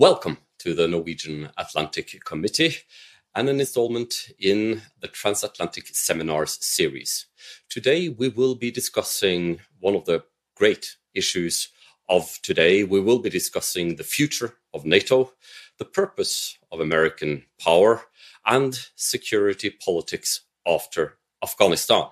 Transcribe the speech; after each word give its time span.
Welcome 0.00 0.38
to 0.60 0.72
the 0.72 0.88
Norwegian 0.88 1.50
Atlantic 1.58 2.24
Committee 2.24 2.74
and 3.34 3.50
an 3.50 3.60
installment 3.60 4.32
in 4.38 4.80
the 4.98 5.08
Transatlantic 5.08 5.88
Seminars 5.88 6.56
series. 6.64 7.26
Today, 7.68 8.08
we 8.08 8.30
will 8.30 8.54
be 8.54 8.70
discussing 8.70 9.60
one 9.78 9.94
of 9.94 10.06
the 10.06 10.24
great 10.56 10.96
issues 11.12 11.68
of 12.08 12.40
today. 12.42 12.82
We 12.82 12.98
will 13.00 13.18
be 13.18 13.28
discussing 13.28 13.96
the 13.96 14.02
future 14.02 14.54
of 14.72 14.86
NATO, 14.86 15.34
the 15.76 15.84
purpose 15.84 16.56
of 16.72 16.80
American 16.80 17.44
power, 17.62 18.00
and 18.46 18.80
security 18.96 19.68
politics 19.68 20.46
after 20.66 21.18
Afghanistan. 21.42 22.04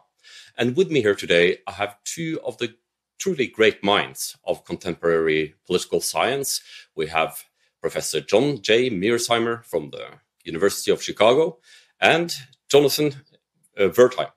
And 0.58 0.76
with 0.76 0.90
me 0.90 1.00
here 1.00 1.14
today, 1.14 1.60
I 1.66 1.72
have 1.72 1.96
two 2.04 2.38
of 2.44 2.58
the 2.58 2.74
truly 3.16 3.46
great 3.46 3.82
minds 3.82 4.36
of 4.44 4.66
contemporary 4.66 5.54
political 5.66 6.02
science. 6.02 6.60
We 6.94 7.06
have 7.06 7.44
Professor 7.80 8.20
John 8.20 8.60
J. 8.60 8.90
Mearsheimer 8.90 9.64
from 9.64 9.90
the 9.90 10.06
University 10.44 10.90
of 10.90 11.02
Chicago 11.02 11.58
and 12.00 12.34
Jonathan 12.68 13.14
uh, 13.78 13.88
Wertheim 13.88 14.30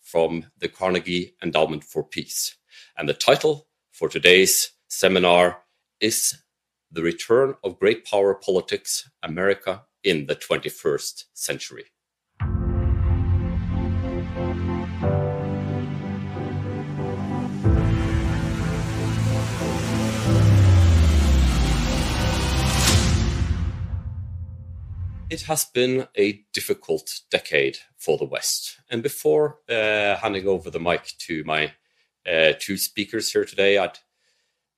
from 0.00 0.46
the 0.58 0.68
Carnegie 0.68 1.34
Endowment 1.42 1.84
for 1.84 2.04
Peace. 2.04 2.56
And 2.96 3.08
the 3.08 3.14
title 3.14 3.66
for 3.92 4.08
today's 4.08 4.72
seminar 4.88 5.62
is 6.00 6.42
The 6.90 7.02
Return 7.02 7.54
of 7.64 7.78
Great 7.78 8.04
Power 8.04 8.34
Politics 8.34 9.08
America 9.22 9.84
in 10.04 10.26
the 10.26 10.36
21st 10.36 11.24
Century. 11.32 11.86
It 25.32 25.40
has 25.44 25.64
been 25.64 26.08
a 26.14 26.44
difficult 26.52 27.22
decade 27.30 27.78
for 27.96 28.18
the 28.18 28.26
West. 28.26 28.76
And 28.90 29.02
before 29.02 29.60
uh, 29.66 30.16
handing 30.16 30.46
over 30.46 30.68
the 30.68 30.78
mic 30.78 31.14
to 31.20 31.42
my 31.44 31.72
uh, 32.30 32.52
two 32.60 32.76
speakers 32.76 33.32
here 33.32 33.46
today, 33.46 33.78
I'd 33.78 33.98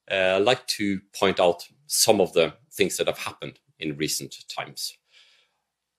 uh, 0.09 0.39
like 0.41 0.65
to 0.79 1.01
point 1.19 1.41
out 1.41 1.67
some 1.89 2.21
of 2.21 2.35
the 2.35 2.55
things 2.73 2.97
that 2.99 3.09
have 3.09 3.19
happened 3.19 3.59
in 3.81 3.97
recent 3.97 4.37
times. 4.49 4.97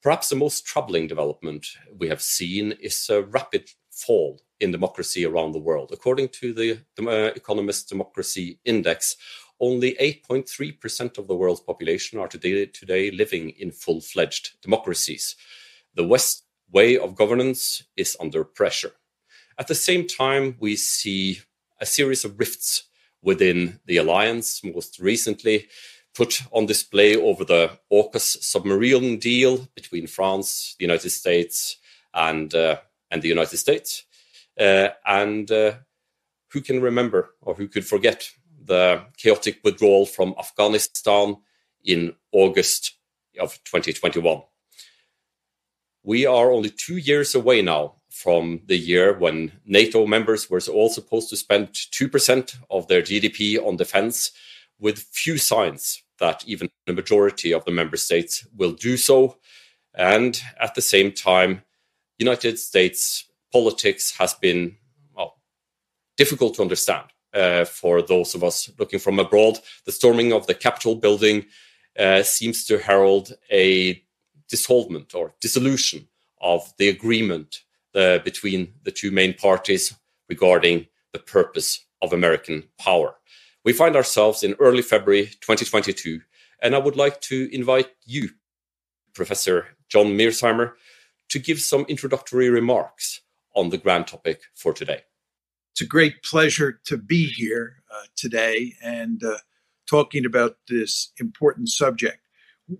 Perhaps 0.01 0.29
the 0.29 0.37
most 0.37 0.65
troubling 0.65 1.07
development 1.07 1.67
we 1.99 2.07
have 2.07 2.21
seen 2.21 2.71
is 2.79 3.09
a 3.09 3.23
rapid 3.23 3.71
fall 3.91 4.39
in 4.61 4.71
democracy 4.71 5.25
around 5.25 5.51
the 5.51 5.59
world. 5.59 5.89
According 5.91 6.29
to 6.29 6.53
the, 6.53 6.79
the 6.95 7.09
uh, 7.09 7.33
Economist 7.35 7.89
Democracy 7.89 8.61
Index, 8.63 9.17
only 9.59 9.95
8.3% 9.95 11.17
of 11.17 11.27
the 11.27 11.35
world's 11.35 11.61
population 11.61 12.19
are 12.19 12.27
today, 12.27 12.65
today 12.65 13.11
living 13.11 13.51
in 13.51 13.71
full 13.71 14.01
fledged 14.01 14.61
democracies. 14.61 15.35
The 15.95 16.05
West 16.05 16.43
way 16.71 16.97
of 16.97 17.15
governance 17.15 17.83
is 17.95 18.17
under 18.19 18.43
pressure. 18.43 18.91
At 19.57 19.67
the 19.67 19.75
same 19.75 20.07
time, 20.07 20.57
we 20.59 20.75
see 20.75 21.41
a 21.79 21.85
series 21.85 22.25
of 22.25 22.39
rifts 22.39 22.83
within 23.21 23.79
the 23.85 23.97
alliance, 23.97 24.63
most 24.63 24.99
recently 24.99 25.67
put 26.13 26.41
on 26.51 26.65
display 26.65 27.15
over 27.15 27.43
the 27.43 27.71
AUKUS 27.91 28.41
submarine 28.41 29.19
deal 29.19 29.67
between 29.75 30.07
France, 30.07 30.75
the 30.79 30.85
United 30.85 31.09
States, 31.09 31.77
and, 32.13 32.53
uh, 32.55 32.77
and 33.11 33.21
the 33.21 33.27
United 33.27 33.57
States. 33.57 34.03
Uh, 34.57 34.89
and 35.05 35.51
uh, 35.51 35.73
who 36.51 36.61
can 36.61 36.81
remember 36.81 37.31
or 37.41 37.53
who 37.53 37.67
could 37.67 37.85
forget 37.85 38.29
the 38.65 39.05
chaotic 39.17 39.59
withdrawal 39.63 40.05
from 40.05 40.35
Afghanistan 40.39 41.37
in 41.83 42.15
August 42.31 42.97
of 43.39 43.53
2021. 43.63 44.41
We 46.03 46.25
are 46.25 46.51
only 46.51 46.69
two 46.69 46.97
years 46.97 47.35
away 47.35 47.61
now 47.61 47.95
from 48.09 48.61
the 48.67 48.77
year 48.77 49.17
when 49.17 49.51
NATO 49.65 50.05
members 50.05 50.49
were 50.49 50.61
all 50.71 50.89
supposed 50.89 51.29
to 51.29 51.35
spend 51.35 51.69
2% 51.73 52.55
of 52.69 52.87
their 52.87 53.01
GDP 53.01 53.57
on 53.57 53.75
defense, 53.75 54.31
with 54.79 54.99
few 54.99 55.37
signs 55.37 56.03
that 56.19 56.43
even 56.45 56.69
the 56.85 56.93
majority 56.93 57.53
of 57.53 57.65
the 57.65 57.71
member 57.71 57.97
states 57.97 58.45
will 58.55 58.71
do 58.71 58.97
so. 58.97 59.37
And 59.93 60.41
at 60.59 60.75
the 60.75 60.81
same 60.81 61.11
time, 61.11 61.63
United 62.17 62.59
States 62.59 63.25
politics 63.51 64.15
has 64.17 64.33
been 64.33 64.77
well, 65.15 65.39
difficult 66.17 66.55
to 66.55 66.61
understand 66.61 67.05
uh, 67.35 67.65
for 67.65 68.01
those 68.01 68.33
of 68.33 68.43
us 68.43 68.71
looking 68.79 68.99
from 68.99 69.19
abroad. 69.19 69.59
The 69.85 69.91
storming 69.91 70.33
of 70.33 70.47
the 70.47 70.55
Capitol 70.55 70.95
building 70.95 71.45
uh, 71.99 72.23
seems 72.23 72.65
to 72.65 72.79
herald 72.79 73.33
a 73.51 74.01
dissolvement 74.51 75.13
or 75.13 75.33
dissolution 75.41 76.07
of 76.41 76.73
the 76.77 76.89
agreement 76.89 77.61
uh, 77.93 78.19
between 78.19 78.73
the 78.83 78.91
two 78.91 79.11
main 79.11 79.33
parties 79.33 79.93
regarding 80.29 80.87
the 81.13 81.19
purpose 81.19 81.85
of 82.01 82.13
American 82.13 82.63
power. 82.77 83.15
We 83.63 83.73
find 83.73 83.95
ourselves 83.95 84.43
in 84.43 84.55
early 84.59 84.81
February 84.81 85.25
2022, 85.41 86.21
and 86.61 86.75
I 86.75 86.79
would 86.79 86.95
like 86.95 87.21
to 87.21 87.49
invite 87.53 87.89
you, 88.05 88.29
Professor 89.13 89.67
John 89.89 90.17
Mearsheimer, 90.17 90.73
to 91.29 91.39
give 91.39 91.59
some 91.59 91.85
introductory 91.87 92.49
remarks 92.49 93.21
on 93.55 93.69
the 93.69 93.77
grand 93.77 94.07
topic 94.07 94.41
for 94.53 94.73
today. 94.73 95.01
It's 95.75 95.81
a 95.81 95.85
great 95.85 96.23
pleasure 96.23 96.79
to 96.85 96.97
be 96.97 97.25
here 97.25 97.83
uh, 97.93 98.05
today 98.15 98.75
and 98.81 99.21
uh, 99.21 99.39
talking 99.89 100.25
about 100.25 100.55
this 100.69 101.11
important 101.19 101.67
subject. 101.67 102.19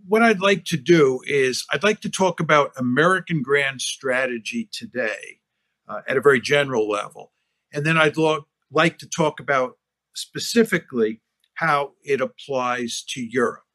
What 0.07 0.23
I'd 0.23 0.39
like 0.39 0.63
to 0.67 0.77
do 0.77 1.19
is 1.27 1.65
I'd 1.73 1.83
like 1.83 1.99
to 2.01 2.09
talk 2.09 2.39
about 2.39 2.71
American 2.77 3.41
grand 3.41 3.81
strategy 3.81 4.69
today 4.71 5.41
uh, 5.89 6.03
at 6.07 6.15
a 6.15 6.21
very 6.21 6.39
general 6.39 6.87
level. 6.87 7.33
And 7.73 7.85
then 7.85 7.97
I'd 7.97 8.15
lo- 8.15 8.47
like 8.71 8.97
to 8.99 9.09
talk 9.09 9.41
about 9.41 9.73
specifically 10.13 11.19
how 11.55 11.91
it 12.01 12.21
applies 12.21 13.03
to 13.09 13.21
Europe. 13.21 13.65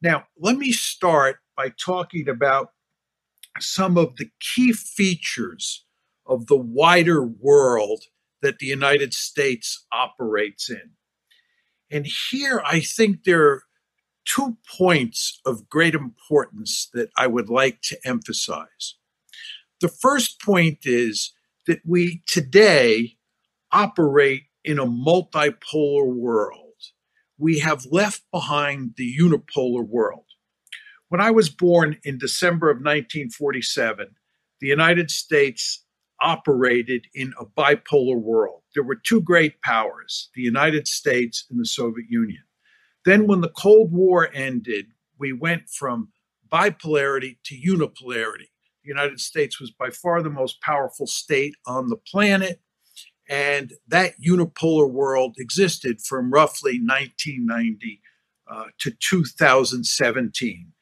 Now, 0.00 0.26
let 0.38 0.56
me 0.56 0.70
start 0.70 1.38
by 1.56 1.70
talking 1.70 2.28
about 2.28 2.70
some 3.58 3.98
of 3.98 4.14
the 4.14 4.30
key 4.38 4.72
features 4.72 5.84
of 6.24 6.46
the 6.46 6.56
wider 6.56 7.20
world 7.20 8.04
that 8.42 8.58
the 8.58 8.66
United 8.66 9.14
States 9.14 9.86
operates 9.92 10.70
in. 10.70 10.90
And 11.90 12.06
here 12.30 12.62
I 12.66 12.80
think 12.80 13.24
there 13.24 13.46
are 13.46 13.62
two 14.24 14.58
points 14.76 15.40
of 15.46 15.68
great 15.68 15.94
importance 15.94 16.88
that 16.92 17.08
I 17.16 17.26
would 17.26 17.48
like 17.48 17.80
to 17.82 17.98
emphasize. 18.04 18.96
The 19.80 19.88
first 19.88 20.40
point 20.40 20.80
is 20.84 21.32
that 21.66 21.80
we 21.86 22.22
today 22.26 23.16
operate 23.72 24.44
in 24.64 24.78
a 24.78 24.86
multipolar 24.86 26.12
world. 26.12 26.64
We 27.38 27.60
have 27.60 27.86
left 27.90 28.22
behind 28.32 28.94
the 28.96 29.16
unipolar 29.18 29.86
world. 29.86 30.24
When 31.08 31.20
I 31.20 31.30
was 31.30 31.48
born 31.48 31.96
in 32.04 32.18
December 32.18 32.70
of 32.70 32.78
1947, 32.78 34.08
the 34.60 34.66
United 34.66 35.10
States 35.10 35.84
operated 36.20 37.06
in 37.14 37.32
a 37.38 37.44
bipolar 37.44 38.16
world. 38.16 38.62
There 38.74 38.82
were 38.82 38.96
two 38.96 39.20
great 39.20 39.60
powers, 39.62 40.30
the 40.34 40.42
United 40.42 40.86
States 40.88 41.44
and 41.50 41.60
the 41.60 41.66
Soviet 41.66 42.06
Union. 42.08 42.42
Then, 43.04 43.26
when 43.26 43.40
the 43.40 43.50
Cold 43.50 43.92
War 43.92 44.28
ended, 44.34 44.86
we 45.18 45.32
went 45.32 45.68
from 45.68 46.08
bipolarity 46.50 47.36
to 47.44 47.54
unipolarity. 47.54 48.50
The 48.82 48.88
United 48.88 49.20
States 49.20 49.60
was 49.60 49.70
by 49.70 49.90
far 49.90 50.22
the 50.22 50.30
most 50.30 50.60
powerful 50.60 51.06
state 51.06 51.54
on 51.66 51.88
the 51.88 51.96
planet, 51.96 52.60
and 53.28 53.74
that 53.86 54.14
unipolar 54.20 54.90
world 54.90 55.36
existed 55.38 56.00
from 56.00 56.32
roughly 56.32 56.80
1990 56.80 58.00
uh, 58.50 58.64
to 58.78 58.90
2017. 58.90 60.72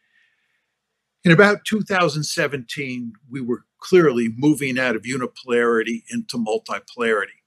In 1.24 1.32
about 1.32 1.64
2017, 1.64 3.12
we 3.28 3.40
were 3.40 3.64
clearly 3.86 4.28
moving 4.36 4.78
out 4.78 4.96
of 4.96 5.02
unipolarity 5.02 6.02
into 6.10 6.36
multipolarity. 6.36 7.40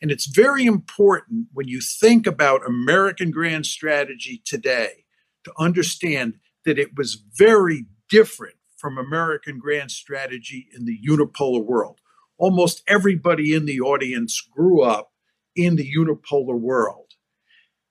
And 0.00 0.10
it's 0.10 0.26
very 0.26 0.64
important 0.64 1.48
when 1.52 1.68
you 1.68 1.80
think 1.80 2.26
about 2.26 2.66
American 2.66 3.30
grand 3.30 3.66
strategy 3.66 4.42
today 4.44 5.04
to 5.44 5.52
understand 5.58 6.34
that 6.64 6.78
it 6.78 6.96
was 6.96 7.22
very 7.36 7.86
different 8.08 8.56
from 8.76 8.98
American 8.98 9.58
grand 9.58 9.90
strategy 9.90 10.68
in 10.76 10.84
the 10.86 10.98
unipolar 11.06 11.64
world. 11.64 12.00
Almost 12.38 12.82
everybody 12.88 13.54
in 13.54 13.66
the 13.66 13.80
audience 13.80 14.40
grew 14.40 14.82
up 14.82 15.12
in 15.54 15.76
the 15.76 15.88
unipolar 15.96 16.58
world. 16.58 17.12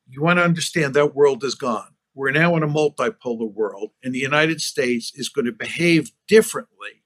You 0.07 0.21
want 0.21 0.39
to 0.39 0.43
understand 0.43 0.93
that 0.93 1.15
world 1.15 1.43
is 1.43 1.55
gone. 1.55 1.95
We're 2.13 2.31
now 2.31 2.57
in 2.57 2.63
a 2.63 2.67
multipolar 2.67 3.49
world, 3.53 3.91
and 4.03 4.13
the 4.13 4.19
United 4.19 4.59
States 4.59 5.13
is 5.15 5.29
going 5.29 5.45
to 5.45 5.53
behave 5.53 6.11
differently 6.27 7.00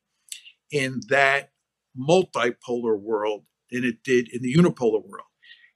in 0.71 1.01
that 1.09 1.51
multipolar 1.97 2.99
world 2.99 3.45
than 3.71 3.83
it 3.83 4.03
did 4.03 4.29
in 4.29 4.41
the 4.41 4.53
unipolar 4.53 5.03
world. 5.05 5.27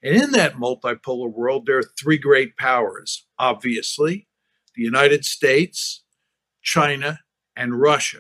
And 0.02 0.16
in 0.16 0.32
that 0.32 0.56
multipolar 0.56 1.32
world, 1.32 1.66
there 1.66 1.80
are 1.80 1.94
three 2.00 2.18
great 2.18 2.58
powers. 2.58 3.26
Obviously, 3.38 4.28
the 4.76 4.84
United 4.84 5.26
States, 5.26 6.04
China, 6.62 7.20
and 7.56 7.80
Russia. 7.80 8.20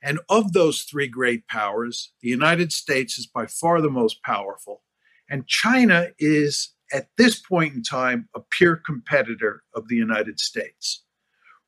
And 0.00 0.20
of 0.28 0.52
those 0.52 0.82
three 0.82 1.08
great 1.08 1.48
powers, 1.48 2.12
the 2.22 2.28
United 2.28 2.72
States 2.72 3.18
is 3.18 3.26
by 3.26 3.46
far 3.46 3.80
the 3.80 3.90
most 3.90 4.22
powerful, 4.22 4.82
and 5.28 5.46
China 5.46 6.08
is, 6.18 6.72
at 6.92 7.08
this 7.18 7.40
point 7.40 7.74
in 7.74 7.82
time, 7.82 8.28
a 8.34 8.40
peer 8.40 8.76
competitor 8.76 9.64
of 9.74 9.88
the 9.88 9.96
United 9.96 10.38
States. 10.40 11.04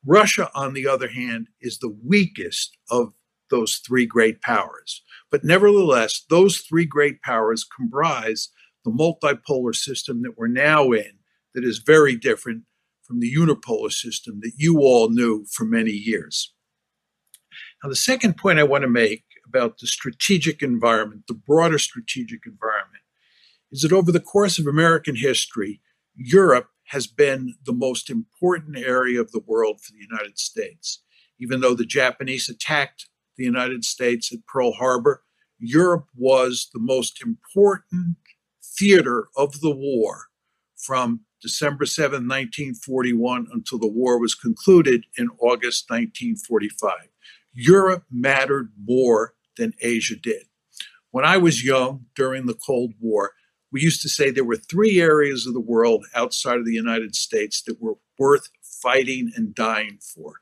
Russia, 0.05 0.49
on 0.55 0.73
the 0.73 0.87
other 0.87 1.09
hand, 1.09 1.47
is 1.59 1.77
the 1.77 1.95
weakest 2.05 2.77
of 2.89 3.13
those 3.51 3.75
three 3.85 4.07
great 4.07 4.41
powers. 4.41 5.03
But 5.29 5.43
nevertheless, 5.43 6.25
those 6.29 6.57
three 6.57 6.85
great 6.85 7.21
powers 7.21 7.63
comprise 7.63 8.49
the 8.83 8.91
multipolar 8.91 9.75
system 9.75 10.23
that 10.23 10.37
we're 10.37 10.47
now 10.47 10.91
in, 10.91 11.19
that 11.53 11.63
is 11.63 11.77
very 11.77 12.15
different 12.15 12.63
from 13.03 13.19
the 13.19 13.31
unipolar 13.31 13.91
system 13.91 14.39
that 14.41 14.53
you 14.57 14.79
all 14.79 15.09
knew 15.09 15.45
for 15.51 15.65
many 15.65 15.91
years. 15.91 16.53
Now, 17.83 17.89
the 17.89 17.95
second 17.95 18.37
point 18.37 18.59
I 18.59 18.63
want 18.63 18.83
to 18.83 18.89
make 18.89 19.25
about 19.45 19.79
the 19.79 19.87
strategic 19.87 20.61
environment, 20.61 21.23
the 21.27 21.33
broader 21.33 21.77
strategic 21.77 22.45
environment, 22.45 23.03
is 23.71 23.81
that 23.81 23.91
over 23.91 24.11
the 24.11 24.19
course 24.19 24.59
of 24.59 24.67
American 24.67 25.15
history, 25.15 25.81
Europe 26.15 26.69
has 26.85 27.07
been 27.07 27.55
the 27.65 27.73
most 27.73 28.09
important 28.09 28.77
area 28.77 29.19
of 29.19 29.31
the 29.31 29.43
world 29.45 29.81
for 29.81 29.91
the 29.91 30.05
United 30.09 30.37
States. 30.37 31.03
Even 31.39 31.59
though 31.59 31.73
the 31.73 31.85
Japanese 31.85 32.49
attacked 32.49 33.07
the 33.41 33.45
United 33.45 33.83
States 33.83 34.31
at 34.31 34.45
Pearl 34.45 34.73
Harbor, 34.73 35.23
Europe 35.59 36.07
was 36.15 36.69
the 36.73 36.79
most 36.79 37.21
important 37.23 38.17
theater 38.63 39.27
of 39.35 39.61
the 39.61 39.71
war 39.71 40.27
from 40.77 41.21
December 41.41 41.85
7, 41.85 42.27
1941, 42.27 43.47
until 43.51 43.79
the 43.79 43.87
war 43.87 44.19
was 44.19 44.35
concluded 44.35 45.05
in 45.17 45.29
August 45.39 45.89
1945. 45.89 46.93
Europe 47.53 48.03
mattered 48.11 48.71
more 48.83 49.33
than 49.57 49.73
Asia 49.81 50.15
did. 50.15 50.43
When 51.09 51.25
I 51.25 51.37
was 51.37 51.63
young 51.63 52.05
during 52.15 52.45
the 52.45 52.53
Cold 52.53 52.93
War, 52.99 53.33
we 53.71 53.81
used 53.81 54.01
to 54.01 54.09
say 54.09 54.29
there 54.29 54.43
were 54.43 54.57
three 54.57 55.01
areas 55.01 55.47
of 55.47 55.53
the 55.53 55.59
world 55.59 56.05
outside 56.13 56.57
of 56.57 56.65
the 56.65 56.73
United 56.73 57.15
States 57.15 57.61
that 57.63 57.81
were 57.81 57.95
worth 58.17 58.49
fighting 58.61 59.31
and 59.35 59.55
dying 59.55 59.97
for. 60.01 60.41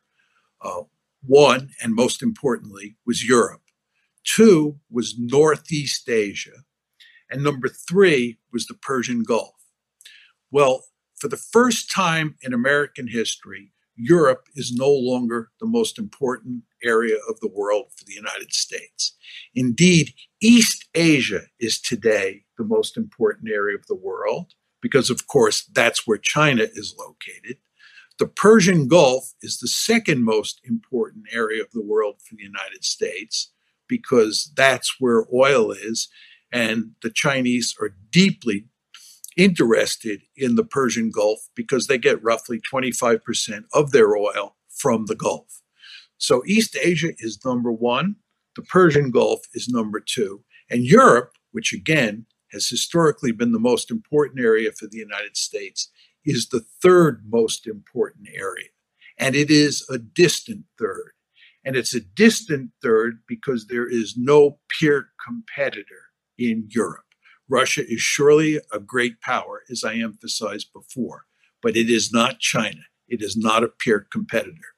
Uh, 0.62 0.84
one, 1.26 1.72
and 1.82 1.94
most 1.94 2.22
importantly, 2.24 2.98
was 3.06 3.28
Europe. 3.28 3.62
Two 4.24 4.80
was 4.90 5.16
Northeast 5.18 6.10
Asia. 6.10 6.64
And 7.30 7.44
number 7.44 7.68
three 7.68 8.40
was 8.52 8.66
the 8.66 8.74
Persian 8.74 9.24
Gulf. 9.24 9.56
Well, 10.52 10.86
for 11.16 11.28
the 11.28 11.38
first 11.38 11.92
time 11.92 12.36
in 12.42 12.54
American 12.54 13.08
history, 13.08 13.72
Europe 13.96 14.48
is 14.56 14.72
no 14.74 14.90
longer 14.90 15.52
the 15.60 15.68
most 15.68 16.00
important 16.00 16.64
area 16.84 17.18
of 17.30 17.40
the 17.42 17.50
world 17.50 17.88
for 17.96 18.06
the 18.06 18.14
United 18.14 18.54
States. 18.54 19.18
Indeed, 19.54 20.14
East 20.42 20.86
Asia 20.96 21.42
is 21.60 21.82
today 21.82 22.46
the 22.58 22.64
most 22.64 22.96
important 22.96 23.50
area 23.52 23.76
of 23.76 23.86
the 23.88 23.96
world 23.96 24.54
because, 24.82 25.10
of 25.10 25.28
course, 25.28 25.64
that's 25.74 26.08
where 26.08 26.18
China 26.18 26.64
is 26.64 26.96
located. 26.98 27.58
The 28.20 28.28
Persian 28.28 28.90
Gulf 28.90 29.34
is 29.42 29.60
the 29.60 29.68
second 29.70 30.26
most 30.26 30.60
important 30.66 31.26
area 31.32 31.64
of 31.64 31.72
the 31.72 31.82
world 31.82 32.16
for 32.22 32.36
the 32.36 32.44
United 32.44 32.84
States 32.84 33.52
because 33.88 34.52
that's 34.58 34.96
where 35.00 35.26
oil 35.34 35.72
is. 35.72 36.10
And 36.52 36.92
the 37.02 37.12
Chinese 37.12 37.74
are 37.80 37.96
deeply 38.12 38.66
interested 39.38 40.22
in 40.36 40.56
the 40.56 40.66
Persian 40.66 41.12
Gulf 41.12 41.48
because 41.56 41.88
they 41.88 41.98
get 41.98 42.22
roughly 42.22 42.60
25% 42.60 43.64
of 43.74 43.92
their 43.92 44.18
oil 44.18 44.58
from 44.68 45.06
the 45.06 45.16
Gulf. 45.16 45.62
So 46.18 46.44
East 46.46 46.76
Asia 46.76 47.14
is 47.20 47.40
number 47.46 47.72
one, 47.72 48.18
the 48.58 48.62
Persian 48.64 49.12
Gulf 49.12 49.40
is 49.54 49.70
number 49.70 50.02
two, 50.02 50.44
and 50.70 50.84
Europe, 50.84 51.32
which 51.54 51.72
again 51.72 52.26
has 52.52 52.68
historically 52.68 53.32
been 53.32 53.54
the 53.54 53.60
most 53.60 53.90
important 53.90 54.42
area 54.42 54.72
for 54.74 54.88
the 54.88 54.98
United 54.98 55.38
States, 55.38 55.90
is 56.30 56.50
the 56.50 56.66
third 56.82 57.24
most 57.28 57.68
important 57.68 58.28
area. 58.34 58.70
And 59.18 59.36
it 59.36 59.52
is 59.52 59.86
a 59.90 59.98
distant 59.98 60.66
third. 60.78 61.12
And 61.66 61.76
it's 61.76 61.94
a 61.94 62.00
distant 62.00 62.72
third 62.82 63.20
because 63.28 63.68
there 63.68 63.88
is 63.88 64.16
no 64.18 64.60
peer 64.80 65.10
competitor 65.26 66.10
in 66.38 66.68
Europe. 66.70 67.04
Russia 67.50 67.82
is 67.86 68.00
surely 68.00 68.60
a 68.72 68.80
great 68.80 69.20
power, 69.22 69.64
as 69.70 69.84
I 69.84 69.96
emphasized 69.96 70.72
before, 70.72 71.26
but 71.62 71.76
it 71.76 71.90
is 71.90 72.14
not 72.14 72.40
China. 72.40 72.82
It 73.08 73.22
is 73.22 73.36
not 73.36 73.64
a 73.64 73.68
peer 73.68 74.08
competitor. 74.12 74.76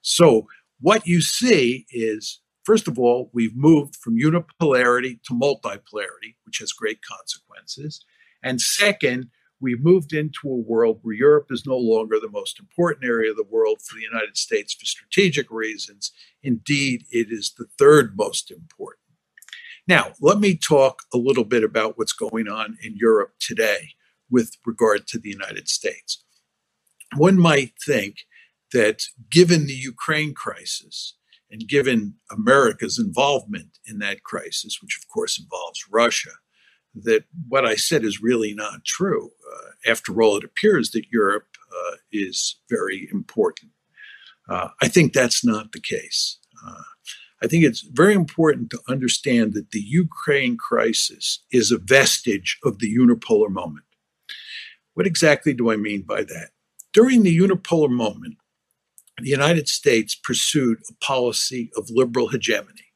So, 0.00 0.46
what 0.80 1.06
you 1.06 1.20
see 1.20 1.86
is, 1.90 2.40
first 2.64 2.88
of 2.88 2.98
all, 2.98 3.30
we've 3.32 3.56
moved 3.56 3.96
from 3.96 4.18
unipolarity 4.18 5.22
to 5.24 5.34
multipolarity, 5.34 6.36
which 6.44 6.58
has 6.58 6.72
great 6.72 7.00
consequences. 7.02 8.04
And 8.42 8.60
second, 8.60 9.30
we've 9.60 9.82
moved 9.82 10.12
into 10.12 10.48
a 10.48 10.56
world 10.56 10.98
where 11.02 11.14
Europe 11.14 11.46
is 11.50 11.66
no 11.66 11.76
longer 11.76 12.18
the 12.20 12.28
most 12.28 12.60
important 12.60 13.04
area 13.04 13.30
of 13.30 13.36
the 13.36 13.44
world 13.48 13.80
for 13.82 13.96
the 13.96 14.02
United 14.02 14.36
States 14.36 14.74
for 14.74 14.84
strategic 14.84 15.50
reasons. 15.50 16.12
Indeed, 16.42 17.04
it 17.10 17.28
is 17.30 17.54
the 17.56 17.66
third 17.78 18.16
most 18.16 18.50
important. 18.50 19.00
Now, 19.88 20.12
let 20.20 20.38
me 20.38 20.56
talk 20.56 21.02
a 21.14 21.18
little 21.18 21.44
bit 21.44 21.62
about 21.62 21.96
what's 21.96 22.12
going 22.12 22.48
on 22.48 22.76
in 22.82 22.96
Europe 22.96 23.34
today 23.38 23.90
with 24.28 24.56
regard 24.66 25.06
to 25.08 25.18
the 25.18 25.28
United 25.28 25.68
States. 25.68 26.24
One 27.16 27.38
might 27.38 27.74
think 27.84 28.16
that 28.72 29.04
given 29.30 29.66
the 29.66 29.74
Ukraine 29.74 30.34
crisis 30.34 31.14
and 31.50 31.68
given 31.68 32.14
America's 32.30 32.98
involvement 32.98 33.78
in 33.86 33.98
that 34.00 34.24
crisis, 34.24 34.78
which 34.82 34.98
of 34.98 35.08
course 35.08 35.38
involves 35.38 35.84
Russia, 35.90 36.30
that 37.04 37.24
what 37.48 37.64
I 37.64 37.74
said 37.74 38.04
is 38.04 38.22
really 38.22 38.54
not 38.54 38.84
true. 38.84 39.30
Uh, 39.52 39.90
after 39.90 40.22
all, 40.22 40.36
it 40.36 40.44
appears 40.44 40.90
that 40.90 41.10
Europe 41.12 41.48
uh, 41.70 41.96
is 42.12 42.56
very 42.70 43.08
important. 43.12 43.72
Uh, 44.48 44.68
I 44.80 44.88
think 44.88 45.12
that's 45.12 45.44
not 45.44 45.72
the 45.72 45.80
case. 45.80 46.38
Uh, 46.66 46.82
I 47.42 47.46
think 47.46 47.64
it's 47.64 47.82
very 47.82 48.14
important 48.14 48.70
to 48.70 48.80
understand 48.88 49.52
that 49.54 49.70
the 49.72 49.80
Ukraine 49.80 50.56
crisis 50.56 51.44
is 51.52 51.70
a 51.70 51.78
vestige 51.78 52.58
of 52.64 52.78
the 52.78 52.94
unipolar 52.96 53.50
moment. 53.50 53.84
What 54.94 55.06
exactly 55.06 55.52
do 55.52 55.70
I 55.70 55.76
mean 55.76 56.02
by 56.02 56.22
that? 56.24 56.50
During 56.92 57.22
the 57.22 57.38
unipolar 57.38 57.90
moment, 57.90 58.38
the 59.18 59.28
United 59.28 59.68
States 59.68 60.14
pursued 60.14 60.78
a 60.88 61.04
policy 61.04 61.70
of 61.76 61.90
liberal 61.90 62.28
hegemony. 62.28 62.92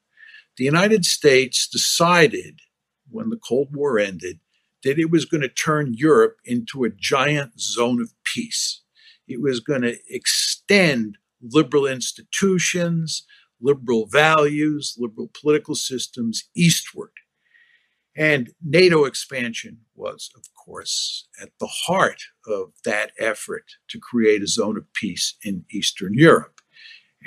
The 0.56 0.64
United 0.64 1.04
States 1.04 1.68
decided 1.68 2.60
when 3.10 3.30
the 3.30 3.36
Cold 3.36 3.74
War 3.74 3.98
ended 3.98 4.40
that 4.82 4.98
it 4.98 5.10
was 5.10 5.24
going 5.24 5.42
to 5.42 5.48
turn 5.48 5.94
Europe 5.94 6.38
into 6.44 6.84
a 6.84 6.90
giant 6.90 7.60
zone 7.60 8.00
of 8.00 8.14
peace. 8.24 8.82
It 9.28 9.40
was 9.40 9.60
going 9.60 9.82
to 9.82 9.98
extend 10.08 11.18
liberal 11.42 11.86
institutions, 11.86 13.24
liberal 13.60 14.06
values, 14.06 14.96
liberal 14.98 15.30
political 15.38 15.74
systems 15.74 16.44
eastward. 16.54 17.12
And 18.16 18.50
NATO 18.64 19.04
expansion 19.04 19.80
was, 19.94 20.30
of 20.34 20.42
course, 20.54 21.28
at 21.40 21.50
the 21.60 21.68
heart 21.86 22.22
of 22.46 22.72
that 22.84 23.12
effort 23.18 23.64
to 23.88 24.00
create 24.00 24.42
a 24.42 24.48
zone 24.48 24.76
of 24.76 24.92
peace 24.94 25.36
in 25.44 25.64
Eastern 25.70 26.14
Europe. 26.14 26.60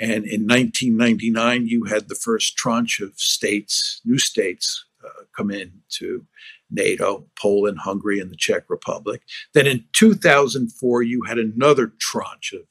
And 0.00 0.24
in 0.26 0.46
1999, 0.46 1.68
you 1.68 1.84
had 1.84 2.08
the 2.08 2.14
first 2.16 2.56
tranche 2.56 3.00
of 3.00 3.18
states, 3.18 4.00
new 4.04 4.18
states, 4.18 4.84
uh, 5.18 5.48
in 5.48 5.80
to 5.98 6.26
NATO, 6.70 7.26
Poland, 7.38 7.78
Hungary, 7.80 8.20
and 8.20 8.30
the 8.30 8.36
Czech 8.36 8.64
Republic. 8.68 9.22
Then 9.52 9.66
in 9.66 9.84
2004, 9.92 11.02
you 11.02 11.22
had 11.22 11.38
another 11.38 11.92
tranche 11.98 12.52
of 12.52 12.66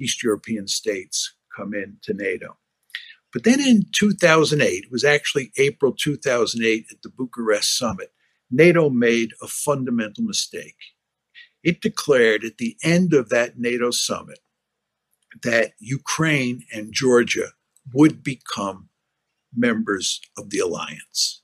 East 0.00 0.22
European 0.22 0.66
states 0.66 1.34
come 1.56 1.74
in 1.74 1.98
to 2.02 2.14
NATO. 2.14 2.56
But 3.32 3.44
then 3.44 3.60
in 3.60 3.86
2008, 3.92 4.84
it 4.84 4.90
was 4.90 5.04
actually 5.04 5.52
April 5.56 5.92
2008 5.92 6.86
at 6.90 7.02
the 7.02 7.10
Bucharest 7.10 7.76
summit, 7.76 8.12
NATO 8.50 8.90
made 8.90 9.30
a 9.40 9.46
fundamental 9.46 10.24
mistake. 10.24 10.76
It 11.62 11.80
declared 11.80 12.42
at 12.44 12.58
the 12.58 12.76
end 12.82 13.14
of 13.14 13.28
that 13.28 13.58
NATO 13.58 13.90
summit 13.90 14.40
that 15.42 15.72
Ukraine 15.78 16.64
and 16.72 16.92
Georgia 16.92 17.50
would 17.92 18.22
become 18.22 18.88
members 19.54 20.20
of 20.36 20.50
the 20.50 20.58
alliance. 20.58 21.39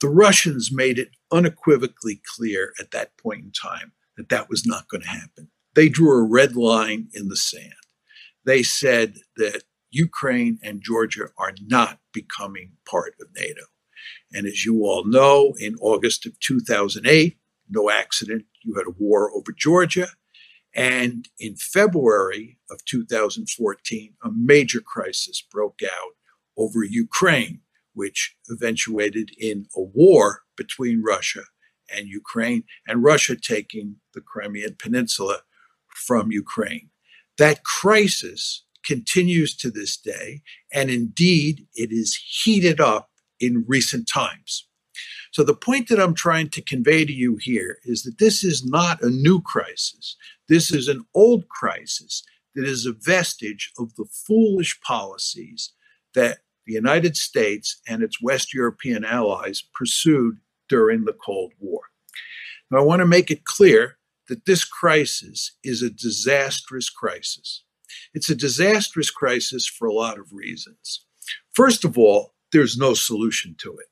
The 0.00 0.08
Russians 0.08 0.70
made 0.72 0.98
it 0.98 1.10
unequivocally 1.30 2.22
clear 2.36 2.72
at 2.80 2.90
that 2.92 3.16
point 3.18 3.44
in 3.44 3.52
time 3.52 3.92
that 4.16 4.30
that 4.30 4.48
was 4.48 4.66
not 4.66 4.88
going 4.88 5.02
to 5.02 5.08
happen. 5.08 5.50
They 5.74 5.88
drew 5.88 6.12
a 6.12 6.28
red 6.28 6.56
line 6.56 7.08
in 7.12 7.28
the 7.28 7.36
sand. 7.36 7.74
They 8.44 8.62
said 8.62 9.16
that 9.36 9.64
Ukraine 9.90 10.58
and 10.62 10.82
Georgia 10.82 11.28
are 11.36 11.52
not 11.66 11.98
becoming 12.12 12.72
part 12.88 13.14
of 13.20 13.28
NATO. 13.36 13.62
And 14.32 14.46
as 14.46 14.64
you 14.64 14.84
all 14.84 15.04
know, 15.04 15.54
in 15.58 15.76
August 15.80 16.26
of 16.26 16.38
2008, 16.40 17.36
no 17.68 17.90
accident, 17.90 18.44
you 18.64 18.74
had 18.74 18.86
a 18.86 18.96
war 18.98 19.30
over 19.34 19.52
Georgia. 19.56 20.08
And 20.74 21.28
in 21.38 21.56
February 21.56 22.58
of 22.70 22.84
2014, 22.84 24.14
a 24.24 24.30
major 24.32 24.80
crisis 24.80 25.42
broke 25.52 25.80
out 25.84 26.12
over 26.56 26.84
Ukraine, 26.84 27.60
which 28.00 28.34
eventuated 28.50 29.30
in 29.38 29.66
a 29.76 29.82
war 29.82 30.40
between 30.56 31.02
Russia 31.02 31.42
and 31.94 32.08
Ukraine, 32.08 32.64
and 32.88 33.02
Russia 33.02 33.36
taking 33.36 33.96
the 34.14 34.22
Crimean 34.22 34.76
Peninsula 34.78 35.40
from 36.06 36.32
Ukraine. 36.32 36.88
That 37.36 37.62
crisis 37.62 38.64
continues 38.82 39.54
to 39.58 39.70
this 39.70 39.98
day, 39.98 40.40
and 40.72 40.88
indeed, 40.88 41.66
it 41.74 41.90
is 41.92 42.18
heated 42.42 42.80
up 42.80 43.10
in 43.38 43.66
recent 43.68 44.08
times. 44.08 44.66
So, 45.30 45.44
the 45.44 45.62
point 45.68 45.88
that 45.88 46.00
I'm 46.00 46.14
trying 46.14 46.48
to 46.50 46.62
convey 46.72 47.04
to 47.04 47.12
you 47.12 47.36
here 47.36 47.80
is 47.84 48.04
that 48.04 48.18
this 48.18 48.42
is 48.42 48.64
not 48.64 49.02
a 49.02 49.10
new 49.10 49.42
crisis. 49.42 50.16
This 50.48 50.72
is 50.72 50.88
an 50.88 51.02
old 51.14 51.50
crisis 51.50 52.22
that 52.54 52.64
is 52.64 52.86
a 52.86 52.94
vestige 53.14 53.72
of 53.78 53.94
the 53.96 54.06
foolish 54.26 54.80
policies 54.80 55.74
that 56.14 56.38
the 56.70 56.76
United 56.76 57.16
States 57.16 57.80
and 57.88 58.00
its 58.00 58.22
West 58.22 58.54
European 58.54 59.04
allies 59.04 59.64
pursued 59.74 60.38
during 60.68 61.04
the 61.04 61.12
Cold 61.12 61.52
War. 61.58 61.80
Now, 62.70 62.78
I 62.78 62.82
want 62.82 63.00
to 63.00 63.06
make 63.06 63.28
it 63.28 63.44
clear 63.44 63.98
that 64.28 64.46
this 64.46 64.64
crisis 64.64 65.56
is 65.64 65.82
a 65.82 65.90
disastrous 65.90 66.88
crisis. 66.88 67.64
It's 68.14 68.30
a 68.30 68.36
disastrous 68.36 69.10
crisis 69.10 69.66
for 69.66 69.88
a 69.88 69.92
lot 69.92 70.16
of 70.20 70.32
reasons. 70.32 71.04
First 71.52 71.84
of 71.84 71.98
all, 71.98 72.34
there's 72.52 72.78
no 72.78 72.94
solution 72.94 73.56
to 73.58 73.76
it. 73.78 73.86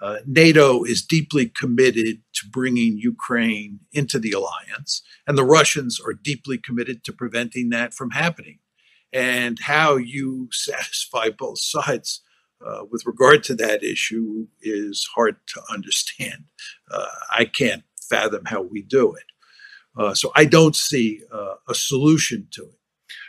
Uh, 0.00 0.18
NATO 0.24 0.84
is 0.84 1.02
deeply 1.02 1.46
committed 1.48 2.22
to 2.34 2.48
bringing 2.48 2.96
Ukraine 2.96 3.80
into 3.92 4.20
the 4.20 4.30
alliance, 4.30 5.02
and 5.26 5.36
the 5.36 5.44
Russians 5.44 6.00
are 6.00 6.14
deeply 6.14 6.58
committed 6.58 7.02
to 7.04 7.12
preventing 7.12 7.70
that 7.70 7.92
from 7.92 8.10
happening. 8.10 8.60
And 9.12 9.58
how 9.58 9.96
you 9.96 10.48
satisfy 10.52 11.30
both 11.30 11.58
sides 11.58 12.22
uh, 12.64 12.84
with 12.90 13.06
regard 13.06 13.42
to 13.44 13.54
that 13.56 13.82
issue 13.82 14.46
is 14.60 15.08
hard 15.14 15.36
to 15.48 15.62
understand. 15.70 16.44
Uh, 16.90 17.06
I 17.32 17.44
can't 17.44 17.82
fathom 18.00 18.44
how 18.46 18.62
we 18.62 18.82
do 18.82 19.14
it. 19.14 19.24
Uh, 19.96 20.14
so 20.14 20.30
I 20.36 20.44
don't 20.44 20.76
see 20.76 21.22
uh, 21.32 21.54
a 21.68 21.74
solution 21.74 22.48
to 22.52 22.62
it. 22.62 22.78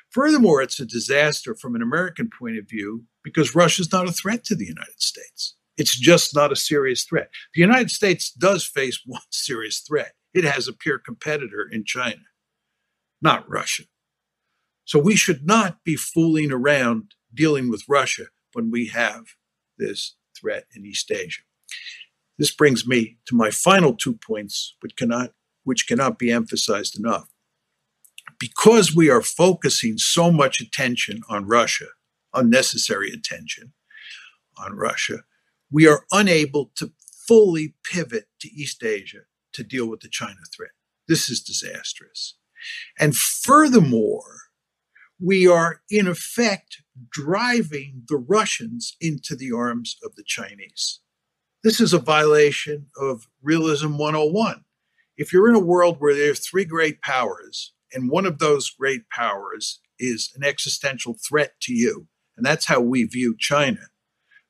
Furthermore, 0.09 0.61
it's 0.61 0.79
a 0.79 0.85
disaster 0.85 1.55
from 1.55 1.75
an 1.75 1.81
American 1.81 2.29
point 2.37 2.57
of 2.57 2.69
view 2.69 3.05
because 3.23 3.55
Russia 3.55 3.81
is 3.81 3.91
not 3.91 4.09
a 4.09 4.11
threat 4.11 4.43
to 4.45 4.55
the 4.55 4.65
United 4.65 5.01
States. 5.01 5.55
It's 5.77 5.97
just 5.97 6.35
not 6.35 6.51
a 6.51 6.55
serious 6.55 7.05
threat. 7.05 7.29
The 7.53 7.61
United 7.61 7.89
States 7.91 8.31
does 8.31 8.65
face 8.65 9.01
one 9.05 9.21
serious 9.29 9.79
threat. 9.79 10.13
It 10.33 10.43
has 10.43 10.67
a 10.67 10.73
peer 10.73 10.99
competitor 10.99 11.67
in 11.69 11.85
China, 11.85 12.21
not 13.21 13.49
Russia. 13.49 13.83
So 14.85 14.99
we 14.99 15.15
should 15.15 15.45
not 15.45 15.83
be 15.83 15.95
fooling 15.95 16.51
around 16.51 17.15
dealing 17.33 17.69
with 17.69 17.83
Russia 17.87 18.25
when 18.53 18.71
we 18.71 18.87
have 18.87 19.35
this 19.77 20.15
threat 20.39 20.65
in 20.75 20.85
East 20.85 21.11
Asia. 21.11 21.41
This 22.37 22.51
brings 22.51 22.87
me 22.87 23.17
to 23.25 23.35
my 23.35 23.51
final 23.51 23.95
two 23.95 24.13
points, 24.13 24.75
which 24.81 24.95
cannot, 24.95 25.31
which 25.63 25.87
cannot 25.87 26.17
be 26.17 26.31
emphasized 26.31 26.97
enough. 26.97 27.29
Because 28.39 28.95
we 28.95 29.09
are 29.09 29.21
focusing 29.21 29.97
so 29.97 30.31
much 30.31 30.59
attention 30.59 31.21
on 31.29 31.47
Russia, 31.47 31.87
unnecessary 32.33 33.11
attention 33.11 33.73
on 34.57 34.73
Russia, 34.73 35.19
we 35.71 35.87
are 35.87 36.05
unable 36.11 36.71
to 36.75 36.91
fully 37.27 37.75
pivot 37.83 38.25
to 38.39 38.49
East 38.49 38.83
Asia 38.83 39.21
to 39.53 39.63
deal 39.63 39.87
with 39.87 40.01
the 40.01 40.09
China 40.09 40.39
threat. 40.55 40.71
This 41.07 41.29
is 41.29 41.41
disastrous. 41.41 42.35
And 42.99 43.15
furthermore, 43.15 44.23
we 45.21 45.47
are 45.47 45.81
in 45.89 46.07
effect 46.07 46.81
driving 47.09 48.03
the 48.07 48.17
Russians 48.17 48.95
into 48.99 49.35
the 49.35 49.51
arms 49.51 49.97
of 50.03 50.15
the 50.15 50.23
Chinese. 50.25 50.99
This 51.63 51.79
is 51.79 51.93
a 51.93 51.99
violation 51.99 52.87
of 52.99 53.27
Realism 53.43 53.97
101. 53.97 54.63
If 55.17 55.31
you're 55.31 55.49
in 55.49 55.55
a 55.55 55.59
world 55.59 55.97
where 55.99 56.15
there 56.15 56.31
are 56.31 56.35
three 56.35 56.65
great 56.65 57.01
powers, 57.01 57.73
and 57.93 58.09
one 58.09 58.25
of 58.25 58.39
those 58.39 58.71
great 58.71 59.09
powers 59.09 59.79
is 59.99 60.31
an 60.35 60.43
existential 60.43 61.13
threat 61.13 61.53
to 61.61 61.73
you, 61.73 62.07
and 62.35 62.43
that's 62.43 62.65
how 62.65 62.81
we 62.81 63.03
view 63.03 63.35
China, 63.37 63.89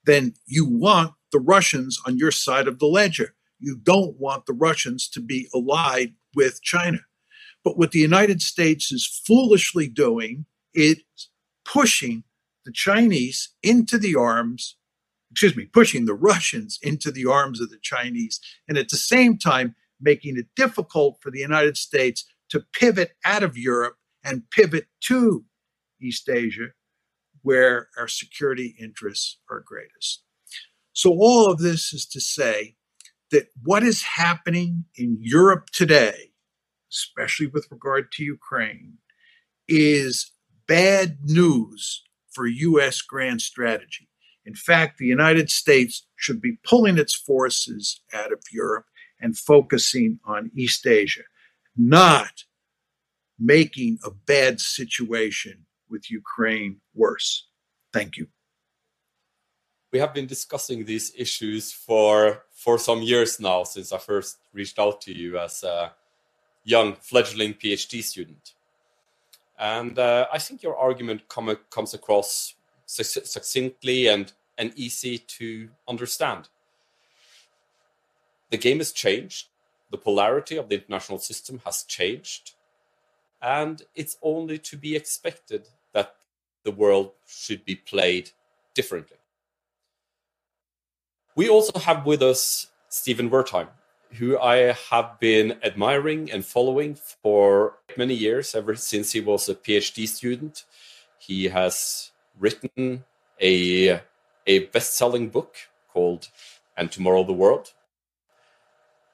then 0.06 0.36
you 0.46 0.66
want 0.66 1.14
the 1.34 1.40
Russians 1.40 2.00
on 2.06 2.18
your 2.18 2.32
side 2.32 2.68
of 2.68 2.80
the 2.80 2.86
ledger. 2.86 3.36
You 3.60 3.76
don't 3.76 4.18
want 4.18 4.46
the 4.46 4.54
Russians 4.54 5.10
to 5.10 5.20
be 5.20 5.50
allied 5.54 6.14
with 6.34 6.62
China. 6.62 7.00
But 7.64 7.78
what 7.78 7.92
the 7.92 8.00
United 8.00 8.42
States 8.42 8.92
is 8.92 9.22
foolishly 9.26 9.88
doing 9.88 10.46
is 10.74 11.02
pushing 11.66 12.24
the 12.66 12.72
Chinese 12.72 13.50
into 13.64 13.98
the 13.98 14.16
arms, 14.16 14.78
excuse 15.32 15.56
me, 15.56 15.66
pushing 15.66 16.06
the 16.06 16.14
Russians 16.14 16.80
into 16.82 17.12
the 17.12 17.26
arms 17.26 17.60
of 17.60 17.70
the 17.70 17.80
Chinese, 17.82 18.40
and 18.68 18.78
at 18.78 18.90
the 18.90 18.98
same 18.98 19.38
time 19.38 19.76
making 20.00 20.38
it 20.38 20.48
difficult 20.56 21.18
for 21.22 21.32
the 21.32 21.40
United 21.40 21.78
States 21.78 22.26
to 22.50 22.66
pivot 22.74 23.12
out 23.26 23.44
of 23.44 23.58
Europe 23.58 23.96
and 24.24 24.50
pivot 24.50 24.88
to 25.02 25.46
East 26.00 26.30
Asia 26.30 26.70
where 27.44 27.88
our 27.98 28.08
security 28.08 28.76
interests 28.80 29.40
are 29.50 29.64
greatest. 29.66 30.24
So, 30.94 31.12
all 31.12 31.50
of 31.50 31.60
this 31.60 31.94
is 31.94 32.06
to 32.08 32.22
say 32.22 32.76
that 33.32 33.48
what 33.64 33.84
is 33.84 34.04
happening 34.04 34.86
in 34.96 35.18
Europe 35.20 35.70
today, 35.72 36.32
especially 36.92 37.48
with 37.48 37.68
regard 37.72 38.12
to 38.14 38.24
Ukraine, 38.24 38.98
is 39.68 40.32
bad 40.72 41.18
news 41.26 42.02
for 42.30 42.48
U.S. 42.48 43.02
grand 43.02 43.42
strategy. 43.42 44.08
In 44.46 44.56
fact, 44.56 45.00
the 45.00 45.06
United 45.06 45.50
States 45.50 46.08
should 46.16 46.42
be 46.42 46.60
pulling 46.64 46.98
its 46.98 47.14
forces 47.14 48.00
out 48.14 48.32
of 48.32 48.42
Europe 48.54 48.86
and 49.20 49.38
focusing 49.38 50.22
on 50.24 50.50
East 50.56 50.88
Asia, 50.88 51.24
not 51.76 52.46
making 53.38 54.00
a 54.06 54.12
bad 54.12 54.62
situation 54.62 55.66
with 55.90 56.10
Ukraine 56.10 56.78
worse. 56.96 57.48
Thank 57.92 58.16
you. 58.16 58.28
We 59.92 60.00
have 60.00 60.14
been 60.14 60.28
discussing 60.36 60.86
these 60.86 61.12
issues 61.18 61.74
for 61.74 62.46
for 62.54 62.78
some 62.78 63.02
years 63.02 63.42
now 63.42 63.66
since 63.66 63.92
I 63.92 63.98
first 63.98 64.38
reached 64.54 64.80
out 64.80 65.02
to 65.02 65.12
you 65.22 65.38
as 65.38 65.64
a 65.64 65.92
young 66.64 66.96
fledgling 67.10 67.56
PhD 67.56 68.02
student. 68.02 68.54
And 69.62 70.00
uh, 70.00 70.26
I 70.34 70.40
think 70.40 70.64
your 70.64 70.76
argument 70.76 71.30
come, 71.30 71.56
comes 71.70 71.94
across 71.94 72.56
succinctly 72.88 74.08
and, 74.08 74.34
and 74.58 74.74
easy 74.76 75.20
to 75.20 75.70
understand. 75.88 76.50
The 78.50 78.58
game 78.58 78.80
has 78.80 78.92
changed. 78.92 79.50
The 79.92 80.00
polarity 80.00 80.58
of 80.58 80.68
the 80.68 80.76
international 80.76 81.20
system 81.20 81.62
has 81.64 81.84
changed. 81.84 82.54
And 83.40 83.84
it's 83.94 84.18
only 84.24 84.58
to 84.58 84.78
be 84.78 84.96
expected 84.96 85.70
that 85.94 86.16
the 86.64 86.72
world 86.72 87.12
should 87.28 87.64
be 87.64 87.76
played 87.76 88.32
differently. 88.74 89.18
We 91.36 91.48
also 91.50 91.78
have 91.78 92.06
with 92.06 92.24
us 92.24 92.68
Stephen 92.90 93.30
Wertheim, 93.30 93.68
who 94.14 94.38
I 94.38 94.74
have 94.90 95.20
been 95.20 95.58
admiring 95.64 96.32
and 96.32 96.46
following 96.46 96.96
for 96.96 97.78
many 97.98 98.14
years, 98.14 98.54
ever 98.56 98.76
since 98.76 99.14
he 99.14 99.22
was 99.22 99.48
a 99.48 99.56
PhD 99.56 100.08
student. 100.08 100.66
He 101.18 101.46
has 101.46 102.12
written 102.40 103.06
a, 103.42 104.02
a 104.46 104.60
best 104.68 104.98
selling 104.98 105.30
book 105.30 105.56
called 105.92 106.30
And 106.76 106.92
Tomorrow 106.92 107.24
the 107.24 107.34
World. 107.34 107.74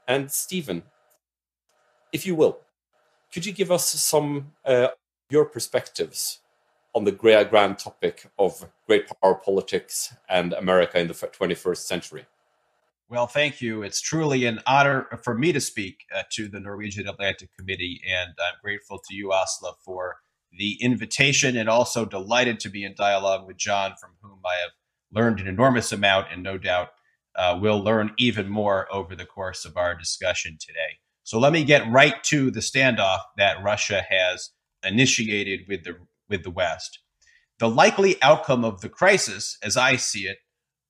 And 0.08 0.32
Stephen, 0.32 0.84
if 2.12 2.26
you 2.26 2.36
will, 2.36 2.60
could 3.34 3.46
you 3.46 3.52
give 3.52 3.72
us 3.72 3.90
some 3.90 4.54
uh, 4.66 4.90
your 5.30 5.46
perspectives 5.46 6.40
on 6.96 7.04
the 7.04 7.12
grand 7.12 7.78
topic 7.78 8.30
of 8.40 8.66
great 8.88 9.08
power 9.22 9.36
politics 9.36 10.16
and 10.30 10.54
America 10.54 10.98
in 10.98 11.08
the 11.08 11.14
21st 11.14 11.78
century? 11.78 12.26
Well, 13.10 13.28
thank 13.28 13.62
you. 13.62 13.84
It's 13.84 14.02
truly 14.02 14.46
an 14.46 14.60
honor 14.68 15.08
for 15.24 15.34
me 15.34 15.54
to 15.54 15.62
speak 15.62 16.00
uh, 16.14 16.24
to 16.34 16.50
the 16.50 16.60
Norwegian 16.60 17.08
Atlantic 17.08 17.50
Committee, 17.58 18.02
and 18.06 18.32
I'm 18.32 18.60
grateful 18.62 19.00
to 19.00 19.16
you, 19.16 19.30
Asle, 19.30 19.76
for 19.86 20.18
the 20.52 20.78
invitation 20.82 21.56
and 21.56 21.70
also 21.70 22.04
delighted 22.04 22.60
to 22.62 22.70
be 22.70 22.84
in 22.84 22.96
dialogue 22.98 23.48
with 23.48 23.56
John, 23.56 23.94
from 24.00 24.12
whom 24.22 24.40
I 24.46 24.56
have 24.62 24.72
learned 25.14 25.40
an 25.40 25.48
enormous 25.48 25.94
amount 25.94 26.28
and 26.34 26.44
no 26.44 26.58
doubt 26.58 26.90
uh, 27.38 27.58
will 27.62 27.80
learn 27.82 28.12
even 28.18 28.50
more 28.50 28.94
over 28.94 29.16
the 29.16 29.26
course 29.26 29.64
of 29.64 29.78
our 29.78 29.96
discussion 29.96 30.58
today. 30.60 31.00
So 31.24 31.40
let 31.40 31.54
me 31.54 31.64
get 31.64 31.90
right 31.90 32.22
to 32.26 32.52
the 32.52 32.60
standoff 32.60 33.20
that 33.38 33.64
Russia 33.64 34.04
has 34.10 34.50
initiated 34.84 35.62
with 35.70 35.84
the 35.84 35.96
with 36.28 36.44
the 36.44 36.52
West. 36.52 37.00
The 37.60 37.70
likely 37.70 38.22
outcome 38.22 38.66
of 38.66 38.82
the 38.82 38.90
crisis, 38.90 39.58
as 39.64 39.78
I 39.78 39.96
see 39.96 40.28
it, 40.28 40.40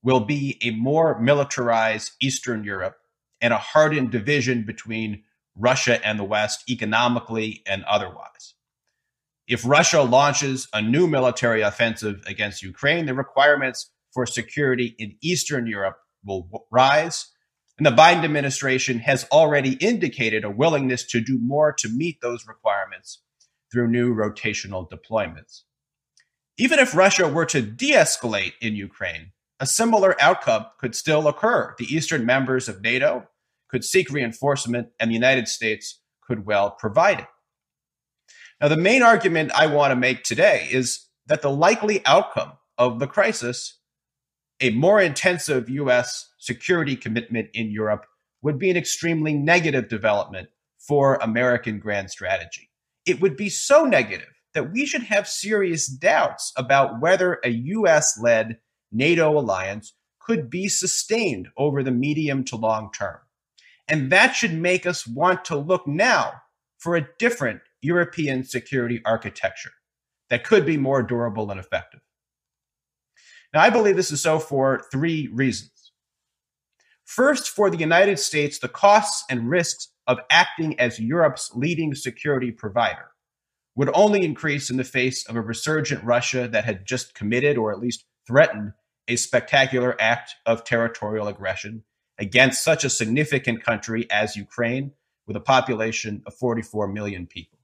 will 0.04 0.22
be 0.22 0.58
a 0.62 0.72
more 0.72 1.20
militarized 1.20 2.12
Eastern 2.22 2.63
Europe 2.63 2.98
and 3.42 3.54
a 3.54 3.58
hardened 3.58 4.12
division 4.12 4.63
between 4.66 5.24
Russia 5.56 6.06
and 6.06 6.20
the 6.20 6.24
West 6.24 6.70
economically 6.70 7.63
and 7.68 7.84
otherwise. 7.86 8.54
If 9.48 9.66
Russia 9.66 10.01
launches 10.01 10.68
a 10.74 10.82
new 10.82 11.08
military 11.08 11.62
offensive 11.62 12.22
against 12.27 12.63
Ukraine, 12.63 13.06
the 13.06 13.13
requirements 13.13 13.92
for 14.13 14.25
security 14.25 14.96
in 14.98 15.16
Eastern 15.22 15.68
Europe 15.68 15.98
will 16.25 16.50
rise. 16.72 17.27
And 17.77 17.86
the 17.86 17.92
Biden 17.92 18.24
administration 18.24 19.00
has 19.00 19.25
already 19.32 19.74
indicated 19.74 20.44
a 20.44 20.50
willingness 20.50 21.06
to 21.06 21.22
do 21.22 21.39
more 21.39 21.72
to 21.74 21.89
meet 21.89 22.20
those 22.22 22.48
requirements 22.48 23.22
through 23.72 23.89
new 23.89 24.13
rotational 24.13 24.89
deployments. 24.89 25.62
Even 26.58 26.80
if 26.80 26.96
Russia 26.96 27.27
were 27.27 27.46
to 27.46 27.62
de 27.62 27.92
escalate 27.92 28.54
in 28.60 28.75
Ukraine, 28.75 29.32
a 29.60 29.66
similar 29.66 30.16
outcome 30.22 30.66
could 30.80 30.96
still 30.96 31.28
occur. 31.28 31.76
The 31.78 31.94
Eastern 31.94 32.26
members 32.26 32.70
of 32.70 32.82
NATO 32.82 33.28
could 33.70 33.84
seek 33.84 34.10
reinforcement, 34.10 34.90
and 35.00 35.10
the 35.10 35.16
United 35.16 35.48
States 35.48 36.00
could 36.22 36.46
well 36.46 36.72
provide 36.72 37.20
it. 37.20 37.28
Now, 38.62 38.68
the 38.70 38.78
main 38.78 39.04
argument 39.04 39.52
I 39.54 39.68
want 39.68 39.92
to 39.92 39.96
make 39.96 40.24
today 40.24 40.68
is 40.72 41.06
that 41.28 41.42
the 41.42 41.52
likely 41.52 42.06
outcome 42.06 42.54
of 42.78 43.00
the 43.00 43.08
crisis, 43.08 43.80
a 44.60 44.72
more 44.72 45.02
intensive 45.02 45.70
U.S. 45.70 46.34
security 46.40 46.96
commitment 46.96 47.50
in 47.54 47.72
Europe, 47.72 48.06
would 48.42 48.58
be 48.58 48.70
an 48.70 48.78
extremely 48.78 49.34
negative 49.34 49.90
development 49.90 50.50
for 50.80 51.16
American 51.16 51.80
grand 51.80 52.10
strategy. 52.10 52.70
It 53.06 53.22
would 53.22 53.36
be 53.36 53.50
so 53.50 53.84
negative 53.84 54.30
that 54.54 54.72
we 54.72 54.86
should 54.86 55.04
have 55.04 55.28
serious 55.28 55.88
doubts 55.88 56.54
about 56.56 57.02
whether 57.02 57.40
a 57.44 57.50
US 57.50 58.20
led 58.20 58.58
NATO 58.91 59.38
alliance 59.38 59.94
could 60.20 60.50
be 60.50 60.67
sustained 60.67 61.48
over 61.58 61.84
the 61.84 61.91
medium 61.91 62.44
to 62.46 62.56
long 62.56 62.91
term. 62.91 63.17
And 63.88 64.12
that 64.12 64.36
should 64.36 64.53
make 64.53 64.86
us 64.86 65.08
want 65.08 65.46
to 65.46 65.56
look 65.56 65.88
now 65.88 66.34
for 66.77 66.96
a 66.96 67.08
different 67.17 67.62
European 67.82 68.44
security 68.44 69.01
architecture 69.06 69.72
that 70.29 70.44
could 70.44 70.65
be 70.65 70.77
more 70.77 71.01
durable 71.01 71.50
and 71.51 71.60
effective. 71.60 72.01
Now, 73.53 73.62
I 73.62 73.70
believe 73.70 73.96
this 73.96 74.12
is 74.12 74.22
so 74.22 74.39
for 74.39 74.84
three 74.91 75.29
reasons. 75.32 75.94
First, 77.06 77.50
for 77.50 77.70
the 77.70 77.77
United 77.77 78.20
States, 78.20 78.60
the 78.60 78.67
costs 78.67 79.24
and 79.29 79.50
risks 79.50 79.94
of 80.08 80.20
acting 80.29 80.77
as 80.79 81.00
Europe's 81.00 81.56
leading 81.56 81.96
security 81.96 82.51
provider 82.51 83.12
would 83.75 83.89
only 83.94 84.25
increase 84.25 84.70
in 84.70 84.77
the 84.77 84.84
face 84.84 85.25
of 85.27 85.36
a 85.36 85.41
resurgent 85.41 86.03
Russia 86.03 86.48
that 86.50 86.65
had 86.65 86.86
just 86.86 87.13
committed 87.13 87.58
or 87.58 87.72
at 87.72 87.79
least 87.79 88.03
threatened 88.27 88.74
a 89.07 89.15
spectacular 89.15 89.96
act 90.00 90.36
of 90.46 90.63
territorial 90.63 91.27
aggression 91.27 91.84
against 92.19 92.63
such 92.63 92.84
a 92.84 92.89
significant 92.89 93.63
country 93.63 94.10
as 94.12 94.36
Ukraine, 94.36 94.91
with 95.27 95.36
a 95.36 95.41
population 95.41 96.24
of 96.25 96.34
44 96.34 96.88
million 96.88 97.27
people. 97.27 97.60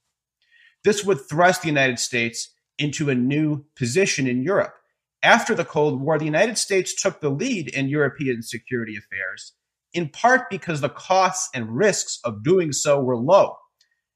This 0.83 1.03
would 1.03 1.21
thrust 1.21 1.61
the 1.61 1.69
United 1.69 1.97
States 1.97 2.49
into 2.77 3.09
a 3.09 3.15
new 3.15 3.65
position 3.75 4.27
in 4.27 4.43
Europe. 4.43 4.73
After 5.21 5.55
the 5.55 5.63
Cold 5.63 6.01
War, 6.01 6.19
the 6.19 6.25
United 6.25 6.57
States 6.57 6.93
took 6.93 7.21
the 7.21 7.29
lead 7.29 7.69
in 7.69 7.87
European 7.87 8.41
security 8.41 8.97
affairs, 8.97 9.53
in 9.93 10.09
part 10.09 10.49
because 10.49 10.81
the 10.81 10.89
costs 10.89 11.49
and 11.53 11.75
risks 11.75 12.19
of 12.25 12.43
doing 12.43 12.73
so 12.73 12.99
were 12.99 13.15
low, 13.15 13.55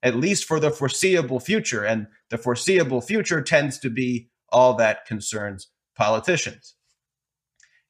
at 0.04 0.16
least 0.16 0.44
for 0.44 0.60
the 0.60 0.72
foreseeable 0.72 1.40
future. 1.40 1.86
And 1.86 2.08
the 2.30 2.38
foreseeable 2.38 3.00
future 3.00 3.42
tends 3.42 3.80
to 3.80 3.90
be 3.90 4.30
all 4.50 4.74
that 4.76 5.06
concerns 5.06 5.70
politicians. 5.98 6.76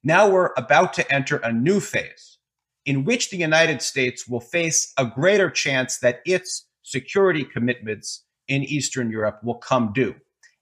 Now 0.02 0.28
we're 0.28 0.52
about 0.56 0.94
to 0.94 1.12
enter 1.12 1.36
a 1.36 1.52
new 1.52 1.80
phase 1.80 2.38
in 2.86 3.04
which 3.04 3.30
the 3.30 3.36
United 3.36 3.82
States 3.82 4.26
will 4.26 4.40
face 4.40 4.92
a 4.96 5.04
greater 5.04 5.50
chance 5.50 5.98
that 5.98 6.20
its 6.24 6.66
security 6.82 7.44
commitments 7.44 8.24
in 8.46 8.64
Eastern 8.64 9.10
Europe 9.10 9.40
will 9.44 9.56
come 9.56 9.92
due. 9.92 10.14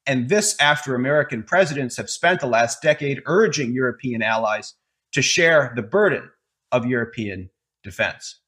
And 0.07 0.29
this 0.29 0.57
after 0.61 0.95
American 0.95 1.43
presidents 1.43 1.97
have 1.97 2.11
spent 2.11 2.41
the 2.41 2.47
last 2.47 2.83
decade 2.83 3.23
urging 3.27 3.73
European 3.73 4.23
allies 4.23 4.75
to 5.13 5.23
share 5.23 5.73
the 5.77 5.83
burden 5.83 6.31
of 6.73 6.87
European 6.87 7.51
defense. 7.83 8.41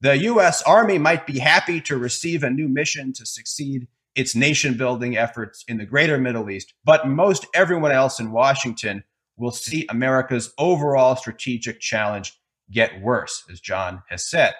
The 0.00 0.18
U.S. 0.18 0.62
Army 0.62 0.98
might 0.98 1.26
be 1.26 1.38
happy 1.38 1.80
to 1.82 1.96
receive 1.96 2.42
a 2.42 2.50
new 2.50 2.68
mission 2.68 3.12
to 3.14 3.24
succeed 3.24 3.88
its 4.16 4.34
nation 4.34 4.76
building 4.76 5.16
efforts 5.16 5.64
in 5.68 5.76
the 5.76 5.84
greater 5.84 6.18
Middle 6.18 6.50
East, 6.50 6.72
but 6.84 7.06
most 7.06 7.46
everyone 7.54 7.92
else 7.92 8.18
in 8.18 8.32
Washington 8.32 9.04
will 9.36 9.52
see 9.52 9.86
America's 9.90 10.52
overall 10.58 11.14
strategic 11.14 11.78
challenge 11.78 12.40
get 12.70 13.00
worse, 13.00 13.44
as 13.52 13.60
John 13.60 14.02
has 14.08 14.28
said. 14.28 14.54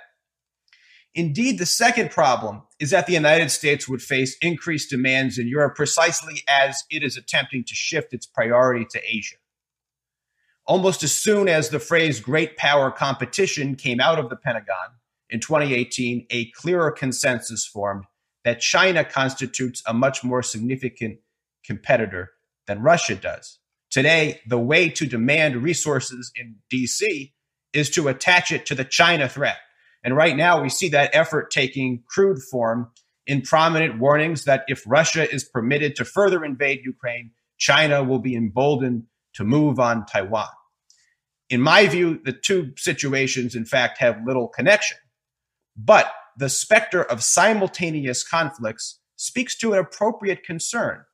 Indeed, 1.15 1.59
the 1.59 1.67
second 1.67 2.11
problem 2.11 2.63
is 2.79 2.91
that 2.91 3.07
the 3.07 3.15
United 3.15 3.51
States 3.51 3.89
would 3.89 4.03
face 4.03 4.37
increased 4.43 4.91
demands 4.91 5.39
in 5.39 5.49
Europe 5.49 5.75
precisely 5.75 6.43
as 6.47 6.85
it 6.91 7.03
is 7.03 7.17
attempting 7.17 7.65
to 7.65 7.75
shift 7.75 8.13
its 8.13 8.27
priority 8.27 8.85
to 8.91 9.01
Asia. 9.03 9.37
Almost 10.67 11.03
as 11.03 11.13
soon 11.13 11.49
as 11.49 11.71
the 11.71 11.81
phrase 11.81 12.21
great 12.21 12.59
power 12.59 12.91
competition 12.91 13.77
came 13.77 13.99
out 13.99 14.19
of 14.19 14.29
the 14.29 14.37
Pentagon 14.37 14.97
in 15.31 15.41
2018, 15.41 16.27
a 16.29 16.51
clearer 16.51 16.91
consensus 16.91 17.65
formed 17.65 18.05
that 18.47 18.61
China 18.61 19.05
constitutes 19.05 19.83
a 19.89 19.93
much 19.93 20.23
more 20.23 20.41
significant 20.41 21.19
competitor 21.65 22.31
than 22.69 22.81
Russia 22.81 23.17
does. 23.17 23.59
Today, 23.91 24.41
the 24.47 24.57
way 24.57 24.89
to 24.89 25.05
demand 25.05 25.57
resources 25.57 26.31
in 26.37 26.55
DC 26.73 27.33
is 27.73 27.91
to 27.91 28.07
attach 28.07 28.53
it 28.53 28.65
to 28.67 28.77
the 28.77 28.85
China 28.85 29.29
threat. 29.29 29.57
And 30.05 30.15
right 30.15 30.37
now, 30.37 30.63
we 30.63 30.69
see 30.69 30.89
that 30.91 31.11
effort 31.13 31.51
taking 31.51 32.05
crude 32.09 32.41
form 32.41 32.93
in 33.27 33.43
prominent 33.43 33.99
warnings 33.99 34.45
that 34.45 34.65
if 34.69 34.85
Russia 34.87 35.29
is 35.29 35.43
permitted 35.43 35.97
to 35.97 36.05
further 36.05 36.45
invade 36.45 36.83
Ukraine, 36.85 37.33
China 37.59 38.05
will 38.05 38.21
be 38.21 38.37
emboldened 38.37 39.07
to 39.35 39.43
move 39.43 39.81
on 39.81 40.07
Taiwan. 40.07 40.47
In 41.51 41.61
my 41.61 41.89
view, 41.89 42.21
the 42.25 42.33
two 42.33 42.75
situations, 42.77 43.57
in 43.57 43.65
fact, 43.65 43.99
have 43.99 44.25
little 44.25 44.47
connection. 44.47 44.99
But 45.77 46.13
the 46.37 46.49
specter 46.49 47.03
of 47.03 47.23
simultaneous 47.23 48.23
conflicts 48.27 49.01
speaks 49.17 49.57
to 49.59 49.73
an 49.73 49.79
appropriate 49.79 50.45
concern. 50.45 51.05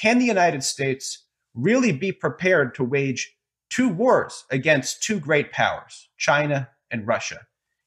Can 0.00 0.18
the 0.18 0.26
United 0.26 0.62
States 0.62 1.26
really 1.54 1.92
be 1.92 2.12
prepared 2.12 2.74
to 2.76 2.84
wage 2.84 3.34
two 3.70 3.88
wars 3.88 4.44
against 4.50 5.02
two 5.02 5.20
great 5.20 5.52
powers, 5.52 6.08
China 6.18 6.68
and 6.90 7.06
Russia. 7.06 7.38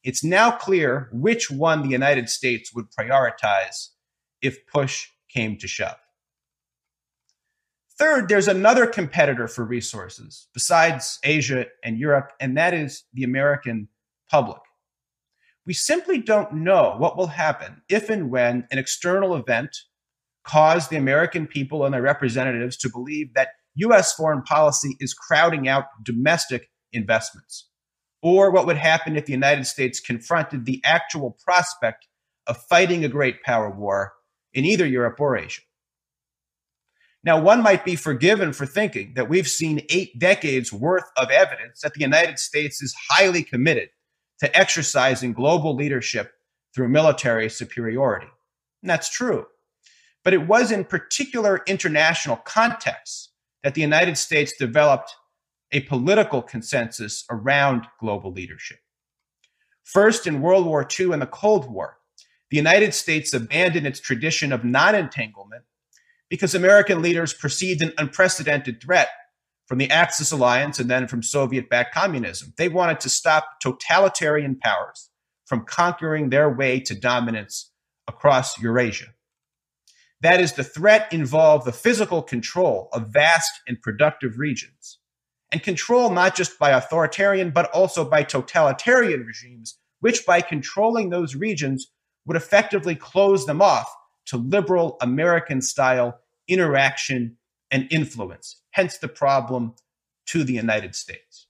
It's 0.03 0.23
now 0.23 0.51
clear 0.51 1.09
which 1.11 1.51
one 1.51 1.83
the 1.83 1.89
United 1.89 2.29
States 2.29 2.73
would 2.73 2.91
prioritize 2.91 3.89
if 4.41 4.65
push 4.67 5.07
came 5.29 5.57
to 5.59 5.67
shove. 5.67 5.97
Third, 7.97 8.27
there's 8.27 8.47
another 8.47 8.87
competitor 8.87 9.47
for 9.47 9.63
resources 9.63 10.47
besides 10.53 11.19
Asia 11.23 11.67
and 11.83 11.97
Europe, 11.97 12.33
and 12.39 12.57
that 12.57 12.73
is 12.73 13.03
the 13.13 13.23
American 13.23 13.87
public. 14.29 14.61
We 15.65 15.73
simply 15.73 16.19
don't 16.19 16.53
know 16.53 16.95
what 16.97 17.15
will 17.15 17.27
happen 17.27 17.81
if 17.87 18.09
and 18.09 18.29
when 18.29 18.67
an 18.69 18.77
external 18.77 19.35
event 19.35 19.75
caused 20.43 20.89
the 20.89 20.97
American 20.97 21.47
people 21.47 21.85
and 21.85 21.93
their 21.93 22.01
representatives 22.01 22.75
to 22.77 22.89
believe 22.89 23.33
that 23.35 23.49
US 23.75 24.13
foreign 24.13 24.41
policy 24.41 24.95
is 24.99 25.13
crowding 25.13 25.67
out 25.67 25.85
domestic 26.03 26.69
investments, 26.91 27.69
or 28.21 28.51
what 28.51 28.65
would 28.65 28.77
happen 28.77 29.15
if 29.15 29.25
the 29.25 29.31
United 29.31 29.65
States 29.65 29.99
confronted 29.99 30.65
the 30.65 30.81
actual 30.83 31.37
prospect 31.45 32.07
of 32.45 32.57
fighting 32.69 33.05
a 33.05 33.09
great 33.09 33.41
power 33.43 33.69
war 33.69 34.13
in 34.53 34.65
either 34.65 34.85
Europe 34.85 35.19
or 35.19 35.37
Asia. 35.37 35.61
Now, 37.23 37.39
one 37.39 37.63
might 37.63 37.85
be 37.85 37.95
forgiven 37.95 38.51
for 38.51 38.65
thinking 38.65 39.13
that 39.15 39.29
we've 39.29 39.47
seen 39.47 39.85
eight 39.89 40.19
decades 40.19 40.73
worth 40.73 41.09
of 41.15 41.31
evidence 41.31 41.79
that 41.81 41.93
the 41.93 42.01
United 42.01 42.37
States 42.37 42.81
is 42.81 42.93
highly 43.09 43.43
committed 43.43 43.89
to 44.43 44.59
exercising 44.59 45.31
global 45.31 45.73
leadership 45.73 46.33
through 46.75 46.89
military 46.89 47.49
superiority. 47.49 48.27
And 48.81 48.89
that's 48.89 49.09
true. 49.09 49.45
But 50.25 50.33
it 50.33 50.49
was 50.49 50.69
in 50.69 50.83
particular 50.83 51.61
international 51.65 52.35
contexts 52.35 53.29
that 53.63 53.73
the 53.73 53.79
United 53.79 54.17
States 54.17 54.51
developed 54.59 55.15
a 55.71 55.79
political 55.79 56.41
consensus 56.41 57.23
around 57.31 57.87
global 58.01 58.33
leadership. 58.33 58.79
First, 59.85 60.27
in 60.27 60.41
World 60.41 60.65
War 60.65 60.85
II 60.99 61.13
and 61.13 61.21
the 61.21 61.27
Cold 61.27 61.71
War, 61.71 61.99
the 62.51 62.57
United 62.57 62.93
States 62.93 63.33
abandoned 63.33 63.87
its 63.87 64.01
tradition 64.01 64.51
of 64.51 64.65
non 64.65 64.93
entanglement 64.93 65.63
because 66.27 66.53
American 66.53 67.01
leaders 67.01 67.33
perceived 67.33 67.81
an 67.81 67.93
unprecedented 67.97 68.81
threat 68.81 69.07
from 69.67 69.77
the 69.77 69.89
Axis 69.89 70.31
alliance 70.31 70.79
and 70.79 70.89
then 70.89 71.07
from 71.07 71.23
Soviet 71.23 71.69
backed 71.69 71.93
communism. 71.93 72.53
They 72.57 72.69
wanted 72.69 72.99
to 73.01 73.09
stop 73.09 73.59
totalitarian 73.61 74.57
powers 74.57 75.09
from 75.45 75.65
conquering 75.65 76.29
their 76.29 76.49
way 76.49 76.79
to 76.81 76.95
dominance 76.95 77.71
across 78.07 78.59
Eurasia. 78.61 79.07
That 80.21 80.39
is, 80.39 80.53
the 80.53 80.63
threat 80.63 81.11
involved 81.11 81.65
the 81.65 81.71
physical 81.71 82.21
control 82.21 82.89
of 82.93 83.09
vast 83.09 83.51
and 83.67 83.81
productive 83.81 84.37
regions, 84.37 84.99
and 85.51 85.61
control 85.61 86.09
not 86.09 86.35
just 86.35 86.57
by 86.57 86.71
authoritarian, 86.71 87.51
but 87.51 87.69
also 87.71 88.09
by 88.09 88.23
totalitarian 88.23 89.25
regimes 89.25 89.77
which 90.03 90.25
by 90.25 90.41
controlling 90.41 91.09
those 91.09 91.33
regions 91.33 91.87
would 92.25 92.35
effectively 92.35 92.93
close 92.93 93.45
them 93.45 93.61
off 93.61 93.89
to 94.25 94.35
liberal 94.35 94.97
American 94.99 95.61
style 95.61 96.19
interaction 96.49 97.37
and 97.71 97.87
influence, 97.89 98.59
hence 98.73 98.97
the 98.97 99.07
problem 99.07 99.73
to 100.27 100.43
the 100.43 100.53
United 100.53 100.95
States. 100.95 101.47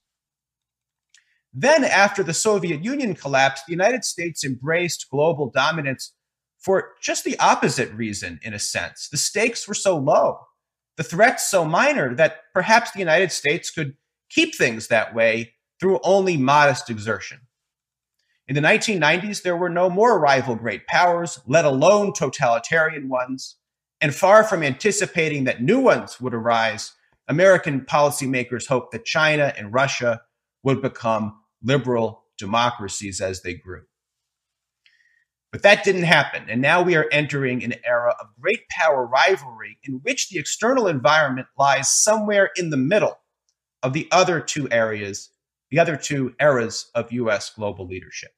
Then, 1.52 1.84
after 1.84 2.22
the 2.22 2.34
Soviet 2.34 2.82
Union 2.82 3.14
collapsed, 3.14 3.66
the 3.66 3.72
United 3.72 4.04
States 4.04 4.44
embraced 4.44 5.10
global 5.10 5.50
dominance 5.50 6.12
for 6.58 6.94
just 7.00 7.24
the 7.24 7.38
opposite 7.38 7.92
reason, 7.92 8.40
in 8.42 8.54
a 8.54 8.58
sense. 8.58 9.08
The 9.08 9.16
stakes 9.16 9.68
were 9.68 9.74
so 9.74 9.96
low, 9.96 10.40
the 10.96 11.04
threats 11.04 11.48
so 11.48 11.64
minor 11.64 12.14
that 12.14 12.38
perhaps 12.52 12.90
the 12.90 12.98
United 12.98 13.30
States 13.30 13.70
could 13.70 13.94
keep 14.30 14.54
things 14.54 14.88
that 14.88 15.14
way 15.14 15.54
through 15.78 16.00
only 16.02 16.36
modest 16.36 16.90
exertion. 16.90 17.40
In 18.48 18.54
the 18.54 18.60
1990s, 18.60 19.42
there 19.42 19.56
were 19.56 19.70
no 19.70 19.88
more 19.88 20.18
rival 20.18 20.54
great 20.54 20.86
powers, 20.86 21.40
let 21.46 21.64
alone 21.64 22.12
totalitarian 22.12 23.08
ones. 23.08 23.56
And 24.00 24.14
far 24.14 24.44
from 24.44 24.62
anticipating 24.62 25.44
that 25.44 25.62
new 25.62 25.80
ones 25.80 26.20
would 26.20 26.34
arise, 26.34 26.92
American 27.28 27.82
policymakers 27.82 28.66
hoped 28.66 28.92
that 28.92 29.04
China 29.04 29.52
and 29.56 29.72
Russia 29.72 30.22
would 30.62 30.82
become 30.82 31.40
liberal 31.62 32.24
democracies 32.38 33.20
as 33.20 33.42
they 33.42 33.54
grew. 33.54 33.82
But 35.52 35.62
that 35.62 35.84
didn't 35.84 36.02
happen. 36.02 36.46
And 36.48 36.60
now 36.60 36.82
we 36.82 36.96
are 36.96 37.06
entering 37.12 37.62
an 37.62 37.74
era 37.84 38.14
of 38.20 38.26
great 38.40 38.68
power 38.68 39.06
rivalry 39.06 39.78
in 39.84 40.00
which 40.02 40.28
the 40.28 40.38
external 40.38 40.88
environment 40.88 41.46
lies 41.56 41.88
somewhere 41.88 42.50
in 42.56 42.70
the 42.70 42.76
middle 42.76 43.18
of 43.82 43.92
the 43.92 44.08
other 44.10 44.40
two 44.40 44.68
areas 44.70 45.30
the 45.74 45.80
other 45.80 45.96
two 45.96 46.32
eras 46.40 46.88
of 46.94 47.10
US 47.10 47.50
global 47.50 47.84
leadership. 47.84 48.30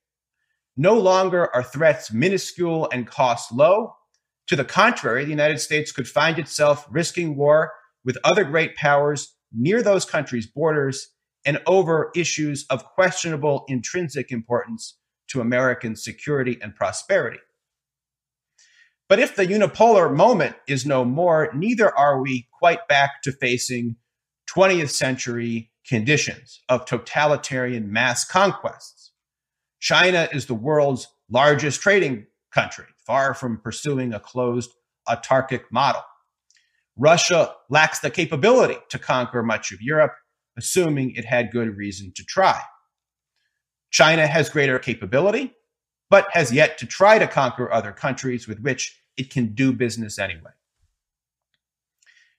No 0.75 0.95
longer 0.95 1.55
are 1.55 1.63
threats 1.63 2.11
minuscule 2.11 2.89
and 2.91 3.07
costs 3.07 3.53
low. 3.53 3.95
To 4.47 4.57
the 4.57 4.65
contrary, 4.65 5.25
the 5.25 5.31
United 5.31 5.59
States 5.59 5.93
could 5.93 6.09
find 6.09 6.39
itself 6.39 6.87
risking 6.91 7.37
war 7.37 7.73
with 8.07 8.17
other 8.25 8.45
great 8.45 8.77
powers 8.77 9.35
near 9.53 9.83
those 9.83 10.07
countries' 10.07 10.47
borders 10.47 11.09
and 11.45 11.61
over 11.67 12.11
issues 12.15 12.65
of 12.71 12.85
questionable 12.85 13.65
intrinsic 13.69 14.33
importance 14.33 14.97
to 15.29 15.41
American 15.41 15.97
security 15.97 16.57
and 16.63 16.75
prosperity. 16.75 17.41
But 19.09 19.19
if 19.19 19.37
the 19.37 19.47
unipolar 19.47 20.15
moment 20.15 20.57
is 20.67 20.87
no 20.87 21.05
more, 21.05 21.51
neither 21.55 21.97
are 21.97 22.21
we 22.21 22.49
quite 22.59 22.89
back 22.89 23.23
to 23.23 23.33
facing 23.33 23.97
20th 24.51 24.91
century 24.91 25.71
conditions 25.87 26.61
of 26.69 26.85
totalitarian 26.85 27.93
mass 27.93 28.25
conquests. 28.25 29.13
China 29.81 30.29
is 30.33 30.47
the 30.47 30.55
world's 30.55 31.07
largest 31.31 31.81
trading 31.81 32.27
country, 32.53 32.87
far 33.07 33.35
from 33.35 33.61
pursuing 33.61 34.13
a 34.13 34.21
closed 34.21 34.71
autarkic 35.09 35.63
model. 35.71 36.03
Russia 36.97 37.53
lacks 37.69 37.99
the 38.01 38.11
capability 38.11 38.79
to 38.89 38.99
conquer 38.99 39.43
much 39.43 39.73
of 39.73 39.83
Europe, 39.83 40.15
assuming 40.57 41.13
it 41.15 41.25
had 41.25 41.53
good 41.53 41.77
reason 41.77 42.13
to 42.17 42.25
try. 42.25 42.61
China 43.91 44.27
has 44.27 44.49
greater 44.49 44.79
capability, 44.79 45.55
but 46.09 46.29
has 46.33 46.53
yet 46.53 46.79
to 46.79 46.87
try 46.87 47.19
to 47.19 47.27
conquer 47.27 47.73
other 47.73 47.93
countries 47.93 48.49
with 48.49 48.61
which 48.61 49.01
it 49.17 49.31
can 49.31 49.55
do 49.55 49.73
business 49.73 50.19
anyway. 50.19 50.51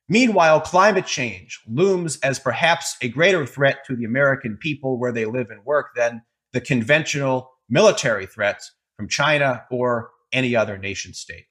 Meanwhile, 0.10 0.62
climate 0.62 1.06
change 1.06 1.60
looms 1.68 2.18
as 2.20 2.40
perhaps 2.40 2.96
a 3.02 3.10
greater 3.10 3.46
threat 3.46 3.84
to 3.88 3.96
the 3.96 4.06
American 4.06 4.58
people 4.58 4.98
where 4.98 5.12
they 5.12 5.26
live 5.26 5.50
and 5.50 5.66
work 5.66 5.88
than 5.96 6.22
the 6.54 6.62
conventional 6.62 7.52
military 7.70 8.26
threats 8.26 8.72
from 8.96 9.10
China 9.10 9.66
or 9.70 10.12
any 10.32 10.56
other 10.56 10.78
nation 10.78 11.14
state. 11.14 11.48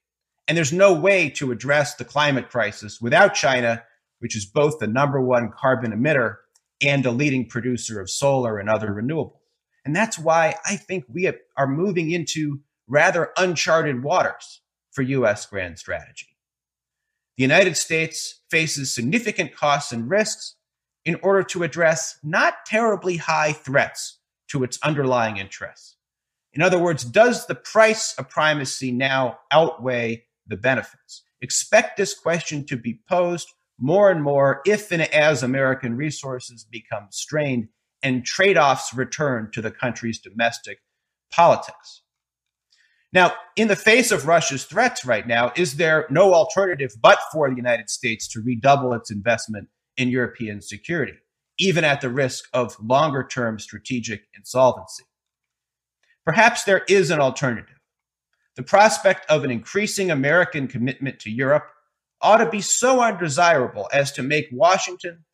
And 0.48 0.56
there's 0.56 0.72
no 0.72 0.92
way 0.92 1.28
to 1.30 1.50
address 1.50 1.94
the 1.94 2.04
climate 2.04 2.50
crisis 2.50 3.00
without 3.00 3.34
China, 3.34 3.82
which 4.20 4.36
is 4.36 4.46
both 4.46 4.78
the 4.78 4.86
number 4.86 5.20
one 5.20 5.50
carbon 5.50 5.92
emitter 5.92 6.36
and 6.80 7.04
a 7.04 7.10
leading 7.10 7.48
producer 7.48 8.00
of 8.00 8.10
solar 8.10 8.58
and 8.58 8.68
other 8.68 8.88
renewables. 8.88 9.40
And 9.84 9.94
that's 9.94 10.18
why 10.18 10.56
I 10.64 10.76
think 10.76 11.04
we 11.08 11.30
are 11.56 11.66
moving 11.66 12.10
into 12.10 12.60
rather 12.88 13.32
uncharted 13.36 14.02
waters 14.02 14.62
for 14.92 15.02
US 15.02 15.46
grand 15.46 15.78
strategy. 15.78 16.36
The 17.36 17.42
United 17.42 17.76
States 17.76 18.40
faces 18.50 18.94
significant 18.94 19.54
costs 19.54 19.92
and 19.92 20.08
risks 20.08 20.56
in 21.04 21.16
order 21.22 21.42
to 21.44 21.62
address 21.62 22.18
not 22.22 22.66
terribly 22.66 23.16
high 23.16 23.52
threats 23.52 24.18
to 24.48 24.64
its 24.64 24.78
underlying 24.82 25.36
interests. 25.36 25.96
In 26.52 26.62
other 26.62 26.78
words, 26.78 27.04
does 27.04 27.46
the 27.46 27.54
price 27.54 28.14
of 28.14 28.30
primacy 28.30 28.90
now 28.90 29.38
outweigh 29.52 30.24
the 30.46 30.56
benefits? 30.56 31.22
Expect 31.40 31.96
this 31.96 32.14
question 32.14 32.64
to 32.66 32.76
be 32.76 33.00
posed 33.08 33.48
more 33.78 34.10
and 34.10 34.22
more 34.22 34.62
if 34.64 34.90
and 34.90 35.02
as 35.02 35.42
American 35.42 35.96
resources 35.96 36.64
become 36.64 37.08
strained 37.10 37.68
and 38.02 38.24
trade 38.24 38.56
offs 38.56 38.94
return 38.94 39.50
to 39.52 39.60
the 39.60 39.70
country's 39.70 40.18
domestic 40.18 40.78
politics. 41.30 42.02
Now, 43.12 43.34
in 43.56 43.68
the 43.68 43.76
face 43.76 44.10
of 44.10 44.26
Russia's 44.26 44.64
threats 44.64 45.04
right 45.04 45.26
now, 45.26 45.52
is 45.56 45.76
there 45.76 46.06
no 46.10 46.34
alternative 46.34 46.92
but 47.00 47.18
for 47.32 47.48
the 47.48 47.56
United 47.56 47.88
States 47.88 48.28
to 48.28 48.40
redouble 48.40 48.92
its 48.92 49.10
investment 49.10 49.68
in 49.96 50.08
European 50.08 50.60
security, 50.60 51.14
even 51.58 51.84
at 51.84 52.00
the 52.00 52.10
risk 52.10 52.44
of 52.52 52.76
longer 52.82 53.26
term 53.26 53.58
strategic 53.58 54.24
insolvency? 54.36 55.04
Perhaps 56.24 56.64
there 56.64 56.84
is 56.88 57.10
an 57.10 57.20
alternative. 57.20 57.75
The 58.56 58.62
prospect 58.62 59.30
of 59.30 59.44
an 59.44 59.50
increasing 59.50 60.10
American 60.10 60.66
commitment 60.66 61.20
to 61.20 61.30
Europe 61.30 61.68
ought 62.22 62.38
to 62.38 62.50
be 62.50 62.62
so 62.62 63.02
undesirable 63.02 63.88
as 63.92 64.10
to 64.12 64.22
make 64.22 64.48
Washington 64.50 65.24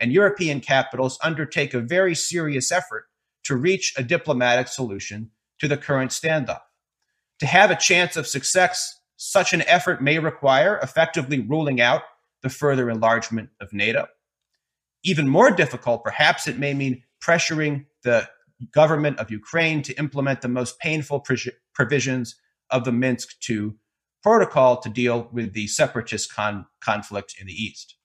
and 0.00 0.12
European 0.12 0.60
capitals 0.60 1.18
undertake 1.22 1.74
a 1.74 1.80
very 1.80 2.14
serious 2.14 2.72
effort 2.72 3.06
to 3.44 3.54
reach 3.54 3.94
a 3.96 4.02
diplomatic 4.02 4.66
solution 4.66 5.30
to 5.60 5.68
the 5.68 5.76
current 5.76 6.10
standoff. 6.10 6.62
To 7.38 7.46
have 7.46 7.70
a 7.70 7.76
chance 7.76 8.16
of 8.16 8.26
success, 8.26 9.00
such 9.16 9.52
an 9.52 9.62
effort 9.62 10.02
may 10.02 10.18
require 10.18 10.78
effectively 10.82 11.38
ruling 11.38 11.80
out 11.80 12.02
the 12.42 12.50
further 12.50 12.90
enlargement 12.90 13.50
of 13.60 13.72
NATO. 13.72 14.08
Even 15.04 15.28
more 15.28 15.52
difficult, 15.52 16.02
perhaps, 16.02 16.48
it 16.48 16.58
may 16.58 16.74
mean 16.74 17.04
pressuring 17.22 17.86
the 18.02 18.28
government 18.72 19.18
of 19.20 19.30
Ukraine 19.30 19.82
to 19.82 19.94
implement 19.94 20.40
the 20.40 20.48
most 20.48 20.78
painful 20.80 21.24
provisions 21.74 22.34
of 22.72 22.84
the 22.84 22.92
Minsk 22.92 23.36
II 23.48 23.72
protocol 24.22 24.80
to 24.80 24.88
deal 24.88 25.28
with 25.32 25.52
the 25.52 25.66
separatist 25.66 26.32
con- 26.32 26.66
conflict 26.80 27.34
in 27.40 27.46
the 27.46 27.52
East. 27.52 27.96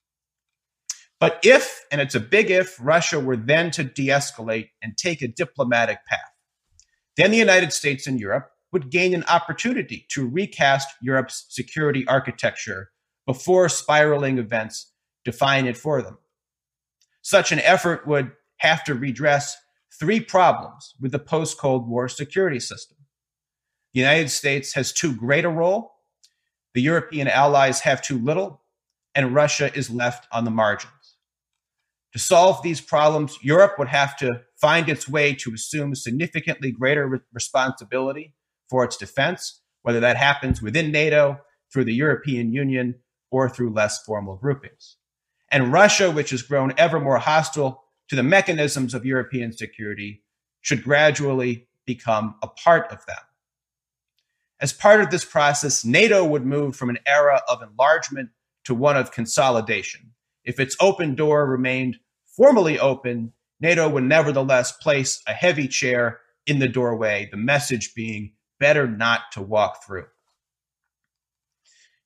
But 1.20 1.40
if, 1.44 1.86
and 1.92 2.00
it's 2.00 2.16
a 2.16 2.20
big 2.20 2.52
if, 2.52 2.78
Russia 2.80 3.20
were 3.20 3.38
then 3.38 3.72
to 3.72 3.84
de 3.84 4.08
escalate 4.08 4.70
and 4.82 4.98
take 4.98 5.22
a 5.22 5.28
diplomatic 5.28 6.00
path, 6.08 6.20
then 7.16 7.32
the 7.32 7.38
United 7.38 7.74
States 7.74 8.06
and 8.06 8.20
Europe 8.20 8.52
would 8.72 8.92
gain 8.92 9.14
an 9.14 9.24
opportunity 9.24 10.06
to 10.10 10.28
recast 10.28 10.90
Europe's 11.02 11.46
security 11.50 12.06
architecture 12.08 12.92
before 13.26 13.70
spiraling 13.70 14.38
events 14.38 14.92
define 15.26 15.66
it 15.66 15.78
for 15.78 16.02
them. 16.02 16.18
Such 17.22 17.52
an 17.52 17.60
effort 17.60 18.08
would 18.08 18.32
have 18.58 18.84
to 18.86 18.94
redress 18.94 19.58
three 20.00 20.20
problems 20.20 20.94
with 21.00 21.12
the 21.12 21.20
post 21.20 21.58
Cold 21.58 21.88
War 21.88 22.08
security 22.08 22.60
system. 22.60 22.97
The 23.94 24.00
United 24.00 24.30
States 24.30 24.74
has 24.74 24.94
too 24.94 25.16
great 25.16 25.46
a 25.46 25.50
role, 25.50 25.94
the 26.74 26.82
European 26.82 27.28
allies 27.28 27.80
have 27.82 28.02
too 28.02 28.20
little, 28.20 28.62
and 29.16 29.34
Russia 29.34 29.76
is 29.76 29.90
left 29.90 30.28
on 30.32 30.46
the 30.46 30.52
margins. 30.52 31.18
To 32.14 32.20
solve 32.20 32.62
these 32.62 32.82
problems, 32.82 33.38
Europe 33.42 33.80
would 33.80 33.88
have 33.88 34.16
to 34.18 34.42
find 34.60 34.88
its 34.88 35.10
way 35.10 35.34
to 35.36 35.54
assume 35.54 35.96
significantly 35.96 36.72
greater 36.72 37.08
re- 37.08 37.20
responsibility 37.34 38.36
for 38.70 38.84
its 38.84 38.98
defense, 38.98 39.62
whether 39.82 40.00
that 40.00 40.18
happens 40.18 40.62
within 40.62 40.92
NATO, 40.92 41.40
through 41.74 41.86
the 41.86 41.94
European 41.94 42.54
Union, 42.54 42.96
or 43.32 43.50
through 43.50 43.74
less 43.74 44.04
formal 44.04 44.36
groupings. 44.36 44.98
And 45.52 45.74
Russia, 45.74 46.12
which 46.12 46.30
has 46.30 46.42
grown 46.42 46.74
ever 46.78 47.00
more 47.00 47.18
hostile 47.18 47.84
to 48.10 48.16
the 48.16 48.24
mechanisms 48.24 48.94
of 48.94 49.06
European 49.06 49.52
security, 49.52 50.24
should 50.62 50.84
gradually 50.84 51.68
become 51.86 52.36
a 52.42 52.48
part 52.48 52.92
of 52.92 53.06
them. 53.06 53.18
As 54.60 54.74
part 54.74 55.02
of 55.02 55.12
this 55.12 55.26
process, 55.26 55.86
NATO 55.86 56.26
would 56.26 56.46
move 56.46 56.76
from 56.76 56.90
an 56.90 56.98
era 57.06 57.42
of 57.48 57.62
enlargement 57.62 58.30
to 58.66 58.74
one 58.74 58.98
of 58.98 59.12
consolidation. 59.12 60.12
If 60.44 60.60
its 60.60 60.76
open 60.80 61.16
door 61.16 61.46
remained 61.46 61.98
formally 62.36 62.80
open, 62.80 63.34
NATO 63.60 63.88
would 63.90 64.04
nevertheless 64.04 64.72
place 64.72 65.22
a 65.28 65.34
heavy 65.34 65.68
chair 65.68 66.22
in 66.46 66.60
the 66.60 66.68
doorway, 66.68 67.28
the 67.30 67.38
message 67.38 67.94
being 67.94 68.34
better 68.60 68.88
not 68.88 69.32
to 69.34 69.42
walk 69.42 69.84
through. 69.86 70.06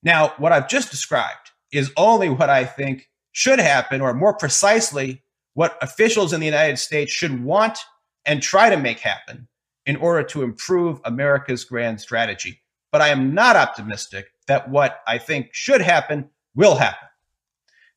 Now, 0.04 0.34
what 0.38 0.52
I've 0.52 0.68
just 0.68 0.92
described 0.92 1.52
is 1.72 1.92
only 1.96 2.30
what 2.30 2.50
I 2.50 2.66
think 2.66 3.10
should 3.32 3.60
happen, 3.60 4.02
or 4.02 4.14
more 4.14 4.34
precisely, 4.34 5.24
what 5.54 5.78
officials 5.82 6.34
in 6.34 6.40
the 6.40 6.46
United 6.46 6.78
States 6.78 7.12
should 7.12 7.44
want 7.44 7.80
and 8.26 8.42
try 8.42 8.70
to 8.70 8.78
make 8.78 9.00
happen 9.00 9.48
in 9.86 9.96
order 9.96 10.24
to 10.24 10.44
improve 10.44 11.00
America's 11.06 11.64
grand 11.64 12.00
strategy. 12.00 12.62
But 12.92 13.02
I 13.02 13.10
am 13.10 13.34
not 13.34 13.56
optimistic 13.56 14.28
that 14.48 14.70
what 14.70 15.02
I 15.08 15.18
think 15.18 15.50
should 15.52 15.82
happen 15.82 16.30
will 16.56 16.76
happen. 16.76 17.08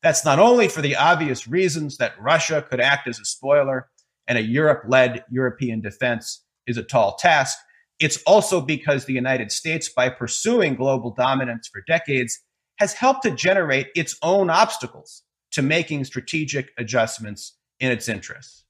That's 0.01 0.25
not 0.25 0.39
only 0.39 0.67
for 0.67 0.81
the 0.81 0.95
obvious 0.95 1.47
reasons 1.47 1.97
that 1.97 2.19
Russia 2.21 2.61
could 2.61 2.79
act 2.79 3.07
as 3.07 3.19
a 3.19 3.25
spoiler 3.25 3.89
and 4.27 4.37
a 4.37 4.41
Europe 4.41 4.83
led 4.87 5.23
European 5.29 5.81
defense 5.81 6.43
is 6.67 6.77
a 6.77 6.83
tall 6.83 7.15
task, 7.15 7.57
it's 7.99 8.21
also 8.23 8.59
because 8.59 9.05
the 9.05 9.13
United 9.13 9.51
States, 9.51 9.89
by 9.89 10.09
pursuing 10.09 10.75
global 10.75 11.11
dominance 11.11 11.67
for 11.67 11.81
decades, 11.87 12.39
has 12.77 12.93
helped 12.93 13.23
to 13.23 13.31
generate 13.31 13.87
its 13.95 14.17
own 14.21 14.49
obstacles 14.49 15.23
to 15.51 15.61
making 15.61 16.03
strategic 16.03 16.71
adjustments 16.77 17.57
in 17.79 17.91
its 17.91 18.09
interests. 18.09 18.64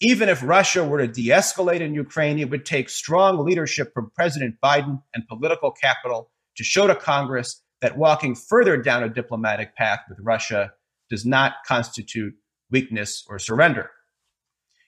Even 0.00 0.28
if 0.28 0.42
Russia 0.44 0.84
were 0.84 0.98
to 0.98 1.08
de 1.08 1.28
escalate 1.28 1.80
in 1.80 1.92
Ukraine, 1.92 2.38
it 2.38 2.50
would 2.50 2.64
take 2.64 2.88
strong 2.88 3.44
leadership 3.44 3.92
from 3.92 4.12
President 4.14 4.54
Biden 4.62 5.02
and 5.12 5.26
political 5.26 5.72
capital 5.72 6.30
to 6.56 6.62
show 6.62 6.86
to 6.86 6.94
Congress 6.94 7.62
that 7.80 7.98
walking 7.98 8.34
further 8.34 8.76
down 8.76 9.02
a 9.02 9.08
diplomatic 9.08 9.74
path 9.74 10.00
with 10.08 10.18
Russia 10.20 10.72
does 11.10 11.26
not 11.26 11.54
constitute 11.66 12.34
weakness 12.70 13.24
or 13.28 13.38
surrender. 13.38 13.90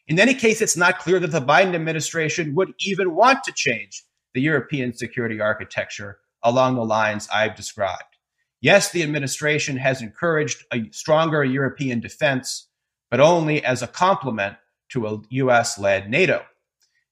In 0.07 0.19
any 0.19 0.35
case, 0.35 0.61
it's 0.61 0.77
not 0.77 0.99
clear 0.99 1.19
that 1.21 1.31
the 1.31 1.41
Biden 1.41 1.75
administration 1.75 2.55
would 2.55 2.73
even 2.81 3.15
want 3.15 3.43
to 3.45 3.53
change 3.53 4.05
the 4.35 4.41
European 4.41 4.93
security 4.93 5.41
architecture 5.41 6.19
along 6.43 6.75
the 6.75 6.85
lines 6.85 7.29
I've 7.33 7.57
described. 7.57 8.17
Yes, 8.61 8.91
the 8.91 9.03
administration 9.03 9.77
has 9.77 10.03
encouraged 10.03 10.65
a 10.73 10.89
stronger 10.93 11.45
European 11.45 12.01
defense, 12.01 12.69
but 13.11 13.21
only 13.21 13.65
as 13.65 13.83
a 13.83 13.87
complement 13.87 14.57
to 14.91 15.07
a 15.07 15.21
US 15.31 15.79
led 15.79 16.11
NATO. 16.11 16.45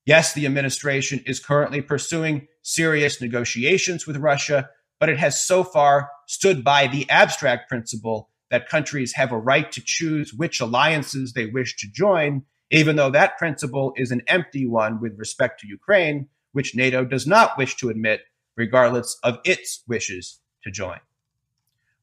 Yes, 0.05 0.33
the 0.33 0.47
administration 0.47 1.23
is 1.27 1.41
currently 1.41 1.83
pursuing 1.83 2.49
serious 2.62 3.21
negotiations 3.21 4.07
with 4.07 4.17
Russia, 4.17 4.71
but 5.01 5.09
it 5.09 5.19
has 5.19 5.43
so 5.43 5.62
far 5.62 6.11
stood 6.27 6.64
by 6.64 6.87
the 6.87 7.09
abstract 7.11 7.69
principle 7.69 8.31
that 8.51 8.69
countries 8.69 9.14
have 9.14 9.33
a 9.33 9.38
right 9.38 9.71
to 9.73 9.83
choose 9.85 10.33
which 10.33 10.61
alliances 10.61 11.33
they 11.33 11.47
wish 11.47 11.77
to 11.77 11.87
join 11.93 12.45
even 12.71 12.97
though 12.97 13.11
that 13.11 13.38
principle 13.38 13.93
is 13.97 14.11
an 14.11 14.23
empty 14.27 14.67
one 14.67 15.01
with 15.01 15.19
respect 15.19 15.61
to 15.61 15.67
Ukraine, 15.67 16.29
which 16.53 16.77
NATO 16.77 17.05
does 17.05 17.27
not 17.27 17.57
wish 17.57 17.77
to 17.77 17.88
admit, 17.88 18.23
regardless 18.57 19.19
of 19.23 19.38
its 19.45 19.83
wishes 19.87 20.41
to 20.64 20.71
join. 20.71 20.99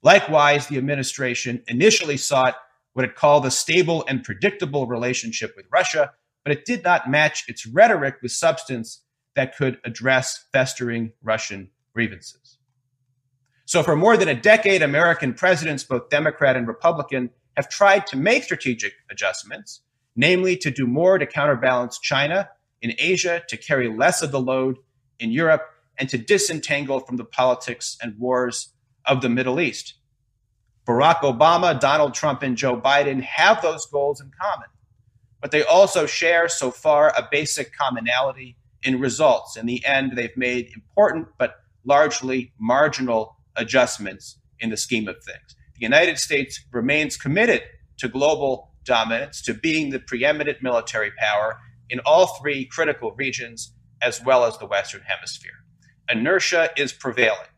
Likewise, 0.02 0.68
the 0.68 0.78
administration 0.78 1.64
initially 1.68 2.18
sought 2.18 2.56
what 2.96 3.06
it 3.06 3.16
called 3.16 3.46
a 3.46 3.52
stable 3.52 4.04
and 4.08 4.24
predictable 4.24 4.88
relationship 4.88 5.54
with 5.56 5.66
Russia, 5.72 6.12
but 6.44 6.52
it 6.52 6.66
did 6.66 6.84
not 6.84 7.10
match 7.10 7.48
its 7.48 7.66
rhetoric 7.66 8.16
with 8.22 8.32
substance 8.32 9.02
that 9.36 9.56
could 9.56 9.78
address 9.84 10.46
festering 10.52 11.12
Russian 11.22 11.70
grievances. 11.94 12.58
So, 13.66 13.84
for 13.84 13.96
more 13.96 14.16
than 14.16 14.30
a 14.30 14.36
decade, 14.36 14.82
American 14.82 15.34
presidents, 15.34 15.84
both 15.84 16.10
Democrat 16.10 16.56
and 16.56 16.68
Republican, 16.68 17.32
have 17.58 17.70
tried 17.70 18.08
to 18.08 18.18
make 18.18 18.44
strategic 18.44 18.94
adjustments 19.10 19.82
namely 20.16 20.56
to 20.58 20.72
do 20.72 20.88
more 20.88 21.18
to 21.18 21.26
counterbalance 21.26 22.00
China 22.00 22.50
in 22.82 22.94
Asia, 22.98 23.44
to 23.50 23.58
carry 23.58 23.90
less 23.90 24.22
of 24.22 24.32
the 24.32 24.40
load 24.40 24.78
in 25.20 25.32
Europe, 25.32 25.64
and 25.98 26.10
to 26.10 26.18
disentangle 26.18 27.00
from 27.00 27.18
the 27.18 27.26
politics 27.26 27.98
and 28.02 28.18
wars 28.20 28.74
of 29.06 29.22
the 29.22 29.30
Middle 29.30 29.60
East. 29.60 29.96
Barack 30.86 31.22
Obama, 31.22 31.80
Donald 31.80 32.14
Trump, 32.14 32.44
and 32.44 32.56
Joe 32.56 32.80
Biden 32.80 33.22
have 33.22 33.62
those 33.62 33.88
goals 33.88 34.22
in 34.22 34.32
common, 34.40 34.68
but 35.42 35.50
they 35.52 35.64
also 35.64 36.06
share 36.06 36.48
so 36.48 36.70
far 36.70 37.10
a 37.18 37.28
basic 37.32 37.76
commonality 37.76 38.58
in 38.84 39.00
results. 39.00 39.58
In 39.58 39.66
the 39.66 39.84
end, 39.84 40.14
they've 40.16 40.38
made 40.38 40.70
important 40.76 41.28
but 41.40 41.56
largely 41.86 42.54
marginal 42.60 43.38
adjustments 43.56 44.38
in 44.60 44.70
the 44.70 44.78
scheme 44.78 45.08
of 45.08 45.16
things. 45.24 45.56
The 45.76 45.82
United 45.82 46.20
States 46.20 46.64
remains 46.72 47.18
committed 47.18 47.64
to 47.98 48.08
global 48.08 48.72
dominance 48.84 49.42
to 49.42 49.54
being 49.56 49.90
the 49.90 50.00
preeminent 50.00 50.62
military 50.62 51.12
power 51.18 51.58
in 51.90 52.00
all 52.06 52.28
three 52.28 52.66
critical 52.66 53.12
regions, 53.14 53.74
as 54.02 54.24
well 54.24 54.46
as 54.46 54.58
the 54.60 54.66
Western 54.68 55.02
Hemisphere. 55.02 55.64
Inertia 56.10 56.70
is 56.78 56.94
prevailing. 56.94 57.50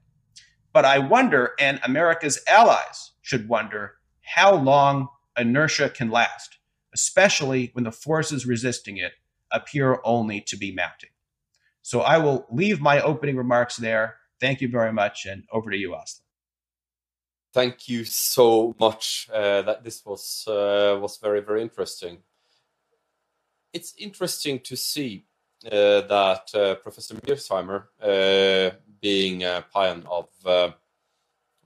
But 0.72 0.86
I 0.86 1.00
wonder, 1.00 1.54
and 1.60 1.80
America's 1.84 2.40
allies 2.48 3.07
should 3.28 3.50
wonder, 3.50 3.96
how 4.36 4.56
long 4.56 5.10
inertia 5.38 5.90
can 5.90 6.10
last, 6.10 6.58
especially 6.94 7.72
when 7.74 7.84
the 7.84 7.92
forces 7.92 8.46
resisting 8.46 8.98
it 8.98 9.14
appear 9.52 10.00
only 10.04 10.40
to 10.42 10.56
be 10.56 10.74
mounting. 10.74 11.10
So 11.82 12.02
I 12.02 12.18
will 12.18 12.46
leave 12.50 12.80
my 12.80 13.02
opening 13.02 13.36
remarks 13.36 13.76
there. 13.78 14.16
Thank 14.40 14.62
you 14.62 14.70
very 14.70 14.94
much, 14.94 15.26
and 15.26 15.44
over 15.52 15.72
to 15.72 15.78
you, 15.78 15.94
Aslan 15.94 16.28
thank 17.58 17.90
you 17.90 18.06
so 18.06 18.76
much. 18.80 19.28
Uh, 19.34 19.64
that 19.64 19.84
this 19.84 20.06
was 20.06 20.46
uh, 20.48 20.98
was 21.02 21.18
very 21.18 21.42
very 21.42 21.62
interesting. 21.62 22.20
It's 23.74 23.94
interesting 23.98 24.60
to 24.70 24.76
see 24.76 25.26
uh, 25.66 26.02
that 26.16 26.46
uh, 26.54 26.76
Professor 26.76 27.16
Mearsheimer, 27.16 27.80
uh, 28.02 28.76
being 29.02 29.44
a 29.44 29.66
pioneer 29.74 30.08
of 30.20 30.28
uh, 30.46 30.72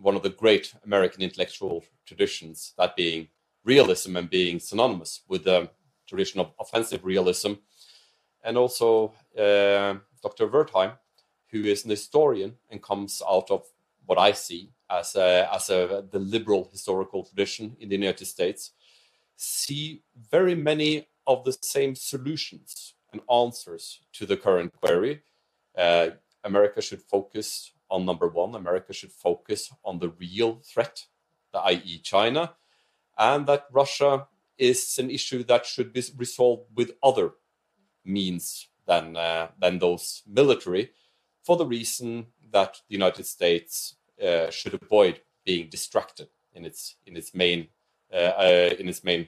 one 0.02 0.16
of 0.16 0.24
the 0.24 0.30
great 0.30 0.74
American 0.84 1.22
intellectual 1.22 1.84
traditions, 2.06 2.74
that 2.78 2.96
being 2.96 3.28
realism 3.64 4.16
and 4.18 4.30
being 4.30 4.60
synonymous 4.60 5.22
with 5.28 5.44
the 5.44 5.70
tradition 6.08 6.40
of 6.40 6.54
offensive 6.60 7.06
realism, 7.06 7.54
and 8.44 8.58
also 8.58 9.14
Dr. 9.36 10.48
Wertheim, 10.48 10.94
who 11.52 11.64
is 11.64 11.84
an 11.84 11.92
historian 11.92 12.56
and 12.70 12.82
comes 12.82 13.22
out 13.30 13.52
of 13.52 13.66
what 14.06 14.18
I 14.18 14.32
see 14.32 14.72
as 14.90 15.16
a, 15.16 15.48
as 15.54 15.70
a 15.70 16.04
the 16.12 16.20
liberal 16.20 16.70
historical 16.72 17.24
tradition 17.24 17.76
in 17.80 17.90
the 17.90 17.96
United 17.96 18.26
States, 18.26 18.72
see 19.36 20.04
very 20.30 20.56
many 20.56 21.08
of 21.28 21.44
the 21.44 21.56
same 21.62 21.96
solutions 21.96 22.96
and 23.12 23.22
answers 23.32 24.02
to 24.14 24.26
the 24.26 24.38
current 24.38 24.74
query. 24.82 25.22
Uh, 25.78 26.10
America 26.44 26.82
should 26.82 27.02
focus 27.02 27.72
on 27.91 28.06
number 28.06 28.27
one. 28.27 28.56
America 28.56 28.93
should 28.93 29.12
focus 29.12 29.71
on 29.84 29.99
the 29.99 30.10
real 30.10 30.62
threat, 30.63 31.06
the 31.51 31.60
i.e., 31.60 31.99
China, 31.99 32.54
and 33.19 33.45
that 33.45 33.67
Russia 33.71 34.27
is 34.58 34.97
an 34.97 35.12
issue 35.12 35.43
that 35.43 35.65
should 35.65 35.91
be 35.93 36.04
resolved 36.17 36.63
with 36.73 36.91
other 37.04 37.32
means 38.04 38.67
than 38.88 39.15
uh, 39.17 39.49
than 39.60 39.77
those 39.77 40.23
military, 40.25 40.91
for 41.43 41.58
the 41.58 41.65
reason 41.65 42.27
that 42.51 42.82
the 42.88 42.93
United 42.93 43.25
States 43.25 43.95
uh, 44.23 44.49
should 44.49 44.73
avoid 44.73 45.21
being 45.45 45.69
distracted 45.69 46.30
in 46.54 46.65
its 46.65 46.95
in 47.06 47.15
its 47.17 47.34
main 47.36 47.67
uh, 48.13 48.34
uh, 48.45 48.69
in 48.80 48.88
its 48.88 49.04
main 49.04 49.27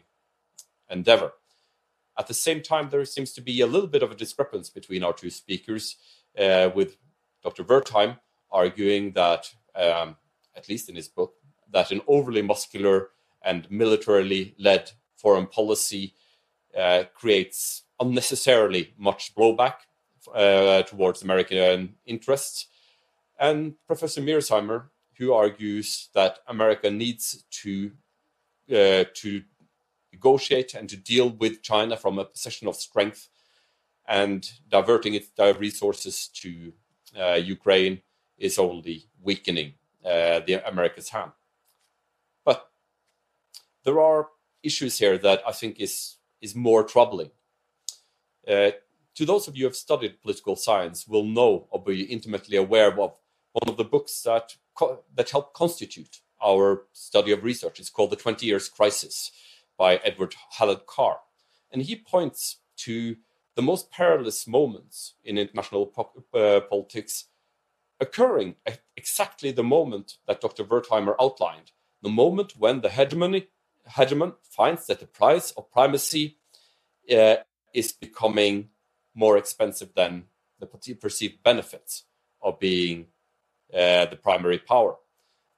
endeavor. 0.89 1.33
At 2.17 2.27
the 2.27 2.33
same 2.33 2.61
time, 2.61 2.89
there 2.89 3.05
seems 3.05 3.33
to 3.33 3.41
be 3.41 3.61
a 3.61 3.67
little 3.67 3.87
bit 3.87 4.03
of 4.03 4.11
a 4.11 4.15
discrepancy 4.15 4.71
between 4.73 5.03
our 5.03 5.13
two 5.13 5.31
speakers, 5.31 5.97
with 6.37 6.97
Dr. 7.43 7.63
Wertheim 7.63 8.17
arguing 8.53 9.11
that, 9.13 9.51
um, 9.75 10.15
at 10.55 10.69
least 10.69 10.87
in 10.87 10.95
his 10.95 11.09
book, 11.09 11.33
that 11.71 11.91
an 11.91 12.01
overly 12.07 12.41
muscular 12.41 13.09
and 13.43 13.69
militarily 13.69 14.55
led 14.57 14.91
foreign 15.17 15.47
policy 15.47 16.13
uh, 16.77 17.03
creates 17.13 17.83
unnecessarily 17.99 18.93
much 18.97 19.35
blowback 19.35 19.75
uh, 20.33 20.83
towards 20.83 21.21
American 21.21 21.95
interests, 22.05 22.67
and 23.39 23.73
Professor 23.87 24.21
Mearsheimer, 24.21 24.85
who 25.17 25.33
argues 25.33 26.09
that 26.13 26.39
America 26.47 26.89
needs 26.89 27.43
to 27.49 27.91
uh, 28.71 29.03
to 29.13 29.43
negotiate 30.11 30.73
and 30.73 30.87
to 30.89 30.95
deal 30.95 31.29
with 31.29 31.61
China 31.61 31.97
from 31.97 32.17
a 32.17 32.25
position 32.25 32.67
of 32.67 32.75
strength, 32.75 33.29
and 34.07 34.51
diverting 34.69 35.13
its 35.13 35.29
resources 35.59 36.27
to 36.27 36.73
uh, 37.19 37.33
Ukraine 37.33 38.01
is 38.37 38.57
only 38.57 39.05
weakening 39.21 39.73
uh, 40.05 40.41
the 40.45 40.61
America's 40.67 41.09
hand. 41.09 41.31
But 42.43 42.69
there 43.83 43.99
are 43.99 44.29
issues 44.61 44.97
here 44.97 45.17
that 45.17 45.41
I 45.47 45.51
think 45.51 45.79
is 45.79 46.17
is 46.41 46.55
more 46.55 46.83
troubling. 46.83 47.31
Uh, 48.47 48.71
to 49.15 49.25
those 49.25 49.47
of 49.47 49.55
you 49.55 49.63
who 49.63 49.67
have 49.69 49.75
studied 49.75 50.21
political 50.21 50.55
science, 50.55 51.07
will 51.07 51.23
know 51.23 51.67
or 51.69 51.81
be 51.81 52.03
intimately 52.03 52.57
aware 52.57 52.89
of 52.89 52.97
one 52.97 53.67
of 53.67 53.77
the 53.77 53.83
books 53.83 54.21
that 54.23 54.55
that 55.15 55.29
help 55.29 55.53
constitute 55.53 56.21
our 56.43 56.83
study 56.91 57.31
of 57.31 57.43
research. 57.43 57.79
It's 57.79 57.89
called 57.89 58.09
The 58.09 58.17
20 58.17 58.45
Years 58.45 58.67
Crisis 58.67 59.31
by 59.77 59.95
Edward 59.97 60.35
Hallett 60.57 60.85
Carr. 60.85 61.19
And 61.71 61.81
he 61.81 61.95
points 61.95 62.57
to 62.77 63.15
the 63.55 63.61
most 63.61 63.91
perilous 63.91 64.47
moments 64.47 65.13
in 65.23 65.37
international 65.37 65.87
po- 65.87 66.23
uh, 66.33 66.61
politics 66.61 67.25
occurring 68.03 68.55
at 68.65 68.81
exactly 68.95 69.51
the 69.51 69.63
moment 69.63 70.17
that 70.27 70.41
Dr. 70.41 70.63
Wertheimer 70.63 71.15
outlined 71.19 71.71
the 72.03 72.09
moment 72.09 72.53
when 72.57 72.81
the 72.81 72.89
hegemony, 72.89 73.47
hegemon 73.89 74.35
finds 74.43 74.85
that 74.87 74.99
the 74.99 75.07
price 75.07 75.51
of 75.51 75.71
primacy 75.71 76.37
uh, 77.11 77.37
is 77.73 77.93
becoming 77.93 78.69
more 79.15 79.37
expensive 79.37 79.91
than 79.95 80.25
the 80.59 80.67
perceived 80.67 81.41
benefits 81.43 82.03
of 82.41 82.59
being 82.59 83.07
uh, 83.73 84.05
the 84.05 84.19
primary 84.21 84.59
power. 84.59 84.95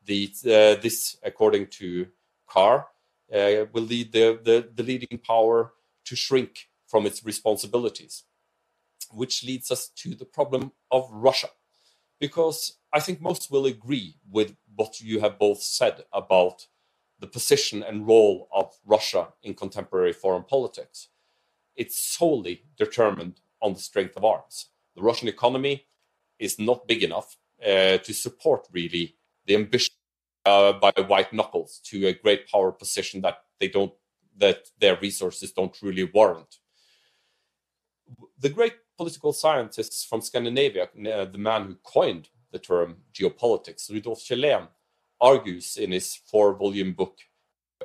The, 0.05 0.29
uh, 0.45 0.81
this, 0.81 1.17
according 1.23 1.67
to 1.79 2.07
Carr, 2.47 2.87
uh, 3.33 3.65
will 3.73 3.83
lead 3.83 4.11
the, 4.11 4.39
the, 4.41 4.69
the 4.73 4.83
leading 4.83 5.17
power 5.17 5.73
to 6.05 6.15
shrink 6.15 6.69
from 6.87 7.07
its 7.07 7.25
responsibilities, 7.25 8.23
which 9.11 9.43
leads 9.43 9.71
us 9.71 9.87
to 9.87 10.13
the 10.13 10.25
problem 10.25 10.71
of 10.91 11.09
Russia. 11.11 11.49
Because 12.19 12.77
I 12.93 12.99
think 12.99 13.21
most 13.21 13.51
will 13.51 13.65
agree 13.65 14.15
with 14.29 14.55
what 14.75 15.01
you 15.01 15.19
have 15.19 15.39
both 15.39 15.61
said 15.61 16.05
about 16.13 16.67
the 17.19 17.27
position 17.27 17.83
and 17.83 18.07
role 18.07 18.47
of 18.53 18.73
Russia 18.85 19.29
in 19.43 19.53
contemporary 19.53 20.13
foreign 20.13 20.43
politics. 20.43 21.09
It's 21.75 21.99
solely 21.99 22.63
determined 22.77 23.41
on 23.61 23.73
the 23.73 23.79
strength 23.79 24.15
of 24.15 24.25
arms. 24.25 24.69
The 24.95 25.01
Russian 25.01 25.27
economy 25.27 25.87
is 26.39 26.59
not 26.59 26.87
big 26.87 27.03
enough 27.03 27.37
uh, 27.61 27.97
to 27.97 28.13
support 28.13 28.67
really 28.71 29.15
the 29.45 29.55
ambition 29.55 29.93
uh, 30.45 30.73
by 30.73 30.91
white 31.07 31.33
knuckles 31.33 31.79
to 31.85 32.07
a 32.07 32.13
great 32.13 32.49
power 32.49 32.71
position 32.71 33.21
that 33.21 33.43
they 33.59 33.67
don't 33.67 33.93
that 34.37 34.67
their 34.79 34.97
resources 34.97 35.53
don't 35.53 35.81
really 35.81 36.03
warrant. 36.03 36.57
The 38.37 38.49
great 38.49 38.75
political 38.97 39.33
scientists 39.33 40.03
from 40.05 40.21
Scandinavia, 40.21 40.83
uh, 40.83 41.25
the 41.25 41.37
man 41.37 41.65
who 41.65 41.75
coined 41.83 42.29
the 42.51 42.59
term 42.59 42.97
geopolitics, 43.13 43.89
Rudolf 43.89 44.19
Kjellén, 44.19 44.67
argues 45.19 45.77
in 45.77 45.91
his 45.91 46.15
four-volume 46.15 46.93
book 46.93 47.17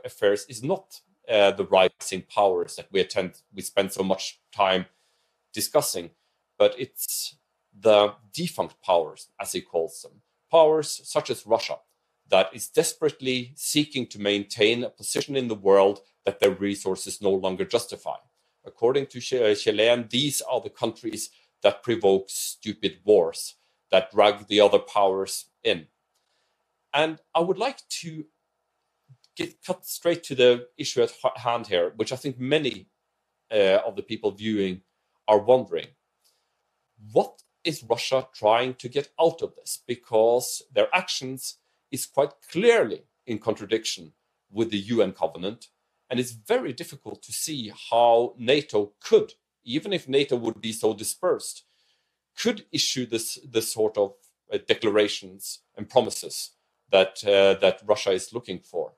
Affairs 0.05 0.47
is 0.49 0.63
not 0.63 1.01
uh, 1.29 1.51
the 1.53 1.67
rising 1.67 2.23
powers 2.23 2.77
that 2.77 2.89
we 2.93 3.01
attend 3.01 3.43
we 3.55 3.63
spend 3.63 3.93
so 3.93 4.03
much 4.03 4.41
time 4.55 4.87
discussing, 5.53 6.11
but 6.59 6.75
it's 6.79 7.37
the 7.79 8.15
defunct 8.33 8.77
powers, 8.83 9.29
as 9.41 9.53
he 9.53 9.61
calls 9.61 10.03
them, 10.03 10.23
powers 10.51 11.01
such 11.05 11.31
as 11.31 11.47
Russia, 11.47 11.79
that 12.29 12.51
is 12.55 12.69
desperately 12.69 13.53
seeking 13.57 14.07
to 14.07 14.21
maintain 14.21 14.85
a 14.85 14.91
position 14.91 15.37
in 15.37 15.49
the 15.49 15.55
world 15.55 16.01
that 16.25 16.41
their 16.41 16.51
resources 16.51 17.21
no 17.21 17.31
longer 17.31 17.65
justify. 17.65 18.17
According 18.65 19.07
to 19.07 19.19
Kjellén, 19.19 20.11
these 20.11 20.43
are 20.43 20.61
the 20.61 20.71
countries 20.71 21.31
that 21.63 21.83
provoke 21.83 22.27
stupid 22.29 22.99
wars, 23.05 23.55
that 23.91 24.11
drag 24.11 24.47
the 24.47 24.61
other 24.61 24.79
powers 24.79 25.47
in. 25.63 25.87
And 26.93 27.19
I 27.35 27.41
would 27.41 27.59
like 27.59 27.87
to 28.01 28.27
get 29.37 29.63
cut 29.65 29.87
straight 29.87 30.23
to 30.25 30.35
the 30.35 30.69
issue 30.77 31.03
at 31.03 31.13
hand 31.37 31.67
here, 31.69 31.93
which 31.97 32.13
I 32.13 32.17
think 32.17 32.39
many 32.39 32.89
uh, 33.51 33.79
of 33.87 33.97
the 33.97 34.03
people 34.03 34.31
viewing 34.33 34.83
are 35.27 35.39
wondering. 35.39 35.87
What 37.13 37.43
is 37.65 37.85
Russia 37.85 38.29
trying 38.35 38.75
to 38.75 38.89
get 38.89 39.11
out 39.21 39.43
of 39.43 39.55
this? 39.55 39.83
Because 39.87 40.63
their 40.73 40.89
actions 40.95 41.57
is 41.91 42.07
quite 42.07 42.33
clearly 42.51 43.05
in 43.27 43.39
contradiction 43.39 44.13
with 44.51 44.71
the 44.71 44.79
UN 44.79 45.13
covenant, 45.13 45.69
and 46.11 46.19
it's 46.19 46.33
very 46.33 46.73
difficult 46.73 47.23
to 47.23 47.33
see 47.33 47.73
how 47.91 48.35
NATO 48.37 48.93
could, 49.01 49.35
even 49.65 49.93
if 49.93 50.09
NATO 50.09 50.37
would 50.37 50.61
be 50.61 50.73
so 50.73 50.93
dispersed, 50.93 51.65
could 52.37 52.67
issue 52.73 53.07
this 53.07 53.39
this 53.49 53.73
sort 53.73 53.97
of 53.97 54.15
uh, 54.53 54.59
declarations 54.67 55.61
and 55.77 55.89
promises 55.89 56.51
that 56.91 57.23
uh, 57.25 57.55
that 57.61 57.81
Russia 57.87 58.11
is 58.11 58.33
looking 58.33 58.59
for. 58.59 58.95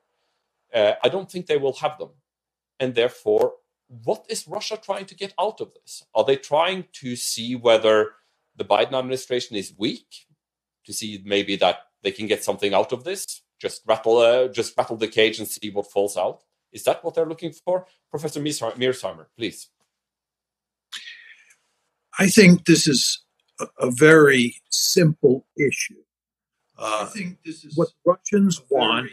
Uh, 0.73 0.93
I 1.03 1.09
don't 1.09 1.29
think 1.29 1.45
they 1.45 1.57
will 1.57 1.73
have 1.73 1.99
them, 1.99 2.09
and 2.79 2.95
therefore, 2.95 3.53
what 3.87 4.25
is 4.27 4.47
Russia 4.47 4.77
trying 4.77 5.05
to 5.05 5.15
get 5.15 5.33
out 5.39 5.61
of 5.61 5.73
this? 5.75 6.03
Are 6.15 6.25
they 6.25 6.35
trying 6.35 6.85
to 6.93 7.15
see 7.15 7.55
whether 7.55 8.13
the 8.55 8.65
Biden 8.65 8.93
administration 8.93 9.55
is 9.55 9.73
weak, 9.77 10.25
to 10.85 10.93
see 10.93 11.21
maybe 11.23 11.55
that 11.57 11.77
they 12.01 12.11
can 12.11 12.25
get 12.25 12.43
something 12.43 12.73
out 12.73 12.91
of 12.91 13.03
this? 13.03 13.41
Just 13.59 13.83
rattle, 13.85 14.17
uh, 14.17 14.47
just 14.47 14.75
rattle 14.77 14.97
the 14.97 15.07
cage 15.07 15.37
and 15.37 15.47
see 15.47 15.69
what 15.69 15.91
falls 15.91 16.17
out. 16.17 16.43
Is 16.73 16.83
that 16.83 17.03
what 17.03 17.15
they're 17.15 17.25
looking 17.25 17.53
for, 17.53 17.85
Professor 18.09 18.41
Mearsheimer? 18.41 19.27
Please. 19.37 19.69
I 22.19 22.27
think 22.27 22.65
this 22.65 22.87
is 22.87 23.23
a, 23.59 23.67
a 23.79 23.91
very 23.91 24.55
simple 24.69 25.45
issue. 25.57 26.01
Uh, 26.77 27.03
I 27.03 27.05
think 27.05 27.37
this 27.45 27.63
is 27.63 27.77
what 27.77 27.89
Russians 28.05 28.61
want 28.69 29.09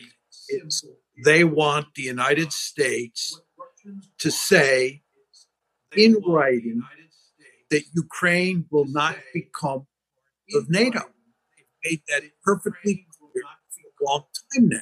is 0.49 0.85
they 1.25 1.45
want 1.45 1.95
the 1.95 2.03
United 2.03 2.53
States 2.53 3.41
to 4.19 4.31
say 4.31 5.03
in 5.97 6.17
writing 6.27 6.83
that 7.71 7.83
Ukraine 7.95 8.67
will 8.71 8.87
not 8.87 9.17
become 9.35 9.87
of 10.55 10.69
NATO. 10.69 11.01
They've 11.57 11.91
made 11.93 12.03
that 12.09 12.23
perfectly 12.43 13.07
clear 13.19 13.45
for 13.69 14.05
a 14.07 14.11
long 14.11 14.25
time 14.55 14.69
now. 14.69 14.81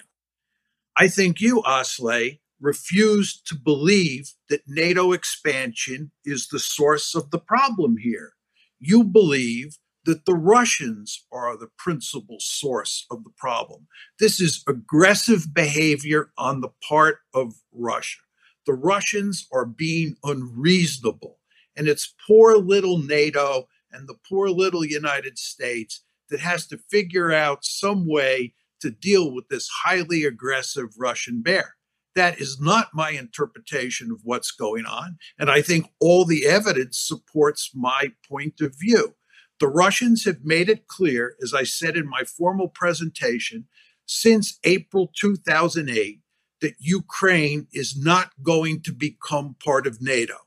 I 0.96 1.08
think 1.08 1.40
you, 1.40 1.62
Asle, 1.62 2.38
refuse 2.60 3.40
to 3.42 3.54
believe 3.54 4.32
that 4.48 4.62
NATO 4.66 5.12
expansion 5.12 6.10
is 6.24 6.48
the 6.48 6.58
source 6.58 7.14
of 7.14 7.30
the 7.30 7.38
problem 7.38 7.96
here. 7.98 8.32
You 8.78 9.04
believe 9.04 9.78
that 10.04 10.24
the 10.24 10.34
Russians 10.34 11.26
are 11.30 11.56
the 11.56 11.68
principal 11.76 12.38
source 12.40 13.06
of 13.10 13.24
the 13.24 13.32
problem. 13.36 13.86
This 14.18 14.40
is 14.40 14.64
aggressive 14.66 15.52
behavior 15.52 16.30
on 16.38 16.60
the 16.60 16.70
part 16.88 17.18
of 17.34 17.54
Russia. 17.72 18.20
The 18.66 18.74
Russians 18.74 19.46
are 19.52 19.66
being 19.66 20.16
unreasonable. 20.24 21.38
And 21.76 21.88
it's 21.88 22.14
poor 22.26 22.56
little 22.56 22.98
NATO 22.98 23.68
and 23.92 24.08
the 24.08 24.18
poor 24.28 24.48
little 24.48 24.84
United 24.84 25.38
States 25.38 26.02
that 26.28 26.40
has 26.40 26.66
to 26.68 26.78
figure 26.90 27.32
out 27.32 27.64
some 27.64 28.06
way 28.06 28.54
to 28.80 28.90
deal 28.90 29.32
with 29.32 29.48
this 29.48 29.68
highly 29.84 30.24
aggressive 30.24 30.88
Russian 30.98 31.42
bear. 31.42 31.77
That 32.18 32.40
is 32.40 32.60
not 32.60 32.88
my 32.92 33.10
interpretation 33.10 34.10
of 34.10 34.22
what's 34.24 34.50
going 34.50 34.86
on. 34.86 35.18
And 35.38 35.48
I 35.48 35.62
think 35.62 35.86
all 36.00 36.24
the 36.24 36.48
evidence 36.48 36.98
supports 36.98 37.70
my 37.72 38.10
point 38.28 38.60
of 38.60 38.74
view. 38.76 39.14
The 39.60 39.68
Russians 39.68 40.24
have 40.24 40.40
made 40.42 40.68
it 40.68 40.88
clear, 40.88 41.36
as 41.40 41.54
I 41.54 41.62
said 41.62 41.96
in 41.96 42.08
my 42.08 42.24
formal 42.24 42.66
presentation, 42.66 43.68
since 44.04 44.58
April 44.64 45.12
2008, 45.16 46.18
that 46.60 46.74
Ukraine 46.80 47.68
is 47.72 47.96
not 47.96 48.32
going 48.42 48.82
to 48.82 48.92
become 48.92 49.54
part 49.64 49.86
of 49.86 50.02
NATO. 50.02 50.38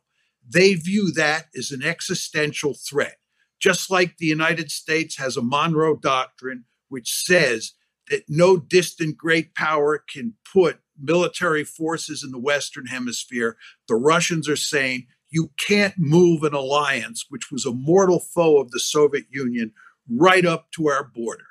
They 0.46 0.74
view 0.74 1.14
that 1.14 1.46
as 1.58 1.72
an 1.72 1.84
existential 1.84 2.74
threat, 2.74 3.16
just 3.62 3.90
like 3.90 4.18
the 4.18 4.26
United 4.26 4.72
States 4.72 5.16
has 5.20 5.38
a 5.38 5.42
Monroe 5.42 5.96
Doctrine, 5.96 6.66
which 6.90 7.24
says 7.24 7.76
that 8.10 8.26
no 8.28 8.58
distant 8.58 9.16
great 9.16 9.56
power 9.56 9.98
can 9.98 10.34
put 10.52 10.82
military 11.02 11.64
forces 11.64 12.24
in 12.24 12.32
the 12.32 12.40
Western 12.40 12.88
Hemisphere. 12.88 13.58
The 13.88 13.96
Russians 13.96 14.48
are 14.48 14.56
saying 14.56 15.08
you 15.30 15.52
can't 15.58 15.96
move 15.98 16.44
an 16.44 16.54
alliance, 16.54 17.26
which 17.30 17.52
was 17.52 17.66
a 17.66 17.74
mortal 17.74 18.20
foe 18.20 18.60
of 18.60 18.72
the 18.72 18.80
Soviet 18.80 19.26
Union, 19.30 19.74
right 20.10 20.46
up 20.46 20.72
to 20.76 20.90
our 20.90 21.04
border. 21.04 21.46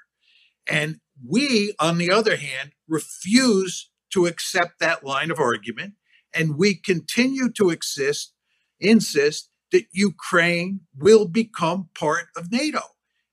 And 0.68 1.01
we, 1.26 1.74
on 1.78 1.98
the 1.98 2.11
other 2.11 2.36
hand, 2.36 2.72
refuse 2.88 3.90
to 4.12 4.26
accept 4.26 4.80
that 4.80 5.05
line 5.05 5.30
of 5.30 5.38
argument. 5.38 5.94
And 6.34 6.57
we 6.57 6.74
continue 6.74 7.51
to 7.53 7.70
exist 7.70 8.34
insist 8.80 9.51
that 9.72 9.84
Ukraine 9.92 10.80
will 10.96 11.28
become 11.28 11.90
part 11.94 12.26
of 12.36 12.51
NATO. 12.51 12.80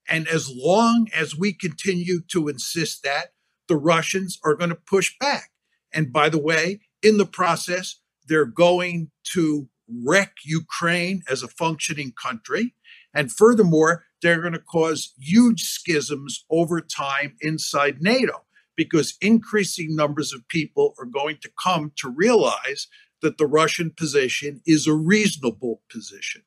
And 0.08 0.28
as 0.28 0.50
long 0.54 1.08
as 1.14 1.36
we 1.36 1.54
continue 1.54 2.22
to 2.32 2.48
insist 2.48 3.04
that, 3.04 3.34
the 3.68 3.76
Russians 3.76 4.40
are 4.44 4.56
going 4.56 4.70
to 4.70 4.76
push 4.76 5.14
back. 5.20 5.52
And 5.98 6.14
by 6.14 6.30
the 6.30 6.38
way, 6.38 6.80
in 7.02 7.18
the 7.18 7.26
process, 7.26 7.96
they're 8.28 8.46
going 8.46 9.10
to 9.34 9.68
wreck 10.06 10.36
Ukraine 10.46 11.24
as 11.28 11.42
a 11.42 11.48
functioning 11.48 12.12
country. 12.12 12.76
And 13.16 13.32
furthermore, 13.32 14.06
they're 14.22 14.40
going 14.40 14.54
to 14.54 14.60
cause 14.60 15.14
huge 15.20 15.64
schisms 15.64 16.46
over 16.52 16.82
time 16.82 17.36
inside 17.42 18.00
NATO 18.00 18.44
because 18.76 19.18
increasing 19.22 19.96
numbers 19.96 20.34
of 20.34 20.48
people 20.50 20.94
are 21.00 21.06
going 21.06 21.38
to 21.42 21.50
come 21.62 21.92
to 21.96 22.10
realize 22.10 22.88
that 23.24 23.40
the 23.40 23.48
Russian 23.48 23.90
position 23.90 24.62
is 24.68 24.86
a 24.86 24.94
reasonable 24.94 25.82
position. 25.90 26.44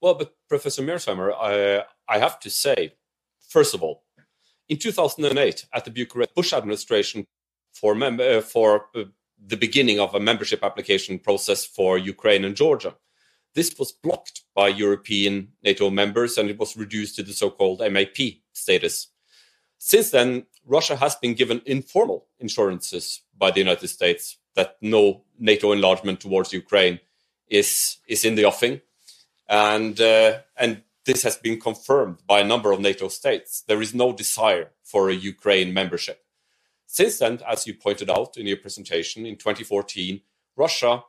Well, 0.00 0.14
but 0.14 0.34
Professor 0.48 0.82
Mearsheimer, 0.82 1.34
I, 1.38 1.84
I 2.08 2.18
have 2.18 2.40
to 2.40 2.48
say, 2.48 2.94
first 3.46 3.74
of 3.74 3.82
all, 3.82 4.04
in 4.70 4.78
2008, 4.78 5.66
at 5.74 5.84
the 5.84 5.90
Bucharest 5.90 6.34
Bush 6.34 6.54
administration, 6.54 7.26
for, 7.72 7.94
mem- 7.94 8.20
uh, 8.20 8.40
for 8.40 8.86
uh, 8.94 9.04
the 9.44 9.56
beginning 9.56 9.98
of 10.00 10.14
a 10.14 10.20
membership 10.20 10.62
application 10.62 11.18
process 11.18 11.64
for 11.64 11.98
Ukraine 11.98 12.44
and 12.44 12.56
Georgia, 12.56 12.94
this 13.54 13.78
was 13.78 13.92
blocked 13.92 14.42
by 14.54 14.68
European 14.68 15.48
NATO 15.62 15.90
members 15.90 16.38
and 16.38 16.48
it 16.50 16.58
was 16.58 16.76
reduced 16.76 17.16
to 17.16 17.22
the 17.22 17.32
so 17.32 17.50
called 17.50 17.80
MAP 17.80 18.18
status. 18.52 19.08
Since 19.78 20.10
then, 20.10 20.46
Russia 20.66 20.96
has 20.96 21.16
been 21.16 21.34
given 21.34 21.62
informal 21.64 22.26
insurances 22.38 23.22
by 23.36 23.50
the 23.50 23.60
United 23.60 23.88
States 23.88 24.36
that 24.54 24.76
no 24.82 25.22
NATO 25.38 25.72
enlargement 25.72 26.20
towards 26.20 26.52
Ukraine 26.52 27.00
is 27.48 27.96
is 28.06 28.24
in 28.24 28.34
the 28.34 28.44
offing. 28.44 28.80
and 29.50 30.00
uh, 30.00 30.38
and 30.56 30.82
this 31.04 31.22
has 31.22 31.36
been 31.36 31.60
confirmed 31.60 32.18
by 32.26 32.40
a 32.40 32.44
number 32.44 32.72
of 32.72 32.80
NATO 32.80 33.08
states. 33.08 33.62
There 33.66 33.82
is 33.82 33.94
no 33.94 34.12
desire 34.12 34.70
for 34.84 35.10
a 35.10 35.14
Ukraine 35.14 35.74
membership. 35.74 36.22
Since 36.92 37.20
then, 37.20 37.38
as 37.46 37.68
you 37.68 37.74
pointed 37.74 38.10
out 38.10 38.36
in 38.36 38.48
your 38.48 38.56
presentation 38.56 39.24
in 39.24 39.36
2014, 39.36 40.22
Russia 40.56 41.04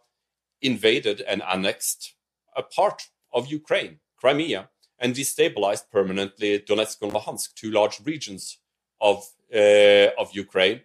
invaded 0.62 1.22
and 1.22 1.42
annexed 1.42 2.14
a 2.56 2.62
part 2.62 3.10
of 3.34 3.48
Ukraine, 3.48 4.00
Crimea, 4.16 4.70
and 5.00 5.16
destabilized 5.16 5.90
permanently 5.92 6.60
Donetsk 6.60 7.02
and 7.02 7.12
Luhansk, 7.12 7.56
two 7.56 7.72
large 7.72 8.00
regions 8.06 8.60
of, 9.02 9.28
uh, 9.52 10.10
of 10.20 10.30
Ukraine. 10.34 10.82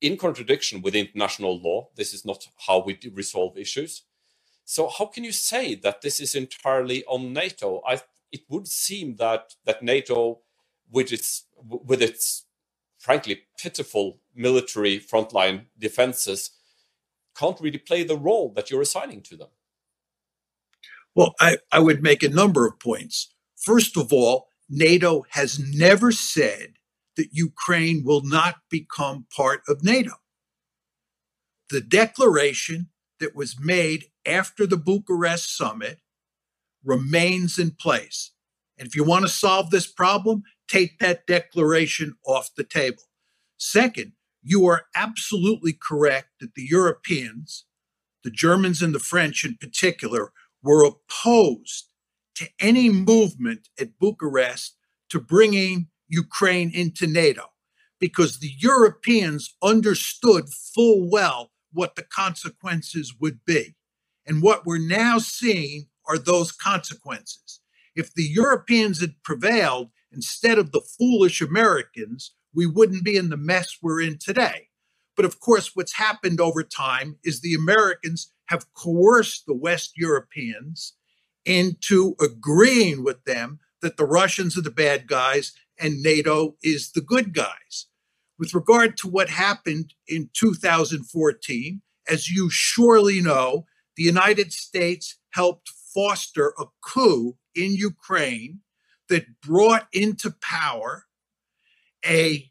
In 0.00 0.16
contradiction 0.16 0.82
with 0.82 0.96
international 0.96 1.60
law, 1.60 1.90
this 1.94 2.12
is 2.12 2.24
not 2.24 2.48
how 2.66 2.80
we 2.80 2.98
resolve 3.14 3.56
issues. 3.56 4.02
So, 4.64 4.88
how 4.88 5.06
can 5.06 5.22
you 5.22 5.30
say 5.30 5.76
that 5.76 6.02
this 6.02 6.18
is 6.18 6.34
entirely 6.34 7.04
on 7.04 7.32
NATO? 7.32 7.80
I, 7.86 8.00
it 8.32 8.42
would 8.48 8.66
seem 8.66 9.14
that 9.16 9.54
that 9.66 9.84
NATO, 9.84 10.40
with 10.90 11.12
its 11.12 11.44
with 11.62 12.02
its 12.02 12.45
frankly 13.06 13.42
pitiful 13.56 14.18
military 14.34 14.98
frontline 14.98 15.66
defenses, 15.78 16.50
can't 17.38 17.60
really 17.60 17.78
play 17.78 18.02
the 18.02 18.16
role 18.16 18.52
that 18.56 18.68
you're 18.68 18.82
assigning 18.82 19.22
to 19.22 19.36
them. 19.36 19.50
Well, 21.14 21.36
I, 21.38 21.58
I 21.70 21.78
would 21.78 22.02
make 22.02 22.24
a 22.24 22.28
number 22.28 22.66
of 22.66 22.80
points. 22.80 23.32
First 23.56 23.96
of 23.96 24.12
all, 24.12 24.48
NATO 24.68 25.24
has 25.30 25.56
never 25.60 26.10
said 26.10 26.74
that 27.16 27.28
Ukraine 27.30 28.02
will 28.04 28.22
not 28.24 28.56
become 28.68 29.26
part 29.34 29.62
of 29.68 29.84
NATO. 29.84 30.14
The 31.70 31.80
declaration 31.80 32.88
that 33.20 33.36
was 33.36 33.54
made 33.60 34.06
after 34.26 34.66
the 34.66 34.76
Bucharest 34.76 35.56
summit 35.56 36.00
remains 36.84 37.56
in 37.56 37.70
place. 37.70 38.32
And 38.78 38.86
if 38.86 38.94
you 38.94 39.04
want 39.04 39.24
to 39.24 39.28
solve 39.28 39.70
this 39.70 39.86
problem, 39.86 40.42
take 40.68 40.98
that 40.98 41.26
declaration 41.26 42.14
off 42.26 42.54
the 42.56 42.64
table. 42.64 43.04
Second, 43.56 44.12
you 44.42 44.66
are 44.66 44.86
absolutely 44.94 45.72
correct 45.72 46.28
that 46.40 46.54
the 46.54 46.66
Europeans, 46.68 47.64
the 48.22 48.30
Germans 48.30 48.82
and 48.82 48.94
the 48.94 49.00
French 49.00 49.44
in 49.44 49.56
particular, 49.56 50.32
were 50.62 50.84
opposed 50.84 51.88
to 52.36 52.48
any 52.60 52.90
movement 52.90 53.68
at 53.80 53.98
Bucharest 53.98 54.76
to 55.08 55.20
bringing 55.20 55.88
Ukraine 56.08 56.70
into 56.70 57.06
NATO 57.06 57.52
because 57.98 58.38
the 58.38 58.52
Europeans 58.58 59.56
understood 59.62 60.48
full 60.48 61.08
well 61.10 61.50
what 61.72 61.96
the 61.96 62.02
consequences 62.02 63.14
would 63.20 63.44
be. 63.44 63.74
And 64.26 64.42
what 64.42 64.66
we're 64.66 64.78
now 64.78 65.18
seeing 65.18 65.86
are 66.08 66.18
those 66.18 66.52
consequences. 66.52 67.60
If 67.96 68.12
the 68.14 68.24
Europeans 68.24 69.00
had 69.00 69.22
prevailed 69.24 69.90
instead 70.12 70.58
of 70.58 70.70
the 70.70 70.82
foolish 70.82 71.40
Americans, 71.40 72.34
we 72.54 72.66
wouldn't 72.66 73.04
be 73.04 73.16
in 73.16 73.30
the 73.30 73.36
mess 73.36 73.78
we're 73.82 74.02
in 74.02 74.18
today. 74.18 74.68
But 75.16 75.24
of 75.24 75.40
course, 75.40 75.74
what's 75.74 75.94
happened 75.94 76.40
over 76.40 76.62
time 76.62 77.16
is 77.24 77.40
the 77.40 77.54
Americans 77.54 78.32
have 78.46 78.72
coerced 78.74 79.46
the 79.46 79.56
West 79.56 79.92
Europeans 79.96 80.92
into 81.46 82.14
agreeing 82.20 83.02
with 83.02 83.24
them 83.24 83.60
that 83.80 83.96
the 83.96 84.04
Russians 84.04 84.58
are 84.58 84.62
the 84.62 84.70
bad 84.70 85.06
guys 85.06 85.54
and 85.78 86.02
NATO 86.02 86.56
is 86.62 86.92
the 86.92 87.00
good 87.00 87.34
guys. 87.34 87.86
With 88.38 88.54
regard 88.54 88.96
to 88.98 89.08
what 89.08 89.30
happened 89.30 89.94
in 90.06 90.28
2014, 90.34 91.80
as 92.08 92.30
you 92.30 92.50
surely 92.50 93.20
know, 93.22 93.64
the 93.96 94.02
United 94.02 94.52
States 94.52 95.16
helped 95.30 95.70
foster 95.96 96.52
a 96.58 96.66
coup 96.82 97.38
in 97.54 97.72
Ukraine 97.72 98.60
that 99.08 99.40
brought 99.40 99.88
into 99.94 100.30
power 100.42 101.06
a 102.04 102.50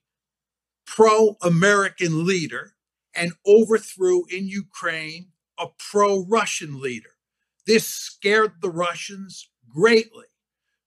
pro 0.87 1.37
American 1.43 2.25
leader 2.25 2.73
and 3.13 3.33
overthrew 3.45 4.25
in 4.31 4.47
Ukraine 4.47 5.27
a 5.59 5.67
pro 5.77 6.25
Russian 6.25 6.81
leader. 6.81 7.11
This 7.67 7.87
scared 7.87 8.53
the 8.61 8.71
Russians 8.71 9.47
greatly 9.69 10.25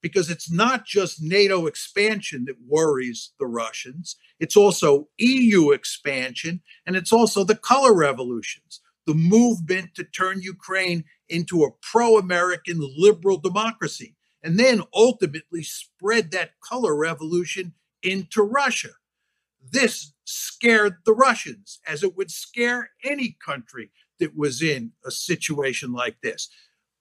because 0.02 0.28
it's 0.28 0.50
not 0.50 0.84
just 0.84 1.22
NATO 1.22 1.66
expansion 1.66 2.44
that 2.46 2.56
worries 2.66 3.32
the 3.38 3.46
Russians, 3.46 4.16
it's 4.40 4.56
also 4.56 5.08
EU 5.18 5.70
expansion 5.70 6.60
and 6.86 6.96
it's 6.96 7.12
also 7.12 7.44
the 7.44 7.56
color 7.56 7.94
revolutions, 7.94 8.80
the 9.06 9.14
movement 9.14 9.94
to 9.94 10.04
turn 10.04 10.42
Ukraine 10.42 11.04
into 11.28 11.64
a 11.64 11.70
pro 11.82 12.18
American 12.18 12.80
liberal 12.96 13.38
democracy, 13.38 14.16
and 14.42 14.58
then 14.58 14.82
ultimately 14.94 15.62
spread 15.62 16.30
that 16.30 16.60
color 16.60 16.96
revolution 16.96 17.74
into 18.02 18.42
Russia. 18.42 18.90
This 19.60 20.12
scared 20.24 20.96
the 21.04 21.12
Russians, 21.12 21.80
as 21.86 22.02
it 22.02 22.16
would 22.16 22.30
scare 22.30 22.90
any 23.04 23.36
country 23.44 23.90
that 24.18 24.36
was 24.36 24.62
in 24.62 24.92
a 25.04 25.10
situation 25.10 25.92
like 25.92 26.20
this. 26.22 26.48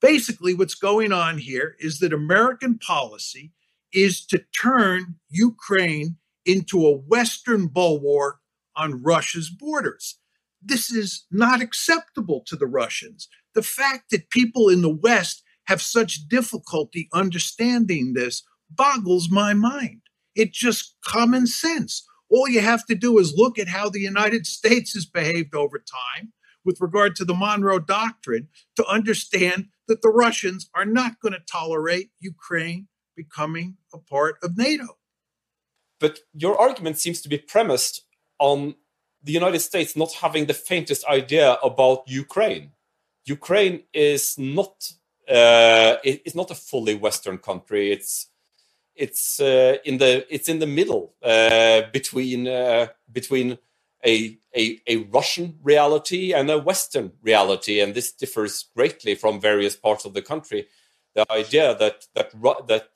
Basically, 0.01 0.53
what's 0.53 0.75
going 0.75 1.11
on 1.11 1.39
here 1.39 1.75
is 1.79 1.99
that 1.99 2.13
American 2.13 2.77
policy 2.77 3.53
is 3.93 4.25
to 4.27 4.43
turn 4.59 5.15
Ukraine 5.29 6.17
into 6.45 6.85
a 6.85 6.95
Western 6.95 7.67
bulwark 7.67 8.39
on 8.75 9.01
Russia's 9.01 9.49
borders. 9.49 10.19
This 10.61 10.91
is 10.91 11.25
not 11.31 11.61
acceptable 11.61 12.43
to 12.47 12.55
the 12.55 12.67
Russians. 12.67 13.27
The 13.57 13.63
fact 13.63 14.11
that 14.11 14.29
people 14.29 14.69
in 14.69 14.83
the 14.83 14.95
West 14.95 15.41
have 15.63 15.81
such 15.81 16.27
difficulty 16.27 17.09
understanding 17.11 18.13
this 18.13 18.43
boggles 18.69 19.31
my 19.31 19.55
mind. 19.55 20.01
It's 20.35 20.55
just 20.55 20.95
common 21.03 21.47
sense. 21.47 22.07
All 22.29 22.47
you 22.47 22.61
have 22.61 22.85
to 22.85 22.93
do 22.93 23.17
is 23.17 23.33
look 23.35 23.57
at 23.57 23.67
how 23.67 23.89
the 23.89 23.99
United 23.99 24.45
States 24.57 24.93
has 24.93 25.07
behaved 25.07 25.55
over 25.55 25.79
time 25.79 26.33
with 26.65 26.79
regard 26.79 27.15
to 27.15 27.25
the 27.25 27.33
Monroe 27.33 27.79
Doctrine 27.79 28.47
to 28.75 28.85
understand 28.85 29.69
that 29.87 30.03
the 30.03 30.09
Russians 30.09 30.69
are 30.75 30.85
not 30.85 31.19
going 31.19 31.33
to 31.33 31.41
tolerate 31.51 32.11
Ukraine 32.19 32.87
becoming 33.15 33.77
a 33.91 33.97
part 33.97 34.35
of 34.43 34.55
NATO. 34.55 34.99
But 35.99 36.19
your 36.31 36.61
argument 36.61 36.99
seems 36.99 37.21
to 37.21 37.27
be 37.27 37.39
premised 37.39 38.03
on 38.37 38.75
the 39.23 39.31
United 39.33 39.61
States 39.61 39.95
not 39.95 40.13
having 40.13 40.45
the 40.45 40.53
faintest 40.53 41.03
idea 41.05 41.53
about 41.63 42.03
Ukraine. 42.05 42.73
Ukraine 43.27 43.83
is 43.93 44.37
not 44.37 44.91
uh, 45.29 45.97
it's 46.03 46.35
not 46.35 46.51
a 46.51 46.55
fully 46.55 46.95
Western 46.95 47.37
country. 47.37 47.91
It's 47.91 48.27
it's 48.95 49.39
uh, 49.39 49.77
in 49.83 49.97
the 49.97 50.25
it's 50.33 50.47
in 50.47 50.59
the 50.59 50.67
middle 50.67 51.13
uh, 51.21 51.81
between 51.91 52.47
uh, 52.47 52.87
between 53.11 53.57
a, 54.05 54.37
a 54.55 54.81
a 54.87 54.97
Russian 55.17 55.59
reality 55.61 56.33
and 56.33 56.49
a 56.49 56.57
Western 56.57 57.11
reality, 57.21 57.81
and 57.81 57.93
this 57.93 58.11
differs 58.11 58.65
greatly 58.75 59.15
from 59.15 59.41
various 59.41 59.75
parts 59.75 60.05
of 60.05 60.13
the 60.13 60.21
country. 60.21 60.67
The 61.13 61.25
idea 61.31 61.75
that 61.75 62.07
that 62.15 62.31
that 62.67 62.89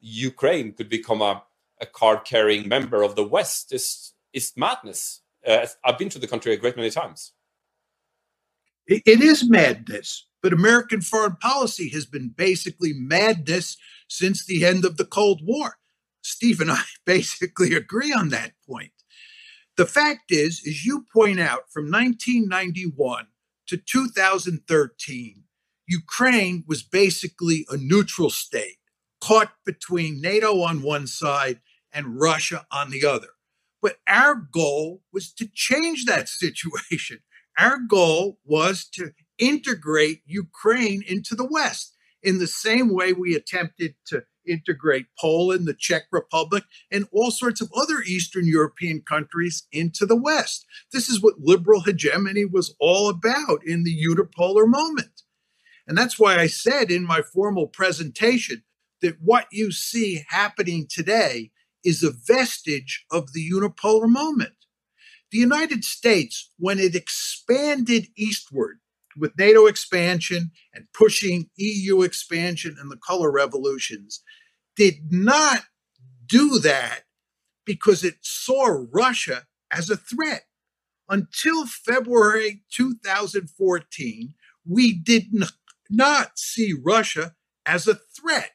Ukraine 0.00 0.72
could 0.72 0.88
become 0.88 1.20
a, 1.20 1.42
a 1.80 1.86
card 1.86 2.24
carrying 2.24 2.68
member 2.68 3.02
of 3.02 3.14
the 3.14 3.24
West 3.24 3.72
is 3.72 4.14
is 4.32 4.52
madness. 4.56 5.20
Uh, 5.46 5.66
I've 5.84 5.98
been 5.98 6.08
to 6.10 6.18
the 6.18 6.26
country 6.26 6.54
a 6.54 6.56
great 6.56 6.76
many 6.76 6.90
times. 6.90 7.32
It 8.86 9.22
is 9.22 9.48
madness, 9.48 10.26
but 10.42 10.52
American 10.52 11.00
foreign 11.00 11.36
policy 11.36 11.88
has 11.90 12.06
been 12.06 12.28
basically 12.28 12.92
madness 12.92 13.76
since 14.08 14.44
the 14.44 14.64
end 14.64 14.84
of 14.84 14.96
the 14.96 15.04
Cold 15.04 15.40
War. 15.42 15.78
Steve 16.22 16.60
and 16.60 16.70
I 16.70 16.82
basically 17.06 17.74
agree 17.74 18.12
on 18.12 18.28
that 18.30 18.52
point. 18.68 18.92
The 19.76 19.86
fact 19.86 20.30
is, 20.30 20.62
as 20.66 20.84
you 20.84 21.04
point 21.12 21.40
out, 21.40 21.70
from 21.72 21.90
1991 21.90 23.26
to 23.66 23.76
2013, 23.76 25.44
Ukraine 25.86 26.64
was 26.66 26.82
basically 26.82 27.66
a 27.68 27.76
neutral 27.76 28.30
state, 28.30 28.76
caught 29.20 29.52
between 29.66 30.20
NATO 30.20 30.60
on 30.60 30.82
one 30.82 31.06
side 31.06 31.60
and 31.92 32.20
Russia 32.20 32.66
on 32.70 32.90
the 32.90 33.04
other. 33.04 33.28
But 33.82 33.96
our 34.06 34.34
goal 34.34 35.02
was 35.12 35.32
to 35.34 35.48
change 35.52 36.04
that 36.04 36.28
situation. 36.40 37.20
Our 37.58 37.78
goal 37.78 38.38
was 38.44 38.84
to 38.94 39.12
integrate 39.38 40.22
Ukraine 40.26 41.02
into 41.06 41.34
the 41.34 41.46
West 41.48 41.96
in 42.22 42.38
the 42.38 42.46
same 42.46 42.92
way 42.92 43.12
we 43.12 43.34
attempted 43.34 43.94
to 44.06 44.24
integrate 44.46 45.06
Poland, 45.18 45.66
the 45.66 45.74
Czech 45.74 46.04
Republic, 46.10 46.64
and 46.90 47.06
all 47.12 47.30
sorts 47.30 47.60
of 47.60 47.70
other 47.76 48.02
Eastern 48.06 48.46
European 48.46 49.00
countries 49.00 49.66
into 49.72 50.06
the 50.06 50.16
West. 50.16 50.66
This 50.92 51.08
is 51.08 51.22
what 51.22 51.40
liberal 51.40 51.82
hegemony 51.82 52.44
was 52.44 52.74
all 52.78 53.08
about 53.08 53.60
in 53.64 53.84
the 53.84 53.96
unipolar 53.96 54.66
moment. 54.66 55.22
And 55.86 55.96
that's 55.96 56.18
why 56.18 56.36
I 56.36 56.46
said 56.46 56.90
in 56.90 57.04
my 57.04 57.20
formal 57.20 57.68
presentation 57.68 58.62
that 59.02 59.16
what 59.20 59.46
you 59.52 59.70
see 59.70 60.24
happening 60.28 60.86
today 60.88 61.50
is 61.84 62.02
a 62.02 62.10
vestige 62.10 63.04
of 63.10 63.32
the 63.32 63.50
unipolar 63.50 64.08
moment. 64.08 64.63
The 65.34 65.40
United 65.40 65.82
States, 65.82 66.52
when 66.58 66.78
it 66.78 66.94
expanded 66.94 68.06
eastward 68.16 68.78
with 69.16 69.36
NATO 69.36 69.66
expansion 69.66 70.52
and 70.72 70.86
pushing 70.94 71.50
EU 71.56 72.02
expansion 72.02 72.76
and 72.78 72.88
the 72.88 72.96
color 72.96 73.32
revolutions, 73.32 74.22
did 74.76 75.10
not 75.10 75.62
do 76.24 76.60
that 76.60 77.00
because 77.64 78.04
it 78.04 78.18
saw 78.20 78.84
Russia 78.92 79.46
as 79.72 79.90
a 79.90 79.96
threat. 79.96 80.44
Until 81.08 81.66
February 81.66 82.62
2014, 82.72 84.34
we 84.64 84.92
did 84.92 85.34
not 85.90 86.38
see 86.38 86.72
Russia 86.80 87.34
as 87.66 87.88
a 87.88 87.98
threat. 88.16 88.52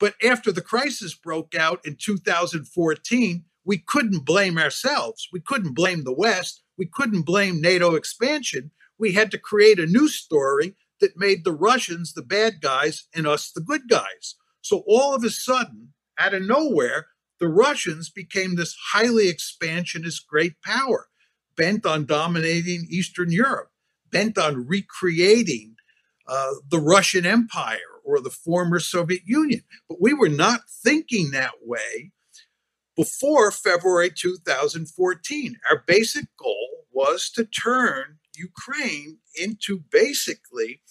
But 0.00 0.14
after 0.20 0.50
the 0.50 0.62
crisis 0.62 1.14
broke 1.14 1.54
out 1.54 1.86
in 1.86 1.96
2014, 1.96 3.44
we 3.68 3.76
couldn't 3.76 4.24
blame 4.24 4.56
ourselves. 4.56 5.28
We 5.30 5.40
couldn't 5.40 5.74
blame 5.74 6.04
the 6.04 6.14
West. 6.14 6.62
We 6.78 6.86
couldn't 6.86 7.26
blame 7.26 7.60
NATO 7.60 7.94
expansion. 7.96 8.70
We 8.98 9.12
had 9.12 9.30
to 9.32 9.38
create 9.38 9.78
a 9.78 9.84
new 9.84 10.08
story 10.08 10.74
that 11.00 11.18
made 11.18 11.44
the 11.44 11.52
Russians 11.52 12.14
the 12.14 12.22
bad 12.22 12.62
guys 12.62 13.08
and 13.14 13.26
us 13.26 13.52
the 13.52 13.60
good 13.60 13.86
guys. 13.86 14.36
So 14.62 14.84
all 14.88 15.14
of 15.14 15.22
a 15.22 15.28
sudden, 15.28 15.92
out 16.18 16.32
of 16.32 16.44
nowhere, 16.44 17.08
the 17.40 17.48
Russians 17.48 18.08
became 18.08 18.56
this 18.56 18.74
highly 18.92 19.28
expansionist 19.28 20.26
great 20.26 20.54
power, 20.64 21.08
bent 21.54 21.84
on 21.84 22.06
dominating 22.06 22.86
Eastern 22.88 23.30
Europe, 23.30 23.70
bent 24.10 24.38
on 24.38 24.66
recreating 24.66 25.74
uh, 26.26 26.54
the 26.70 26.80
Russian 26.80 27.26
Empire 27.26 28.00
or 28.02 28.18
the 28.18 28.30
former 28.30 28.80
Soviet 28.80 29.22
Union. 29.26 29.60
But 29.90 30.00
we 30.00 30.14
were 30.14 30.30
not 30.30 30.62
thinking 30.82 31.32
that 31.32 31.52
way 31.62 32.12
before 32.98 33.52
February 33.52 34.10
2014. 34.10 35.56
Our 35.70 35.84
basic 35.86 36.24
goal 36.36 36.86
was 36.90 37.30
to 37.30 37.44
turn 37.44 38.18
Ukraine 38.34 39.18
into 39.40 39.84
basically 39.92 40.82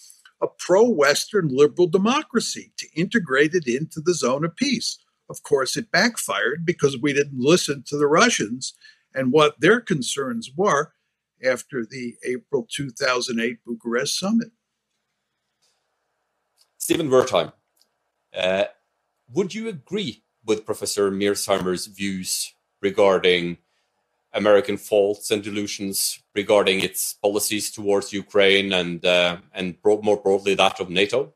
a 0.41 0.47
pro 0.47 0.88
Western 0.88 1.49
liberal 1.49 1.88
democracy, 1.88 2.72
to 2.78 2.88
integrate 2.95 3.53
it 3.53 3.68
into 3.68 3.99
the 3.99 4.14
zone 4.14 4.45
of 4.45 4.55
peace. 4.55 4.97
Of 5.30 5.43
course, 5.43 5.76
it 5.76 5.91
backfired 5.91 6.66
because 6.66 6.97
we 6.97 7.12
didn't 7.12 7.41
listen 7.41 7.84
to 7.88 7.97
the 7.97 8.08
Russians 8.08 8.74
and 9.14 9.34
what 9.34 9.60
their 9.60 9.82
concerns 9.82 10.49
were 10.55 10.93
after 11.43 11.86
the 11.86 12.16
April 12.24 12.66
2008 12.72 13.58
Bucharest 13.66 14.18
summit. 14.18 14.51
Stephen 16.78 17.10
Wertheim, 17.10 17.51
uh, 18.34 18.66
would 19.34 19.53
you 19.53 19.68
agree 19.68 20.24
with 20.48 20.66
Professor 20.66 21.12
Mearsheimer's 21.12 21.86
views 21.86 22.54
regarding 22.82 23.58
American 24.34 24.78
faults 24.78 25.32
and 25.32 25.43
delusions 25.43 26.22
regarding 26.36 26.82
its 26.82 27.14
policies 27.14 27.72
towards 27.72 28.14
Ukraine 28.14 28.72
and 28.74 29.06
uh, 29.06 29.38
and 29.54 29.82
bro- 29.82 30.02
more 30.02 30.18
broadly 30.18 30.54
that 30.56 30.80
of 30.80 30.89
NATO? 30.89 31.34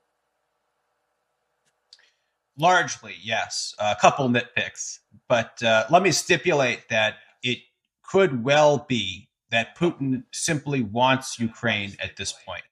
Largely, 2.58 3.16
yes. 3.24 3.74
A 3.80 3.96
couple 4.00 4.30
nitpicks, 4.30 5.00
but 5.28 5.62
uh, 5.64 5.86
let 5.90 6.04
me 6.04 6.12
stipulate 6.12 6.90
that 6.90 7.16
it 7.42 7.60
could 8.04 8.44
well 8.44 8.86
be 8.88 9.30
that 9.50 9.78
Putin 9.78 10.24
simply 10.32 10.82
wants 10.82 11.40
Ukraine 11.40 11.96
at 12.00 12.18
this 12.18 12.34
point. 12.46 12.64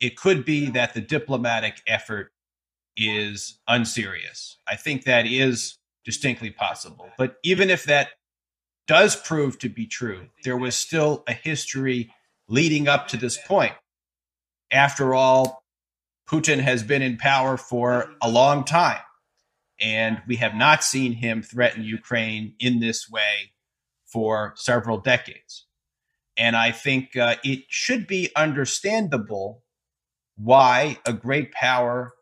It 0.00 0.16
could 0.16 0.44
be 0.44 0.70
that 0.70 0.94
the 0.94 1.00
diplomatic 1.00 1.80
effort 1.86 2.32
is 2.96 3.58
unserious. 3.68 4.58
I 4.68 4.76
think 4.76 5.04
that 5.04 5.26
is 5.26 5.78
distinctly 6.04 6.50
possible. 6.50 7.08
But 7.16 7.36
even 7.42 7.70
if 7.70 7.84
that 7.84 8.08
does 8.86 9.16
prove 9.16 9.58
to 9.60 9.68
be 9.68 9.86
true, 9.86 10.28
there 10.44 10.56
was 10.56 10.74
still 10.74 11.22
a 11.28 11.32
history 11.32 12.12
leading 12.48 12.88
up 12.88 13.08
to 13.08 13.16
this 13.16 13.38
point. 13.38 13.72
After 14.70 15.14
all, 15.14 15.64
Putin 16.28 16.60
has 16.60 16.82
been 16.82 17.02
in 17.02 17.16
power 17.16 17.56
for 17.56 18.10
a 18.22 18.30
long 18.30 18.64
time, 18.64 19.00
and 19.80 20.22
we 20.26 20.36
have 20.36 20.54
not 20.54 20.82
seen 20.82 21.12
him 21.12 21.42
threaten 21.42 21.84
Ukraine 21.84 22.54
in 22.58 22.80
this 22.80 23.08
way 23.10 23.52
for 24.06 24.54
several 24.56 24.98
decades. 24.98 25.66
And 26.36 26.56
I 26.56 26.70
think 26.70 27.16
uh, 27.16 27.36
it 27.44 27.64
should 27.68 28.06
be 28.06 28.30
understandable 28.34 29.62
why 30.36 30.98
a 31.06 31.12
great 31.12 31.52
power 31.52 32.12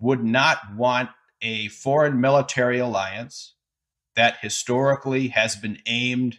would 0.00 0.24
not 0.24 0.58
want 0.74 1.10
a 1.42 1.68
foreign 1.68 2.20
military 2.20 2.78
alliance 2.78 3.54
that 4.16 4.38
historically 4.40 5.28
has 5.28 5.56
been 5.56 5.78
aimed 5.86 6.38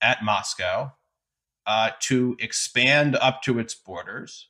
at 0.00 0.24
Moscow 0.24 0.92
uh, 1.66 1.90
to 2.00 2.36
expand 2.38 3.16
up 3.16 3.42
to 3.42 3.58
its 3.58 3.74
borders, 3.74 4.48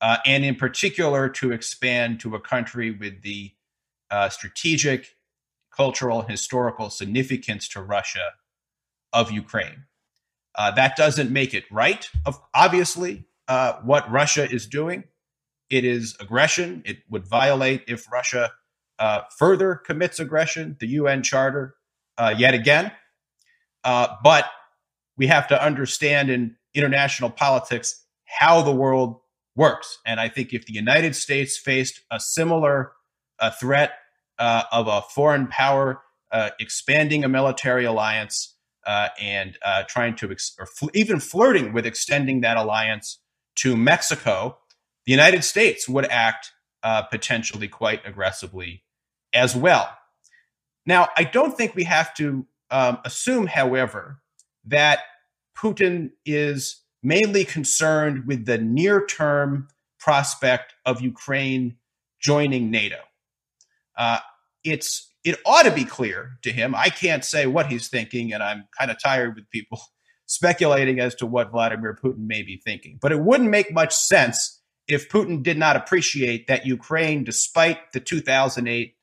uh, 0.00 0.16
and 0.26 0.44
in 0.44 0.56
particular 0.56 1.28
to 1.28 1.52
expand 1.52 2.18
to 2.20 2.34
a 2.34 2.40
country 2.40 2.90
with 2.90 3.22
the 3.22 3.52
uh, 4.10 4.28
strategic, 4.28 5.16
cultural, 5.74 6.22
historical 6.22 6.90
significance 6.90 7.68
to 7.68 7.80
Russia 7.80 8.32
of 9.12 9.30
Ukraine. 9.30 9.84
Uh, 10.56 10.72
that 10.72 10.96
doesn't 10.96 11.30
make 11.30 11.54
it 11.54 11.64
right, 11.70 12.10
of, 12.26 12.40
obviously, 12.52 13.24
uh, 13.46 13.74
what 13.82 14.10
Russia 14.10 14.50
is 14.50 14.66
doing. 14.66 15.04
It 15.70 15.84
is 15.84 16.16
aggression. 16.20 16.82
It 16.84 16.98
would 17.08 17.26
violate 17.26 17.84
if 17.86 18.10
Russia 18.12 18.52
uh, 18.98 19.22
further 19.38 19.76
commits 19.76 20.20
aggression, 20.20 20.76
the 20.78 20.88
UN 20.88 21.22
Charter, 21.22 21.76
uh, 22.18 22.34
yet 22.36 22.52
again. 22.52 22.92
Uh, 23.82 24.08
but 24.22 24.44
we 25.16 25.26
have 25.28 25.48
to 25.48 25.64
understand 25.64 26.28
in 26.28 26.56
international 26.74 27.30
politics 27.30 28.04
how 28.26 28.60
the 28.62 28.72
world 28.72 29.20
works. 29.56 29.98
And 30.04 30.20
I 30.20 30.28
think 30.28 30.52
if 30.52 30.66
the 30.66 30.74
United 30.74 31.16
States 31.16 31.56
faced 31.56 32.02
a 32.10 32.20
similar 32.20 32.92
uh, 33.38 33.50
threat 33.50 33.92
uh, 34.38 34.64
of 34.70 34.86
a 34.86 35.02
foreign 35.02 35.46
power 35.46 36.02
uh, 36.30 36.50
expanding 36.60 37.24
a 37.24 37.28
military 37.28 37.84
alliance 37.84 38.56
and 39.20 39.56
trying 39.88 40.16
to, 40.16 40.30
ex- 40.30 40.54
or 40.58 40.66
fl- 40.66 40.88
even 40.94 41.20
flirting 41.20 41.72
with 41.72 41.86
extending 41.86 42.40
that 42.40 42.56
alliance 42.56 43.18
to 43.54 43.76
Mexico, 43.76 44.58
the 45.10 45.16
United 45.16 45.42
States 45.42 45.88
would 45.88 46.06
act 46.06 46.52
potentially 47.10 47.66
quite 47.66 48.00
aggressively 48.06 48.84
as 49.34 49.56
well. 49.56 49.88
Now, 50.86 51.08
I 51.16 51.24
don't 51.24 51.56
think 51.56 51.74
we 51.74 51.82
have 51.82 52.14
to 52.14 52.46
um, 52.70 52.98
assume, 53.04 53.48
however, 53.48 54.22
that 54.66 55.00
Putin 55.58 56.12
is 56.24 56.82
mainly 57.02 57.44
concerned 57.44 58.28
with 58.28 58.46
the 58.46 58.58
near 58.58 59.04
term 59.04 59.66
prospect 59.98 60.74
of 60.86 61.00
Ukraine 61.00 61.74
joining 62.20 62.70
NATO. 62.70 63.00
Uh, 63.98 64.20
it's 64.62 65.12
it 65.24 65.40
ought 65.44 65.64
to 65.64 65.72
be 65.72 65.84
clear 65.84 66.38
to 66.42 66.52
him. 66.52 66.72
I 66.76 66.88
can't 66.88 67.24
say 67.24 67.48
what 67.48 67.66
he's 67.66 67.88
thinking, 67.88 68.32
and 68.32 68.44
I'm 68.44 68.68
kind 68.78 68.92
of 68.92 69.02
tired 69.02 69.34
with 69.34 69.50
people 69.50 69.80
speculating 70.26 71.00
as 71.00 71.16
to 71.16 71.26
what 71.26 71.50
Vladimir 71.50 71.98
Putin 72.00 72.28
may 72.28 72.44
be 72.44 72.62
thinking. 72.64 72.96
But 73.02 73.10
it 73.10 73.18
wouldn't 73.18 73.50
make 73.50 73.72
much 73.72 73.92
sense 73.92 74.58
if 74.88 75.08
Putin 75.08 75.42
did 75.42 75.58
not 75.58 75.76
appreciate 75.76 76.46
that 76.46 76.66
Ukraine, 76.66 77.24
despite 77.24 77.92
the 77.92 78.00
2008 78.00 78.94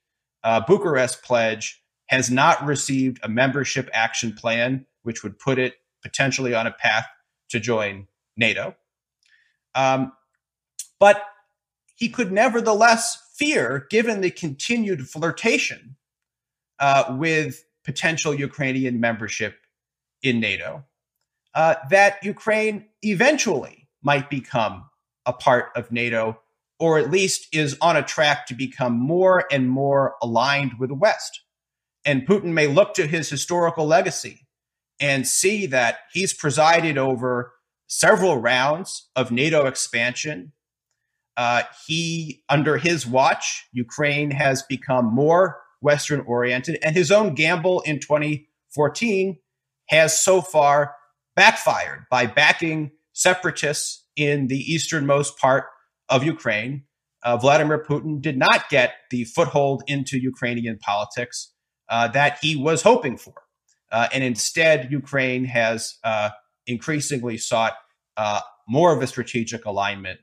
uh, 0.43 0.61
Bucharest 0.61 1.23
Pledge 1.23 1.81
has 2.07 2.29
not 2.29 2.65
received 2.65 3.19
a 3.23 3.29
membership 3.29 3.89
action 3.93 4.33
plan, 4.33 4.85
which 5.03 5.23
would 5.23 5.39
put 5.39 5.59
it 5.59 5.75
potentially 6.01 6.53
on 6.53 6.67
a 6.67 6.71
path 6.71 7.05
to 7.49 7.59
join 7.59 8.07
NATO. 8.35 8.75
Um, 9.75 10.13
but 10.99 11.23
he 11.95 12.09
could 12.09 12.31
nevertheless 12.31 13.17
fear, 13.35 13.87
given 13.89 14.21
the 14.21 14.31
continued 14.31 15.07
flirtation 15.09 15.95
uh, 16.79 17.15
with 17.17 17.63
potential 17.83 18.33
Ukrainian 18.33 18.99
membership 18.99 19.57
in 20.21 20.39
NATO, 20.39 20.85
uh, 21.53 21.75
that 21.89 22.23
Ukraine 22.23 22.87
eventually 23.01 23.87
might 24.01 24.29
become 24.29 24.85
a 25.27 25.33
part 25.33 25.69
of 25.75 25.91
NATO 25.91 26.39
or 26.79 26.99
at 26.99 27.11
least 27.11 27.47
is 27.53 27.77
on 27.81 27.97
a 27.97 28.03
track 28.03 28.45
to 28.47 28.53
become 28.53 28.93
more 28.93 29.45
and 29.51 29.69
more 29.69 30.15
aligned 30.21 30.73
with 30.79 30.89
the 30.89 30.95
West. 30.95 31.41
And 32.05 32.27
Putin 32.27 32.53
may 32.53 32.67
look 32.67 32.93
to 32.95 33.07
his 33.07 33.29
historical 33.29 33.85
legacy 33.85 34.47
and 34.99 35.27
see 35.27 35.65
that 35.67 35.99
he's 36.11 36.33
presided 36.33 36.97
over 36.97 37.53
several 37.87 38.37
rounds 38.37 39.09
of 39.15 39.31
NATO 39.31 39.65
expansion. 39.65 40.53
Uh, 41.35 41.63
he, 41.85 42.43
under 42.49 42.77
his 42.77 43.05
watch, 43.05 43.67
Ukraine 43.71 44.31
has 44.31 44.63
become 44.63 45.05
more 45.05 45.61
Western 45.81 46.21
oriented, 46.21 46.79
and 46.81 46.95
his 46.95 47.11
own 47.11 47.35
gamble 47.35 47.81
in 47.81 47.99
2014 47.99 49.37
has 49.89 50.19
so 50.19 50.41
far 50.41 50.95
backfired 51.35 52.05
by 52.09 52.25
backing 52.25 52.91
separatists 53.13 54.06
in 54.17 54.47
the 54.47 54.59
easternmost 54.59 55.37
part 55.37 55.65
of 56.09 56.23
Ukraine, 56.23 56.83
uh, 57.23 57.37
Vladimir 57.37 57.83
Putin 57.87 58.21
did 58.21 58.37
not 58.37 58.69
get 58.69 58.95
the 59.11 59.23
foothold 59.23 59.83
into 59.87 60.17
Ukrainian 60.17 60.77
politics 60.77 61.53
uh, 61.89 62.07
that 62.09 62.39
he 62.41 62.55
was 62.55 62.81
hoping 62.81 63.17
for. 63.17 63.33
Uh, 63.91 64.07
and 64.13 64.23
instead, 64.23 64.91
Ukraine 64.91 65.45
has 65.45 65.97
uh, 66.03 66.29
increasingly 66.65 67.37
sought 67.37 67.73
uh, 68.17 68.41
more 68.67 68.93
of 68.93 69.01
a 69.01 69.07
strategic 69.07 69.65
alignment 69.65 70.19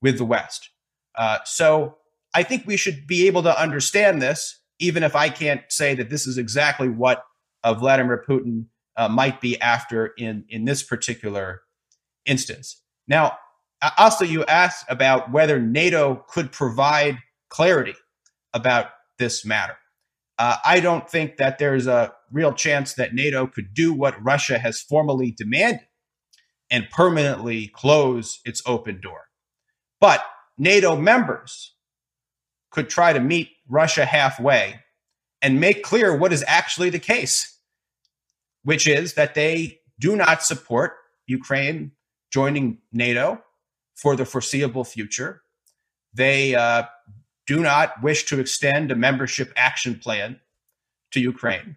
with 0.00 0.18
the 0.18 0.24
West. 0.24 0.70
Uh, 1.16 1.38
so 1.44 1.96
I 2.34 2.42
think 2.42 2.66
we 2.66 2.76
should 2.76 3.06
be 3.06 3.26
able 3.26 3.42
to 3.42 3.60
understand 3.60 4.22
this, 4.22 4.60
even 4.78 5.02
if 5.02 5.16
I 5.16 5.28
can't 5.28 5.62
say 5.68 5.94
that 5.94 6.10
this 6.10 6.26
is 6.26 6.38
exactly 6.38 6.88
what 6.88 7.24
Vladimir 7.64 8.24
Putin 8.26 8.66
might 9.10 9.40
be 9.40 9.60
after 9.60 10.12
in 10.18 10.44
in 10.48 10.64
this 10.64 10.82
particular 10.82 11.62
instance. 12.26 12.82
Now, 13.10 13.36
also 13.98 14.24
you 14.24 14.44
asked 14.44 14.86
about 14.88 15.32
whether 15.32 15.58
NATO 15.58 16.24
could 16.28 16.52
provide 16.52 17.18
clarity 17.48 17.96
about 18.54 18.86
this 19.18 19.44
matter. 19.44 19.76
Uh, 20.38 20.56
I 20.64 20.78
don't 20.78 21.10
think 21.10 21.36
that 21.36 21.58
there's 21.58 21.88
a 21.88 22.14
real 22.30 22.52
chance 22.52 22.94
that 22.94 23.12
NATO 23.12 23.48
could 23.48 23.74
do 23.74 23.92
what 23.92 24.22
Russia 24.24 24.58
has 24.58 24.80
formally 24.80 25.34
demanded 25.36 25.86
and 26.70 26.88
permanently 26.88 27.66
close 27.66 28.38
its 28.44 28.62
open 28.64 29.00
door. 29.00 29.22
But 30.00 30.24
NATO 30.56 30.94
members 30.96 31.74
could 32.70 32.88
try 32.88 33.12
to 33.12 33.18
meet 33.18 33.50
Russia 33.68 34.04
halfway 34.04 34.80
and 35.42 35.60
make 35.60 35.82
clear 35.82 36.16
what 36.16 36.32
is 36.32 36.44
actually 36.46 36.90
the 36.90 37.00
case, 37.00 37.58
which 38.62 38.86
is 38.86 39.14
that 39.14 39.34
they 39.34 39.80
do 39.98 40.14
not 40.14 40.44
support 40.44 40.92
Ukraine 41.26 41.90
joining 42.30 42.78
NATO 42.92 43.42
for 43.94 44.16
the 44.16 44.24
foreseeable 44.24 44.84
future. 44.84 45.42
They 46.14 46.54
uh, 46.54 46.84
do 47.46 47.60
not 47.60 48.02
wish 48.02 48.24
to 48.26 48.40
extend 48.40 48.90
a 48.90 48.96
membership 48.96 49.52
action 49.56 49.98
plan 49.98 50.40
to 51.12 51.20
Ukraine. 51.20 51.76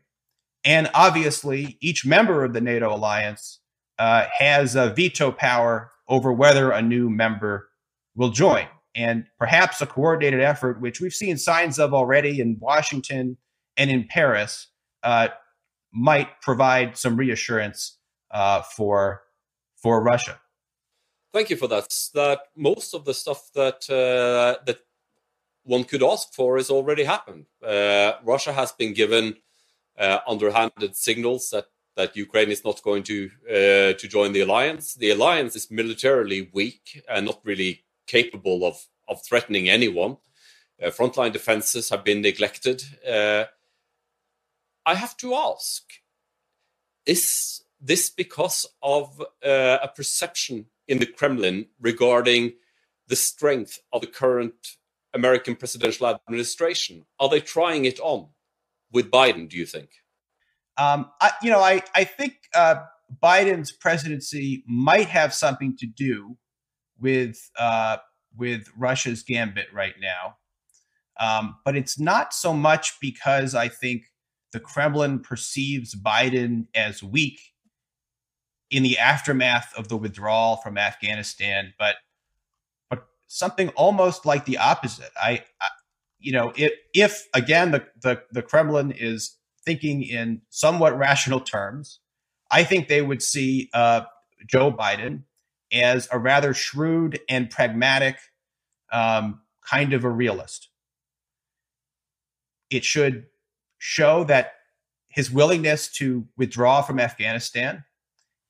And 0.63 0.89
obviously, 0.93 1.77
each 1.81 2.05
member 2.05 2.43
of 2.43 2.53
the 2.53 2.61
NATO 2.61 2.93
alliance 2.95 3.59
uh, 3.99 4.27
has 4.37 4.75
a 4.75 4.93
veto 4.93 5.31
power 5.31 5.91
over 6.07 6.31
whether 6.31 6.71
a 6.71 6.81
new 6.81 7.09
member 7.09 7.69
will 8.15 8.29
join. 8.29 8.67
And 8.95 9.25
perhaps 9.39 9.81
a 9.81 9.85
coordinated 9.85 10.39
effort, 10.41 10.79
which 10.79 11.01
we've 11.01 11.13
seen 11.13 11.37
signs 11.37 11.79
of 11.79 11.93
already 11.93 12.39
in 12.39 12.57
Washington 12.59 13.37
and 13.75 13.89
in 13.89 14.07
Paris, 14.07 14.67
uh, 15.01 15.29
might 15.91 16.41
provide 16.41 16.97
some 16.97 17.17
reassurance 17.17 17.97
uh, 18.31 18.61
for 18.61 19.23
for 19.81 20.01
Russia. 20.01 20.39
Thank 21.33 21.49
you 21.49 21.57
for 21.57 21.67
that. 21.67 21.91
That 22.13 22.41
most 22.55 22.93
of 22.93 23.05
the 23.05 23.13
stuff 23.15 23.49
that 23.55 23.89
uh, 23.89 24.63
that 24.65 24.81
one 25.63 25.83
could 25.83 26.03
ask 26.03 26.31
for 26.31 26.57
has 26.57 26.69
already 26.69 27.05
happened. 27.05 27.47
Uh, 27.65 28.13
Russia 28.23 28.53
has 28.53 28.71
been 28.71 28.93
given 28.93 29.37
uh, 29.97 30.19
underhanded 30.27 30.95
signals 30.95 31.49
that 31.49 31.65
that 31.95 32.15
Ukraine 32.15 32.51
is 32.51 32.63
not 32.63 32.83
going 32.83 33.01
to 33.03 33.31
uh, 33.49 33.93
to 33.99 34.07
join 34.07 34.33
the 34.33 34.41
alliance. 34.41 34.93
The 34.93 35.09
alliance 35.09 35.55
is 35.55 35.71
militarily 35.71 36.51
weak 36.53 37.03
and 37.09 37.25
not 37.25 37.41
really 37.43 37.83
capable 38.05 38.63
of 38.63 38.85
of 39.07 39.25
threatening 39.25 39.69
anyone. 39.69 40.17
Uh, 40.79 40.91
frontline 40.91 41.33
defenses 41.33 41.89
have 41.89 42.03
been 42.03 42.21
neglected. 42.21 42.83
Uh, 43.07 43.45
I 44.85 44.93
have 44.93 45.17
to 45.17 45.33
ask: 45.33 45.81
Is 47.07 47.63
this 47.81 48.11
because 48.11 48.67
of 48.83 49.19
uh, 49.43 49.79
a 49.81 49.87
perception 49.87 50.67
in 50.87 50.99
the 50.99 51.05
Kremlin 51.05 51.67
regarding 51.79 52.53
the 53.07 53.15
strength 53.15 53.79
of 53.91 54.01
the 54.01 54.07
current 54.07 54.53
American 55.13 55.55
presidential 55.55 56.07
administration? 56.07 57.05
Are 57.19 57.29
they 57.29 57.39
trying 57.39 57.85
it 57.85 57.99
on 57.99 58.29
with 58.91 59.11
Biden? 59.11 59.49
Do 59.49 59.57
you 59.57 59.65
think? 59.65 59.89
Um, 60.77 61.09
I, 61.21 61.31
you 61.41 61.51
know, 61.51 61.59
I 61.59 61.81
I 61.95 62.03
think 62.03 62.35
uh, 62.55 62.75
Biden's 63.21 63.71
presidency 63.71 64.63
might 64.67 65.07
have 65.07 65.33
something 65.33 65.75
to 65.77 65.85
do 65.85 66.37
with 66.99 67.37
uh, 67.59 67.97
with 68.35 68.67
Russia's 68.77 69.23
gambit 69.23 69.67
right 69.73 69.95
now, 70.01 70.37
um, 71.19 71.57
but 71.63 71.75
it's 71.75 71.99
not 71.99 72.33
so 72.33 72.53
much 72.53 72.99
because 72.99 73.53
I 73.53 73.67
think 73.67 74.05
the 74.51 74.59
Kremlin 74.59 75.19
perceives 75.19 75.95
Biden 75.95 76.67
as 76.75 77.03
weak 77.03 77.39
in 78.73 78.81
the 78.81 78.97
aftermath 78.97 79.71
of 79.77 79.87
the 79.87 79.95
withdrawal 79.95 80.57
from 80.57 80.79
Afghanistan, 80.79 81.73
but 81.77 81.95
but 82.89 83.05
something 83.27 83.69
almost 83.69 84.25
like 84.25 84.45
the 84.45 84.57
opposite. 84.57 85.11
I, 85.15 85.43
I 85.61 85.67
you 86.19 86.31
know, 86.31 86.51
if, 86.55 86.71
if 86.93 87.27
again 87.35 87.69
the, 87.69 87.85
the 88.01 88.23
the 88.31 88.41
Kremlin 88.41 88.91
is 88.91 89.37
thinking 89.63 90.01
in 90.01 90.41
somewhat 90.49 90.97
rational 90.97 91.39
terms, 91.39 91.99
I 92.49 92.63
think 92.63 92.87
they 92.87 93.03
would 93.03 93.21
see 93.21 93.69
uh, 93.75 94.01
Joe 94.47 94.71
Biden 94.71 95.23
as 95.71 96.07
a 96.11 96.17
rather 96.17 96.55
shrewd 96.55 97.19
and 97.29 97.51
pragmatic 97.51 98.17
um, 98.91 99.41
kind 99.69 99.93
of 99.93 100.03
a 100.03 100.09
realist. 100.09 100.69
It 102.71 102.83
should 102.83 103.27
show 103.77 104.23
that 104.23 104.53
his 105.09 105.29
willingness 105.29 105.89
to 105.89 106.25
withdraw 106.37 106.81
from 106.81 106.99
Afghanistan 106.99 107.83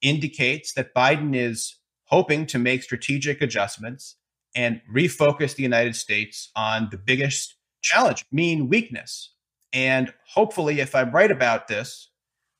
indicates 0.03 0.73
that 0.73 0.93
Biden 0.93 1.35
is 1.35 1.79
hoping 2.05 2.45
to 2.45 2.59
make 2.59 2.83
strategic 2.83 3.41
adjustments 3.41 4.17
and 4.55 4.81
refocus 4.93 5.55
the 5.55 5.63
United 5.63 5.95
States 5.95 6.51
on 6.55 6.89
the 6.91 6.97
biggest 6.97 7.55
challenge, 7.81 8.23
mean 8.31 8.69
weakness, 8.69 9.33
and 9.73 10.13
hopefully, 10.27 10.79
if 10.79 10.93
I'm 10.93 11.11
right 11.11 11.31
about 11.31 11.67
this, 11.67 12.11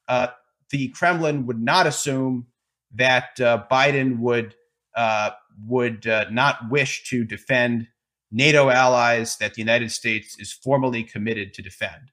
uh, 0.08 0.28
the 0.72 0.88
Kremlin 0.89 1.46
would 1.46 1.62
not 1.62 1.86
assume 1.86 2.48
that 2.96 3.39
uh, 3.39 3.66
Biden 3.72 4.18
would 4.18 4.56
uh, 4.96 5.32
would 5.68 6.08
uh, 6.08 6.26
not 6.32 6.70
wish 6.72 7.08
to 7.10 7.24
defend 7.24 7.88
NATO 8.32 8.70
allies 8.70 9.38
that 9.38 9.54
the 9.54 9.62
United 9.62 9.91
States 9.91 10.39
is 10.39 10.52
formally 10.52 11.04
committed 11.04 11.54
to 11.54 11.62
defend. 11.62 12.12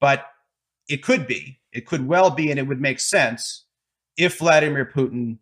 But 0.00 0.26
it 0.88 1.02
could 1.02 1.28
be, 1.28 1.60
it 1.72 1.86
could 1.86 2.06
well 2.06 2.30
be, 2.30 2.50
and 2.50 2.58
it 2.58 2.66
would 2.66 2.80
make 2.80 2.98
sense 2.98 3.64
if 4.16 4.38
Vladimir 4.38 4.84
Putin 4.84 5.38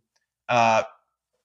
uh, 0.49 0.83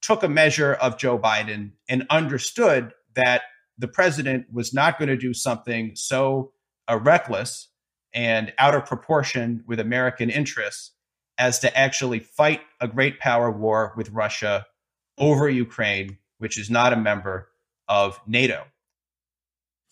took 0.02 0.24
a 0.24 0.30
measure 0.30 0.74
of 0.74 0.98
Joe 0.98 1.18
Biden 1.18 1.72
and 1.90 2.06
understood 2.10 2.94
that 3.16 3.42
the 3.78 3.88
president 3.88 4.48
was 4.52 4.74
not 4.74 4.98
going 4.98 5.10
to 5.10 5.18
do 5.18 5.34
something 5.34 5.92
so 5.96 6.52
uh, 6.90 6.98
reckless 6.98 7.70
and 8.14 8.54
out 8.58 8.74
of 8.74 8.86
proportion 8.86 9.64
with 9.68 9.80
American 9.80 10.30
interests 10.30 10.92
as 11.38 11.60
to 11.60 11.78
actually 11.78 12.20
fight 12.20 12.62
a 12.82 12.88
great 12.88 13.20
power 13.20 13.52
war 13.52 13.94
with 13.96 14.10
Russia 14.10 14.66
over 15.18 15.50
Ukraine, 15.50 16.18
which 16.40 16.58
is 16.58 16.70
not 16.70 16.94
a 16.94 16.98
member 16.98 17.50
of 17.88 18.20
NATO. 18.26 18.64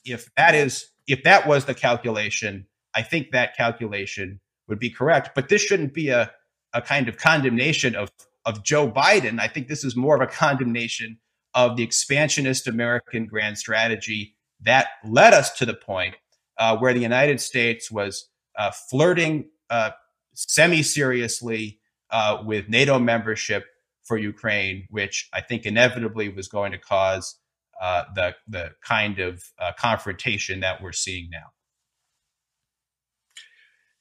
If 0.03 0.33
that 0.35 0.55
is 0.55 0.87
if 1.07 1.23
that 1.23 1.47
was 1.47 1.65
the 1.65 1.75
calculation, 1.75 2.65
I 2.95 3.03
think 3.03 3.31
that 3.31 3.55
calculation 3.55 4.39
would 4.67 4.79
be 4.79 4.89
correct. 4.89 5.31
But 5.35 5.49
this 5.49 5.61
shouldn't 5.61 5.93
be 5.93 6.09
a, 6.09 6.31
a 6.75 6.81
kind 6.81 7.09
of 7.09 7.17
condemnation 7.17 7.95
of, 7.95 8.11
of 8.45 8.63
Joe 8.63 8.91
Biden. 8.91 9.39
I 9.39 9.47
think 9.47 9.67
this 9.67 9.83
is 9.83 9.95
more 9.95 10.15
of 10.15 10.21
a 10.21 10.27
condemnation 10.27 11.17
of 11.55 11.77
the 11.77 11.83
expansionist 11.83 12.67
American 12.67 13.25
grand 13.25 13.57
strategy 13.57 14.35
that 14.61 14.87
led 15.03 15.33
us 15.33 15.51
to 15.57 15.65
the 15.65 15.73
point 15.73 16.15
uh, 16.59 16.77
where 16.77 16.93
the 16.93 16.99
United 16.99 17.39
States 17.39 17.89
was 17.89 18.29
uh, 18.59 18.71
flirting 18.71 19.45
uh, 19.69 19.91
semi 20.33 20.83
seriously 20.83 21.79
uh, 22.11 22.43
with 22.45 22.69
NATO 22.69 22.99
membership 22.99 23.65
for 24.03 24.17
Ukraine, 24.17 24.85
which 24.89 25.29
I 25.33 25.41
think 25.41 25.65
inevitably 25.65 26.29
was 26.29 26.47
going 26.47 26.73
to 26.73 26.77
cause 26.77 27.39
uh, 27.81 28.03
the, 28.13 28.35
the 28.47 28.71
kind 28.83 29.19
of 29.19 29.43
uh, 29.59 29.71
confrontation 29.77 30.59
that 30.59 30.81
we're 30.81 30.91
seeing 30.91 31.29
now. 31.31 31.54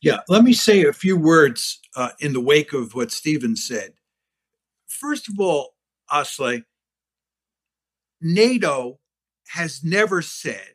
Yeah, 0.04 0.18
let 0.28 0.44
me 0.44 0.52
say 0.52 0.84
a 0.84 0.92
few 0.92 1.16
words 1.16 1.80
uh, 1.96 2.10
in 2.20 2.34
the 2.34 2.40
wake 2.40 2.74
of 2.74 2.94
what 2.94 3.10
Stephen 3.10 3.56
said. 3.56 3.94
First 4.86 5.30
of 5.30 5.40
all, 5.40 5.76
Asle, 6.12 6.64
NATO 8.20 9.00
has 9.48 9.82
never 9.82 10.20
said 10.20 10.74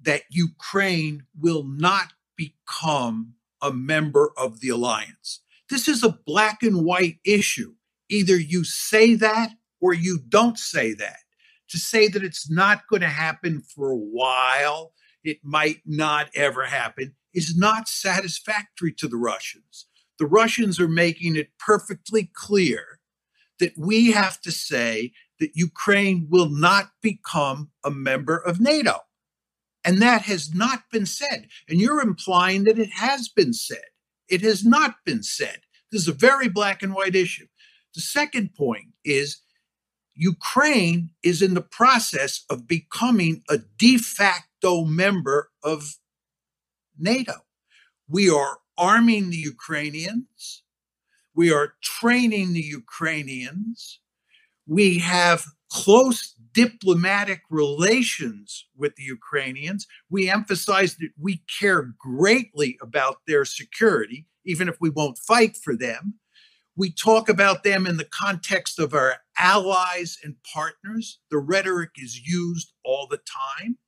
that 0.00 0.22
Ukraine 0.30 1.24
will 1.36 1.64
not 1.64 2.12
become 2.36 3.34
a 3.60 3.72
member 3.72 4.30
of 4.36 4.60
the 4.60 4.68
alliance. 4.68 5.40
This 5.68 5.88
is 5.88 6.04
a 6.04 6.16
black 6.24 6.62
and 6.62 6.84
white 6.84 7.16
issue. 7.24 7.74
Either 8.08 8.36
you 8.36 8.62
say 8.62 9.16
that 9.16 9.50
or 9.80 9.94
you 9.94 10.20
don't 10.28 10.60
say 10.60 10.94
that. 10.94 11.18
To 11.70 11.78
say 11.78 12.06
that 12.06 12.22
it's 12.22 12.48
not 12.48 12.86
going 12.88 13.02
to 13.02 13.08
happen 13.08 13.62
for 13.62 13.90
a 13.90 13.96
while, 13.96 14.92
it 15.24 15.38
might 15.42 15.80
not 15.84 16.28
ever 16.36 16.64
happen, 16.66 17.16
is 17.34 17.56
not 17.56 17.88
satisfactory 17.88 18.92
to 18.92 19.08
the 19.08 19.16
Russians. 19.16 19.86
The 20.18 20.26
Russians 20.26 20.78
are 20.78 20.88
making 20.88 21.36
it 21.36 21.50
perfectly 21.58 22.30
clear 22.32 23.00
that 23.58 23.72
we 23.76 24.12
have 24.12 24.40
to 24.42 24.50
say 24.50 25.12
that 25.38 25.56
Ukraine 25.56 26.26
will 26.30 26.48
not 26.48 26.90
become 27.00 27.70
a 27.84 27.90
member 27.90 28.36
of 28.36 28.60
NATO. 28.60 28.98
And 29.84 30.00
that 30.00 30.22
has 30.22 30.54
not 30.54 30.84
been 30.92 31.06
said. 31.06 31.48
And 31.68 31.80
you're 31.80 32.00
implying 32.00 32.64
that 32.64 32.78
it 32.78 32.90
has 32.94 33.28
been 33.28 33.52
said. 33.52 33.84
It 34.28 34.42
has 34.42 34.64
not 34.64 34.96
been 35.04 35.22
said. 35.22 35.60
This 35.90 36.02
is 36.02 36.08
a 36.08 36.12
very 36.12 36.48
black 36.48 36.82
and 36.82 36.94
white 36.94 37.16
issue. 37.16 37.46
The 37.94 38.00
second 38.00 38.54
point 38.54 38.88
is 39.04 39.42
Ukraine 40.14 41.10
is 41.22 41.42
in 41.42 41.54
the 41.54 41.60
process 41.62 42.44
of 42.48 42.66
becoming 42.66 43.42
a 43.48 43.58
de 43.58 43.98
facto 43.98 44.84
member 44.84 45.50
of 45.62 45.96
NATO. 46.98 47.34
We 48.08 48.30
are 48.30 48.58
arming 48.76 49.30
the 49.30 49.36
Ukrainians. 49.36 50.62
We 51.34 51.52
are 51.52 51.74
training 51.82 52.52
the 52.52 52.60
Ukrainians. 52.60 54.00
We 54.66 54.98
have 54.98 55.44
close 55.70 56.34
diplomatic 56.52 57.40
relations 57.48 58.66
with 58.76 58.96
the 58.96 59.02
Ukrainians. 59.04 59.86
We 60.10 60.30
emphasize 60.30 60.96
that 60.96 61.10
we 61.18 61.42
care 61.58 61.94
greatly 61.98 62.78
about 62.82 63.18
their 63.26 63.44
security, 63.44 64.26
even 64.44 64.68
if 64.68 64.76
we 64.80 64.90
won't 64.90 65.18
fight 65.18 65.56
for 65.56 65.74
them. 65.74 66.18
We 66.76 66.90
talk 66.90 67.28
about 67.28 67.64
them 67.64 67.86
in 67.86 67.96
the 67.96 68.04
context 68.04 68.78
of 68.78 68.94
our 68.94 69.16
allies 69.38 70.18
and 70.22 70.36
partners. 70.54 71.20
The 71.30 71.38
rhetoric 71.38 71.90
is 71.96 72.20
used 72.26 72.72
all 72.84 73.06
the 73.10 73.18
time. 73.18 73.78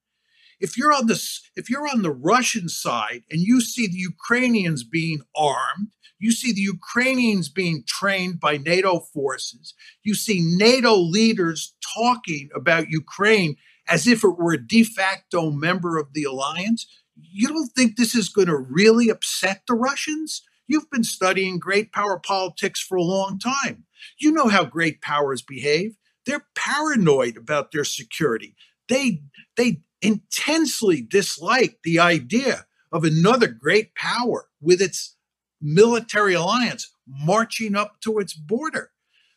If 0.65 0.79
you're 0.79 0.95
on 0.95 1.09
the 1.09 1.23
if 1.57 1.69
you're 1.69 1.87
on 1.87 2.01
the 2.01 2.11
Russian 2.11 2.71
side 2.71 3.25
and 3.31 3.43
you 3.43 3.61
see 3.61 3.87
the 3.87 3.99
Ukrainians 3.99 4.83
being 4.83 5.21
armed, 5.37 5.89
you 6.19 6.33
see 6.33 6.55
the 6.55 6.63
Ukrainians 6.63 7.51
being 7.51 7.85
trained 7.87 8.41
by 8.41 8.57
NATO 8.57 9.01
forces, 9.01 9.75
you 10.03 10.15
see 10.15 10.41
NATO 10.43 10.95
leaders 10.97 11.75
talking 11.95 12.49
about 12.57 12.89
Ukraine 12.89 13.57
as 13.87 14.07
if 14.07 14.25
it 14.25 14.39
were 14.39 14.55
a 14.55 14.67
de 14.67 14.85
facto 14.85 15.51
member 15.51 15.99
of 15.99 16.15
the 16.15 16.25
alliance, 16.25 16.87
you 17.15 17.49
don't 17.49 17.73
think 17.77 17.97
this 17.97 18.15
is 18.15 18.31
going 18.31 18.49
to 18.49 18.57
really 18.57 19.11
upset 19.11 19.65
the 19.69 19.75
Russians? 19.75 20.43
You've 20.67 20.91
been 20.91 21.05
studying 21.05 21.59
great 21.59 21.93
power 21.93 22.19
politics 22.19 22.81
for 22.81 22.97
a 22.97 23.03
long 23.03 23.39
time. 23.39 23.85
You 24.19 24.33
know 24.33 24.49
how 24.49 24.65
great 24.65 25.03
powers 25.03 25.43
behave. 25.43 25.99
They're 26.25 26.47
paranoid 26.55 27.37
about 27.37 27.71
their 27.71 27.85
security. 27.85 28.57
They 28.89 29.25
they 29.59 29.83
intensely 30.05 31.01
dislike 31.01 31.79
the 31.83 31.99
idea 31.99 32.67
of 32.93 33.05
another 33.05 33.49
great 33.49 33.95
power 33.95 34.49
with 34.61 34.81
its 34.81 35.17
military 35.61 36.35
alliance 36.35 36.93
marching 37.07 37.75
up 37.75 38.01
to 38.03 38.19
its 38.19 38.35
border. 38.35 38.91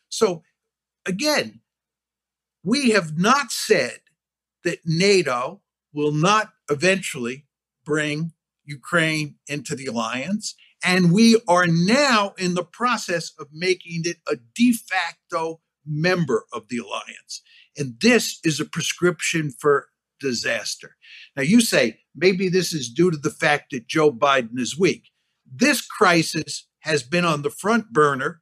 So 0.09 0.43
again, 1.05 1.61
we 2.63 2.89
have 2.91 3.17
not 3.17 3.51
said 3.51 3.99
that 4.63 4.79
NATO 4.85 5.61
will 5.93 6.11
not 6.11 6.51
eventually 6.69 7.45
bring 7.85 8.33
Ukraine 8.65 9.35
into 9.47 9.75
the 9.75 9.85
alliance. 9.85 10.53
And 10.83 11.13
we 11.13 11.41
are 11.47 11.65
now 11.65 12.33
in 12.37 12.53
the 12.53 12.65
process 12.65 13.31
of 13.39 13.47
making 13.53 14.01
it 14.03 14.17
a 14.29 14.35
de 14.53 14.73
facto 14.73 15.61
member 15.85 16.45
of 16.51 16.67
the 16.67 16.77
alliance. 16.79 17.41
And 17.77 17.95
this 18.01 18.39
is 18.43 18.59
a 18.59 18.65
prescription 18.65 19.53
for 19.57 19.87
disaster. 20.19 20.95
Now, 21.35 21.43
you 21.43 21.61
say 21.61 21.99
maybe 22.15 22.49
this 22.49 22.73
is 22.73 22.89
due 22.89 23.11
to 23.11 23.17
the 23.17 23.29
fact 23.31 23.71
that 23.71 23.87
Joe 23.87 24.11
Biden 24.11 24.59
is 24.59 24.77
weak. 24.77 25.09
This 25.49 25.81
crisis 25.81 26.67
has 26.81 27.03
been 27.03 27.25
on 27.25 27.41
the 27.41 27.49
front 27.49 27.91
burner 27.91 28.41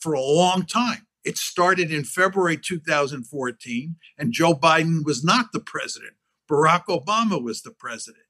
for 0.00 0.12
a 0.12 0.20
long 0.20 0.64
time. 0.64 1.06
It 1.24 1.38
started 1.38 1.90
in 1.90 2.04
February 2.04 2.56
2014, 2.56 3.96
and 4.16 4.32
Joe 4.32 4.54
Biden 4.54 5.04
was 5.04 5.24
not 5.24 5.46
the 5.52 5.60
president. 5.60 6.12
Barack 6.48 6.84
Obama 6.88 7.42
was 7.42 7.62
the 7.62 7.72
president, 7.72 8.22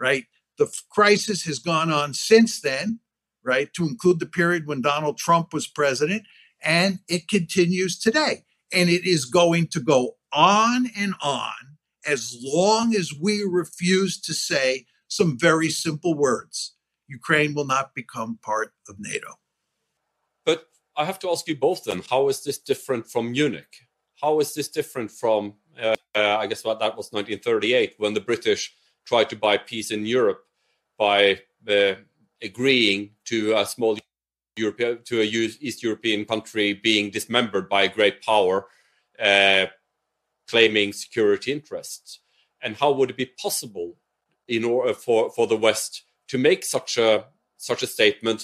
right? 0.00 0.24
The 0.56 0.72
crisis 0.90 1.44
has 1.44 1.58
gone 1.58 1.90
on 1.90 2.14
since 2.14 2.60
then, 2.60 3.00
right, 3.44 3.70
to 3.74 3.84
include 3.84 4.20
the 4.20 4.26
period 4.26 4.66
when 4.66 4.80
Donald 4.80 5.18
Trump 5.18 5.52
was 5.52 5.66
president, 5.66 6.22
and 6.62 7.00
it 7.08 7.28
continues 7.28 7.98
today. 7.98 8.44
And 8.72 8.88
it 8.88 9.06
is 9.06 9.26
going 9.26 9.66
to 9.68 9.80
go 9.80 10.16
on 10.32 10.88
and 10.96 11.14
on 11.22 11.71
as 12.06 12.36
long 12.42 12.94
as 12.94 13.12
we 13.12 13.42
refuse 13.42 14.20
to 14.20 14.34
say 14.34 14.86
some 15.08 15.38
very 15.38 15.68
simple 15.68 16.14
words 16.14 16.74
Ukraine 17.08 17.54
will 17.54 17.66
not 17.66 17.94
become 17.94 18.38
part 18.42 18.72
of 18.88 18.96
NATO. 18.98 19.38
But 20.46 20.68
I 20.96 21.04
have 21.04 21.18
to 21.20 21.30
ask 21.30 21.46
you 21.46 21.56
both 21.56 21.84
then 21.84 22.02
how 22.08 22.28
is 22.28 22.42
this 22.42 22.58
different 22.58 23.06
from 23.06 23.32
Munich? 23.32 23.72
How 24.20 24.40
is 24.40 24.54
this 24.54 24.68
different 24.68 25.10
from, 25.10 25.54
uh, 25.80 25.96
uh, 26.14 26.36
I 26.38 26.46
guess, 26.46 26.64
what 26.64 26.78
that 26.80 26.96
was 26.96 27.12
1938 27.12 27.94
when 27.98 28.14
the 28.14 28.20
British 28.20 28.74
tried 29.04 29.28
to 29.30 29.36
buy 29.36 29.58
peace 29.58 29.90
in 29.90 30.06
Europe 30.06 30.44
by 30.96 31.40
uh, 31.68 31.94
agreeing 32.40 33.10
to 33.24 33.56
a 33.56 33.66
small 33.66 33.98
European 34.56 35.02
to 35.04 35.20
a 35.20 35.24
East 35.24 35.82
European 35.82 36.24
country 36.24 36.74
being 36.74 37.10
dismembered 37.10 37.68
by 37.68 37.82
a 37.84 37.88
great 37.88 38.22
power, 38.22 38.66
uh, 39.18 39.66
claiming 40.52 40.92
security 40.92 41.50
interests. 41.58 42.20
And 42.62 42.76
how 42.76 42.90
would 42.92 43.10
it 43.10 43.22
be 43.24 43.30
possible 43.44 43.88
in 44.46 44.62
order 44.64 44.94
for, 45.04 45.30
for 45.30 45.46
the 45.46 45.62
West 45.68 45.92
to 46.28 46.36
make 46.38 46.62
such 46.76 46.92
a 46.98 47.24
such 47.56 47.82
a 47.82 47.92
statement 47.96 48.40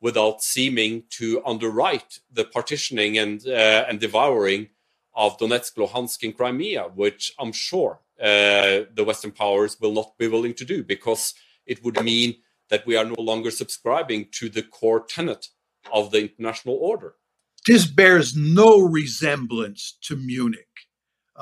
without 0.00 0.42
seeming 0.42 1.04
to 1.18 1.26
underwrite 1.52 2.12
the 2.38 2.44
partitioning 2.56 3.12
and 3.22 3.36
uh, 3.46 3.84
and 3.88 4.00
devouring 4.00 4.62
of 5.14 5.38
Donetsk, 5.38 5.72
Luhansk, 5.76 6.22
and 6.24 6.36
Crimea, 6.36 6.84
which 7.02 7.22
I'm 7.38 7.52
sure 7.52 7.92
uh, 8.20 8.90
the 8.96 9.06
Western 9.10 9.32
powers 9.42 9.72
will 9.80 9.94
not 10.00 10.18
be 10.18 10.28
willing 10.34 10.54
to 10.54 10.64
do 10.74 10.78
because 10.94 11.34
it 11.72 11.78
would 11.84 11.98
mean 12.12 12.30
that 12.70 12.86
we 12.86 12.96
are 12.96 13.04
no 13.14 13.20
longer 13.30 13.50
subscribing 13.50 14.20
to 14.38 14.48
the 14.48 14.64
core 14.76 15.04
tenet 15.16 15.42
of 15.92 16.10
the 16.10 16.20
international 16.26 16.76
order. 16.90 17.10
This 17.66 17.84
bears 17.86 18.28
no 18.34 18.70
resemblance 18.80 19.82
to 20.06 20.16
Munich. 20.16 20.71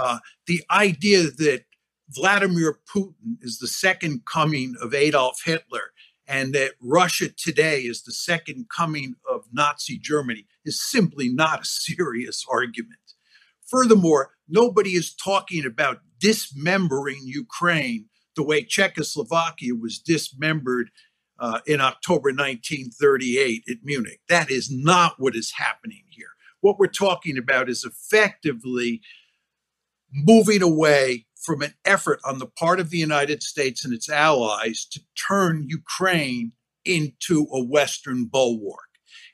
Uh, 0.01 0.19
the 0.47 0.63
idea 0.71 1.25
that 1.25 1.65
Vladimir 2.09 2.79
Putin 2.93 3.37
is 3.43 3.59
the 3.59 3.69
second 3.69 4.25
coming 4.25 4.75
of 4.81 4.95
Adolf 4.95 5.43
Hitler 5.45 5.93
and 6.27 6.55
that 6.55 6.73
Russia 6.81 7.29
today 7.29 7.81
is 7.81 8.03
the 8.03 8.13
second 8.13 8.69
coming 8.75 9.17
of 9.31 9.45
Nazi 9.53 9.99
Germany 9.99 10.47
is 10.65 10.81
simply 10.81 11.29
not 11.29 11.63
a 11.63 11.67
serious 11.67 12.47
argument. 12.51 12.97
Furthermore, 13.67 14.31
nobody 14.49 14.91
is 14.91 15.15
talking 15.15 15.67
about 15.67 16.01
dismembering 16.19 17.21
Ukraine 17.25 18.07
the 18.37 18.43
way 18.43 18.65
Czechoslovakia 18.65 19.75
was 19.75 19.99
dismembered 19.99 20.91
uh, 21.39 21.61
in 21.67 21.83
October 21.83 22.31
1938 22.31 23.65
at 23.69 23.77
Munich. 23.83 24.21
That 24.31 24.51
is 24.51 24.71
not 24.71 25.17
what 25.19 25.37
is 25.37 25.53
happening 25.57 26.05
here. 26.09 26.31
What 26.63 26.79
we're 26.79 26.87
talking 26.87 27.37
about 27.37 27.69
is 27.69 27.85
effectively 27.85 29.03
moving 30.13 30.63
away 30.63 31.27
from 31.41 31.63
an 31.63 31.75
effort 31.85 32.21
on 32.25 32.39
the 32.39 32.47
part 32.47 32.81
of 32.81 32.91
the 32.91 32.99
United 32.99 33.43
States 33.43 33.85
and 33.85 33.95
its 33.95 34.09
allies 34.09 34.87
to 34.91 35.01
turn 35.29 35.67
Ukraine 35.69 36.53
into 36.85 37.47
a 37.53 37.65
Western 37.65 38.27
bulwark. 38.27 38.79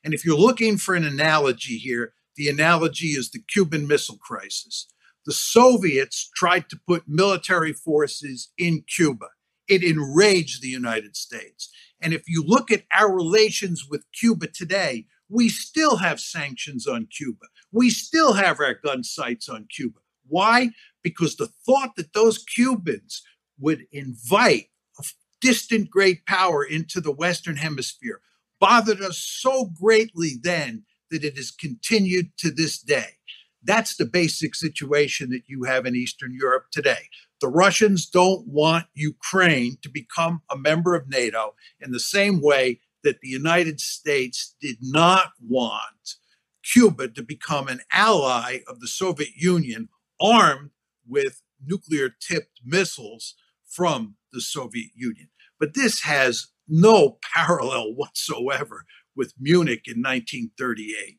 And 0.05 0.15
if 0.15 0.25
you're 0.25 0.39
looking 0.39 0.77
for 0.77 0.95
an 0.95 1.05
analogy 1.05 1.79
here, 1.79 2.13
the 2.37 2.49
analogy 2.49 3.09
is 3.09 3.31
the 3.31 3.43
Cuban 3.53 3.89
Missile 3.89 4.19
Crisis. 4.19 4.87
The 5.25 5.33
Soviets 5.33 6.31
tried 6.37 6.69
to 6.71 6.81
put 6.87 7.09
military 7.09 7.73
forces 7.73 8.51
in 8.57 8.85
Cuba. 8.95 9.27
It 9.69 9.83
enraged 9.83 10.63
the 10.63 10.69
United 10.69 11.17
States. 11.17 11.71
And 12.01 12.13
if 12.13 12.29
you 12.29 12.45
look 12.47 12.71
at 12.71 12.85
our 12.93 13.13
relations 13.13 13.87
with 13.91 14.05
Cuba 14.13 14.47
today, 14.47 15.07
we 15.29 15.49
still 15.49 15.97
have 15.97 16.21
sanctions 16.21 16.87
on 16.87 17.07
Cuba. 17.07 17.47
We 17.73 17.91
still 17.91 18.35
have 18.35 18.61
our 18.61 18.75
gun 18.75 19.03
sights 19.03 19.49
on 19.49 19.67
Cuba. 19.75 19.99
Why? 20.29 20.71
Because 21.03 21.37
the 21.37 21.49
thought 21.65 21.97
that 21.97 22.13
those 22.13 22.39
Cubans 22.39 23.23
would 23.59 23.87
invite 23.93 24.69
a 24.99 25.05
distant 25.41 25.91
great 25.91 26.27
power 26.27 26.65
into 26.65 27.01
the 27.01 27.13
Western 27.13 27.57
Hemisphere 27.57 28.21
bothered 28.61 29.01
us 29.01 29.19
so 29.19 29.67
greatly 29.67 30.33
then 30.43 30.85
that 31.11 31.25
it 31.25 31.37
has 31.37 31.51
continued 31.51 32.37
to 32.39 32.51
this 32.51 32.79
day. 32.81 33.17
That's 33.63 33.97
the 33.97 34.07
basic 34.07 34.55
situation 34.55 35.31
that 35.31 35.43
you 35.47 35.65
have 35.65 35.87
in 35.87 35.97
Eastern 35.97 36.35
Europe 36.35 36.67
today. 36.71 37.09
The 37.41 37.49
Russians 37.49 38.07
don't 38.07 38.47
want 38.47 38.87
Ukraine 38.95 39.77
to 39.83 39.89
become 39.89 40.43
a 40.51 40.57
member 40.57 40.95
of 40.95 41.09
NATO 41.09 41.55
in 41.81 41.91
the 41.91 42.01
same 42.01 42.41
way 42.41 42.81
that 43.05 43.21
the 43.21 43.29
United 43.29 43.81
States 43.81 44.55
did 44.61 44.77
not 44.81 45.33
want 45.41 46.17
Cuba 46.65 47.09
to 47.09 47.23
become 47.23 47.69
an 47.69 47.81
ally 47.93 48.61
of 48.67 48.81
the 48.81 48.89
Soviet 48.89 49.37
Union 49.37 49.89
armed 50.21 50.71
with 51.07 51.43
nuclear 51.65 52.09
tipped 52.09 52.61
missiles 52.65 53.35
from 53.67 54.17
the 54.33 54.41
Soviet 54.41 54.91
Union. 54.95 55.29
But 55.59 55.75
this 55.75 56.03
has 56.03 56.49
no 56.69 57.19
parallel 57.35 57.95
whatsoever 57.95 58.85
with 59.15 59.33
Munich 59.39 59.83
in 59.87 60.03
1938. 60.03 61.19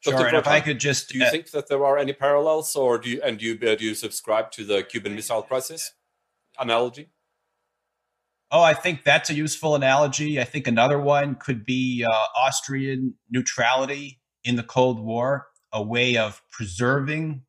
Sure, 0.00 0.26
and 0.26 0.36
if 0.36 0.46
I 0.46 0.60
could 0.60 0.78
just, 0.78 1.08
do 1.08 1.18
you 1.18 1.24
uh, 1.24 1.30
think 1.30 1.50
that 1.50 1.68
there 1.68 1.84
are 1.84 1.98
any 1.98 2.12
parallels, 2.12 2.74
or 2.76 2.98
do 2.98 3.10
you 3.10 3.20
and 3.22 3.36
do 3.36 3.46
you 3.46 3.68
uh, 3.68 3.74
do 3.74 3.84
you 3.84 3.94
subscribe 3.94 4.52
to 4.52 4.64
the 4.64 4.84
Cuban 4.84 5.16
Missile 5.16 5.42
Crisis 5.42 5.92
analogy? 6.56 7.10
Oh, 8.52 8.62
I 8.62 8.74
think 8.74 9.02
that's 9.02 9.28
a 9.28 9.34
useful 9.34 9.74
analogy. 9.74 10.40
I 10.40 10.44
think 10.44 10.68
another 10.68 11.00
one 11.00 11.34
could 11.34 11.66
be 11.66 12.06
uh, 12.08 12.26
Austrian 12.36 13.14
neutrality 13.28 14.20
in 14.44 14.54
the 14.54 14.62
Cold 14.62 15.00
War 15.00 15.48
a 15.72 15.82
way 15.82 16.16
of 16.16 16.42
preserving 16.50 17.42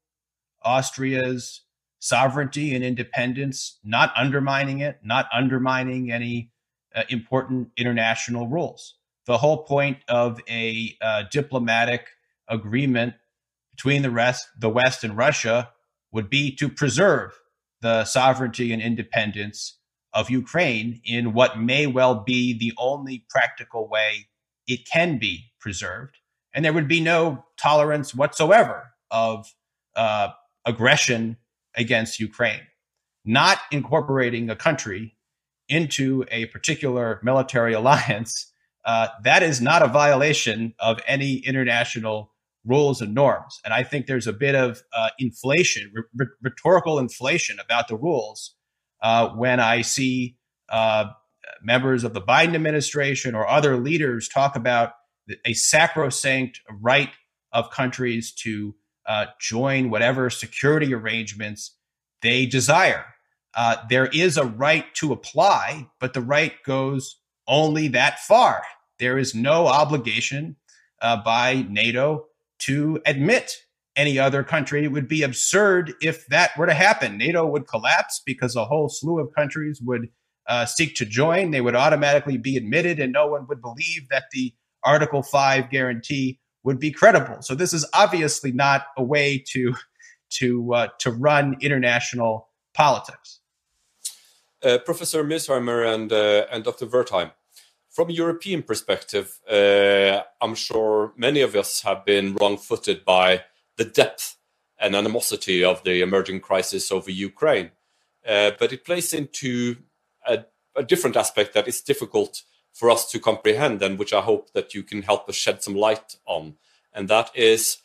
Austria's 0.64 1.62
sovereignty 2.00 2.74
and 2.74 2.84
independence, 2.84 3.80
not 3.84 4.12
undermining 4.16 4.80
it, 4.80 5.00
not 5.04 5.28
undermining 5.34 6.12
any 6.12 6.52
uh, 6.96 7.04
important 7.10 7.70
international 7.78 8.48
rules. 8.48 8.96
The 9.26 9.38
whole 9.38 9.64
point 9.64 9.98
of 10.08 10.40
a 10.50 10.96
uh, 11.02 11.24
diplomatic 11.32 12.08
agreement 12.48 13.14
between 13.76 14.02
the 14.02 14.12
rest, 14.12 14.48
the 14.58 14.70
West 14.70 15.04
and 15.04 15.16
Russia 15.16 15.70
would 16.12 16.30
be 16.30 16.56
to 16.56 16.68
preserve 16.68 17.40
the 17.82 18.06
sovereignty 18.06 18.74
and 18.74 18.82
independence 18.82 19.78
of 20.14 20.30
Ukraine 20.30 21.02
in 21.06 21.34
what 21.34 21.60
may 21.60 21.86
well 21.86 22.16
be 22.16 22.58
the 22.58 22.74
only 22.78 23.26
practical 23.30 23.88
way 23.88 24.28
it 24.68 24.88
can 24.92 25.18
be 25.18 25.52
preserved. 25.60 26.18
And 26.54 26.66
there 26.66 26.74
would 26.74 26.88
be 26.88 27.00
no 27.00 27.46
tolerance 27.58 28.16
whatsoever 28.16 28.92
of 29.12 29.54
uh, 29.96 30.30
aggression 30.70 31.38
against 31.76 32.20
Ukraine. 32.20 32.62
Not 33.26 33.60
incorporating 33.72 34.50
a 34.50 34.56
country 34.56 35.16
into 35.68 36.26
a 36.32 36.46
particular 36.48 37.20
military 37.24 37.74
alliance, 37.80 38.52
uh, 38.86 39.08
that 39.24 39.44
is 39.44 39.62
not 39.62 39.82
a 39.82 39.88
violation 39.88 40.74
of 40.80 41.00
any 41.06 41.36
international 41.38 42.32
rules 42.66 43.02
and 43.02 43.14
norms. 43.14 43.60
And 43.64 43.74
I 43.74 43.84
think 43.84 44.06
there's 44.06 44.28
a 44.28 44.34
bit 44.34 44.56
of 44.56 44.84
uh, 44.94 45.10
inflation, 45.18 45.92
r- 46.20 46.28
rhetorical 46.42 47.00
inflation 47.00 47.58
about 47.60 47.88
the 47.88 47.96
rules 47.96 48.56
uh, 49.02 49.30
when 49.30 49.60
I 49.60 49.82
see 49.82 50.38
uh, 50.70 51.06
members 51.62 52.04
of 52.04 52.14
the 52.14 52.22
Biden 52.22 52.56
administration 52.56 53.36
or 53.36 53.48
other 53.48 53.78
leaders 53.78 54.28
talk 54.28 54.56
about 54.56 54.94
a 55.46 55.54
sacrosanct 55.54 56.62
right 56.82 57.12
of 57.52 57.70
countries 57.70 58.32
to 58.32 58.76
uh, 59.10 59.26
join 59.40 59.90
whatever 59.90 60.30
security 60.30 60.94
arrangements 60.94 61.76
they 62.22 62.46
desire. 62.46 63.06
Uh, 63.56 63.78
there 63.90 64.06
is 64.08 64.38
a 64.38 64.46
right 64.46 64.86
to 64.94 65.12
apply, 65.12 65.88
but 66.00 66.14
the 66.14 66.22
right 66.22 66.54
goes 66.64 67.20
only 67.48 67.88
that 67.88 68.20
far. 68.20 68.62
There 69.00 69.18
is 69.18 69.34
no 69.34 69.68
obligation 69.68 70.56
uh, 71.02 71.18
by 71.24 71.66
NATO 71.70 72.28
to 72.60 73.02
admit 73.06 73.56
any 73.96 74.20
other 74.20 74.44
country. 74.44 74.84
It 74.84 74.92
would 74.92 75.08
be 75.08 75.24
absurd 75.24 75.94
if 76.02 76.28
that 76.28 76.56
were 76.56 76.68
to 76.68 76.74
happen. 76.74 77.18
NATO 77.18 77.48
would 77.48 77.68
collapse 77.68 78.22
because 78.24 78.56
a 78.56 78.66
whole 78.66 78.90
slew 78.90 79.20
of 79.20 79.34
countries 79.34 79.82
would 79.82 80.10
uh, 80.48 80.68
seek 80.68 80.96
to 80.96 81.06
join. 81.06 81.50
They 81.50 81.62
would 81.62 81.76
automatically 81.76 82.38
be 82.38 82.58
admitted, 82.58 83.00
and 83.00 83.12
no 83.12 83.28
one 83.28 83.48
would 83.48 83.62
believe 83.62 84.08
that 84.12 84.26
the 84.32 84.54
Article 84.84 85.24
5 85.24 85.70
guarantee 85.72 86.40
would 86.70 86.80
be 86.80 86.92
credible. 86.92 87.42
So 87.42 87.56
this 87.56 87.74
is 87.74 87.84
obviously 87.94 88.52
not 88.52 88.82
a 88.96 89.04
way 89.04 89.44
to 89.54 89.74
to 90.38 90.50
uh, 90.80 90.88
to 91.00 91.10
run 91.28 91.58
international 91.62 92.34
politics. 92.76 93.40
Uh, 94.64 94.78
Professor 94.90 95.24
Mearsheimer 95.24 95.80
and 95.94 96.12
uh, 96.14 96.46
and 96.52 96.64
Dr. 96.64 96.86
Wertheim, 96.86 97.32
from 97.90 98.10
a 98.10 98.14
European 98.24 98.62
perspective, 98.62 99.28
uh, 99.50 100.22
I'm 100.44 100.56
sure 100.68 101.14
many 101.18 101.42
of 101.42 101.56
us 101.56 101.82
have 101.82 102.06
been 102.06 102.36
wrong-footed 102.36 103.04
by 103.04 103.28
the 103.78 103.86
depth 103.86 104.38
and 104.80 104.96
animosity 104.96 105.64
of 105.64 105.84
the 105.84 105.96
emerging 106.08 106.42
crisis 106.42 106.92
over 106.92 107.10
Ukraine, 107.32 107.72
uh, 108.34 108.52
but 108.60 108.72
it 108.76 108.86
plays 108.86 109.12
into 109.22 109.54
a, 110.34 110.46
a 110.76 110.84
different 110.84 111.18
aspect 111.18 111.54
that 111.56 111.68
is 111.68 111.82
difficult 111.82 112.44
for 112.80 112.90
us 112.90 113.12
to 113.12 113.20
comprehend 113.20 113.82
and 113.82 114.00
which 114.00 114.14
I 114.14 114.22
hope 114.22 114.54
that 114.54 114.74
you 114.74 114.84
can 114.84 115.02
help 115.02 115.28
us 115.28 115.36
shed 115.36 115.62
some 115.62 115.76
light 115.76 116.16
on. 116.26 116.56
And 116.94 117.10
that 117.10 117.30
is 117.36 117.80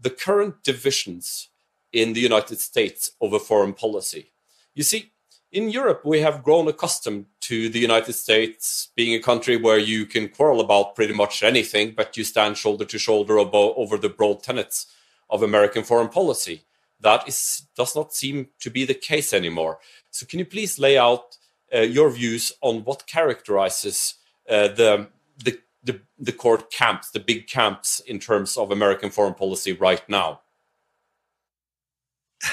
the 0.00 0.08
current 0.08 0.62
divisions 0.62 1.48
in 1.92 2.12
the 2.12 2.20
United 2.20 2.60
States 2.60 3.10
over 3.20 3.40
foreign 3.40 3.72
policy. 3.72 4.30
You 4.72 4.84
see, 4.84 5.10
in 5.50 5.70
Europe, 5.70 6.02
we 6.04 6.20
have 6.20 6.44
grown 6.44 6.68
accustomed 6.68 7.26
to 7.40 7.68
the 7.68 7.80
United 7.80 8.12
States 8.12 8.90
being 8.94 9.14
a 9.14 9.22
country 9.30 9.56
where 9.56 9.78
you 9.78 10.06
can 10.06 10.28
quarrel 10.28 10.60
about 10.60 10.94
pretty 10.94 11.12
much 11.12 11.42
anything, 11.42 11.94
but 11.96 12.16
you 12.16 12.22
stand 12.22 12.56
shoulder 12.56 12.84
to 12.84 12.98
shoulder 13.00 13.40
over 13.40 13.96
the 13.98 14.08
broad 14.08 14.44
tenets 14.44 14.86
of 15.28 15.42
American 15.42 15.82
foreign 15.82 16.08
policy. 16.08 16.62
That 17.00 17.26
is, 17.26 17.66
does 17.74 17.96
not 17.96 18.14
seem 18.14 18.50
to 18.60 18.70
be 18.70 18.84
the 18.84 18.94
case 18.94 19.32
anymore. 19.32 19.80
So, 20.12 20.24
can 20.24 20.38
you 20.38 20.44
please 20.44 20.78
lay 20.78 20.96
out 20.96 21.36
uh, 21.74 21.80
your 21.80 22.10
views 22.10 22.52
on 22.60 22.84
what 22.84 23.08
characterizes 23.08 24.14
uh, 24.48 24.68
the, 24.68 25.08
the 25.44 25.58
the 25.82 26.00
the 26.18 26.32
core 26.32 26.58
camps, 26.58 27.10
the 27.10 27.20
big 27.20 27.46
camps 27.46 28.00
in 28.00 28.18
terms 28.18 28.56
of 28.56 28.70
American 28.70 29.10
foreign 29.10 29.34
policy 29.34 29.72
right 29.72 30.06
now? 30.08 30.40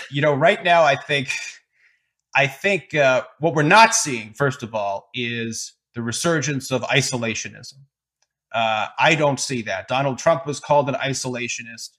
You 0.10 0.22
know, 0.22 0.34
right 0.34 0.64
now, 0.64 0.84
I 0.84 0.96
think, 0.96 1.30
I 2.36 2.48
think 2.48 2.96
uh, 2.96 3.24
what 3.40 3.54
we're 3.54 3.64
not 3.64 3.94
seeing, 3.94 4.34
first 4.34 4.64
of 4.64 4.74
all, 4.74 5.10
is 5.14 5.74
the 5.94 6.02
resurgence 6.02 6.72
of 6.72 6.82
isolationism. 6.84 7.80
Uh, 8.54 8.88
I 9.00 9.16
don't 9.16 9.40
see 9.40 9.62
that. 9.64 9.88
Donald 9.88 10.20
Trump 10.20 10.46
was 10.46 10.60
called 10.60 10.88
an 10.88 10.96
isolationist, 10.96 11.90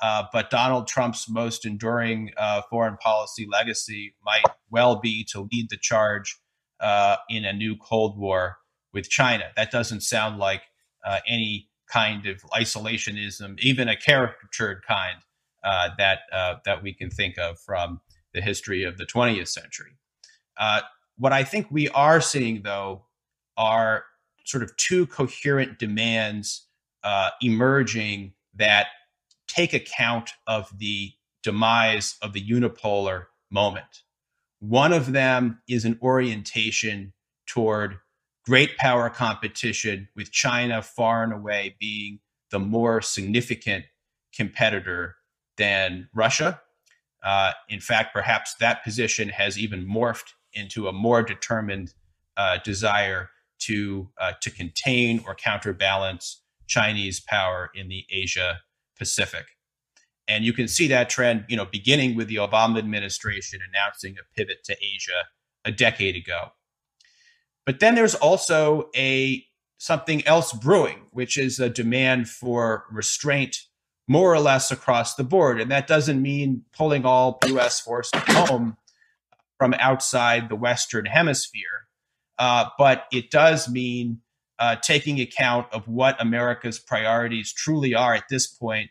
uh, 0.00 0.24
but 0.32 0.50
Donald 0.50 0.86
Trump's 0.86 1.28
most 1.28 1.64
enduring 1.66 2.30
uh, 2.36 2.62
foreign 2.70 2.96
policy 2.98 3.46
legacy 3.50 4.14
might 4.24 4.44
well 4.70 4.96
be 5.00 5.24
to 5.32 5.48
lead 5.52 5.68
the 5.70 5.78
charge 5.80 6.38
uh, 6.80 7.16
in 7.28 7.44
a 7.44 7.52
new 7.52 7.76
Cold 7.76 8.18
War 8.18 8.58
with 8.92 9.08
China. 9.08 9.44
That 9.56 9.70
doesn't 9.70 10.02
sound 10.02 10.38
like 10.38 10.62
uh, 11.04 11.20
any 11.26 11.68
kind 11.90 12.26
of 12.26 12.42
isolationism, 12.54 13.58
even 13.60 13.88
a 13.88 13.96
caricatured 13.96 14.82
kind 14.86 15.18
uh, 15.64 15.90
that 15.98 16.20
uh, 16.32 16.56
that 16.64 16.82
we 16.82 16.92
can 16.92 17.10
think 17.10 17.38
of 17.38 17.58
from 17.58 18.00
the 18.34 18.40
history 18.40 18.84
of 18.84 18.96
the 18.98 19.04
20th 19.04 19.48
century. 19.48 19.92
Uh, 20.56 20.80
what 21.18 21.32
I 21.32 21.44
think 21.44 21.66
we 21.70 21.88
are 21.90 22.20
seeing, 22.20 22.62
though, 22.62 23.04
are 23.56 24.04
sort 24.44 24.62
of 24.62 24.76
two 24.76 25.06
coherent 25.06 25.78
demands 25.78 26.66
uh, 27.04 27.30
emerging 27.40 28.32
that 28.54 28.88
take 29.46 29.72
account 29.72 30.30
of 30.46 30.70
the 30.78 31.12
demise 31.42 32.16
of 32.22 32.32
the 32.32 32.44
unipolar 32.44 33.26
moment. 33.50 34.02
One 34.60 34.92
of 34.92 35.12
them 35.12 35.60
is 35.68 35.84
an 35.84 35.98
orientation 36.02 37.12
toward 37.46 37.98
great 38.44 38.76
power 38.76 39.08
competition, 39.08 40.08
with 40.16 40.32
China 40.32 40.82
far 40.82 41.22
and 41.22 41.32
away 41.32 41.76
being 41.78 42.18
the 42.50 42.58
more 42.58 43.00
significant 43.00 43.84
competitor 44.34 45.16
than 45.56 46.08
Russia. 46.14 46.60
Uh, 47.22 47.52
in 47.68 47.80
fact, 47.80 48.12
perhaps 48.12 48.54
that 48.60 48.82
position 48.82 49.28
has 49.28 49.58
even 49.58 49.86
morphed 49.86 50.32
into 50.54 50.88
a 50.88 50.92
more 50.92 51.22
determined 51.22 51.94
uh, 52.36 52.58
desire 52.64 53.30
to 53.60 54.08
uh, 54.20 54.32
to 54.40 54.50
contain 54.50 55.22
or 55.26 55.34
counterbalance 55.34 56.42
Chinese 56.66 57.20
power 57.20 57.70
in 57.74 57.88
the 57.88 58.04
Asia 58.10 58.60
Pacific. 58.98 59.46
And 60.28 60.44
you 60.44 60.52
can 60.52 60.68
see 60.68 60.86
that 60.88 61.10
trend, 61.10 61.44
you 61.48 61.56
know, 61.56 61.66
beginning 61.66 62.16
with 62.16 62.28
the 62.28 62.36
Obama 62.36 62.78
administration 62.78 63.60
announcing 63.68 64.16
a 64.18 64.36
pivot 64.36 64.64
to 64.64 64.72
Asia 64.72 65.26
a 65.64 65.72
decade 65.72 66.16
ago. 66.16 66.52
But 67.64 67.80
then 67.80 67.94
there's 67.94 68.14
also 68.14 68.90
a 68.94 69.44
something 69.78 70.26
else 70.26 70.52
brewing, 70.52 71.06
which 71.10 71.36
is 71.36 71.58
a 71.58 71.68
demand 71.68 72.28
for 72.28 72.84
restraint 72.90 73.66
more 74.08 74.32
or 74.32 74.40
less 74.40 74.70
across 74.70 75.14
the 75.14 75.24
board. 75.24 75.60
And 75.60 75.70
that 75.70 75.86
doesn't 75.86 76.20
mean 76.20 76.64
pulling 76.76 77.04
all 77.04 77.38
US 77.46 77.80
forces 77.80 78.20
home 78.28 78.76
from 79.58 79.74
outside 79.74 80.48
the 80.48 80.56
Western 80.56 81.06
hemisphere, 81.06 81.86
uh, 82.38 82.66
but 82.78 83.06
it 83.12 83.30
does 83.30 83.68
mean 83.68 84.20
uh, 84.58 84.76
taking 84.76 85.20
account 85.20 85.66
of 85.72 85.86
what 85.86 86.20
America's 86.20 86.78
priorities 86.80 87.52
truly 87.52 87.94
are 87.94 88.14
at 88.14 88.24
this 88.28 88.46
point 88.46 88.90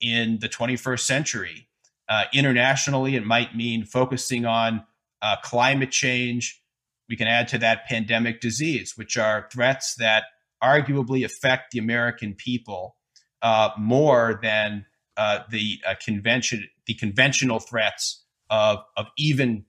in 0.00 0.38
the 0.40 0.48
21st 0.48 1.00
century. 1.00 1.68
Uh, 2.08 2.24
internationally, 2.32 3.16
it 3.16 3.24
might 3.24 3.56
mean 3.56 3.84
focusing 3.84 4.44
on 4.44 4.84
uh, 5.22 5.36
climate 5.42 5.90
change, 5.90 6.61
we 7.08 7.16
can 7.16 7.28
add 7.28 7.48
to 7.48 7.58
that 7.58 7.86
pandemic 7.86 8.40
disease, 8.40 8.94
which 8.96 9.16
are 9.16 9.48
threats 9.52 9.94
that 9.96 10.24
arguably 10.62 11.24
affect 11.24 11.72
the 11.72 11.78
American 11.78 12.34
people 12.34 12.96
uh, 13.42 13.70
more 13.76 14.38
than 14.42 14.86
uh, 15.16 15.40
the 15.50 15.78
uh, 15.86 15.94
convention, 16.02 16.68
the 16.86 16.94
conventional 16.94 17.58
threats 17.58 18.24
of, 18.50 18.78
of 18.96 19.06
even 19.18 19.64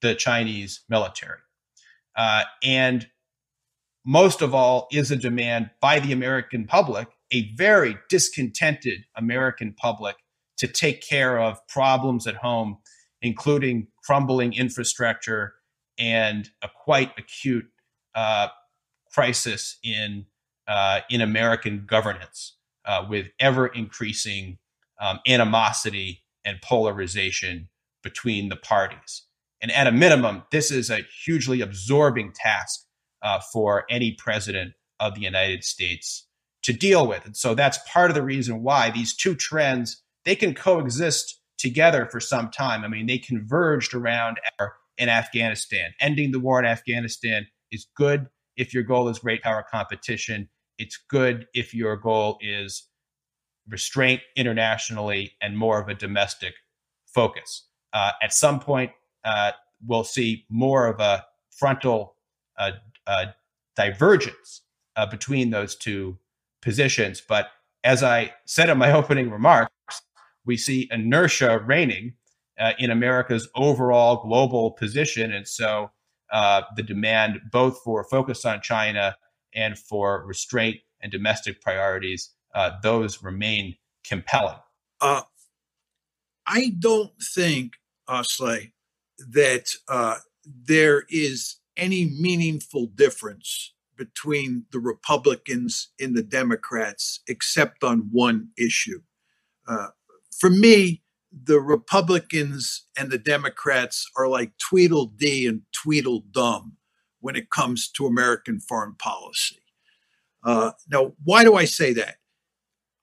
the 0.00 0.14
Chinese 0.14 0.82
military. 0.88 1.38
Uh, 2.16 2.42
and 2.62 3.06
most 4.04 4.42
of 4.42 4.54
all 4.54 4.88
is 4.92 5.10
a 5.10 5.16
demand 5.16 5.70
by 5.80 6.00
the 6.00 6.12
American 6.12 6.66
public, 6.66 7.08
a 7.32 7.54
very 7.54 7.96
discontented 8.10 9.04
American 9.16 9.72
public, 9.72 10.16
to 10.58 10.66
take 10.66 11.06
care 11.06 11.38
of 11.38 11.58
problems 11.68 12.26
at 12.26 12.36
home, 12.36 12.78
including 13.22 13.86
crumbling 14.04 14.52
infrastructure 14.52 15.54
and 16.02 16.50
a 16.62 16.68
quite 16.84 17.12
acute 17.18 17.66
uh, 18.16 18.48
crisis 19.14 19.78
in 19.84 20.26
uh, 20.68 21.00
in 21.08 21.22
American 21.22 21.86
governance. 21.86 22.56
uh, 22.84 23.06
with 23.08 23.28
ever 23.38 23.66
increasing 23.68 24.58
um, 25.00 25.20
animosity 25.26 26.22
and 26.44 26.60
polarization 26.62 27.68
between 28.02 28.48
the 28.48 28.56
parties. 28.56 29.24
And 29.60 29.70
at 29.70 29.86
a 29.86 29.92
minimum, 29.92 30.42
this 30.50 30.70
is 30.70 30.90
a 30.90 31.06
hugely 31.24 31.60
absorbing 31.60 32.32
task 32.34 32.80
uh, 33.22 33.40
for 33.52 33.84
any 33.88 34.12
president 34.12 34.74
of 34.98 35.14
the 35.14 35.20
United 35.20 35.64
States 35.64 36.26
to 36.62 36.72
deal 36.72 37.06
with. 37.06 37.24
And 37.24 37.36
so 37.36 37.54
that's 37.54 37.78
part 37.92 38.10
of 38.10 38.14
the 38.14 38.22
reason 38.22 38.62
why 38.62 38.90
these 38.90 39.14
two 39.16 39.34
trends 39.34 40.02
they 40.24 40.36
can 40.36 40.54
coexist 40.54 41.40
together 41.58 42.06
for 42.10 42.20
some 42.20 42.50
time. 42.50 42.84
I 42.84 42.88
mean, 42.88 43.06
they 43.06 43.18
converged 43.18 43.94
around 43.94 44.38
in 45.02 45.08
Afghanistan. 45.08 45.90
Ending 46.00 46.30
the 46.30 46.38
war 46.38 46.60
in 46.60 46.64
Afghanistan 46.64 47.48
is 47.72 47.88
good 47.96 48.28
if 48.56 48.72
your 48.72 48.84
goal 48.84 49.08
is 49.08 49.18
great 49.18 49.42
power 49.42 49.64
competition. 49.68 50.48
It's 50.78 50.96
good 51.10 51.46
if 51.54 51.74
your 51.74 51.96
goal 51.96 52.38
is 52.40 52.86
restraint 53.68 54.20
internationally 54.36 55.32
and 55.42 55.58
more 55.58 55.80
of 55.80 55.88
a 55.88 55.94
domestic 55.94 56.54
focus. 57.04 57.66
Uh, 57.92 58.12
at 58.22 58.32
some 58.32 58.60
point, 58.60 58.92
uh, 59.24 59.50
we'll 59.84 60.04
see 60.04 60.46
more 60.48 60.86
of 60.86 61.00
a 61.00 61.24
frontal 61.50 62.16
uh, 62.58 62.70
uh 63.06 63.26
divergence 63.74 64.62
uh, 64.94 65.06
between 65.06 65.50
those 65.50 65.74
two 65.74 66.16
positions. 66.60 67.20
But 67.26 67.48
as 67.82 68.04
I 68.04 68.32
said 68.46 68.68
in 68.68 68.78
my 68.78 68.92
opening 69.00 69.30
remarks, 69.30 69.72
we 70.46 70.56
see 70.56 70.88
inertia 70.92 71.58
reigning 71.58 72.14
uh, 72.58 72.72
in 72.78 72.90
America's 72.90 73.48
overall 73.54 74.22
global 74.22 74.72
position. 74.72 75.32
And 75.32 75.46
so 75.46 75.90
the 76.30 76.82
demand 76.82 77.40
both 77.50 77.78
for 77.84 78.04
focus 78.04 78.44
on 78.44 78.60
China 78.62 79.16
and 79.54 79.78
for 79.78 80.24
restraint 80.26 80.78
and 81.00 81.12
domestic 81.12 81.60
priorities 81.60 82.30
uh, 82.54 82.70
those 82.82 83.22
remain 83.22 83.76
compelling. 84.04 84.58
Uh, 85.00 85.22
I 86.46 86.72
don't 86.78 87.12
think, 87.34 87.74
Asle, 88.08 88.72
that 89.18 89.70
uh, 89.88 90.16
there 90.44 91.04
is 91.08 91.56
any 91.76 92.04
meaningful 92.04 92.86
difference 92.86 93.72
between 93.96 94.66
the 94.72 94.80
Republicans 94.80 95.90
and 96.00 96.16
the 96.16 96.22
Democrats, 96.22 97.20
except 97.28 97.84
on 97.84 98.08
one 98.10 98.48
issue. 98.58 99.00
Uh, 99.66 99.88
for 100.36 100.50
me, 100.50 101.01
the 101.32 101.60
Republicans 101.60 102.86
and 102.96 103.10
the 103.10 103.18
Democrats 103.18 104.08
are 104.16 104.28
like 104.28 104.52
Tweedledee 104.58 105.46
and 105.46 105.62
Tweedledum 105.72 106.76
when 107.20 107.36
it 107.36 107.50
comes 107.50 107.88
to 107.92 108.06
American 108.06 108.60
foreign 108.60 108.94
policy. 108.96 109.62
Uh, 110.44 110.72
now, 110.90 111.12
why 111.24 111.44
do 111.44 111.54
I 111.54 111.64
say 111.64 111.92
that? 111.94 112.16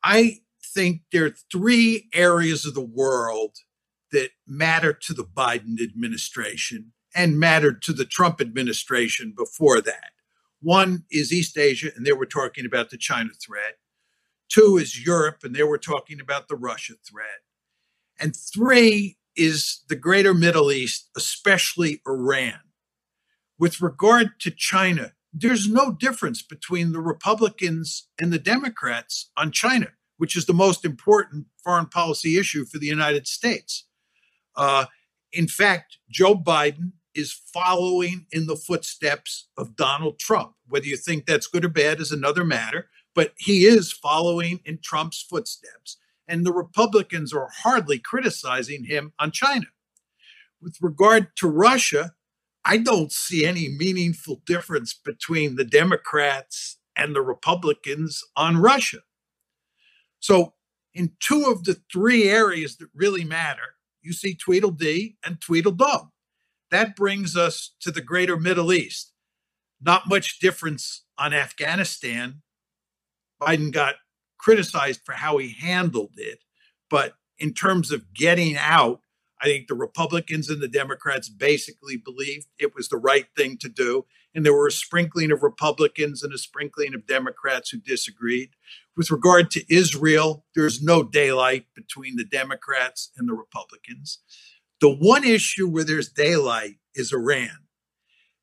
I 0.04 0.40
think 0.64 1.02
there 1.12 1.26
are 1.26 1.36
three 1.52 2.08
areas 2.14 2.66
of 2.66 2.74
the 2.74 2.82
world 2.82 3.58
that 4.12 4.32
matter 4.48 4.94
to 4.94 5.14
the 5.14 5.24
Biden 5.24 5.82
administration 5.82 6.92
and 7.16 7.40
mattered 7.40 7.82
to 7.84 7.94
the 7.94 8.06
Trump 8.06 8.40
administration 8.42 9.34
before 9.36 9.82
that. 9.82 10.12
One 10.62 11.06
is 11.10 11.32
East 11.32 11.58
Asia, 11.58 11.90
and 11.96 12.06
there 12.06 12.18
we're 12.18 12.26
talking 12.26 12.66
about 12.66 12.90
the 12.90 12.98
China 12.98 13.30
threat. 13.42 13.78
Two 14.50 14.78
is 14.78 15.04
Europe, 15.06 15.40
and 15.44 15.56
there 15.56 15.68
we're 15.68 15.78
talking 15.78 16.20
about 16.20 16.48
the 16.48 16.56
Russia 16.56 16.94
threat. 17.10 17.40
And 18.20 18.36
three 18.36 19.18
is 19.36 19.82
the 19.88 19.96
greater 19.96 20.34
Middle 20.34 20.72
East, 20.72 21.10
especially 21.16 22.02
Iran. 22.06 22.60
With 23.58 23.82
regard 23.82 24.40
to 24.42 24.52
China, 24.52 25.14
there's 25.34 25.70
no 25.70 25.92
difference 25.92 26.42
between 26.42 26.92
the 26.92 27.00
Republicans 27.00 28.08
and 28.20 28.34
the 28.34 28.40
Democrats 28.40 29.32
on 29.38 29.52
China, 29.52 29.90
which 30.18 30.36
is 30.36 30.46
the 30.46 30.54
most 30.54 30.84
important 30.84 31.46
foreign 31.64 31.86
policy 31.86 32.38
issue 32.38 32.66
for 32.66 32.80
the 32.80 32.88
United 32.88 33.28
States. 33.28 33.86
Uh, 34.56 34.86
in 35.32 35.48
fact, 35.48 35.98
Joe 36.10 36.36
Biden 36.36 36.94
is 37.14 37.34
following 37.54 38.26
in 38.32 38.48
the 38.48 38.56
footsteps 38.56 39.48
of 39.58 39.76
Donald 39.76 40.20
Trump. 40.20 40.54
Whether 40.68 40.86
you 40.86 40.98
think 40.98 41.26
that's 41.26 41.48
good 41.48 41.66
or 41.66 41.70
bad 41.70 42.00
is 42.00 42.12
another 42.12 42.44
matter, 42.44 42.90
but 43.14 43.34
he 43.38 43.66
is 43.66 43.92
following 43.92 44.62
in 44.66 44.80
Trump's 44.82 45.22
footsteps. 45.22 45.98
And 46.30 46.46
the 46.46 46.54
Republicans 46.54 47.34
are 47.34 47.50
hardly 47.64 47.98
criticizing 47.98 48.86
him 48.86 49.14
on 49.20 49.32
China. 49.32 49.66
With 50.62 50.78
regard 50.80 51.36
to 51.38 51.48
Russia, 51.48 52.14
I 52.64 52.78
don't 52.78 53.12
see 53.12 53.46
any 53.46 53.68
meaningful 53.68 54.44
difference 54.46 54.94
between 54.94 55.56
the 55.56 55.64
Democrats 55.66 56.78
and 56.96 57.16
the 57.16 57.22
Republicans 57.22 58.24
on 58.36 58.58
Russia. 58.58 59.00
So, 60.20 60.54
in 60.94 61.14
two 61.20 61.46
of 61.46 61.64
the 61.64 61.78
three 61.92 62.30
areas 62.30 62.78
that 62.78 62.90
really 62.94 63.24
matter, 63.24 63.76
you 64.02 64.14
see 64.14 64.36
Tweedledee 64.36 65.18
and 65.26 65.42
Tweedledum. 65.42 66.12
That 66.70 66.96
brings 66.96 67.36
us 67.36 67.76
to 67.82 67.92
the 67.92 68.02
greater 68.02 68.38
Middle 68.38 68.72
East. 68.72 69.14
Not 69.82 70.08
much 70.08 70.40
difference 70.40 71.06
on 71.18 71.34
Afghanistan. 71.34 72.42
Biden 73.42 73.72
got 73.72 73.96
criticized 74.40 75.02
for 75.06 75.14
how 75.14 75.38
he 75.38 75.50
handled 75.50 76.14
it, 76.18 76.40
but 76.90 77.14
in 77.38 77.54
terms 77.54 77.92
of 77.92 78.14
getting 78.14 78.58
out, 78.58 79.02
I 79.42 79.46
think 79.46 79.68
the 79.68 79.76
Republicans 79.76 80.50
and 80.50 80.62
the 80.62 80.68
Democrats 80.68 81.30
basically 81.30 81.96
believed 81.96 82.48
it 82.60 82.76
was 82.76 82.90
the 82.90 82.98
right 82.98 83.28
thing 83.38 83.58
to 83.60 83.70
do. 83.70 84.06
And 84.36 84.46
there 84.46 84.54
were 84.54 84.68
a 84.68 84.72
sprinkling 84.72 85.32
of 85.32 85.44
Republicans 85.44 86.24
and 86.24 86.34
a 86.34 86.38
sprinkling 86.38 86.94
of 86.94 87.08
Democrats 87.08 87.70
who 87.70 87.78
disagreed. 87.78 88.50
With 88.98 89.12
regard 89.12 89.50
to 89.52 89.74
Israel, 89.74 90.46
there's 90.56 90.84
no 90.84 91.04
daylight 91.04 91.68
between 91.74 92.18
the 92.18 92.26
Democrats 92.26 93.12
and 93.18 93.30
the 93.30 93.34
Republicans. 93.34 94.20
The 94.82 94.94
one 94.94 95.24
issue 95.24 95.68
where 95.68 95.86
there's 95.86 96.10
daylight 96.10 96.76
is 96.94 97.14
Iran. 97.14 97.66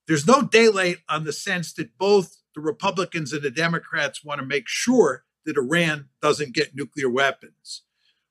There's 0.09 0.27
no 0.27 0.43
daylight 0.43 0.99
on 1.09 1.25
the 1.25 1.33
sense 1.33 1.75
that 1.75 1.99
both 1.99 2.39
the 2.55 2.61
Republicans 2.63 3.33
and 3.33 3.43
the 3.43 3.51
Democrats 3.51 4.25
want 4.25 4.41
to 4.41 4.47
make 4.47 4.67
sure 4.67 5.26
that 5.47 5.57
Iran 5.57 6.09
doesn't 6.21 6.55
get 6.55 6.77
nuclear 6.77 7.09
weapons. 7.09 7.83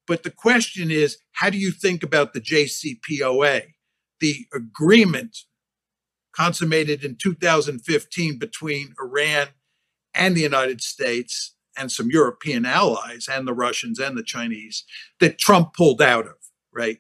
But 0.08 0.24
the 0.24 0.32
question 0.32 0.92
is, 0.92 1.18
how 1.34 1.50
do 1.50 1.58
you 1.58 1.72
think 1.72 2.04
about 2.04 2.34
the 2.34 2.42
JCPOA, 2.42 3.64
the 4.20 4.46
agreement 4.54 5.38
consummated 6.36 7.04
in 7.04 7.16
2015 7.16 8.38
between 8.38 8.94
Iran 9.02 9.48
and 10.14 10.36
the 10.36 10.42
United 10.42 10.82
States 10.82 11.56
and 11.78 11.92
some 11.92 12.10
European 12.10 12.66
allies 12.66 13.28
and 13.30 13.48
the 13.48 13.54
Russians 13.54 14.00
and 14.00 14.18
the 14.18 14.24
Chinese 14.24 14.84
that 15.20 15.38
Trump 15.38 15.74
pulled 15.74 16.02
out 16.02 16.26
of, 16.26 16.36
right? 16.74 17.00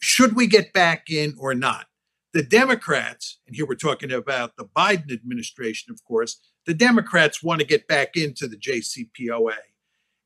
Should 0.00 0.36
we 0.36 0.46
get 0.46 0.72
back 0.72 1.08
in 1.08 1.34
or 1.38 1.54
not? 1.54 1.86
The 2.32 2.42
Democrats, 2.42 3.38
and 3.46 3.54
here 3.54 3.66
we're 3.66 3.76
talking 3.76 4.12
about 4.12 4.56
the 4.56 4.64
Biden 4.64 5.12
administration, 5.12 5.92
of 5.92 6.02
course, 6.04 6.40
the 6.66 6.74
Democrats 6.74 7.42
want 7.42 7.60
to 7.60 7.66
get 7.66 7.86
back 7.86 8.16
into 8.16 8.48
the 8.48 8.56
JCPOA. 8.56 9.56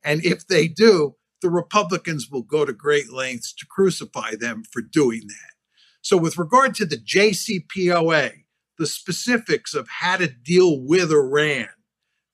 And 0.05 0.24
if 0.24 0.47
they 0.47 0.68
do, 0.68 1.16
the 1.43 1.51
Republicans 1.51 2.28
will 2.30 2.43
go 2.43 2.64
to 2.64 2.72
great 2.72 3.12
lengths 3.12 3.53
to 3.55 3.66
crucify 3.66 4.34
them 4.34 4.62
for 4.70 4.82
doing 4.82 5.22
that. 5.28 5.53
So, 6.01 6.16
with 6.16 6.39
regard 6.39 6.74
to 6.76 6.86
the 6.86 6.97
JCPOA, 6.97 8.45
the 8.78 8.86
specifics 8.86 9.74
of 9.74 9.89
how 9.89 10.16
to 10.16 10.28
deal 10.28 10.80
with 10.80 11.11
Iran, 11.11 11.68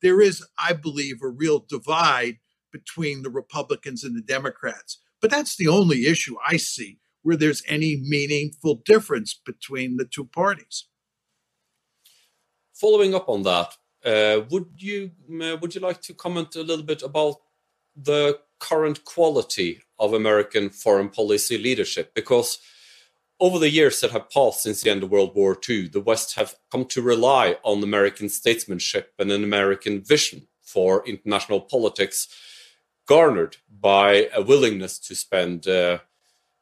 there 0.02 0.20
is, 0.20 0.46
I 0.58 0.74
believe, 0.74 1.22
a 1.22 1.28
real 1.28 1.64
divide 1.66 2.38
between 2.70 3.22
the 3.22 3.30
Republicans 3.30 4.04
and 4.04 4.16
the 4.16 4.22
Democrats. 4.22 4.98
But 5.20 5.30
that's 5.30 5.56
the 5.56 5.68
only 5.68 6.06
issue 6.06 6.36
I 6.46 6.58
see 6.58 6.98
where 7.22 7.36
there's 7.36 7.62
any 7.66 7.96
meaningful 7.96 8.82
difference 8.84 9.40
between 9.44 9.96
the 9.96 10.04
two 10.04 10.26
parties. 10.26 10.86
Following 12.74 13.14
up 13.14 13.28
on 13.28 13.42
that, 13.44 13.76
uh, 14.04 14.42
would 14.50 14.66
you 14.78 15.10
uh, 15.42 15.56
would 15.60 15.74
you 15.74 15.80
like 15.80 16.00
to 16.02 16.14
comment 16.14 16.56
a 16.56 16.62
little 16.62 16.84
bit 16.84 17.02
about 17.02 17.36
the 17.96 18.38
current 18.60 19.04
quality 19.04 19.82
of 19.98 20.14
American 20.14 20.70
foreign 20.70 21.08
policy 21.08 21.58
leadership 21.58 22.12
because 22.14 22.58
over 23.40 23.58
the 23.58 23.70
years 23.70 24.00
that 24.00 24.12
have 24.12 24.30
passed 24.30 24.62
since 24.62 24.82
the 24.82 24.90
end 24.90 25.02
of 25.02 25.10
World 25.10 25.34
War 25.34 25.58
II, 25.68 25.88
the 25.88 26.00
West 26.00 26.36
have 26.36 26.54
come 26.70 26.84
to 26.86 27.02
rely 27.02 27.56
on 27.62 27.82
American 27.82 28.28
statesmanship 28.28 29.12
and 29.18 29.30
an 29.32 29.44
American 29.44 30.02
vision 30.02 30.46
for 30.62 31.06
international 31.06 31.60
politics, 31.60 32.28
garnered 33.06 33.56
by 33.68 34.28
a 34.34 34.42
willingness 34.42 34.98
to 34.98 35.14
spend 35.14 35.66
uh, 35.66 35.98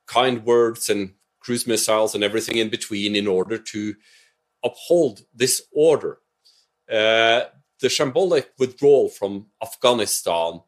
kind 0.07 0.45
words 0.45 0.89
and 0.89 1.13
cruise 1.41 1.67
missiles 1.67 2.15
and 2.15 2.25
everything 2.25 2.57
in 2.57 2.69
between 2.69 3.15
in 3.15 3.27
order 3.27 3.59
to 3.59 3.95
uphold 4.65 5.23
this 5.35 5.63
order. 5.73 6.19
Uh, 6.93 7.47
the 7.81 7.89
shambolic 7.89 8.47
withdrawal 8.59 9.09
from 9.09 9.47
Afghanistan 9.63 10.61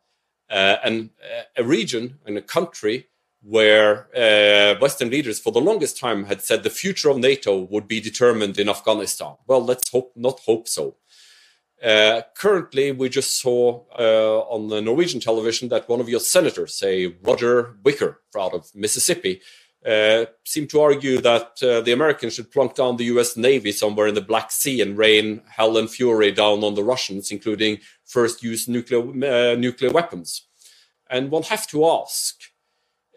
uh, 0.50 0.76
and 0.82 1.10
uh, 1.22 1.42
a 1.56 1.64
region 1.64 2.18
and 2.26 2.38
a 2.38 2.42
country 2.42 3.08
where 3.42 4.08
uh, 4.16 4.78
Western 4.80 5.10
leaders 5.10 5.38
for 5.38 5.52
the 5.52 5.60
longest 5.60 5.98
time 5.98 6.24
had 6.24 6.40
said 6.40 6.62
the 6.62 6.70
future 6.70 7.10
of 7.10 7.18
NATO 7.18 7.58
would 7.70 7.86
be 7.86 8.00
determined 8.00 8.58
in 8.58 8.70
Afghanistan. 8.70 9.34
Well, 9.46 9.62
let's 9.62 9.90
hope 9.90 10.12
not 10.16 10.40
hope 10.40 10.66
so. 10.66 10.96
Uh, 11.82 12.22
currently, 12.34 12.92
we 12.92 13.10
just 13.10 13.38
saw 13.38 13.84
uh, 13.98 14.40
on 14.48 14.68
the 14.68 14.80
Norwegian 14.80 15.20
television 15.20 15.68
that 15.68 15.88
one 15.88 16.00
of 16.00 16.08
your 16.08 16.20
senators, 16.20 16.74
say 16.74 17.14
Roger 17.22 17.76
Wicker 17.84 18.20
out 18.34 18.54
of 18.54 18.74
Mississippi, 18.74 19.42
uh, 19.84 20.24
seemed 20.44 20.70
to 20.70 20.80
argue 20.80 21.20
that 21.20 21.62
uh, 21.62 21.80
the 21.82 21.92
Americans 21.92 22.34
should 22.34 22.50
plunk 22.50 22.74
down 22.74 22.96
the 22.96 23.04
US 23.04 23.36
Navy 23.36 23.70
somewhere 23.70 24.06
in 24.06 24.14
the 24.14 24.20
Black 24.20 24.50
Sea 24.50 24.80
and 24.80 24.96
rain 24.96 25.42
hell 25.46 25.76
and 25.76 25.90
fury 25.90 26.32
down 26.32 26.64
on 26.64 26.74
the 26.74 26.82
Russians, 26.82 27.30
including 27.30 27.78
first 28.04 28.42
use 28.42 28.66
nuclear, 28.66 29.00
uh, 29.00 29.54
nuclear 29.56 29.90
weapons. 29.90 30.46
And 31.10 31.30
one 31.30 31.42
have 31.44 31.66
to 31.68 31.86
ask, 31.86 32.34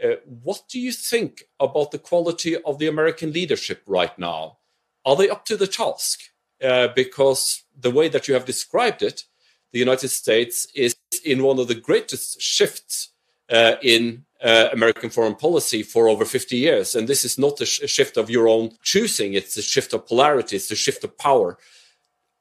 uh, 0.04 0.18
what 0.26 0.62
do 0.70 0.80
you 0.80 0.92
think 0.92 1.44
about 1.60 1.92
the 1.92 2.00
quality 2.00 2.58
of 2.58 2.80
the 2.80 2.88
American 2.88 3.32
leadership 3.32 3.82
right 3.88 4.18
now? 4.20 4.58
Are 5.06 5.16
they 5.16 5.30
up 5.30 5.46
to 5.46 5.58
the 5.58 5.68
task? 5.68 6.20
Uh, 6.62 6.90
because 6.96 7.64
the 7.80 7.92
way 7.92 8.10
that 8.10 8.28
you 8.28 8.34
have 8.34 8.46
described 8.46 9.02
it, 9.02 9.24
the 9.72 9.80
United 9.80 10.10
States 10.10 10.68
is 10.76 10.96
in 11.24 11.44
one 11.44 11.60
of 11.60 11.68
the 11.68 11.76
greatest 11.76 12.42
shifts 12.42 13.14
uh, 13.50 13.76
in 13.82 14.26
uh, 14.44 14.70
American 14.72 15.10
foreign 15.10 15.36
policy 15.36 15.84
for 15.84 16.08
over 16.08 16.26
50 16.26 16.56
years. 16.56 16.96
And 16.96 17.08
this 17.08 17.26
is 17.26 17.38
not 17.38 17.60
a, 17.62 17.66
sh- 17.66 17.82
a, 17.82 17.88
shift 17.88 18.18
of 18.18 18.30
your 18.30 18.48
own 18.48 18.72
choosing, 18.82 19.34
it's 19.34 19.58
a 19.58 19.62
shift 19.62 19.94
of 19.94 20.06
polarity, 20.06 20.56
it's 20.56 20.72
a 20.72 20.76
shift 20.76 21.04
of 21.04 21.18
power. 21.18 21.58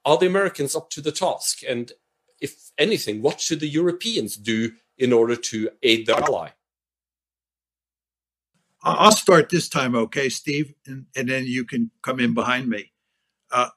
Are 0.05 0.19
the 0.19 0.27
Americans 0.27 0.77
up 0.77 0.91
to 0.91 1.01
the 1.01 1.13
task? 1.13 1.61
And 1.69 1.93
if 2.41 2.71
anything, 2.79 3.23
what 3.23 3.41
should 3.41 3.61
the 3.61 3.69
Europeans 3.69 4.37
do 4.37 4.73
in 4.99 5.13
order 5.13 5.37
to 5.37 5.71
aid 5.83 6.07
their 6.07 6.17
ally? 6.17 6.51
I'll 8.83 9.11
start 9.11 9.49
this 9.49 9.69
time, 9.69 9.97
okay, 9.97 10.29
Steve, 10.29 10.73
and, 10.87 11.07
and 11.17 11.29
then 11.29 11.45
you 11.47 11.65
can 11.65 11.91
come 12.03 12.21
in 12.21 12.35
behind 12.35 12.69
me. 12.69 12.93
Uh, 13.51 13.71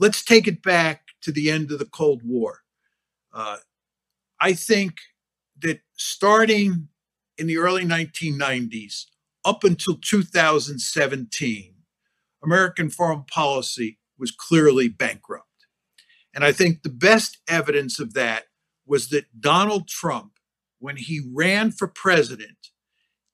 let's 0.00 0.24
take 0.24 0.48
it 0.48 0.60
back 0.60 1.02
to 1.22 1.30
the 1.30 1.50
end 1.50 1.70
of 1.70 1.78
the 1.78 1.84
Cold 1.84 2.22
War. 2.24 2.62
Uh, 3.32 3.58
I 4.40 4.54
think 4.54 4.96
that 5.60 5.80
starting 5.94 6.88
in 7.38 7.46
the 7.46 7.58
early 7.58 7.84
1990s 7.84 9.06
up 9.44 9.64
until 9.64 9.96
2017, 9.96 11.74
American 12.42 12.90
foreign 12.90 13.24
policy 13.24 13.98
was 14.18 14.30
clearly 14.30 14.88
bankrupt. 14.88 15.48
And 16.34 16.44
I 16.44 16.52
think 16.52 16.82
the 16.82 16.88
best 16.88 17.38
evidence 17.48 17.98
of 18.00 18.14
that 18.14 18.44
was 18.86 19.08
that 19.08 19.40
Donald 19.40 19.88
Trump, 19.88 20.32
when 20.78 20.96
he 20.96 21.20
ran 21.32 21.70
for 21.70 21.86
president, 21.86 22.70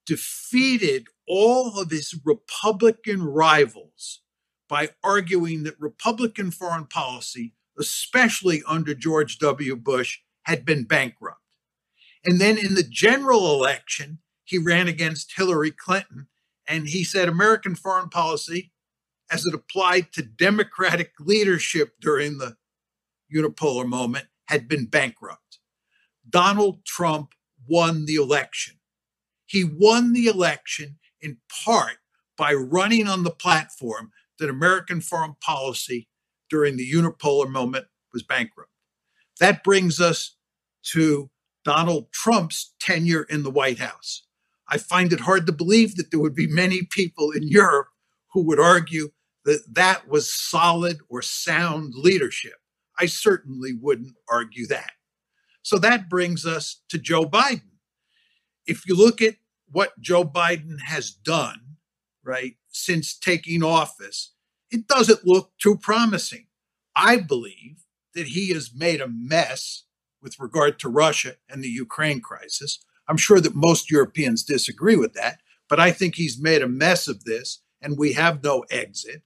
defeated 0.06 1.06
all 1.26 1.78
of 1.78 1.90
his 1.90 2.18
Republican 2.24 3.22
rivals 3.22 4.20
by 4.68 4.90
arguing 5.02 5.64
that 5.64 5.80
Republican 5.80 6.50
foreign 6.50 6.86
policy, 6.86 7.54
especially 7.78 8.62
under 8.66 8.94
George 8.94 9.38
W. 9.38 9.76
Bush, 9.76 10.18
had 10.44 10.64
been 10.64 10.84
bankrupt. 10.84 11.40
And 12.24 12.40
then 12.40 12.58
in 12.58 12.74
the 12.74 12.82
general 12.82 13.54
election, 13.54 14.18
he 14.44 14.58
ran 14.58 14.88
against 14.88 15.36
Hillary 15.36 15.70
Clinton 15.70 16.28
and 16.66 16.88
he 16.88 17.04
said 17.04 17.28
American 17.28 17.74
foreign 17.74 18.08
policy, 18.08 18.72
as 19.30 19.44
it 19.46 19.54
applied 19.54 20.12
to 20.12 20.22
Democratic 20.22 21.12
leadership 21.18 21.94
during 22.00 22.38
the 22.38 22.56
unipolar 23.34 23.86
moment, 23.86 24.26
had 24.48 24.68
been 24.68 24.86
bankrupt. 24.86 25.58
Donald 26.28 26.84
Trump 26.84 27.34
won 27.68 28.06
the 28.06 28.16
election. 28.16 28.76
He 29.46 29.64
won 29.64 30.12
the 30.12 30.26
election 30.26 30.98
in 31.20 31.38
part 31.64 31.98
by 32.36 32.52
running 32.52 33.06
on 33.06 33.22
the 33.22 33.30
platform 33.30 34.12
that 34.38 34.50
American 34.50 35.00
foreign 35.00 35.34
policy 35.40 36.08
during 36.48 36.76
the 36.76 36.90
unipolar 36.90 37.48
moment 37.48 37.86
was 38.12 38.22
bankrupt. 38.22 38.70
That 39.38 39.62
brings 39.64 40.00
us 40.00 40.36
to 40.92 41.30
Donald 41.64 42.12
Trump's 42.12 42.74
tenure 42.80 43.22
in 43.24 43.42
the 43.42 43.50
White 43.50 43.78
House. 43.78 44.22
I 44.68 44.78
find 44.78 45.12
it 45.12 45.20
hard 45.20 45.46
to 45.46 45.52
believe 45.52 45.96
that 45.96 46.10
there 46.10 46.20
would 46.20 46.34
be 46.34 46.46
many 46.46 46.82
people 46.90 47.30
in 47.30 47.48
Europe 47.48 47.88
who 48.32 48.42
would 48.46 48.60
argue 48.60 49.10
that 49.44 49.62
that 49.74 50.08
was 50.08 50.32
solid 50.32 50.98
or 51.08 51.22
sound 51.22 51.94
leadership. 51.96 52.54
I 52.98 53.06
certainly 53.06 53.72
wouldn't 53.72 54.14
argue 54.30 54.66
that. 54.68 54.92
So 55.62 55.78
that 55.78 56.08
brings 56.08 56.46
us 56.46 56.82
to 56.88 56.98
Joe 56.98 57.24
Biden. 57.24 57.62
If 58.66 58.86
you 58.86 58.96
look 58.96 59.20
at 59.20 59.36
what 59.70 59.98
Joe 60.00 60.24
Biden 60.24 60.80
has 60.86 61.10
done, 61.10 61.76
right, 62.24 62.56
since 62.68 63.16
taking 63.16 63.62
office, 63.62 64.32
it 64.70 64.86
doesn't 64.86 65.26
look 65.26 65.52
too 65.60 65.76
promising. 65.76 66.46
I 66.94 67.16
believe 67.16 67.84
that 68.14 68.28
he 68.28 68.52
has 68.52 68.70
made 68.74 69.00
a 69.00 69.08
mess 69.08 69.84
with 70.22 70.38
regard 70.38 70.78
to 70.80 70.88
Russia 70.88 71.36
and 71.48 71.62
the 71.62 71.68
Ukraine 71.68 72.20
crisis. 72.20 72.84
I'm 73.08 73.16
sure 73.16 73.40
that 73.40 73.54
most 73.54 73.90
Europeans 73.90 74.44
disagree 74.44 74.96
with 74.96 75.14
that, 75.14 75.40
but 75.68 75.80
I 75.80 75.90
think 75.90 76.14
he's 76.14 76.40
made 76.40 76.62
a 76.62 76.68
mess 76.68 77.08
of 77.08 77.24
this 77.24 77.62
and 77.80 77.98
we 77.98 78.12
have 78.12 78.42
no 78.42 78.64
exit. 78.70 79.22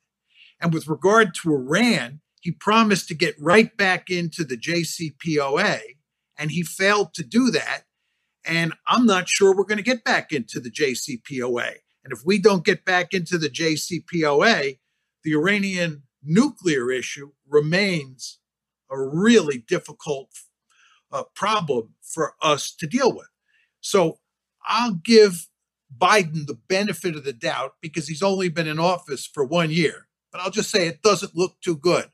And 0.60 0.72
with 0.72 0.88
regard 0.88 1.34
to 1.42 1.52
Iran, 1.52 2.20
he 2.40 2.50
promised 2.50 3.08
to 3.08 3.14
get 3.14 3.34
right 3.40 3.76
back 3.76 4.10
into 4.10 4.44
the 4.44 4.56
JCPOA 4.56 5.80
and 6.38 6.50
he 6.50 6.62
failed 6.62 7.14
to 7.14 7.22
do 7.22 7.50
that. 7.50 7.84
And 8.44 8.74
I'm 8.86 9.06
not 9.06 9.28
sure 9.28 9.54
we're 9.54 9.64
going 9.64 9.78
to 9.78 9.82
get 9.82 10.04
back 10.04 10.32
into 10.32 10.60
the 10.60 10.70
JCPOA. 10.70 11.76
And 12.04 12.12
if 12.12 12.20
we 12.24 12.38
don't 12.38 12.64
get 12.64 12.84
back 12.84 13.14
into 13.14 13.38
the 13.38 13.48
JCPOA, 13.48 14.78
the 15.22 15.32
Iranian 15.32 16.02
nuclear 16.22 16.90
issue 16.90 17.32
remains 17.48 18.38
a 18.90 19.00
really 19.00 19.58
difficult 19.58 20.28
uh, 21.14 21.22
problem 21.34 21.94
for 22.02 22.34
us 22.42 22.74
to 22.74 22.86
deal 22.86 23.14
with. 23.14 23.28
So 23.80 24.18
I'll 24.66 24.94
give 24.94 25.48
Biden 25.96 26.46
the 26.46 26.58
benefit 26.68 27.14
of 27.14 27.24
the 27.24 27.32
doubt 27.32 27.74
because 27.80 28.08
he's 28.08 28.22
only 28.22 28.48
been 28.48 28.66
in 28.66 28.80
office 28.80 29.24
for 29.26 29.44
one 29.44 29.70
year. 29.70 30.08
But 30.32 30.40
I'll 30.40 30.50
just 30.50 30.70
say 30.70 30.88
it 30.88 31.02
doesn't 31.02 31.36
look 31.36 31.60
too 31.60 31.76
good. 31.76 32.10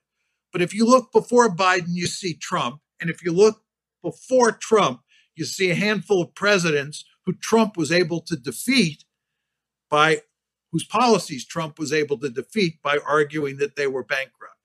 But 0.53 0.61
if 0.61 0.75
you 0.75 0.85
look 0.85 1.13
before 1.13 1.49
Biden, 1.49 1.89
you 1.89 2.07
see 2.07 2.35
Trump. 2.35 2.81
And 3.01 3.09
if 3.09 3.25
you 3.25 3.33
look 3.33 3.63
before 4.03 4.53
Trump, 4.53 5.01
you 5.35 5.47
see 5.47 5.71
a 5.71 5.75
handful 5.75 6.21
of 6.23 6.35
presidents 6.35 7.05
who 7.25 7.33
Trump 7.33 7.79
was 7.79 7.91
able 7.91 8.21
to 8.23 8.37
defeat 8.37 9.05
by 9.89 10.23
whose 10.73 10.85
policies 10.85 11.47
Trump 11.47 11.79
was 11.79 11.93
able 11.93 12.19
to 12.19 12.29
defeat 12.29 12.83
by 12.83 12.99
arguing 13.07 13.57
that 13.57 13.77
they 13.77 13.87
were 13.87 14.05
bankrupt. 14.05 14.57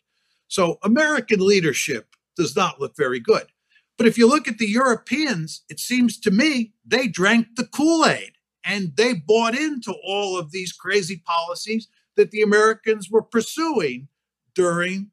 So 0.47 0.77
American 0.83 1.39
leadership 1.39 2.15
does 2.35 2.55
not 2.55 2.81
look 2.81 2.97
very 2.97 3.19
good. 3.19 3.47
But 3.97 4.07
if 4.07 4.17
you 4.17 4.27
look 4.27 4.47
at 4.47 4.57
the 4.57 4.67
Europeans, 4.67 5.63
it 5.69 5.79
seems 5.79 6.19
to 6.21 6.31
me 6.31 6.73
they 6.85 7.07
drank 7.07 7.55
the 7.55 7.65
Kool 7.65 8.05
Aid 8.05 8.33
and 8.63 8.95
they 8.97 9.13
bought 9.13 9.55
into 9.55 9.93
all 10.03 10.37
of 10.37 10.51
these 10.51 10.73
crazy 10.73 11.21
policies 11.25 11.87
that 12.15 12.31
the 12.31 12.41
Americans 12.41 13.09
were 13.09 13.21
pursuing 13.21 14.07
during 14.53 15.11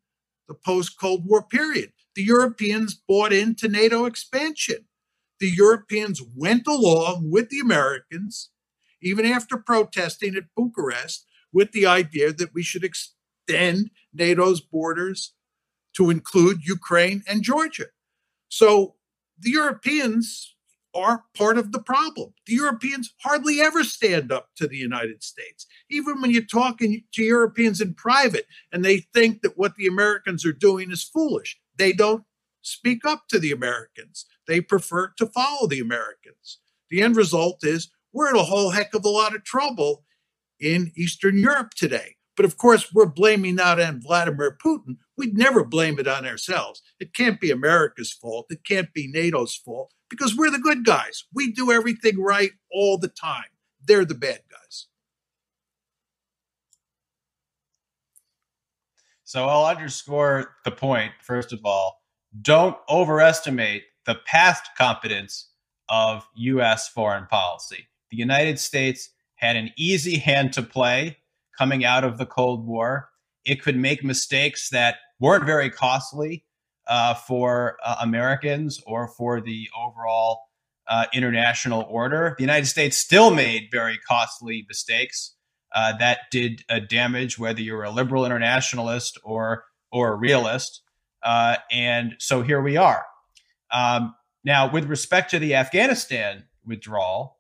the 0.49 0.55
post 0.55 0.99
Cold 0.99 1.25
War 1.27 1.43
period. 1.43 1.93
The 2.15 2.23
Europeans 2.23 2.95
bought 2.95 3.33
into 3.33 3.69
NATO 3.69 4.05
expansion. 4.05 4.87
The 5.39 5.49
Europeans 5.49 6.21
went 6.37 6.67
along 6.67 7.31
with 7.31 7.49
the 7.51 7.61
Americans, 7.61 8.51
even 9.01 9.27
after 9.27 9.57
protesting 9.57 10.37
at 10.37 10.55
Bucharest, 10.57 11.27
with 11.53 11.73
the 11.73 11.87
idea 11.87 12.33
that 12.33 12.55
we 12.55 12.63
should 12.63 12.85
extend 12.85 13.91
NATO's 14.13 14.61
borders 14.61 15.35
to 15.97 16.11
include 16.11 16.65
Ukraine 16.65 17.23
and 17.27 17.43
Georgia. 17.43 17.87
So 18.53 18.97
the 19.39 19.51
Europeans 19.51 20.55
are 20.95 21.25
part 21.35 21.57
of 21.57 21.73
the 21.73 21.81
problem. 21.81 22.35
The 22.47 22.53
Europeans 22.53 23.15
hardly 23.23 23.63
ever 23.63 23.83
stand 23.83 24.31
up 24.31 24.51
to 24.57 24.69
the 24.69 24.77
United 24.77 25.23
States. 25.23 25.67
Even 25.89 26.21
when 26.21 26.31
you're 26.31 26.43
talking 26.43 27.03
to 27.15 27.23
Europeans 27.23 27.81
in 27.81 27.95
private 27.95 28.45
and 28.71 28.85
they 28.85 28.99
think 29.15 29.41
that 29.41 29.57
what 29.57 29.77
the 29.77 29.87
Americans 29.87 30.45
are 30.45 30.53
doing 30.53 30.91
is 30.91 31.03
foolish, 31.03 31.59
they 31.79 31.95
don't 31.95 32.25
speak 32.61 33.07
up 33.07 33.23
to 33.29 33.39
the 33.39 33.53
Americans. 33.53 34.27
They 34.47 34.61
prefer 34.61 35.15
to 35.17 35.27
follow 35.27 35.67
the 35.67 35.81
Americans. 35.81 36.59
The 36.91 37.01
end 37.01 37.17
result 37.17 37.65
is 37.65 37.91
we're 38.13 38.29
in 38.29 38.37
a 38.37 38.45
whole 38.45 38.73
heck 38.73 38.93
of 38.93 39.07
a 39.07 39.09
lot 39.09 39.35
of 39.35 39.45
trouble 39.45 40.05
in 40.61 40.93
Eastern 40.95 41.39
Europe 41.39 41.73
today. 41.73 42.17
But 42.43 42.51
of 42.51 42.59
course, 42.59 42.93
we're 42.93 43.07
blaming 43.07 43.55
that 43.55 43.79
on 43.79 44.01
Vladimir 44.01 44.59
Putin. 44.61 44.97
We'd 45.17 45.39
never 45.39 45.63
blame 45.63 46.01
it 46.01 46.09
on 46.09 46.27
ourselves. 46.27 46.83
It 46.99 47.15
can't 47.15 47.41
be 47.41 47.53
America's 47.53 48.13
fault. 48.13 48.47
It 48.51 48.65
can't 48.65 48.93
be 48.93 49.07
NATO's 49.07 49.55
fault 49.55 49.95
because 50.11 50.37
we're 50.37 50.51
the 50.51 50.59
good 50.59 50.85
guys. 50.85 51.23
We 51.33 51.53
do 51.53 51.71
everything 51.71 52.21
right 52.21 52.51
all 52.73 52.99
the 52.99 53.07
time. 53.07 53.45
They're 53.87 54.05
the 54.05 54.17
bad 54.17 54.41
guys. 54.51 54.89
So 59.23 59.47
I'll 59.47 59.67
underscore 59.67 60.57
the 60.65 60.73
point, 60.73 61.13
first 61.21 61.53
of 61.53 61.61
all. 61.65 62.03
Don't 62.41 62.77
overestimate 62.91 63.85
the 64.05 64.17
past 64.27 64.69
competence 64.77 65.51
of 65.89 66.27
U.S. 66.35 66.89
foreign 66.89 67.27
policy. 67.27 67.87
The 68.11 68.17
United 68.17 68.59
States 68.59 69.11
had 69.37 69.55
an 69.55 69.71
easy 69.77 70.17
hand 70.17 70.53
to 70.55 70.63
play 70.63 71.19
coming 71.57 71.85
out 71.85 72.05
of 72.05 72.19
the 72.19 72.27
Cold 72.27 72.67
War. 72.67 73.09
It 73.45 73.63
could 73.63 73.77
make 73.77 74.05
mistakes 74.05 74.71
that 74.71 74.97
weren't 75.19 75.45
very 75.45 75.71
costly, 75.71 76.45
uh, 76.89 77.15
for 77.15 77.77
uh, 77.85 77.97
Americans 78.01 78.81
or 78.87 79.09
for 79.09 79.41
the 79.41 79.69
overall 79.79 80.43
uh, 80.89 81.07
international 81.13 81.87
order. 81.89 82.35
The 82.39 82.43
United 82.43 82.67
States 82.67 82.97
still 82.97 83.31
made 83.31 83.69
very 83.71 83.99
costly 83.99 84.67
mistakes 84.69 85.35
uh, 85.75 85.97
that 85.99 86.21
did 86.31 86.65
uh, 86.69 86.81
damage, 86.81 87.39
whether 87.39 87.61
you're 87.61 87.85
a 87.85 87.91
liberal 87.91 88.27
internationalist 88.27 89.19
or 89.25 89.65
or 89.91 90.13
a 90.13 90.17
realist. 90.17 90.83
Uh, 91.23 91.57
and 91.71 92.15
so 92.19 92.43
here 92.43 92.61
we 92.61 92.77
are. 92.77 93.05
Um, 93.71 94.15
now, 94.45 94.71
with 94.71 94.87
respect 94.87 95.31
to 95.31 95.39
the 95.39 95.55
Afghanistan 95.55 96.45
withdrawal, 96.67 97.39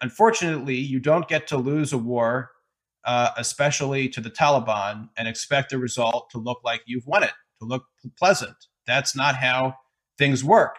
unfortunately, 0.00 0.76
you 0.76 1.00
don't 1.00 1.28
get 1.28 1.48
to 1.48 1.56
lose 1.56 1.92
a 1.92 1.98
war 1.98 2.51
uh, 3.04 3.30
especially 3.36 4.08
to 4.08 4.20
the 4.20 4.30
Taliban, 4.30 5.08
and 5.16 5.28
expect 5.28 5.70
the 5.70 5.78
result 5.78 6.30
to 6.30 6.38
look 6.38 6.60
like 6.64 6.82
you've 6.86 7.06
won 7.06 7.22
it, 7.22 7.32
to 7.60 7.66
look 7.66 7.84
pleasant. 8.18 8.56
That's 8.86 9.16
not 9.16 9.36
how 9.36 9.74
things 10.18 10.44
work. 10.44 10.76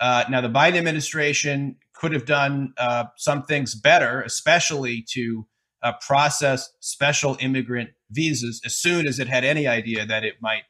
Uh, 0.00 0.24
now, 0.30 0.40
the 0.40 0.48
Biden 0.48 0.76
administration 0.76 1.76
could 1.92 2.12
have 2.12 2.24
done 2.24 2.72
uh, 2.78 3.04
some 3.16 3.42
things 3.42 3.74
better, 3.74 4.22
especially 4.22 5.04
to 5.10 5.46
uh, 5.82 5.92
process 6.00 6.70
special 6.80 7.36
immigrant 7.40 7.90
visas 8.10 8.60
as 8.64 8.76
soon 8.76 9.06
as 9.06 9.18
it 9.18 9.28
had 9.28 9.44
any 9.44 9.66
idea 9.66 10.06
that 10.06 10.24
it 10.24 10.36
might 10.40 10.62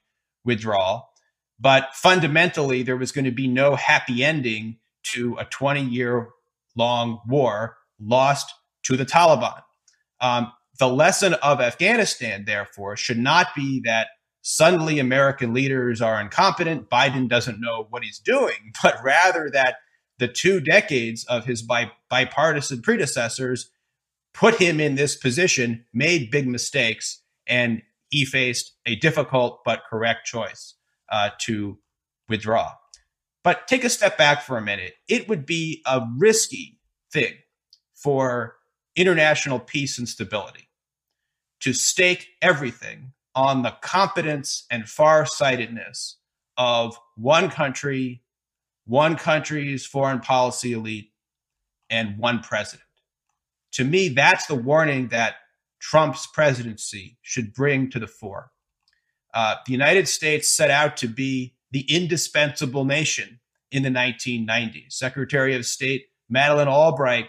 withdraw. 0.44 1.02
But 1.60 1.88
fundamentally, 1.94 2.82
there 2.82 2.96
was 2.96 3.12
going 3.12 3.24
to 3.24 3.30
be 3.30 3.48
no 3.48 3.74
happy 3.74 4.24
ending 4.24 4.78
to 5.14 5.36
a 5.38 5.44
20 5.44 5.82
year 5.82 6.28
long 6.76 7.20
war 7.26 7.76
lost 8.00 8.54
to 8.84 8.96
the 8.96 9.04
Taliban. 9.04 9.60
Um, 10.20 10.52
the 10.78 10.88
lesson 10.88 11.34
of 11.34 11.60
Afghanistan, 11.60 12.44
therefore, 12.46 12.96
should 12.96 13.18
not 13.18 13.48
be 13.54 13.80
that 13.84 14.08
suddenly 14.42 14.98
American 14.98 15.52
leaders 15.52 16.00
are 16.00 16.20
incompetent, 16.20 16.88
Biden 16.88 17.28
doesn't 17.28 17.60
know 17.60 17.86
what 17.90 18.04
he's 18.04 18.18
doing, 18.18 18.72
but 18.82 18.96
rather 19.02 19.50
that 19.52 19.76
the 20.18 20.28
two 20.28 20.60
decades 20.60 21.24
of 21.24 21.44
his 21.44 21.62
bi- 21.62 21.92
bipartisan 22.08 22.82
predecessors 22.82 23.70
put 24.34 24.56
him 24.56 24.80
in 24.80 24.94
this 24.94 25.16
position, 25.16 25.84
made 25.92 26.30
big 26.30 26.46
mistakes, 26.46 27.22
and 27.46 27.82
he 28.10 28.24
faced 28.24 28.72
a 28.86 28.96
difficult 28.96 29.60
but 29.64 29.82
correct 29.88 30.26
choice 30.26 30.74
uh, 31.10 31.30
to 31.40 31.78
withdraw. 32.28 32.72
But 33.42 33.66
take 33.66 33.84
a 33.84 33.90
step 33.90 34.18
back 34.18 34.42
for 34.42 34.56
a 34.56 34.62
minute. 34.62 34.94
It 35.08 35.28
would 35.28 35.46
be 35.46 35.82
a 35.86 36.06
risky 36.18 36.78
thing 37.12 37.34
for 37.94 38.56
international 38.96 39.58
peace 39.58 39.98
and 39.98 40.08
stability 40.08 40.67
to 41.60 41.72
stake 41.72 42.28
everything 42.42 43.12
on 43.34 43.62
the 43.62 43.74
competence 43.82 44.64
and 44.70 44.88
farsightedness 44.88 46.16
of 46.56 46.98
one 47.16 47.50
country, 47.50 48.22
one 48.86 49.16
country's 49.16 49.86
foreign 49.86 50.20
policy 50.20 50.72
elite, 50.72 51.12
and 51.90 52.18
one 52.18 52.40
president. 52.40 52.82
To 53.72 53.84
me, 53.84 54.08
that's 54.08 54.46
the 54.46 54.54
warning 54.54 55.08
that 55.08 55.36
Trump's 55.80 56.26
presidency 56.26 57.16
should 57.22 57.54
bring 57.54 57.90
to 57.90 57.98
the 57.98 58.06
fore. 58.06 58.50
Uh, 59.32 59.56
the 59.66 59.72
United 59.72 60.08
States 60.08 60.48
set 60.48 60.70
out 60.70 60.96
to 60.96 61.06
be 61.06 61.54
the 61.70 61.82
indispensable 61.82 62.84
nation 62.84 63.40
in 63.70 63.82
the 63.82 63.90
1990s. 63.90 64.92
Secretary 64.92 65.54
of 65.54 65.66
State 65.66 66.06
Madeleine 66.28 66.68
Albright 66.68 67.28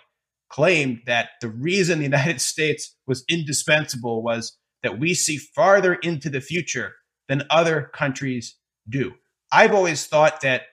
claimed 0.49 1.01
that 1.05 1.29
the 1.41 1.49
reason 1.49 1.99
the 1.99 2.03
United 2.15 2.41
States 2.41 2.95
was 3.07 3.23
indispensable 3.29 4.21
was 4.21 4.57
that 4.83 4.99
we 4.99 5.13
see 5.13 5.37
farther 5.37 5.95
into 5.95 6.29
the 6.29 6.41
future 6.41 6.95
than 7.27 7.43
other 7.49 7.91
countries 7.93 8.55
do. 8.87 9.13
I've 9.51 9.73
always 9.73 10.05
thought 10.05 10.41
that 10.41 10.63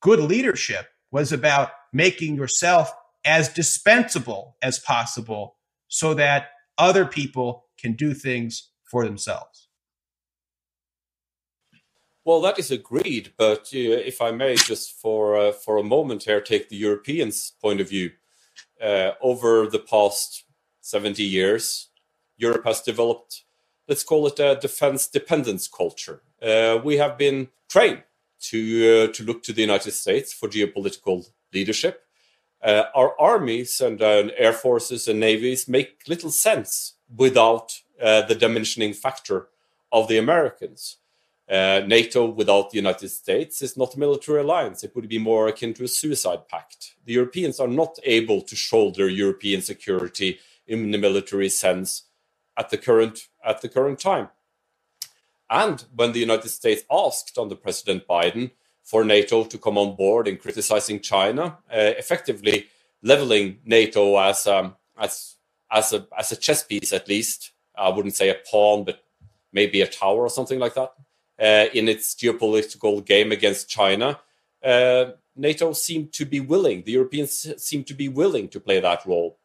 good 0.00 0.20
leadership 0.20 0.88
was 1.10 1.32
about 1.32 1.70
making 1.92 2.36
yourself 2.36 2.92
as 3.24 3.48
dispensable 3.48 4.56
as 4.62 4.78
possible 4.78 5.56
so 5.88 6.14
that 6.14 6.48
other 6.78 7.06
people 7.06 7.64
can 7.78 7.92
do 7.92 8.14
things 8.14 8.70
for 8.84 9.04
themselves. 9.04 9.68
Well, 12.24 12.40
that 12.40 12.58
is 12.58 12.70
agreed, 12.70 13.32
but 13.38 13.70
uh, 13.72 14.02
if 14.10 14.20
I 14.20 14.32
may, 14.32 14.56
just 14.56 15.00
for 15.00 15.36
uh, 15.36 15.52
for 15.52 15.76
a 15.76 15.84
moment 15.84 16.24
here, 16.24 16.40
take 16.40 16.68
the 16.68 16.76
Europeans' 16.76 17.52
point 17.62 17.80
of 17.80 17.88
view 17.88 18.10
uh, 18.82 19.12
over 19.20 19.66
the 19.66 19.78
past 19.78 20.44
70 20.80 21.22
years, 21.22 21.88
Europe 22.36 22.64
has 22.64 22.80
developed, 22.80 23.44
let's 23.88 24.04
call 24.04 24.26
it 24.26 24.38
a 24.38 24.58
defense 24.60 25.08
dependence 25.08 25.68
culture. 25.68 26.22
Uh, 26.42 26.78
we 26.84 26.96
have 26.96 27.16
been 27.16 27.48
trained 27.68 28.02
to, 28.40 29.08
uh, 29.08 29.12
to 29.12 29.24
look 29.24 29.42
to 29.42 29.52
the 29.52 29.62
United 29.62 29.92
States 29.92 30.32
for 30.32 30.48
geopolitical 30.48 31.26
leadership. 31.52 32.02
Uh, 32.62 32.84
our 32.94 33.18
armies 33.20 33.80
and 33.80 34.02
uh, 34.02 34.28
air 34.36 34.52
forces 34.52 35.08
and 35.08 35.20
navies 35.20 35.68
make 35.68 36.02
little 36.08 36.30
sense 36.30 36.94
without 37.16 37.80
uh, 38.02 38.22
the 38.22 38.34
dimensioning 38.34 38.94
factor 38.94 39.48
of 39.92 40.08
the 40.08 40.18
Americans. 40.18 40.96
Uh, 41.48 41.80
NATO 41.86 42.26
without 42.26 42.70
the 42.70 42.76
United 42.76 43.08
States 43.08 43.62
is 43.62 43.76
not 43.76 43.94
a 43.94 43.98
military 44.00 44.40
alliance. 44.40 44.82
It 44.82 44.96
would 44.96 45.08
be 45.08 45.18
more 45.18 45.46
akin 45.46 45.74
to 45.74 45.84
a 45.84 45.88
suicide 45.88 46.48
pact. 46.48 46.96
The 47.04 47.12
Europeans 47.12 47.60
are 47.60 47.68
not 47.68 47.98
able 48.02 48.42
to 48.42 48.56
shoulder 48.56 49.08
European 49.08 49.62
security 49.62 50.40
in 50.66 50.90
the 50.90 50.98
military 50.98 51.48
sense 51.48 52.02
at 52.56 52.70
the 52.70 52.78
current 52.78 53.28
at 53.44 53.60
the 53.60 53.68
current 53.68 54.00
time. 54.00 54.28
And 55.48 55.84
when 55.94 56.10
the 56.10 56.18
United 56.18 56.48
States 56.48 56.82
asked 56.90 57.38
under 57.38 57.54
President 57.54 58.08
Biden 58.08 58.50
for 58.82 59.04
NATO 59.04 59.44
to 59.44 59.58
come 59.58 59.78
on 59.78 59.94
board 59.94 60.26
in 60.26 60.38
criticizing 60.38 60.98
China, 60.98 61.58
uh, 61.70 61.94
effectively 61.96 62.66
leveling 63.02 63.58
NATO 63.64 64.18
as 64.18 64.48
um, 64.48 64.74
as 64.98 65.36
as 65.70 65.92
a 65.92 66.08
as 66.18 66.32
a 66.32 66.36
chess 66.36 66.64
piece 66.64 66.92
at 66.92 67.06
least. 67.06 67.52
I 67.78 67.90
wouldn't 67.90 68.16
say 68.16 68.30
a 68.30 68.40
pawn, 68.50 68.82
but 68.82 69.04
maybe 69.52 69.80
a 69.80 69.86
tower 69.86 70.22
or 70.22 70.30
something 70.30 70.58
like 70.58 70.74
that 70.74 70.92
in 71.38 71.88
its 71.88 72.14
geopolitical 72.14 73.04
game 73.04 73.32
against 73.32 73.68
China, 73.68 74.20
uh, 74.64 75.12
NATO 75.36 75.72
seemed 75.72 76.12
to 76.14 76.24
be 76.24 76.40
willing, 76.40 76.82
the 76.82 76.92
Europeans 76.92 77.52
seemed 77.62 77.86
to 77.88 77.94
be 77.94 78.08
willing 78.08 78.48
to 78.48 78.60
play 78.60 78.80
that 78.80 79.04
role. 79.04 79.38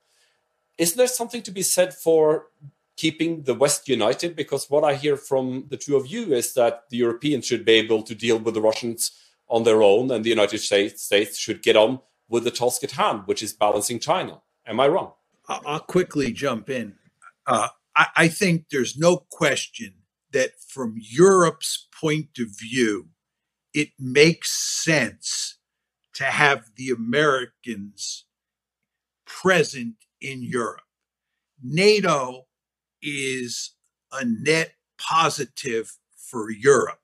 Isn't 0.77 0.97
there 0.97 1.07
something 1.07 1.41
to 1.43 1.51
be 1.51 1.61
said 1.61 1.93
for 1.93 2.47
keeping 2.95 3.43
the 3.43 3.53
West 3.53 3.89
united? 3.89 4.35
Because 4.35 4.69
what 4.69 4.83
I 4.83 4.95
hear 4.95 5.17
from 5.17 5.65
the 5.69 5.77
two 5.77 5.95
of 5.97 6.07
you 6.07 6.33
is 6.33 6.53
that 6.53 6.83
the 6.89 6.97
Europeans 6.97 7.45
should 7.45 7.65
be 7.65 7.73
able 7.73 8.03
to 8.03 8.15
deal 8.15 8.39
with 8.39 8.53
the 8.53 8.61
Russians 8.61 9.11
on 9.49 9.63
their 9.63 9.83
own, 9.83 10.09
and 10.11 10.23
the 10.23 10.29
United 10.29 10.59
States, 10.59 11.03
States 11.03 11.37
should 11.37 11.61
get 11.61 11.75
on 11.75 11.99
with 12.29 12.45
the 12.45 12.51
task 12.51 12.83
at 12.85 12.91
hand, 12.91 13.23
which 13.25 13.43
is 13.43 13.51
balancing 13.51 13.99
China. 13.99 14.41
Am 14.65 14.79
I 14.79 14.87
wrong? 14.87 15.11
I'll 15.47 15.81
quickly 15.81 16.31
jump 16.31 16.69
in. 16.69 16.95
Uh, 17.45 17.67
I, 17.93 18.07
I 18.15 18.27
think 18.29 18.67
there's 18.71 18.97
no 18.97 19.17
question 19.29 19.95
that 20.33 20.51
from 20.67 20.95
Europe's 20.97 21.87
point 21.99 22.37
of 22.39 22.47
view, 22.57 23.09
it 23.73 23.89
makes 23.99 24.51
sense 24.83 25.57
to 26.13 26.25
have 26.25 26.65
the 26.75 26.89
Americans 26.89 28.25
present 29.25 29.95
in 30.19 30.43
Europe. 30.43 30.81
NATO 31.63 32.47
is 33.01 33.75
a 34.11 34.25
net 34.25 34.73
positive 34.99 35.97
for 36.15 36.51
Europe. 36.51 36.99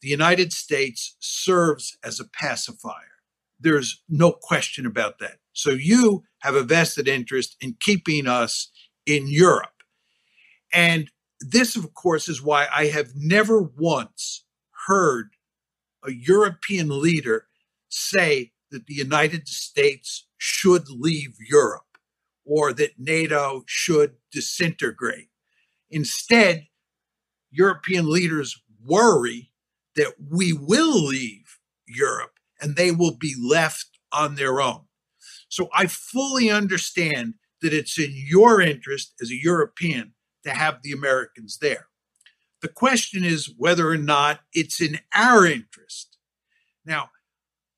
The 0.00 0.08
United 0.08 0.52
States 0.52 1.16
serves 1.20 1.96
as 2.02 2.20
a 2.20 2.24
pacifier. 2.28 2.94
There's 3.58 4.02
no 4.08 4.32
question 4.32 4.86
about 4.86 5.18
that. 5.18 5.38
So 5.52 5.70
you 5.70 6.24
have 6.38 6.54
a 6.54 6.62
vested 6.62 7.06
interest 7.06 7.56
in 7.60 7.76
keeping 7.80 8.26
us 8.26 8.70
in 9.04 9.28
Europe. 9.28 9.82
And 10.72 11.10
this, 11.40 11.76
of 11.76 11.94
course, 11.94 12.28
is 12.28 12.42
why 12.42 12.68
I 12.72 12.86
have 12.86 13.12
never 13.16 13.62
once 13.62 14.44
heard 14.86 15.30
a 16.04 16.12
European 16.12 16.88
leader 16.88 17.46
say 17.88 18.52
that 18.70 18.86
the 18.86 18.94
United 18.94 19.48
States 19.48 20.26
should 20.36 20.88
leave 20.88 21.34
Europe 21.48 21.82
or 22.44 22.72
that 22.72 22.98
NATO 22.98 23.64
should 23.66 24.16
disintegrate. 24.32 25.28
Instead, 25.90 26.66
European 27.50 28.08
leaders 28.08 28.60
worry 28.84 29.50
that 29.96 30.14
we 30.30 30.52
will 30.52 31.04
leave 31.04 31.58
Europe 31.86 32.38
and 32.60 32.76
they 32.76 32.90
will 32.90 33.16
be 33.16 33.34
left 33.40 33.86
on 34.12 34.34
their 34.34 34.60
own. 34.60 34.82
So 35.48 35.68
I 35.74 35.86
fully 35.86 36.50
understand 36.50 37.34
that 37.60 37.74
it's 37.74 37.98
in 37.98 38.12
your 38.14 38.60
interest 38.60 39.14
as 39.20 39.30
a 39.30 39.42
European 39.42 40.14
to 40.44 40.50
have 40.50 40.82
the 40.82 40.92
Americans 40.92 41.58
there. 41.60 41.86
The 42.62 42.68
question 42.68 43.24
is 43.24 43.52
whether 43.56 43.88
or 43.88 43.96
not 43.96 44.40
it's 44.52 44.80
in 44.80 44.98
our 45.14 45.46
interest. 45.46 46.18
Now, 46.84 47.10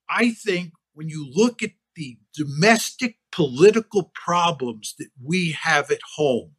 I 0.08 0.30
think 0.30 0.72
when 0.94 1.08
you 1.08 1.30
look 1.32 1.62
at 1.62 1.72
the 1.94 2.18
domestic 2.34 3.16
political 3.30 4.10
problems 4.14 4.94
that 4.98 5.10
we 5.22 5.52
have 5.52 5.90
at 5.90 6.00
home, 6.16 6.52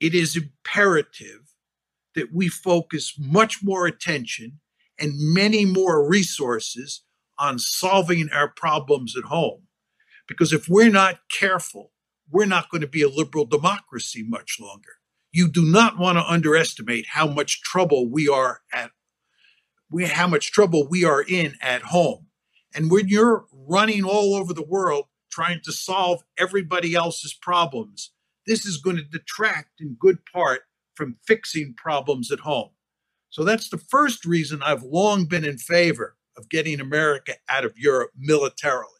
it 0.00 0.14
is 0.14 0.36
imperative 0.36 1.54
that 2.14 2.32
we 2.32 2.48
focus 2.48 3.14
much 3.18 3.62
more 3.62 3.86
attention 3.86 4.60
and 4.98 5.12
many 5.16 5.64
more 5.64 6.06
resources 6.06 7.02
on 7.38 7.58
solving 7.58 8.28
our 8.30 8.48
problems 8.48 9.16
at 9.16 9.24
home. 9.24 9.62
Because 10.26 10.52
if 10.52 10.68
we're 10.68 10.90
not 10.90 11.20
careful, 11.30 11.92
we're 12.30 12.46
not 12.46 12.70
going 12.70 12.82
to 12.82 12.86
be 12.86 13.02
a 13.02 13.08
liberal 13.08 13.46
democracy 13.46 14.24
much 14.26 14.58
longer. 14.60 14.99
You 15.32 15.48
do 15.48 15.64
not 15.64 15.98
want 15.98 16.18
to 16.18 16.24
underestimate 16.24 17.06
how 17.10 17.28
much 17.28 17.62
trouble 17.62 18.10
we 18.10 18.28
are 18.28 18.60
at 18.72 18.90
we 19.90 20.06
how 20.06 20.28
much 20.28 20.52
trouble 20.52 20.86
we 20.88 21.04
are 21.04 21.22
in 21.22 21.56
at 21.60 21.82
home. 21.82 22.26
And 22.74 22.90
when 22.90 23.08
you're 23.08 23.46
running 23.52 24.04
all 24.04 24.34
over 24.34 24.54
the 24.54 24.62
world 24.62 25.06
trying 25.32 25.60
to 25.64 25.72
solve 25.72 26.22
everybody 26.38 26.94
else's 26.94 27.34
problems, 27.34 28.12
this 28.46 28.64
is 28.64 28.78
going 28.78 28.96
to 28.96 29.02
detract 29.02 29.80
in 29.80 29.96
good 29.98 30.18
part 30.32 30.62
from 30.94 31.16
fixing 31.26 31.74
problems 31.76 32.30
at 32.30 32.40
home. 32.40 32.70
So 33.30 33.44
that's 33.44 33.68
the 33.68 33.78
first 33.78 34.24
reason 34.24 34.62
I've 34.62 34.82
long 34.82 35.24
been 35.24 35.44
in 35.44 35.58
favor 35.58 36.16
of 36.36 36.48
getting 36.48 36.80
America 36.80 37.34
out 37.48 37.64
of 37.64 37.78
Europe 37.78 38.10
militarily. 38.16 38.90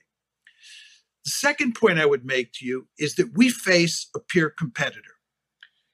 The 1.25 1.31
second 1.31 1.75
point 1.75 1.99
I 1.99 2.07
would 2.07 2.25
make 2.25 2.53
to 2.55 2.65
you 2.65 2.89
is 2.99 3.15
that 3.17 3.37
we 3.37 3.51
face 3.51 4.09
a 4.15 4.21
peer 4.21 4.51
competitor. 4.51 5.20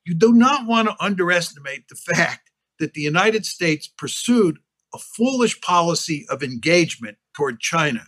You 0.06 0.14
do 0.14 0.32
not 0.32 0.68
want 0.68 0.86
to 0.86 1.04
underestimate 1.04 1.88
the 1.88 1.96
fact 1.96 2.52
that 2.78 2.94
the 2.94 3.00
United 3.00 3.44
States 3.44 3.88
pursued 3.88 4.58
a 4.94 4.98
foolish 4.98 5.60
policy 5.60 6.24
of 6.30 6.44
engagement 6.44 7.18
toward 7.34 7.58
China 7.58 8.04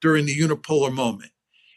during 0.00 0.26
the 0.26 0.36
unipolar 0.36 0.92
moment. 0.92 1.30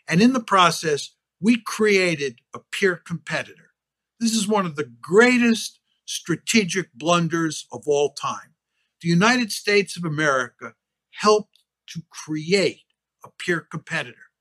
And 0.08 0.24
in 0.24 0.34
the 0.34 0.44
process, 0.44 1.12
we 1.40 1.62
created 1.62 2.40
a 2.56 2.60
peer 2.72 2.96
competitor. 2.96 3.74
This 4.20 4.34
is 4.34 4.48
one 4.48 4.66
of 4.66 4.76
the 4.76 4.92
greatest 5.02 5.80
strategic 6.06 6.92
blunders 6.94 7.68
of 7.72 7.84
all 7.86 8.14
time. 8.14 8.56
The 9.02 9.10
United 9.10 9.52
States 9.52 9.96
of 9.96 10.04
America 10.04 10.74
helped 11.12 11.60
to 11.90 12.02
create 12.10 12.86
a 13.24 13.30
peer 13.38 13.60
competitor. 13.60 14.32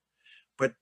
But 0.56 0.72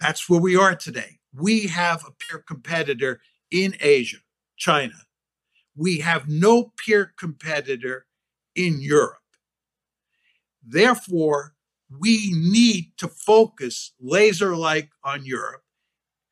that's 0.00 0.28
where 0.28 0.40
we 0.40 0.56
are 0.56 0.74
today. 0.74 1.17
We 1.34 1.66
have 1.68 2.04
a 2.06 2.12
peer 2.12 2.42
competitor 2.46 3.20
in 3.50 3.76
Asia, 3.80 4.18
China. 4.56 4.94
We 5.76 5.98
have 6.00 6.28
no 6.28 6.72
peer 6.76 7.12
competitor 7.18 8.06
in 8.54 8.80
Europe. 8.80 9.18
Therefore, 10.66 11.54
we 11.90 12.32
need 12.34 12.92
to 12.98 13.08
focus 13.08 13.92
laser 14.00 14.54
like 14.56 14.90
on 15.04 15.24
Europe, 15.24 15.62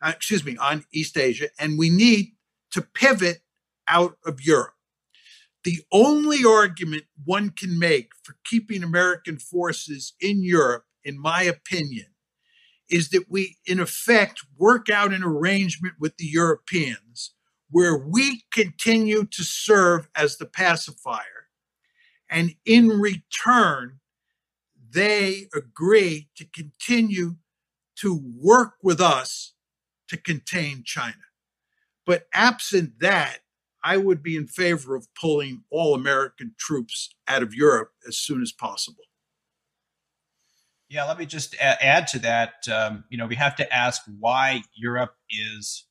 uh, 0.02 0.12
excuse 0.14 0.44
me, 0.44 0.56
on 0.59 0.85
East 0.93 1.16
Asia, 1.16 1.48
and 1.59 1.78
we 1.78 1.89
need 1.89 2.32
to 2.73 2.82
pivot 2.82 3.39
out 3.89 4.18
of 4.24 4.40
Europe. 4.40 4.74
The 5.64 5.81
only 5.90 6.44
argument 6.44 7.05
one 7.24 7.51
can 7.51 7.78
make 7.78 8.10
for 8.23 8.36
keeping 8.44 8.82
American 8.82 9.39
forces 9.39 10.14
in 10.20 10.43
Europe, 10.43 10.85
in 11.05 11.18
my 11.18 11.43
opinion, 11.43 12.06
is 12.88 13.10
that 13.10 13.24
we, 13.28 13.56
in 13.66 13.80
effect, 13.80 14.42
work 14.56 14.88
out 14.88 15.12
an 15.12 15.22
arrangement 15.22 15.94
with 15.98 16.16
the 16.16 16.26
Europeans 16.26 17.32
where 17.70 17.96
we 17.96 18.44
continue 18.52 19.24
to 19.24 19.42
serve 19.42 20.08
as 20.14 20.36
the 20.36 20.46
pacifier. 20.46 21.48
And 22.30 22.54
in 22.64 22.88
return, 22.88 24.00
they 24.90 25.48
agree 25.54 26.28
to 26.36 26.44
continue 26.44 27.36
to 27.96 28.20
work 28.40 28.74
with 28.82 29.00
us 29.00 29.54
to 30.08 30.16
contain 30.16 30.82
China. 30.84 31.14
But 32.04 32.28
absent 32.32 33.00
that, 33.00 33.38
I 33.82 33.96
would 33.96 34.22
be 34.22 34.36
in 34.36 34.46
favor 34.46 34.94
of 34.94 35.08
pulling 35.14 35.62
all 35.70 35.94
American 35.94 36.54
troops 36.58 37.14
out 37.28 37.42
of 37.42 37.54
Europe 37.54 37.92
as 38.06 38.16
soon 38.16 38.42
as 38.42 38.52
possible. 38.52 39.04
Yeah, 40.88 41.04
let 41.04 41.18
me 41.18 41.26
just 41.26 41.56
add 41.60 42.06
to 42.08 42.18
that. 42.20 42.68
Um, 42.72 43.04
you 43.10 43.18
know, 43.18 43.26
we 43.26 43.34
have 43.34 43.56
to 43.56 43.74
ask 43.74 44.02
why 44.20 44.62
Europe 44.74 45.16
is 45.28 45.86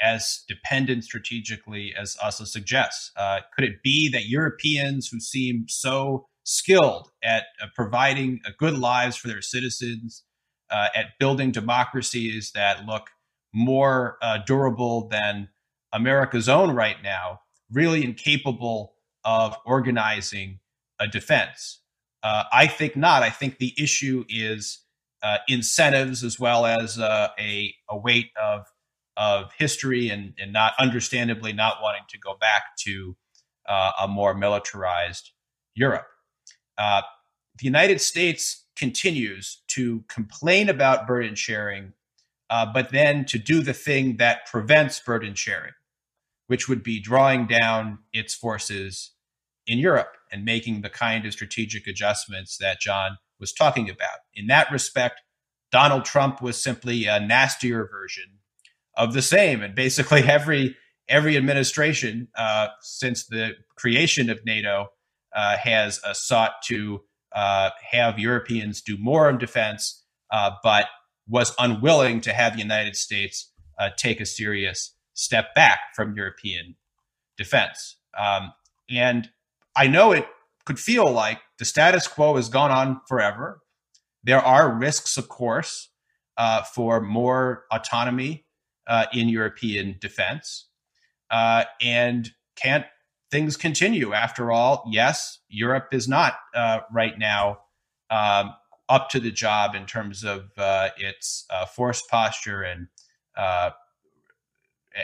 as 0.00 0.44
dependent 0.46 1.04
strategically 1.04 1.94
as 1.98 2.16
Asle 2.22 2.46
suggests. 2.46 3.10
Uh, 3.16 3.40
could 3.54 3.64
it 3.64 3.82
be 3.82 4.08
that 4.10 4.26
Europeans 4.26 5.08
who 5.08 5.18
seem 5.18 5.66
so 5.68 6.26
skilled 6.44 7.10
at 7.24 7.44
uh, 7.60 7.66
providing 7.74 8.40
uh, 8.46 8.50
good 8.58 8.78
lives 8.78 9.16
for 9.16 9.26
their 9.28 9.42
citizens, 9.42 10.22
uh, 10.70 10.88
at 10.94 11.18
building 11.18 11.50
democracies 11.50 12.52
that 12.54 12.86
look 12.86 13.08
more 13.52 14.16
uh, 14.22 14.38
durable 14.46 15.08
than 15.08 15.48
America's 15.92 16.48
own 16.48 16.74
right 16.74 17.02
now, 17.02 17.40
really 17.72 18.04
incapable 18.04 18.94
of 19.24 19.56
organizing 19.64 20.60
a 21.00 21.08
defense? 21.08 21.80
Uh, 22.22 22.44
I 22.52 22.66
think 22.66 22.96
not. 22.96 23.22
I 23.22 23.30
think 23.30 23.58
the 23.58 23.74
issue 23.78 24.24
is 24.28 24.80
uh, 25.22 25.38
incentives 25.48 26.24
as 26.24 26.38
well 26.38 26.66
as 26.66 26.98
a, 26.98 27.30
a 27.38 27.96
weight 27.96 28.30
of 28.42 28.66
of 29.16 29.50
history 29.56 30.10
and, 30.10 30.34
and 30.38 30.52
not 30.52 30.74
understandably 30.78 31.52
not 31.52 31.78
wanting 31.82 32.02
to 32.06 32.18
go 32.18 32.36
back 32.38 32.76
to 32.78 33.16
a 33.66 34.06
more 34.06 34.34
militarized 34.34 35.32
Europe. 35.74 36.06
Uh, 36.78 37.02
the 37.58 37.64
United 37.64 38.00
States 38.00 38.64
continues 38.76 39.62
to 39.68 40.04
complain 40.08 40.68
about 40.68 41.06
burden 41.06 41.34
sharing, 41.34 41.92
uh, 42.50 42.66
but 42.66 42.90
then 42.90 43.24
to 43.24 43.38
do 43.38 43.62
the 43.62 43.72
thing 43.72 44.18
that 44.18 44.46
prevents 44.46 45.00
burden 45.00 45.34
sharing, 45.34 45.72
which 46.46 46.68
would 46.68 46.82
be 46.82 47.00
drawing 47.00 47.46
down 47.46 47.98
its 48.12 48.34
forces 48.34 49.12
in 49.66 49.78
Europe 49.78 50.15
and 50.30 50.44
making 50.44 50.82
the 50.82 50.90
kind 50.90 51.24
of 51.26 51.32
strategic 51.32 51.86
adjustments 51.86 52.56
that 52.58 52.80
John 52.80 53.18
was 53.38 53.52
talking 53.52 53.88
about. 53.88 54.18
In 54.34 54.46
that 54.48 54.70
respect, 54.70 55.20
Donald 55.70 56.04
Trump 56.04 56.40
was 56.40 56.62
simply 56.62 57.06
a 57.06 57.20
nastier 57.20 57.88
version 57.90 58.38
of 58.96 59.12
the 59.12 59.22
same, 59.22 59.62
and 59.62 59.74
basically 59.74 60.22
every 60.24 60.76
every 61.08 61.36
administration 61.36 62.28
uh, 62.36 62.68
since 62.80 63.26
the 63.26 63.52
creation 63.76 64.28
of 64.28 64.44
NATO 64.44 64.88
uh, 65.34 65.56
has 65.56 66.00
uh, 66.02 66.12
sought 66.12 66.62
to 66.64 67.02
uh, 67.32 67.70
have 67.90 68.18
Europeans 68.18 68.80
do 68.80 68.96
more 68.98 69.28
in 69.30 69.38
defense, 69.38 70.02
uh, 70.32 70.50
but 70.62 70.86
was 71.28 71.54
unwilling 71.58 72.20
to 72.22 72.32
have 72.32 72.54
the 72.54 72.62
United 72.62 72.96
States 72.96 73.52
uh, 73.78 73.90
take 73.96 74.20
a 74.20 74.26
serious 74.26 74.94
step 75.14 75.54
back 75.54 75.80
from 75.94 76.16
European 76.16 76.76
defense. 77.36 77.96
Um, 78.18 78.52
and 78.88 79.28
I 79.76 79.86
know 79.86 80.12
it 80.12 80.26
could 80.64 80.78
feel 80.78 81.10
like 81.10 81.40
the 81.58 81.64
status 81.64 82.08
quo 82.08 82.36
has 82.36 82.48
gone 82.48 82.70
on 82.70 83.00
forever. 83.08 83.60
There 84.24 84.40
are 84.40 84.72
risks, 84.72 85.16
of 85.16 85.28
course, 85.28 85.90
uh, 86.36 86.62
for 86.62 87.00
more 87.00 87.64
autonomy 87.70 88.46
in 89.12 89.28
European 89.28 89.96
defense. 90.00 90.68
and 91.30 92.30
can't 92.56 92.86
things 93.30 93.56
continue. 93.56 94.12
After 94.12 94.50
all, 94.50 94.84
yes, 94.90 95.40
Europe 95.48 95.88
is 95.92 96.08
not 96.08 96.34
uh, 96.54 96.80
right 96.92 97.18
now 97.18 97.58
um, 98.10 98.54
up 98.88 99.08
to 99.10 99.20
the 99.20 99.30
job 99.30 99.74
in 99.74 99.86
terms 99.86 100.24
of 100.24 100.50
uh, 100.56 100.90
its 100.96 101.44
uh, 101.50 101.66
force 101.66 102.02
posture 102.02 102.62
and 102.62 102.88
uh, 103.36 103.70
eh, 104.94 105.02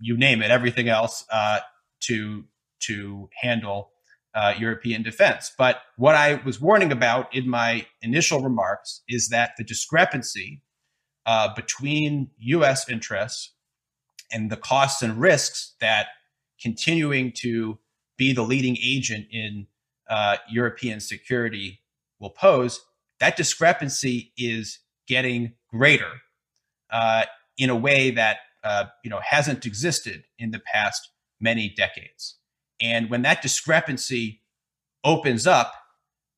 you 0.00 0.16
name 0.16 0.42
it, 0.42 0.50
everything 0.50 0.88
else 0.88 1.24
uh, 1.32 1.60
to 2.00 2.44
to 2.80 3.28
handle 3.40 3.90
uh, 4.34 4.54
European 4.58 5.02
defense. 5.02 5.52
But 5.56 5.82
what 5.96 6.14
I 6.14 6.34
was 6.44 6.60
warning 6.60 6.92
about 6.92 7.34
in 7.34 7.48
my 7.48 7.86
initial 8.02 8.40
remarks 8.40 9.02
is 9.08 9.28
that 9.28 9.52
the 9.56 9.64
discrepancy 9.64 10.62
between 11.54 12.30
U.S. 12.38 12.88
interests 12.88 13.52
and 14.32 14.50
the 14.50 14.56
costs 14.56 15.02
and 15.02 15.20
risks 15.20 15.74
that 15.80 16.08
continuing 16.60 17.32
to 17.32 17.78
be 18.16 18.32
the 18.32 18.42
leading 18.42 18.76
agent 18.82 19.26
in 19.30 19.66
uh, 20.10 20.36
European 20.50 21.00
security 21.00 21.80
will 22.18 22.30
pose, 22.30 22.80
that 23.20 23.36
discrepancy 23.36 24.32
is 24.36 24.80
getting 25.06 25.54
greater 25.70 26.20
uh, 26.90 27.24
in 27.56 27.70
a 27.70 27.76
way 27.76 28.10
that 28.10 28.38
uh, 28.64 28.86
you 29.04 29.10
know 29.10 29.20
hasn't 29.22 29.64
existed 29.64 30.24
in 30.38 30.50
the 30.50 30.60
past 30.72 31.10
many 31.40 31.68
decades. 31.68 32.37
And 32.80 33.10
when 33.10 33.22
that 33.22 33.42
discrepancy 33.42 34.42
opens 35.04 35.46
up, 35.46 35.74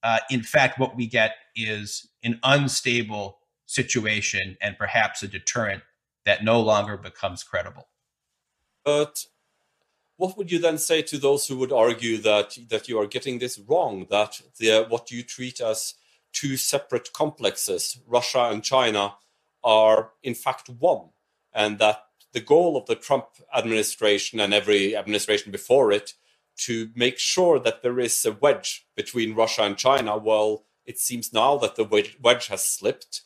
uh, 0.03 0.21
in 0.31 0.43
fact, 0.43 0.79
what 0.79 0.97
we 0.97 1.07
get 1.07 1.33
is 1.55 2.09
an 2.23 2.41
unstable 2.43 3.39
situation 3.67 4.57
and 4.61 4.77
perhaps 4.79 5.23
a 5.23 5.29
deterrent 5.29 5.83
that 6.25 6.43
no 6.45 6.61
longer 6.61 6.97
becomes 6.97 7.43
credible. 7.43 7.89
But 8.85 9.27
what 10.17 10.37
would 10.37 10.51
you 10.51 10.59
then 10.59 10.79
say 10.79 11.03
to 11.03 11.19
those 11.19 11.47
who 11.47 11.57
would 11.59 11.73
argue 11.73 12.19
that 12.19 12.59
that 12.69 12.89
you 12.89 12.99
are 12.99 13.07
getting 13.07 13.39
this 13.39 13.59
wrong? 13.59 14.07
That 14.11 14.41
the 14.59 14.87
what 14.89 15.11
you 15.11 15.23
treat 15.23 15.61
as 15.61 15.95
two 16.33 16.57
separate 16.57 17.13
complexes, 17.13 17.99
Russia 18.07 18.51
and 18.51 18.63
China, 18.63 19.15
are 19.63 20.11
in 20.23 20.35
fact 20.35 20.69
one, 20.69 21.11
and 21.53 21.79
that 21.79 22.05
the 22.33 22.41
goal 22.41 22.77
of 22.77 22.87
the 22.87 22.95
Trump 22.95 23.27
administration 23.55 24.41
and 24.41 24.55
every 24.55 24.97
administration 24.97 25.53
before 25.53 25.91
it 25.91 26.15
to 26.67 26.91
make 26.95 27.19
sure 27.19 27.59
that 27.59 27.83
there 27.83 27.99
is 28.01 28.25
a 28.25 28.33
wedge 28.33 28.87
between 28.97 29.35
Russia 29.35 29.63
and 29.63 29.77
China. 29.77 30.17
Well, 30.17 30.65
it 30.85 30.99
seems 30.99 31.33
now 31.33 31.57
that 31.59 31.77
the 31.77 31.85
wedge 32.21 32.47
has 32.49 32.65
slipped. 32.65 33.23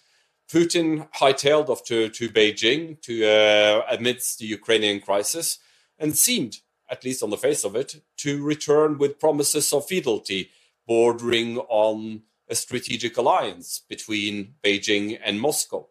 Putin 0.50 1.08
hightailed 1.14 1.68
off 1.68 1.84
to, 1.84 2.08
to 2.10 2.28
Beijing 2.28 3.00
to 3.02 3.26
uh, 3.26 3.82
amidst 3.90 4.38
the 4.38 4.46
Ukrainian 4.46 5.00
crisis 5.00 5.58
and 5.98 6.16
seemed, 6.16 6.58
at 6.90 7.04
least 7.04 7.22
on 7.22 7.30
the 7.30 7.36
face 7.36 7.64
of 7.64 7.74
it, 7.74 8.02
to 8.18 8.42
return 8.42 8.98
with 8.98 9.18
promises 9.18 9.72
of 9.72 9.86
fealty 9.86 10.50
bordering 10.86 11.58
on 11.68 12.22
a 12.48 12.54
strategic 12.54 13.16
alliance 13.16 13.80
between 13.88 14.54
Beijing 14.62 15.18
and 15.24 15.40
Moscow. 15.40 15.88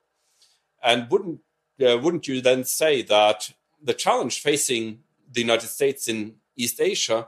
And 0.83 1.09
wouldn't 1.09 1.39
uh, 1.83 1.97
wouldn't 1.97 2.27
you 2.27 2.39
then 2.41 2.63
say 2.63 3.01
that 3.01 3.51
the 3.81 3.93
challenge 3.93 4.39
facing 4.39 4.99
the 5.31 5.41
United 5.41 5.67
States 5.67 6.07
in 6.07 6.35
East 6.55 6.79
Asia 6.79 7.27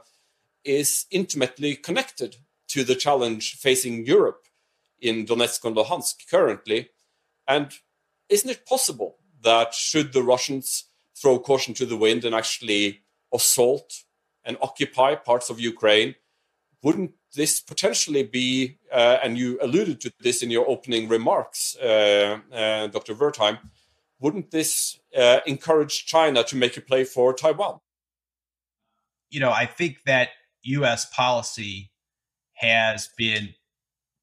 is 0.64 1.06
intimately 1.10 1.76
connected 1.76 2.36
to 2.68 2.84
the 2.84 2.94
challenge 2.94 3.54
facing 3.54 4.04
Europe 4.04 4.44
in 5.00 5.26
Donetsk 5.26 5.64
and 5.64 5.76
Luhansk 5.76 6.28
currently? 6.30 6.90
And 7.46 7.72
isn't 8.28 8.50
it 8.50 8.66
possible 8.66 9.18
that 9.42 9.74
should 9.74 10.12
the 10.12 10.22
Russians 10.22 10.84
throw 11.14 11.38
caution 11.38 11.74
to 11.74 11.86
the 11.86 11.96
wind 11.96 12.24
and 12.24 12.34
actually 12.34 13.02
assault 13.32 14.04
and 14.44 14.56
occupy 14.60 15.14
parts 15.14 15.50
of 15.50 15.60
Ukraine, 15.60 16.14
wouldn't 16.82 17.12
this 17.34 17.60
potentially 17.60 18.22
be, 18.22 18.78
uh, 18.92 19.18
and 19.22 19.36
you 19.36 19.58
alluded 19.60 20.00
to 20.00 20.12
this 20.20 20.42
in 20.42 20.50
your 20.50 20.68
opening 20.68 21.08
remarks, 21.08 21.76
uh, 21.76 22.38
uh, 22.52 22.86
Dr. 22.88 23.14
Wertheim, 23.14 23.58
wouldn't 24.20 24.50
this 24.50 24.98
uh, 25.16 25.40
encourage 25.46 26.06
China 26.06 26.42
to 26.44 26.56
make 26.56 26.76
a 26.76 26.80
play 26.80 27.04
for 27.04 27.34
Taiwan? 27.34 27.80
You 29.30 29.40
know, 29.40 29.50
I 29.50 29.66
think 29.66 29.98
that 30.06 30.30
U.S. 30.62 31.06
policy 31.06 31.90
has 32.54 33.08
been 33.16 33.54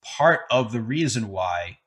part 0.03 0.41
of 0.51 0.71
the 0.71 0.81
reason 0.81 1.29
why 1.29 1.77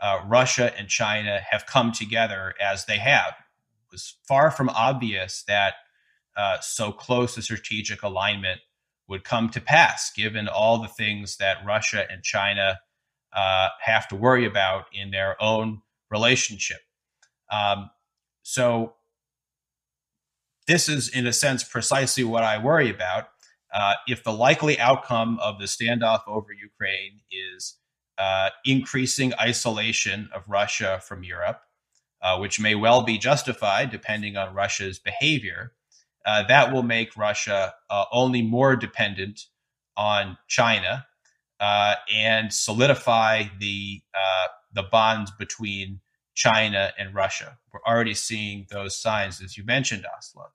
uh, 0.00 0.20
Russia 0.26 0.76
and 0.76 0.88
China 0.88 1.40
have 1.50 1.66
come 1.66 1.92
together 1.92 2.54
as 2.60 2.84
they 2.84 2.98
have. 2.98 3.28
It 3.28 3.92
was 3.92 4.16
far 4.26 4.50
from 4.50 4.68
obvious 4.70 5.44
that 5.48 5.74
uh, 6.36 6.58
so 6.60 6.92
close 6.92 7.36
a 7.38 7.42
strategic 7.42 8.02
alignment 8.02 8.60
would 9.08 9.24
come 9.24 9.48
to 9.50 9.60
pass, 9.60 10.10
given 10.12 10.48
all 10.48 10.78
the 10.78 10.88
things 10.88 11.36
that 11.36 11.64
Russia 11.64 12.06
and 12.10 12.22
China 12.22 12.80
uh, 13.32 13.68
have 13.80 14.08
to 14.08 14.16
worry 14.16 14.46
about 14.46 14.86
in 14.92 15.10
their 15.10 15.40
own 15.42 15.82
relationship. 16.10 16.80
Um, 17.50 17.90
so, 18.42 18.94
this 20.66 20.88
is, 20.88 21.08
in 21.08 21.26
a 21.26 21.32
sense, 21.32 21.62
precisely 21.64 22.24
what 22.24 22.42
I 22.42 22.58
worry 22.58 22.90
about. 22.90 23.28
Uh, 23.72 23.94
if 24.06 24.22
the 24.22 24.32
likely 24.32 24.78
outcome 24.78 25.38
of 25.40 25.58
the 25.58 25.64
standoff 25.64 26.20
over 26.28 26.52
Ukraine 26.52 27.20
is 27.30 27.76
uh, 28.18 28.50
increasing 28.64 29.34
isolation 29.40 30.28
of 30.32 30.48
Russia 30.48 31.00
from 31.02 31.24
Europe, 31.24 31.60
uh, 32.22 32.38
which 32.38 32.60
may 32.60 32.74
well 32.74 33.02
be 33.02 33.18
justified 33.18 33.90
depending 33.90 34.36
on 34.36 34.54
Russia's 34.54 34.98
behavior, 34.98 35.72
uh, 36.24 36.44
that 36.46 36.72
will 36.72 36.84
make 36.84 37.16
Russia 37.16 37.74
uh, 37.90 38.04
only 38.12 38.40
more 38.42 38.76
dependent 38.76 39.46
on 39.96 40.38
China 40.48 41.04
uh, 41.60 41.96
and 42.12 42.52
solidify 42.52 43.44
the 43.58 44.00
the 44.72 44.82
bonds 44.82 45.30
between 45.38 46.00
China 46.34 46.92
and 46.98 47.14
Russia. 47.14 47.58
We're 47.72 47.80
already 47.86 48.14
seeing 48.14 48.66
those 48.70 48.98
signs, 48.98 49.42
as 49.42 49.56
you 49.56 49.64
mentioned, 49.64 50.04
Asle. 50.04 50.46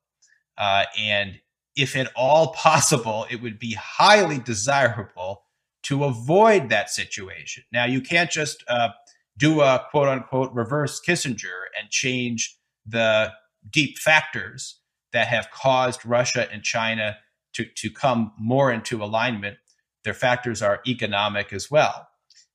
Uh, 0.58 0.86
and 0.98 1.40
if 1.76 1.96
at 1.96 2.12
all 2.16 2.54
possible, 2.54 3.26
it 3.30 3.42
would 3.42 3.60
be 3.60 3.74
highly 3.74 4.40
desirable 4.40 5.44
to 5.84 6.04
avoid 6.04 6.70
that 6.70 6.90
situation. 6.90 7.64
Now, 7.72 7.86
you 7.86 8.02
can't 8.02 8.30
just 8.30 8.64
uh, 8.68 8.90
do 9.38 9.62
a 9.62 9.86
quote 9.90 10.10
unquote 10.10 10.54
reverse 10.54 11.02
Kissinger 11.06 11.68
and 11.80 11.90
change 11.90 12.58
the 12.86 13.32
deep 13.70 13.98
factors 13.98 14.80
that 15.14 15.28
have 15.28 15.50
caused 15.52 16.06
Russia 16.06 16.52
and 16.52 16.64
China 16.64 17.18
to, 17.54 17.66
to 17.66 17.90
come 17.90 18.34
more 18.38 18.72
into 18.72 19.04
alignment. 19.04 19.58
Their 20.04 20.14
factors 20.14 20.62
are 20.62 20.82
economic 20.86 21.52
as 21.54 21.72
well 21.72 22.10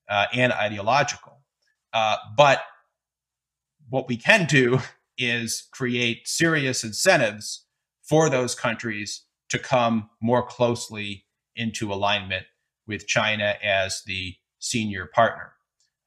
uh, 0.09 0.27
and 0.33 0.53
ideological. 0.53 1.41
Uh, 1.93 2.17
but 2.37 2.63
what 3.95 4.09
we 4.09 4.17
can 4.17 4.45
do 4.45 4.81
is 5.17 5.69
create 5.71 6.27
serious 6.27 6.83
incentives 6.83 7.65
for 8.03 8.29
those 8.29 8.53
countries 8.53 9.23
to 9.49 9.57
come 9.57 10.11
more 10.21 10.45
closely 10.45 11.27
into 11.55 11.93
alignment 11.93 12.45
with 12.89 13.07
China 13.07 13.55
as 13.63 14.03
the 14.05 14.35
senior 14.59 15.07
partner. 15.07 15.53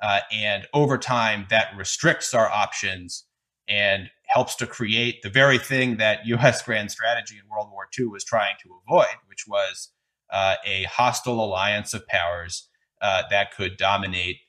Uh, 0.03 0.19
and 0.33 0.67
over 0.73 0.97
time, 0.97 1.47
that 1.49 1.69
restricts 1.77 2.33
our 2.33 2.49
options 2.49 3.23
and 3.69 4.09
helps 4.25 4.55
to 4.55 4.67
create 4.67 5.21
the 5.23 5.29
very 5.29 5.57
thing 5.57 5.95
that 5.95 6.25
U.S. 6.25 6.61
grand 6.65 6.91
strategy 6.91 7.35
in 7.41 7.49
World 7.49 7.69
War 7.71 7.87
II 7.97 8.07
was 8.07 8.25
trying 8.25 8.57
to 8.63 8.81
avoid, 8.85 9.15
which 9.27 9.45
was 9.47 9.93
uh, 10.29 10.55
a 10.65 10.83
hostile 10.91 11.41
alliance 11.41 11.93
of 11.93 12.05
powers 12.05 12.67
uh, 13.01 13.23
that 13.29 13.55
could 13.55 13.77
dominate 13.77 14.39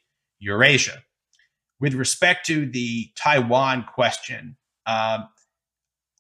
Eurasia. 0.40 1.04
With 1.80 1.94
respect 1.94 2.46
to 2.46 2.66
the 2.66 3.10
Taiwan 3.14 3.84
question, 3.84 4.56
um, 4.86 5.28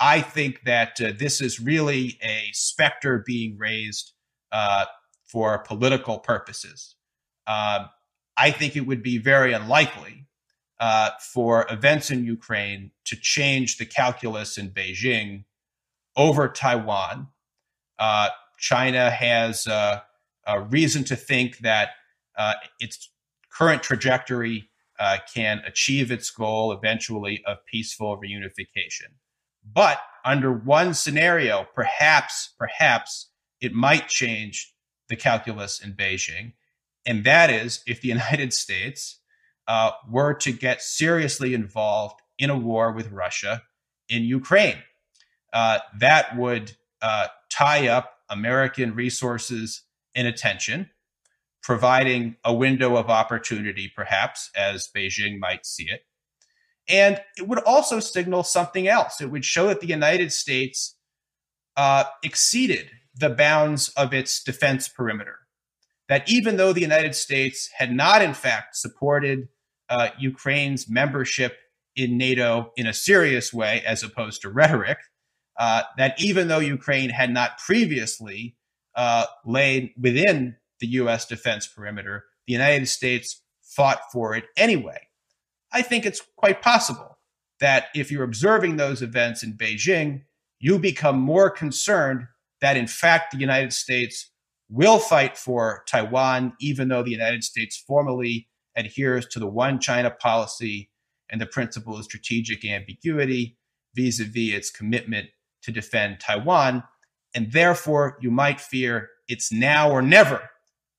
I 0.00 0.20
think 0.20 0.62
that 0.64 1.00
uh, 1.00 1.12
this 1.18 1.40
is 1.40 1.58
really 1.58 2.18
a 2.22 2.50
specter 2.52 3.22
being 3.26 3.56
raised 3.58 4.12
uh, 4.52 4.84
for 5.26 5.58
political 5.58 6.18
purposes. 6.18 6.94
Um, 7.46 7.88
I 8.36 8.50
think 8.52 8.76
it 8.76 8.86
would 8.86 9.02
be 9.02 9.18
very 9.18 9.52
unlikely 9.52 10.26
uh, 10.78 11.10
for 11.20 11.66
events 11.70 12.10
in 12.10 12.24
Ukraine 12.24 12.92
to 13.06 13.16
change 13.16 13.78
the 13.78 13.86
calculus 13.86 14.58
in 14.58 14.70
Beijing 14.70 15.44
over 16.16 16.48
Taiwan. 16.48 17.28
Uh, 17.98 18.28
China 18.58 19.10
has 19.10 19.66
uh, 19.66 20.00
a 20.46 20.60
reason 20.60 21.02
to 21.04 21.16
think 21.16 21.58
that 21.58 21.90
uh, 22.36 22.54
its 22.78 23.10
current 23.50 23.82
trajectory 23.82 24.68
uh, 24.98 25.18
can 25.32 25.62
achieve 25.66 26.10
its 26.10 26.30
goal 26.30 26.72
eventually 26.72 27.42
of 27.46 27.58
peaceful 27.66 28.18
reunification. 28.18 29.14
But 29.64 30.00
under 30.24 30.52
one 30.52 30.94
scenario, 30.94 31.66
perhaps, 31.74 32.54
perhaps 32.58 33.30
it 33.60 33.72
might 33.72 34.08
change 34.08 34.74
the 35.08 35.16
calculus 35.16 35.80
in 35.80 35.94
Beijing. 35.94 36.52
And 37.06 37.24
that 37.24 37.50
is 37.50 37.82
if 37.86 38.00
the 38.00 38.08
United 38.16 38.52
States 38.52 39.20
uh, 39.66 39.92
were 40.10 40.34
to 40.34 40.52
get 40.52 40.82
seriously 40.82 41.54
involved 41.54 42.20
in 42.38 42.50
a 42.50 42.56
war 42.56 42.92
with 42.92 43.10
Russia 43.10 43.62
in 44.08 44.22
Ukraine. 44.22 44.78
Uh, 45.52 45.78
that 45.98 46.36
would 46.36 46.72
uh, 47.02 47.28
tie 47.50 47.88
up 47.88 48.14
American 48.30 48.94
resources 48.94 49.82
and 50.14 50.26
attention, 50.26 50.90
providing 51.62 52.36
a 52.44 52.54
window 52.54 52.96
of 52.96 53.10
opportunity, 53.10 53.92
perhaps, 53.94 54.50
as 54.56 54.88
Beijing 54.94 55.38
might 55.38 55.66
see 55.66 55.84
it. 55.84 56.00
And 56.88 57.20
it 57.36 57.46
would 57.46 57.62
also 57.64 58.00
signal 58.00 58.42
something 58.42 58.88
else. 58.88 59.20
It 59.20 59.30
would 59.30 59.44
show 59.44 59.68
that 59.68 59.80
the 59.80 59.86
United 59.86 60.32
States 60.32 60.96
uh, 61.76 62.04
exceeded 62.22 62.90
the 63.14 63.30
bounds 63.30 63.90
of 63.90 64.14
its 64.14 64.42
defense 64.42 64.88
perimeter. 64.88 65.40
That 66.08 66.28
even 66.28 66.56
though 66.56 66.72
the 66.72 66.80
United 66.80 67.14
States 67.14 67.68
had 67.76 67.92
not, 67.92 68.22
in 68.22 68.32
fact, 68.32 68.76
supported 68.76 69.48
uh, 69.90 70.08
Ukraine's 70.18 70.88
membership 70.88 71.58
in 71.94 72.16
NATO 72.16 72.72
in 72.76 72.86
a 72.86 72.94
serious 72.94 73.52
way, 73.52 73.82
as 73.86 74.02
opposed 74.02 74.40
to 74.42 74.48
rhetoric, 74.48 74.98
uh, 75.58 75.82
that 75.98 76.20
even 76.22 76.48
though 76.48 76.60
Ukraine 76.60 77.10
had 77.10 77.30
not 77.30 77.58
previously 77.58 78.56
uh, 78.94 79.26
laid 79.44 79.90
within 80.00 80.56
the 80.80 80.86
U.S. 80.88 81.26
defense 81.26 81.66
perimeter, 81.66 82.24
the 82.46 82.52
United 82.52 82.88
States 82.88 83.42
fought 83.62 84.00
for 84.12 84.34
it 84.34 84.44
anyway. 84.56 85.08
I 85.72 85.82
think 85.82 86.06
it's 86.06 86.22
quite 86.36 86.62
possible 86.62 87.18
that 87.60 87.86
if 87.94 88.10
you're 88.10 88.24
observing 88.24 88.76
those 88.76 89.02
events 89.02 89.42
in 89.42 89.54
Beijing, 89.54 90.22
you 90.60 90.78
become 90.78 91.18
more 91.18 91.50
concerned 91.50 92.26
that, 92.60 92.76
in 92.76 92.86
fact, 92.86 93.32
the 93.32 93.38
United 93.38 93.72
States 93.72 94.30
will 94.68 94.98
fight 94.98 95.36
for 95.36 95.84
Taiwan, 95.86 96.52
even 96.60 96.88
though 96.88 97.02
the 97.02 97.10
United 97.10 97.44
States 97.44 97.76
formally 97.76 98.48
adheres 98.76 99.26
to 99.26 99.38
the 99.38 99.46
one 99.46 99.78
China 99.78 100.10
policy 100.10 100.90
and 101.30 101.40
the 101.40 101.46
principle 101.46 101.96
of 101.96 102.04
strategic 102.04 102.64
ambiguity 102.64 103.58
vis 103.94 104.20
a 104.20 104.24
vis 104.24 104.54
its 104.54 104.70
commitment 104.70 105.28
to 105.62 105.72
defend 105.72 106.20
Taiwan. 106.20 106.82
And 107.34 107.52
therefore, 107.52 108.18
you 108.20 108.30
might 108.30 108.60
fear 108.60 109.10
it's 109.26 109.52
now 109.52 109.90
or 109.90 110.00
never, 110.00 110.50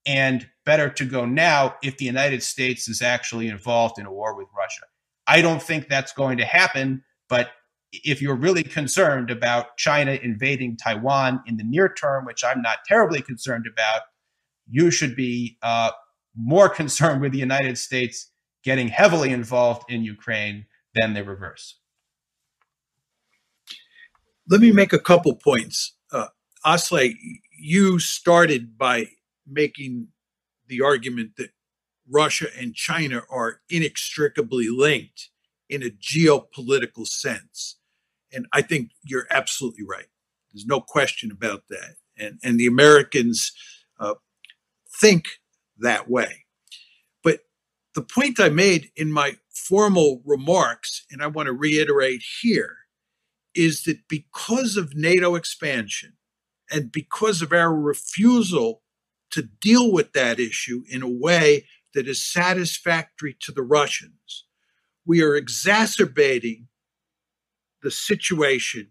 and 0.09 0.49
better 0.65 0.89
to 0.89 1.05
go 1.05 1.23
now 1.23 1.75
if 1.83 1.97
the 1.97 2.05
United 2.05 2.41
States 2.41 2.89
is 2.89 2.99
actually 2.99 3.47
involved 3.47 3.99
in 3.99 4.07
a 4.07 4.11
war 4.11 4.35
with 4.35 4.47
Russia. 4.57 4.81
I 5.27 5.43
don't 5.43 5.61
think 5.61 5.87
that's 5.87 6.11
going 6.13 6.39
to 6.39 6.45
happen, 6.45 7.03
but 7.29 7.51
if 7.93 8.19
you're 8.19 8.35
really 8.35 8.63
concerned 8.63 9.29
about 9.29 9.77
China 9.77 10.13
invading 10.13 10.77
Taiwan 10.77 11.43
in 11.45 11.57
the 11.57 11.63
near 11.63 11.93
term, 11.93 12.25
which 12.25 12.43
I'm 12.43 12.59
not 12.63 12.79
terribly 12.87 13.21
concerned 13.21 13.65
about, 13.71 14.01
you 14.67 14.89
should 14.89 15.15
be 15.15 15.59
uh, 15.61 15.91
more 16.35 16.69
concerned 16.81 17.21
with 17.21 17.31
the 17.31 17.37
United 17.37 17.77
States 17.77 18.31
getting 18.63 18.87
heavily 18.87 19.29
involved 19.29 19.83
in 19.91 20.03
Ukraine 20.03 20.65
than 20.95 21.13
the 21.13 21.23
reverse. 21.23 21.75
Let 24.49 24.59
me 24.59 24.71
make 24.71 24.91
a 24.91 24.99
couple 24.99 25.35
points. 25.35 25.93
Uh, 26.11 26.29
Asle, 26.65 27.13
you 27.59 27.99
started 27.99 28.75
by 28.75 29.09
making 29.49 30.07
the 30.67 30.81
argument 30.81 31.31
that 31.37 31.49
Russia 32.09 32.47
and 32.57 32.73
China 32.73 33.21
are 33.29 33.61
inextricably 33.69 34.67
linked 34.69 35.29
in 35.69 35.83
a 35.83 35.89
geopolitical 35.89 37.05
sense. 37.05 37.77
And 38.31 38.47
I 38.53 38.61
think 38.61 38.91
you're 39.03 39.27
absolutely 39.31 39.83
right. 39.87 40.07
There's 40.51 40.65
no 40.65 40.81
question 40.81 41.31
about 41.31 41.63
that. 41.69 41.95
And, 42.17 42.39
and 42.43 42.59
the 42.59 42.67
Americans 42.67 43.51
uh, 43.99 44.15
think 44.99 45.25
that 45.77 46.09
way. 46.09 46.45
But 47.23 47.41
the 47.95 48.01
point 48.01 48.39
I 48.39 48.49
made 48.49 48.89
in 48.95 49.11
my 49.11 49.37
formal 49.53 50.21
remarks, 50.25 51.05
and 51.11 51.21
I 51.21 51.27
want 51.27 51.47
to 51.47 51.53
reiterate 51.53 52.23
here, 52.41 52.75
is 53.55 53.83
that 53.83 54.07
because 54.07 54.77
of 54.77 54.95
NATO 54.95 55.35
expansion 55.35 56.13
and 56.71 56.91
because 56.91 57.41
of 57.41 57.51
our 57.51 57.73
refusal 57.73 58.81
to 59.31 59.43
deal 59.43 59.91
with 59.91 60.13
that 60.13 60.39
issue 60.39 60.83
in 60.89 61.01
a 61.01 61.09
way 61.09 61.65
that 61.93 62.07
is 62.07 62.23
satisfactory 62.23 63.35
to 63.41 63.51
the 63.51 63.61
Russians, 63.61 64.45
we 65.05 65.21
are 65.23 65.35
exacerbating 65.35 66.67
the 67.81 67.91
situation 67.91 68.89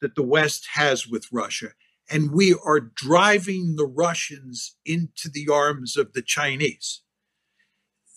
that 0.00 0.14
the 0.14 0.22
West 0.22 0.68
has 0.72 1.06
with 1.06 1.26
Russia. 1.32 1.68
And 2.10 2.32
we 2.32 2.54
are 2.64 2.80
driving 2.80 3.76
the 3.76 3.86
Russians 3.86 4.76
into 4.84 5.28
the 5.32 5.48
arms 5.52 5.96
of 5.96 6.12
the 6.12 6.22
Chinese. 6.22 7.02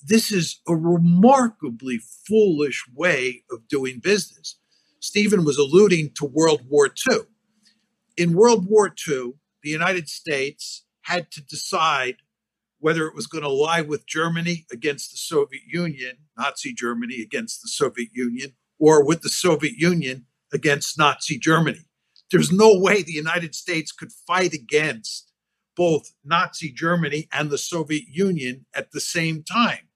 This 0.03 0.31
is 0.31 0.61
a 0.67 0.75
remarkably 0.75 1.99
foolish 2.27 2.83
way 2.93 3.43
of 3.51 3.67
doing 3.67 3.99
business. 3.99 4.57
Stephen 4.99 5.45
was 5.45 5.57
alluding 5.57 6.11
to 6.15 6.25
World 6.25 6.61
War 6.67 6.87
II. 6.87 7.19
In 8.17 8.33
World 8.33 8.67
War 8.67 8.93
II, 9.07 9.33
the 9.61 9.69
United 9.69 10.09
States 10.09 10.84
had 11.05 11.31
to 11.31 11.41
decide 11.41 12.17
whether 12.79 13.07
it 13.07 13.15
was 13.15 13.27
going 13.27 13.43
to 13.43 13.49
lie 13.49 13.81
with 13.81 14.05
Germany 14.05 14.65
against 14.71 15.11
the 15.11 15.17
Soviet 15.17 15.63
Union, 15.67 16.17
Nazi 16.37 16.73
Germany 16.73 17.21
against 17.21 17.61
the 17.61 17.67
Soviet 17.67 18.09
Union, 18.13 18.53
or 18.77 19.05
with 19.05 19.21
the 19.21 19.29
Soviet 19.29 19.73
Union 19.77 20.25
against 20.53 20.97
Nazi 20.97 21.39
Germany. 21.39 21.85
There's 22.31 22.51
no 22.51 22.77
way 22.77 23.01
the 23.01 23.11
United 23.11 23.55
States 23.55 23.91
could 23.91 24.11
fight 24.11 24.53
against 24.53 25.31
both 25.75 26.11
Nazi 26.23 26.71
Germany 26.71 27.27
and 27.31 27.49
the 27.49 27.57
Soviet 27.57 28.05
Union 28.09 28.65
at 28.73 28.91
the 28.91 28.99
same 28.99 29.43
time. 29.43 29.89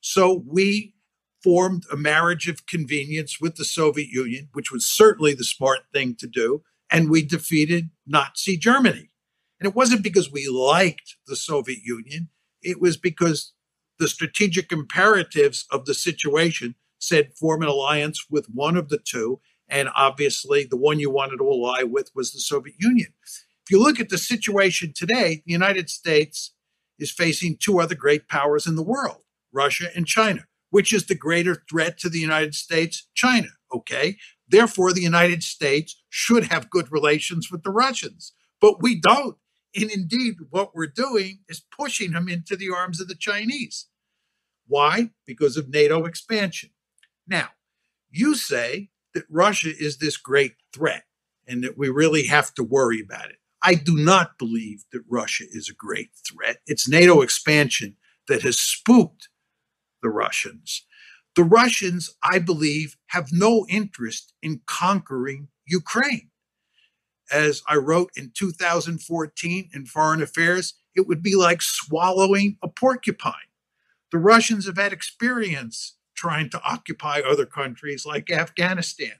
So 0.00 0.42
we 0.46 0.94
formed 1.42 1.84
a 1.90 1.96
marriage 1.96 2.48
of 2.48 2.66
convenience 2.66 3.40
with 3.40 3.56
the 3.56 3.64
Soviet 3.64 4.08
Union, 4.08 4.48
which 4.52 4.72
was 4.72 4.86
certainly 4.86 5.34
the 5.34 5.44
smart 5.44 5.80
thing 5.92 6.16
to 6.16 6.26
do, 6.26 6.62
and 6.90 7.10
we 7.10 7.22
defeated 7.22 7.90
Nazi 8.06 8.56
Germany. 8.56 9.11
And 9.62 9.68
it 9.68 9.76
wasn't 9.76 10.02
because 10.02 10.32
we 10.32 10.48
liked 10.48 11.18
the 11.28 11.36
Soviet 11.36 11.84
Union, 11.84 12.30
it 12.62 12.80
was 12.80 12.96
because 12.96 13.52
the 14.00 14.08
strategic 14.08 14.72
imperatives 14.72 15.66
of 15.70 15.84
the 15.84 15.94
situation 15.94 16.74
said 16.98 17.34
form 17.38 17.62
an 17.62 17.68
alliance 17.68 18.26
with 18.28 18.46
one 18.46 18.76
of 18.76 18.88
the 18.88 18.98
two. 18.98 19.38
And 19.68 19.88
obviously, 19.94 20.64
the 20.64 20.76
one 20.76 20.98
you 20.98 21.10
wanted 21.10 21.36
to 21.36 21.48
ally 21.48 21.84
with 21.84 22.10
was 22.12 22.32
the 22.32 22.40
Soviet 22.40 22.74
Union. 22.80 23.14
If 23.64 23.70
you 23.70 23.80
look 23.80 24.00
at 24.00 24.08
the 24.08 24.18
situation 24.18 24.92
today, 24.96 25.44
the 25.46 25.52
United 25.52 25.88
States 25.88 26.54
is 26.98 27.12
facing 27.12 27.56
two 27.56 27.78
other 27.78 27.94
great 27.94 28.26
powers 28.26 28.66
in 28.66 28.74
the 28.74 28.82
world 28.82 29.22
Russia 29.52 29.90
and 29.94 30.08
China. 30.08 30.46
Which 30.70 30.92
is 30.92 31.06
the 31.06 31.14
greater 31.14 31.62
threat 31.70 31.98
to 31.98 32.08
the 32.08 32.18
United 32.18 32.56
States? 32.56 33.06
China. 33.14 33.50
Okay. 33.72 34.16
Therefore, 34.48 34.92
the 34.92 35.02
United 35.02 35.44
States 35.44 36.02
should 36.08 36.46
have 36.46 36.68
good 36.68 36.90
relations 36.90 37.48
with 37.48 37.62
the 37.62 37.70
Russians, 37.70 38.32
but 38.60 38.82
we 38.82 39.00
don't. 39.00 39.36
And 39.74 39.90
indeed, 39.90 40.34
what 40.50 40.74
we're 40.74 40.86
doing 40.86 41.40
is 41.48 41.62
pushing 41.76 42.12
them 42.12 42.28
into 42.28 42.56
the 42.56 42.70
arms 42.70 43.00
of 43.00 43.08
the 43.08 43.14
Chinese. 43.14 43.86
Why? 44.66 45.10
Because 45.26 45.56
of 45.56 45.68
NATO 45.68 46.04
expansion. 46.04 46.70
Now, 47.26 47.48
you 48.10 48.34
say 48.34 48.90
that 49.14 49.24
Russia 49.30 49.70
is 49.76 49.98
this 49.98 50.16
great 50.16 50.54
threat 50.74 51.04
and 51.46 51.64
that 51.64 51.78
we 51.78 51.88
really 51.88 52.26
have 52.26 52.54
to 52.54 52.62
worry 52.62 53.00
about 53.00 53.30
it. 53.30 53.36
I 53.62 53.74
do 53.74 53.96
not 53.96 54.38
believe 54.38 54.84
that 54.92 55.04
Russia 55.08 55.44
is 55.50 55.68
a 55.68 55.74
great 55.74 56.10
threat. 56.26 56.58
It's 56.66 56.88
NATO 56.88 57.22
expansion 57.22 57.96
that 58.28 58.42
has 58.42 58.58
spooked 58.58 59.28
the 60.02 60.08
Russians. 60.08 60.84
The 61.36 61.44
Russians, 61.44 62.14
I 62.22 62.38
believe, 62.40 62.96
have 63.08 63.28
no 63.32 63.64
interest 63.68 64.34
in 64.42 64.60
conquering 64.66 65.48
Ukraine 65.64 66.31
as 67.32 67.62
I 67.66 67.76
wrote 67.76 68.10
in 68.16 68.32
2014 68.34 69.70
in 69.72 69.86
Foreign 69.86 70.22
Affairs, 70.22 70.74
it 70.94 71.06
would 71.06 71.22
be 71.22 71.34
like 71.34 71.62
swallowing 71.62 72.58
a 72.62 72.68
porcupine. 72.68 73.32
The 74.10 74.18
Russians 74.18 74.66
have 74.66 74.76
had 74.76 74.92
experience 74.92 75.96
trying 76.14 76.50
to 76.50 76.62
occupy 76.62 77.20
other 77.20 77.46
countries 77.46 78.04
like 78.04 78.30
Afghanistan. 78.30 79.14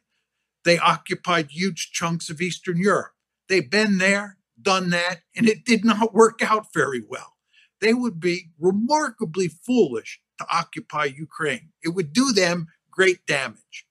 They 0.65 0.79
occupied 0.79 1.51
huge 1.51 1.91
chunks 1.93 2.29
of 2.31 2.41
Eastern 2.41 2.79
Europe. 2.79 3.13
They've 3.49 3.69
been 3.69 3.99
there, 3.99 4.37
done 4.61 4.91
that, 4.91 5.23
and 5.35 5.49
it 5.49 5.65
did 5.65 5.85
not 5.85 6.15
work 6.15 6.41
out 6.43 6.73
very 6.73 7.03
well. 7.09 7.37
They 7.81 7.95
would 7.95 8.21
be 8.21 8.51
remarkably 8.61 9.49
foolish 9.49 10.21
to 10.39 10.47
occupy 10.51 11.07
Ukraine. 11.07 11.71
It 11.83 11.91
would 11.91 12.13
do 12.13 12.33
them 12.33 12.69
great 12.91 13.27
damage. 13.27 13.87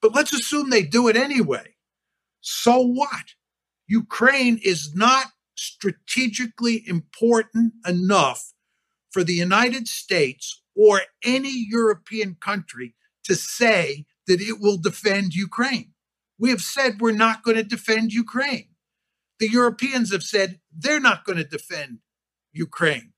But 0.00 0.14
let's 0.14 0.32
assume 0.32 0.70
they 0.70 0.82
do 0.82 1.08
it 1.08 1.16
anyway. 1.16 1.74
So 2.40 2.80
what? 2.80 3.34
Ukraine 3.86 4.58
is 4.62 4.94
not 4.94 5.26
strategically 5.56 6.82
important 6.86 7.74
enough 7.86 8.52
for 9.10 9.22
the 9.22 9.34
United 9.34 9.86
States 9.86 10.62
or 10.76 11.02
any 11.22 11.66
European 11.68 12.36
country 12.40 12.94
to 13.24 13.34
say 13.34 14.06
that 14.26 14.40
it 14.40 14.60
will 14.60 14.76
defend 14.76 15.34
Ukraine. 15.34 15.92
We 16.38 16.50
have 16.50 16.60
said 16.60 17.00
we're 17.00 17.12
not 17.12 17.44
going 17.44 17.56
to 17.56 17.62
defend 17.62 18.12
Ukraine. 18.12 18.68
The 19.38 19.48
Europeans 19.48 20.12
have 20.12 20.22
said 20.22 20.60
they're 20.76 21.00
not 21.00 21.24
going 21.24 21.38
to 21.38 21.44
defend 21.44 21.98
Ukraine. 22.52 23.12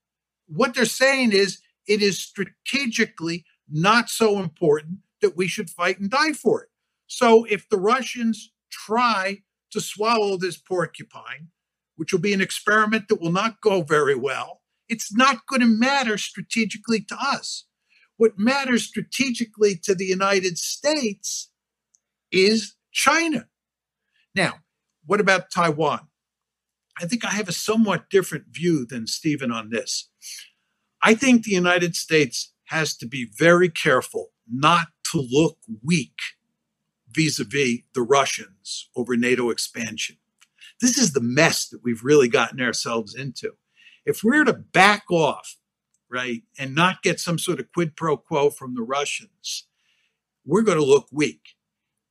What 0.47 0.73
they're 0.73 0.85
saying 0.85 1.31
is 1.31 1.59
it 1.87 2.01
is 2.01 2.19
strategically 2.19 3.45
not 3.69 4.09
so 4.09 4.39
important 4.39 4.99
that 5.21 5.35
we 5.35 5.47
should 5.47 5.69
fight 5.69 5.99
and 5.99 6.09
die 6.09 6.33
for 6.33 6.63
it. 6.63 6.69
So 7.07 7.45
if 7.45 7.67
the 7.69 7.79
Russians 7.79 8.51
try 8.69 9.43
to 9.71 9.81
swallow 9.81 10.37
this 10.37 10.57
porcupine, 10.57 11.49
which 11.95 12.11
will 12.11 12.19
be 12.19 12.33
an 12.33 12.41
experiment 12.41 13.07
that 13.07 13.21
will 13.21 13.31
not 13.31 13.61
go 13.61 13.81
very 13.81 14.15
well, 14.15 14.61
it's 14.89 15.13
not 15.13 15.45
going 15.47 15.61
to 15.61 15.67
matter 15.67 16.17
strategically 16.17 17.01
to 17.01 17.17
us. 17.19 17.65
What 18.15 18.39
matters 18.39 18.83
strategically 18.83 19.75
to 19.83 19.93
the 19.93 20.05
United 20.05 20.57
States 20.57 21.51
is 22.31 22.75
China. 22.91 23.47
Now, 24.33 24.55
what 25.05 25.19
about 25.19 25.51
Taiwan? 25.51 26.07
I 26.99 27.05
think 27.05 27.23
I 27.23 27.29
have 27.29 27.47
a 27.47 27.53
somewhat 27.53 28.09
different 28.09 28.45
view 28.49 28.85
than 28.85 29.07
Stephen 29.07 29.51
on 29.51 29.69
this. 29.69 30.09
I 31.03 31.13
think 31.13 31.43
the 31.43 31.51
United 31.51 31.95
States 31.95 32.53
has 32.65 32.97
to 32.97 33.07
be 33.07 33.29
very 33.37 33.69
careful 33.69 34.29
not 34.51 34.87
to 35.11 35.21
look 35.21 35.57
weak 35.83 36.17
vis 37.17 37.39
a 37.39 37.43
vis 37.43 37.79
the 37.93 38.03
Russians 38.03 38.89
over 38.95 39.17
NATO 39.17 39.49
expansion. 39.49 40.17
This 40.79 40.97
is 40.97 41.13
the 41.13 41.21
mess 41.21 41.67
that 41.69 41.83
we've 41.83 42.03
really 42.03 42.27
gotten 42.27 42.61
ourselves 42.61 43.15
into. 43.15 43.53
If 44.05 44.23
we're 44.23 44.43
to 44.43 44.53
back 44.53 45.05
off, 45.09 45.57
right, 46.09 46.43
and 46.57 46.75
not 46.75 47.01
get 47.01 47.19
some 47.19 47.39
sort 47.39 47.59
of 47.59 47.71
quid 47.73 47.95
pro 47.95 48.15
quo 48.15 48.51
from 48.51 48.75
the 48.75 48.83
Russians, 48.83 49.65
we're 50.45 50.61
going 50.61 50.77
to 50.77 50.85
look 50.85 51.07
weak. 51.11 51.55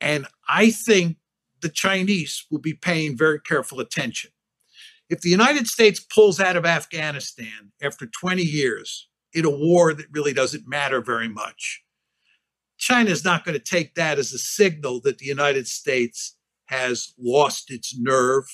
And 0.00 0.26
I 0.48 0.70
think 0.70 1.16
the 1.60 1.68
Chinese 1.68 2.44
will 2.50 2.58
be 2.58 2.74
paying 2.74 3.16
very 3.16 3.40
careful 3.40 3.80
attention. 3.80 4.30
If 5.08 5.20
the 5.20 5.30
United 5.30 5.68
States 5.68 6.00
pulls 6.00 6.40
out 6.40 6.56
of 6.56 6.66
Afghanistan 6.66 7.72
after 7.80 8.06
20 8.06 8.42
years 8.42 9.08
in 9.32 9.44
a 9.44 9.50
war 9.50 9.94
that 9.94 10.06
really 10.10 10.32
doesn't 10.32 10.68
matter 10.68 11.00
very 11.00 11.28
much, 11.28 11.82
China 12.78 13.10
is 13.10 13.24
not 13.24 13.44
going 13.44 13.58
to 13.58 13.64
take 13.64 13.94
that 13.94 14.18
as 14.18 14.32
a 14.32 14.38
signal 14.38 15.00
that 15.02 15.18
the 15.18 15.26
United 15.26 15.66
States 15.66 16.36
has 16.66 17.14
lost 17.18 17.70
its 17.70 17.96
nerve. 17.98 18.44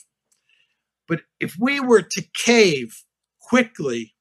But 1.08 1.22
if 1.40 1.56
we 1.58 1.80
were 1.80 2.02
to 2.02 2.24
cave 2.34 3.04
quickly 3.40 4.14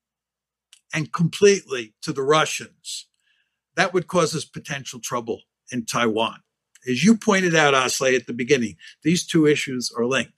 and 0.94 1.14
completely 1.14 1.94
to 2.02 2.12
the 2.12 2.24
Russians, 2.24 3.08
that 3.76 3.94
would 3.94 4.08
cause 4.08 4.36
us 4.36 4.46
potential 4.46 5.00
trouble 5.00 5.42
in 5.72 5.86
Taiwan. 5.86 6.40
As 6.88 7.04
you 7.04 7.16
pointed 7.16 7.56
out, 7.56 7.74
Asle, 7.74 8.16
at 8.16 8.28
the 8.28 8.34
beginning, 8.34 8.76
these 9.04 9.26
two 9.26 9.46
issues 9.46 9.92
are 9.96 10.06
linked. 10.06 10.34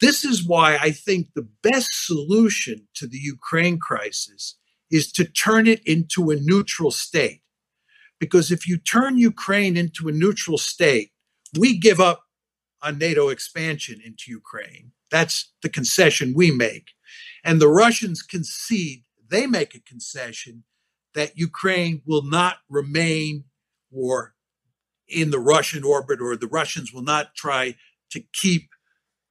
This 0.00 0.24
is 0.24 0.46
why 0.46 0.76
I 0.76 0.92
think 0.92 1.28
the 1.34 1.48
best 1.62 2.06
solution 2.06 2.86
to 2.94 3.06
the 3.06 3.18
Ukraine 3.18 3.78
crisis 3.78 4.56
is 4.90 5.10
to 5.12 5.24
turn 5.24 5.66
it 5.66 5.82
into 5.84 6.30
a 6.30 6.36
neutral 6.36 6.92
state. 6.92 7.42
Because 8.18 8.50
if 8.50 8.66
you 8.66 8.78
turn 8.78 9.18
Ukraine 9.18 9.76
into 9.76 10.08
a 10.08 10.12
neutral 10.12 10.58
state, 10.58 11.12
we 11.58 11.78
give 11.78 12.00
up 12.00 12.24
on 12.82 12.98
NATO 12.98 13.28
expansion 13.28 14.00
into 14.04 14.30
Ukraine. 14.30 14.92
That's 15.10 15.52
the 15.62 15.68
concession 15.68 16.34
we 16.34 16.50
make. 16.50 16.88
And 17.44 17.60
the 17.60 17.68
Russians 17.68 18.22
concede, 18.22 19.04
they 19.28 19.46
make 19.46 19.74
a 19.74 19.80
concession 19.80 20.64
that 21.14 21.36
Ukraine 21.36 22.02
will 22.06 22.22
not 22.22 22.58
remain 22.68 23.44
or 23.90 24.34
in 25.08 25.30
the 25.30 25.40
Russian 25.40 25.84
orbit, 25.84 26.20
or 26.20 26.36
the 26.36 26.46
Russians 26.46 26.92
will 26.92 27.02
not 27.02 27.34
try 27.34 27.74
to 28.10 28.22
keep 28.32 28.68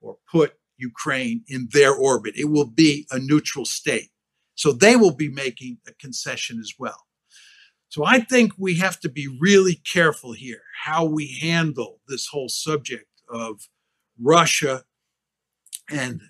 or 0.01 0.17
put 0.31 0.53
Ukraine 0.77 1.43
in 1.47 1.69
their 1.71 1.93
orbit. 1.93 2.35
It 2.35 2.49
will 2.49 2.65
be 2.65 3.07
a 3.11 3.19
neutral 3.19 3.65
state. 3.65 4.09
So 4.55 4.71
they 4.71 4.95
will 4.95 5.15
be 5.15 5.29
making 5.29 5.77
a 5.87 5.93
concession 5.93 6.59
as 6.59 6.73
well. 6.79 7.06
So 7.89 8.05
I 8.05 8.19
think 8.19 8.53
we 8.57 8.75
have 8.75 8.99
to 9.01 9.09
be 9.09 9.27
really 9.39 9.75
careful 9.75 10.33
here 10.33 10.61
how 10.83 11.05
we 11.05 11.37
handle 11.41 11.99
this 12.07 12.27
whole 12.27 12.49
subject 12.49 13.07
of 13.29 13.67
Russia 14.19 14.83
and 15.89 16.21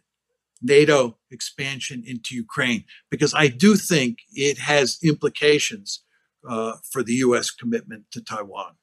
NATO 0.62 1.18
expansion 1.32 2.04
into 2.06 2.36
Ukraine, 2.36 2.84
because 3.10 3.34
I 3.34 3.48
do 3.48 3.76
think 3.76 4.20
it 4.34 4.58
has 4.58 4.98
implications 5.04 6.04
uh, 6.48 6.74
for 6.92 7.04
the 7.04 7.14
U.S. 7.14 7.52
commitment 7.52 8.06
to 8.12 8.22
Taiwan. 8.22 8.74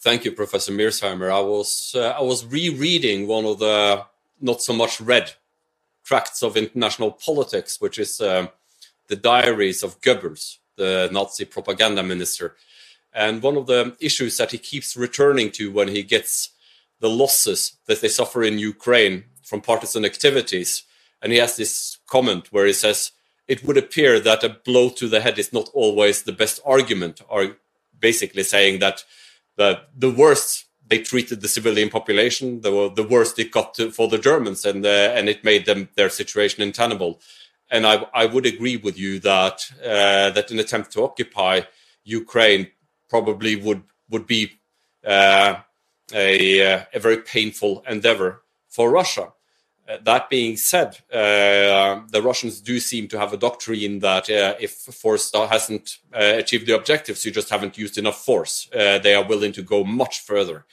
Thank 0.00 0.24
you, 0.24 0.32
Professor 0.32 0.72
Mearsheimer. 0.72 1.32
I 1.32 1.40
was 1.40 1.92
uh, 1.96 2.10
I 2.10 2.22
was 2.22 2.44
rereading 2.44 3.26
one 3.26 3.44
of 3.44 3.58
the 3.58 4.04
not 4.40 4.62
so 4.62 4.72
much 4.72 5.00
read 5.00 5.32
tracts 6.04 6.42
of 6.42 6.56
international 6.56 7.10
politics, 7.10 7.80
which 7.80 7.98
is 7.98 8.20
uh, 8.20 8.46
the 9.08 9.16
diaries 9.16 9.82
of 9.82 10.00
Goebbels, 10.00 10.58
the 10.76 11.08
Nazi 11.12 11.44
propaganda 11.44 12.02
minister. 12.02 12.56
And 13.14 13.42
one 13.42 13.56
of 13.56 13.66
the 13.66 13.96
issues 14.00 14.36
that 14.38 14.52
he 14.52 14.58
keeps 14.58 14.96
returning 14.96 15.50
to 15.52 15.72
when 15.72 15.88
he 15.88 16.02
gets 16.02 16.50
the 17.00 17.10
losses 17.10 17.78
that 17.86 18.00
they 18.00 18.08
suffer 18.08 18.42
in 18.44 18.58
Ukraine 18.58 19.24
from 19.42 19.60
partisan 19.60 20.04
activities, 20.04 20.84
and 21.22 21.32
he 21.32 21.38
has 21.38 21.56
this 21.56 21.98
comment 22.08 22.52
where 22.52 22.66
he 22.66 22.72
says, 22.72 23.12
"It 23.48 23.64
would 23.64 23.78
appear 23.78 24.20
that 24.20 24.44
a 24.44 24.50
blow 24.50 24.90
to 24.90 25.08
the 25.08 25.20
head 25.20 25.38
is 25.38 25.52
not 25.52 25.70
always 25.74 26.22
the 26.22 26.32
best 26.32 26.60
argument," 26.64 27.20
or 27.28 27.56
basically 28.00 28.44
saying 28.44 28.80
that 28.80 29.04
the 29.56 29.82
the 29.96 30.10
worst 30.10 30.66
they 30.88 30.98
treated 31.00 31.40
the 31.40 31.48
civilian 31.48 31.90
population, 31.90 32.60
the 32.62 32.90
the 32.94 33.04
worst 33.04 33.38
it 33.38 33.50
got 33.52 33.74
to, 33.74 33.90
for 33.90 34.08
the 34.08 34.18
Germans, 34.18 34.64
and 34.64 34.84
uh, 34.86 35.12
and 35.16 35.28
it 35.28 35.44
made 35.44 35.66
them 35.66 35.88
their 35.96 36.10
situation 36.10 36.62
untenable. 36.62 37.20
And 37.70 37.86
I 37.86 38.06
I 38.14 38.26
would 38.26 38.46
agree 38.46 38.76
with 38.76 38.98
you 38.98 39.18
that 39.20 39.60
uh, 39.82 40.30
that 40.30 40.50
an 40.50 40.58
attempt 40.58 40.92
to 40.92 41.02
occupy 41.02 41.62
Ukraine 42.04 42.68
probably 43.08 43.56
would 43.56 43.82
would 44.10 44.26
be 44.26 44.52
uh, 45.04 45.56
a 46.12 46.74
uh, 46.74 46.84
a 46.92 47.00
very 47.00 47.18
painful 47.18 47.84
endeavor 47.88 48.42
for 48.68 48.90
Russia. 48.90 49.32
Uh, 49.88 49.98
that 50.02 50.28
being 50.28 50.56
said, 50.56 50.98
uh, 51.12 52.00
the 52.10 52.20
Russians 52.20 52.60
do 52.60 52.80
seem 52.80 53.06
to 53.06 53.18
have 53.18 53.32
a 53.32 53.36
doctrine 53.36 54.00
that 54.00 54.28
uh, 54.28 54.54
if 54.58 54.72
force 54.72 55.30
hasn't 55.32 55.98
achieved 56.12 56.66
the 56.66 56.74
objectives, 56.74 57.24
you 57.24 57.30
just 57.30 57.50
haven't 57.50 57.78
used 57.78 57.96
enough 57.96 58.24
force. 58.24 58.68
They 58.72 59.14
are 59.14 59.24
willing 59.24 59.52
to 59.52 59.62
go 59.62 59.84
much 59.84 60.20
further 60.20 60.64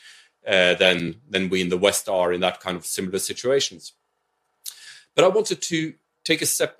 than 0.44 1.22
than 1.30 1.50
we 1.50 1.62
in 1.62 1.70
the 1.70 1.78
West 1.78 2.10
are 2.10 2.34
in 2.34 2.42
that 2.42 2.60
kind 2.60 2.76
of 2.76 2.86
similar 2.86 3.20
situations. 3.20 3.94
But 5.16 5.26
I 5.26 5.28
wanted 5.28 5.62
to 5.62 5.94
take 6.24 6.42
a 6.42 6.46
step 6.46 6.78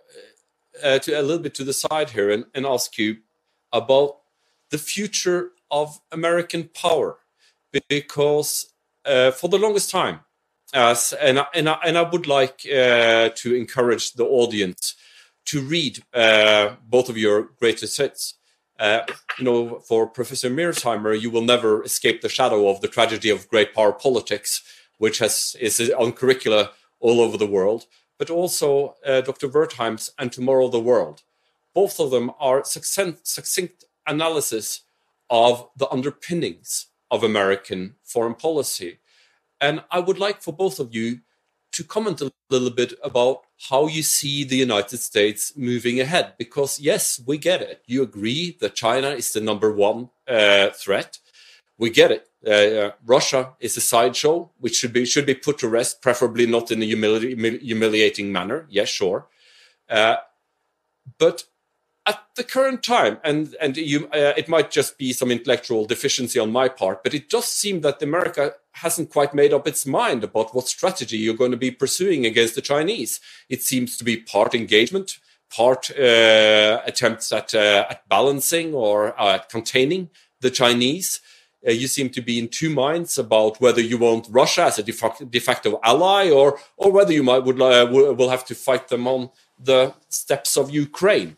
to 0.82 1.20
a 1.20 1.22
little 1.22 1.44
bit 1.44 1.54
to 1.56 1.64
the 1.64 1.74
side 1.74 2.10
here 2.12 2.32
and, 2.32 2.46
and 2.54 2.66
ask 2.66 2.98
you 2.98 3.18
about 3.72 4.18
the 4.70 4.78
future 4.78 5.52
of 5.70 6.00
American 6.12 6.70
power, 6.74 7.18
because 7.88 8.74
for 9.04 9.48
the 9.50 9.58
longest 9.58 9.90
time 9.90 10.22
as 10.74 11.14
and 11.14 11.40
I, 11.40 11.46
and 11.54 11.70
I, 11.70 11.78
and 11.86 11.98
I 11.98 12.02
would 12.02 12.28
like 12.28 12.66
uh, 12.66 13.30
to 13.30 13.56
encourage 13.56 14.14
the 14.14 14.26
audience 14.26 14.96
to 15.46 15.62
read 15.62 16.04
uh, 16.14 16.76
both 16.88 17.10
of 17.10 17.18
your 17.18 17.50
greatest 17.60 17.98
hits. 17.98 18.36
Uh, 18.80 19.02
you 19.38 19.46
know, 19.46 19.80
for 19.80 20.08
Professor 20.08 20.50
Mearsheimer, 20.50 21.20
you 21.20 21.30
will 21.30 21.44
never 21.44 21.84
escape 21.84 22.22
the 22.22 22.30
shadow 22.30 22.68
of 22.68 22.82
the 22.82 22.88
tragedy 22.88 23.30
of 23.30 23.48
great 23.48 23.74
power 23.74 23.94
politics, 23.94 24.64
which 24.98 25.20
has 25.20 25.56
is 25.60 25.80
on 25.92 26.12
curricula 26.12 26.72
all 27.00 27.22
over 27.22 27.38
the 27.38 27.46
world. 27.46 27.86
But 28.18 28.30
also 28.30 28.96
uh, 29.06 29.22
Dr. 29.22 29.50
Wertheim's 29.50 30.12
and 30.18 30.32
Tomorrow 30.32 30.70
the 30.70 30.80
World. 30.80 31.24
Both 31.74 32.00
of 32.00 32.12
them 32.12 32.32
are 32.40 32.64
succinct, 32.64 33.28
succinct 33.28 33.84
analysis 34.06 34.82
of 35.30 35.70
the 35.76 35.90
underpinnings 35.90 36.88
of 37.10 37.24
American 37.24 37.96
foreign 38.04 38.36
policy 38.36 39.00
and 39.64 39.82
I 39.90 40.00
would 40.00 40.20
like 40.20 40.42
for 40.42 40.52
both 40.52 40.78
of 40.78 40.94
you 40.94 41.22
to 41.72 41.86
comment 41.86 42.20
a 42.20 42.34
little 42.50 42.70
bit 42.70 42.94
about 43.02 43.44
how 43.70 43.88
you 43.88 44.04
see 44.04 44.44
the 44.44 44.58
United 44.58 44.98
States 44.98 45.54
moving 45.56 46.02
ahead. 46.02 46.34
Because, 46.38 46.82
yes, 46.82 47.22
we 47.26 47.38
get 47.38 47.62
it. 47.62 47.82
You 47.88 48.04
agree 48.04 48.58
that 48.60 48.76
China 48.76 49.12
is 49.12 49.32
the 49.32 49.40
number 49.40 49.72
one 49.74 50.10
uh, 50.28 50.72
threat. 50.72 51.20
We 51.78 51.90
get 51.90 52.12
it. 52.12 52.30
Uh, 52.46 52.50
uh, 52.52 52.92
Russia 53.06 53.54
is 53.60 53.78
a 53.78 53.82
sideshow 53.82 54.52
which 54.60 54.76
should 54.76 54.94
be 54.94 55.06
should 55.06 55.26
be 55.26 55.34
put 55.34 55.58
to 55.60 55.68
rest, 55.68 56.02
preferably 56.02 56.46
not 56.46 56.72
in 56.72 56.84
a 56.84 56.86
humili- 56.86 57.62
humiliating 57.62 58.32
manner. 58.32 58.68
Yes, 58.70 58.90
sure. 58.90 59.28
Uh, 59.90 60.18
but 61.18 61.46
at 62.06 62.22
the 62.36 62.44
current 62.44 62.84
time, 62.84 63.18
and 63.24 63.56
and 63.62 63.78
you, 63.78 64.08
uh, 64.08 64.34
it 64.36 64.50
might 64.50 64.72
just 64.72 64.98
be 64.98 65.14
some 65.14 65.32
intellectual 65.32 65.86
deficiency 65.86 66.38
on 66.40 66.52
my 66.52 66.68
part, 66.68 67.04
but 67.04 67.14
it 67.14 67.30
does 67.30 67.46
seem 67.46 67.82
that 67.82 68.02
America 68.02 68.54
hasn't 68.74 69.10
quite 69.10 69.34
made 69.34 69.54
up 69.54 69.68
its 69.68 69.86
mind 69.86 70.24
about 70.24 70.54
what 70.54 70.68
strategy 70.68 71.18
you're 71.18 71.36
going 71.36 71.52
to 71.52 71.58
be 71.58 71.72
pursuing 71.72 72.26
against 72.26 72.56
the 72.56 72.62
Chinese. 72.62 73.22
It 73.50 73.64
seems 73.64 73.98
to 73.98 74.04
be 74.04 74.18
part 74.18 74.54
engagement, 74.54 75.20
part 75.50 75.90
uh, 75.92 76.82
attempts 76.86 77.32
at 77.32 77.56
uh, 77.56 77.86
at 77.90 78.08
balancing 78.10 78.74
or 78.74 79.20
at 79.20 79.50
containing 79.50 80.10
the 80.42 80.52
Chinese. 80.52 81.22
Uh, 81.66 81.72
you 81.72 81.88
seem 81.88 82.10
to 82.10 82.22
be 82.22 82.38
in 82.40 82.48
two 82.48 82.70
minds 82.70 83.18
about 83.18 83.60
whether 83.62 83.82
you 83.82 83.98
want 83.98 84.28
Russia 84.30 84.64
as 84.64 84.80
a 84.80 84.84
de 84.84 84.92
facto, 84.92 85.26
de 85.26 85.40
facto 85.40 85.80
ally, 85.84 86.30
or 86.30 86.60
or 86.78 86.92
whether 86.92 87.14
you 87.14 87.24
might 87.24 87.44
would 87.44 87.62
uh, 87.62 87.88
will 87.92 88.30
have 88.30 88.46
to 88.46 88.56
fight 88.56 88.88
them 88.90 89.08
on 89.08 89.30
the 89.58 89.94
steps 90.10 90.58
of 90.58 90.70
Ukraine 90.70 91.38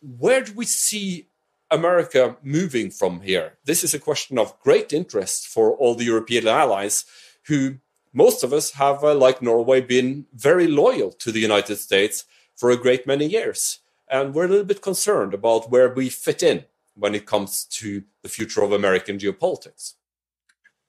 where 0.00 0.42
do 0.42 0.52
we 0.54 0.64
see 0.64 1.28
America 1.70 2.36
moving 2.42 2.90
from 2.90 3.20
here? 3.20 3.58
This 3.64 3.84
is 3.84 3.94
a 3.94 3.98
question 3.98 4.38
of 4.38 4.58
great 4.60 4.92
interest 4.92 5.46
for 5.46 5.74
all 5.76 5.94
the 5.94 6.04
European 6.04 6.48
allies 6.48 7.04
who 7.46 7.76
most 8.12 8.42
of 8.42 8.52
us 8.52 8.72
have, 8.72 9.04
uh, 9.04 9.14
like 9.14 9.40
Norway, 9.40 9.80
been 9.80 10.26
very 10.32 10.66
loyal 10.66 11.12
to 11.12 11.30
the 11.30 11.40
United 11.40 11.76
States 11.76 12.24
for 12.56 12.70
a 12.70 12.76
great 12.76 13.06
many 13.06 13.26
years. 13.26 13.78
And 14.10 14.34
we're 14.34 14.46
a 14.46 14.48
little 14.48 14.64
bit 14.64 14.82
concerned 14.82 15.32
about 15.32 15.70
where 15.70 15.88
we 15.88 16.08
fit 16.08 16.42
in 16.42 16.64
when 17.00 17.14
it 17.14 17.26
comes 17.26 17.64
to 17.64 18.04
the 18.22 18.28
future 18.28 18.62
of 18.62 18.72
American 18.72 19.18
geopolitics. 19.18 19.94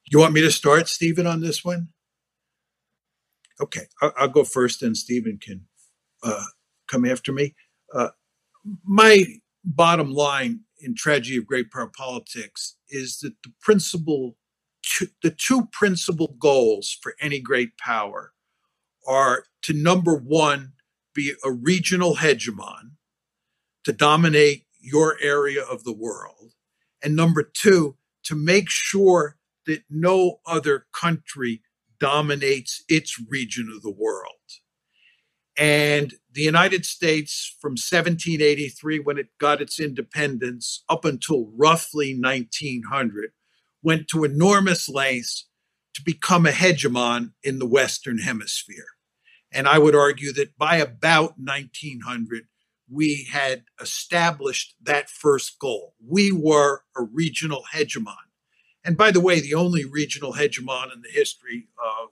You 0.05 0.19
want 0.19 0.33
me 0.33 0.41
to 0.41 0.51
start, 0.51 0.87
Stephen, 0.89 1.25
on 1.25 1.39
this 1.39 1.63
one? 1.63 1.87
Okay, 3.61 3.87
I'll, 4.01 4.13
I'll 4.17 4.27
go 4.27 4.43
first, 4.43 4.83
and 4.83 4.95
Stephen 4.95 5.39
can 5.41 5.65
uh, 6.21 6.43
come 6.89 7.05
after 7.05 7.31
me. 7.31 7.55
Uh, 7.93 8.09
my 8.83 9.23
bottom 9.63 10.11
line 10.11 10.61
in 10.81 10.95
tragedy 10.95 11.37
of 11.37 11.45
great 11.45 11.71
power 11.71 11.91
politics 11.95 12.75
is 12.89 13.19
that 13.19 13.33
the 13.43 13.53
principal 13.61 14.35
the 15.21 15.29
two 15.29 15.67
principal 15.71 16.35
goals 16.39 16.97
for 17.03 17.13
any 17.21 17.39
great 17.39 17.77
power 17.77 18.33
are 19.07 19.43
to 19.61 19.73
number 19.73 20.15
one 20.15 20.73
be 21.13 21.33
a 21.45 21.51
regional 21.51 22.15
hegemon 22.15 22.93
to 23.83 23.93
dominate 23.93 24.65
your 24.81 25.17
area 25.21 25.63
of 25.63 25.83
the 25.83 25.93
world 25.93 26.53
and 27.03 27.15
number 27.15 27.43
two 27.43 27.95
to 28.23 28.35
make 28.35 28.69
sure 28.69 29.37
that 29.65 29.83
no 29.89 30.39
other 30.45 30.85
country 30.93 31.61
dominates 31.99 32.83
its 32.89 33.21
region 33.29 33.71
of 33.73 33.81
the 33.81 33.91
world 33.91 34.35
and 35.57 36.15
the 36.31 36.41
United 36.41 36.85
States 36.85 37.55
from 37.61 37.73
1783, 37.73 38.99
when 38.99 39.17
it 39.17 39.27
got 39.37 39.61
its 39.61 39.79
independence, 39.79 40.83
up 40.89 41.05
until 41.05 41.51
roughly 41.55 42.17
1900, 42.19 43.31
went 43.83 44.07
to 44.07 44.23
enormous 44.23 44.87
lengths 44.87 45.47
to 45.93 46.01
become 46.03 46.45
a 46.45 46.51
hegemon 46.51 47.33
in 47.43 47.59
the 47.59 47.67
Western 47.67 48.19
Hemisphere. 48.19 48.87
And 49.51 49.67
I 49.67 49.77
would 49.77 49.95
argue 49.95 50.31
that 50.33 50.57
by 50.57 50.77
about 50.77 51.37
1900, 51.37 52.45
we 52.91 53.27
had 53.31 53.63
established 53.79 54.75
that 54.81 55.09
first 55.09 55.57
goal. 55.59 55.95
We 56.05 56.31
were 56.31 56.83
a 56.95 57.03
regional 57.03 57.63
hegemon. 57.73 58.15
And 58.83 58.97
by 58.97 59.11
the 59.11 59.21
way, 59.21 59.39
the 59.39 59.53
only 59.53 59.85
regional 59.85 60.33
hegemon 60.33 60.93
in 60.93 61.01
the 61.01 61.09
history 61.11 61.67
of 61.77 62.09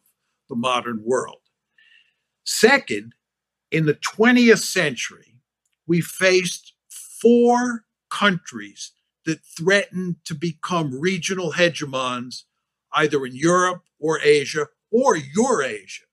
the 0.47 0.55
modern 0.55 1.03
world. 1.03 1.41
Second, 2.45 3.13
in 3.71 3.85
the 3.85 3.93
20th 3.93 4.63
century, 4.63 5.35
we 5.85 6.01
faced 6.01 6.73
four 6.89 7.85
countries 8.09 8.93
that 9.25 9.39
threatened 9.45 10.15
to 10.25 10.33
become 10.33 10.99
regional 10.99 11.53
hegemons 11.53 12.43
either 12.93 13.25
in 13.25 13.35
Europe 13.35 13.83
or 13.99 14.19
Asia 14.21 14.67
or 14.91 15.15
Eurasia. 15.17 16.05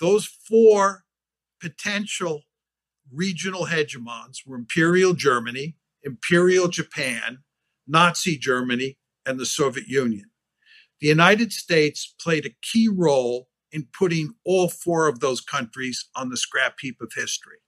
Those 0.00 0.26
four 0.26 1.04
potential 1.60 2.42
regional 3.12 3.66
hegemons 3.66 4.38
were 4.46 4.56
Imperial 4.56 5.14
Germany, 5.14 5.76
Imperial 6.02 6.68
Japan, 6.68 7.38
Nazi 7.86 8.36
Germany, 8.36 8.98
and 9.26 9.38
the 9.38 9.46
Soviet 9.46 9.86
Union. 9.86 10.30
The 11.00 11.08
United 11.08 11.52
States 11.52 12.14
played 12.20 12.46
a 12.46 12.54
key 12.62 12.88
role 12.88 13.48
in 13.70 13.88
putting 13.98 14.34
all 14.44 14.68
four 14.68 15.08
of 15.08 15.20
those 15.20 15.40
countries 15.40 16.08
on 16.14 16.28
the 16.28 16.36
scrap 16.36 16.76
heap 16.80 16.96
of 17.00 17.12
history. 17.14 17.58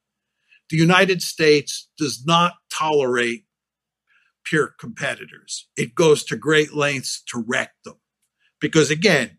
The 0.70 0.76
United 0.76 1.22
States 1.22 1.88
does 1.98 2.24
not 2.24 2.54
tolerate 2.72 3.44
peer 4.44 4.74
competitors. 4.78 5.68
It 5.76 5.94
goes 5.94 6.24
to 6.24 6.36
great 6.36 6.74
lengths 6.74 7.22
to 7.28 7.42
wreck 7.46 7.72
them. 7.84 7.98
Because 8.60 8.90
again, 8.90 9.38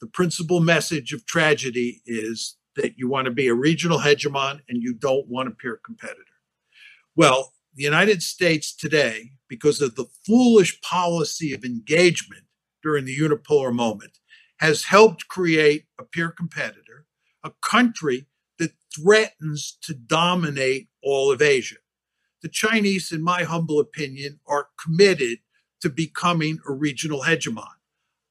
the 0.00 0.06
principal 0.06 0.60
message 0.60 1.12
of 1.12 1.26
tragedy 1.26 2.02
is 2.06 2.56
that 2.76 2.98
you 2.98 3.08
want 3.08 3.26
to 3.26 3.30
be 3.30 3.48
a 3.48 3.54
regional 3.54 4.00
hegemon 4.00 4.60
and 4.68 4.82
you 4.82 4.94
don't 4.94 5.28
want 5.28 5.48
a 5.48 5.52
peer 5.52 5.80
competitor. 5.84 6.22
Well, 7.16 7.52
the 7.74 7.84
United 7.84 8.22
States 8.22 8.74
today, 8.74 9.32
because 9.48 9.80
of 9.80 9.94
the 9.94 10.06
foolish 10.26 10.80
policy 10.80 11.52
of 11.52 11.64
engagement 11.64 12.44
during 12.82 13.04
the 13.04 13.16
unipolar 13.16 13.72
moment, 13.72 14.18
has 14.58 14.84
helped 14.84 15.28
create 15.28 15.86
a 15.98 16.04
peer 16.04 16.30
competitor, 16.30 17.06
a 17.42 17.52
country 17.62 18.26
that 18.58 18.72
threatens 18.94 19.76
to 19.82 19.94
dominate 19.94 20.88
all 21.02 21.32
of 21.32 21.42
Asia. 21.42 21.76
The 22.42 22.48
Chinese, 22.48 23.10
in 23.10 23.22
my 23.22 23.44
humble 23.44 23.80
opinion, 23.80 24.40
are 24.46 24.68
committed 24.82 25.38
to 25.80 25.90
becoming 25.90 26.58
a 26.68 26.72
regional 26.72 27.22
hegemon. 27.22 27.66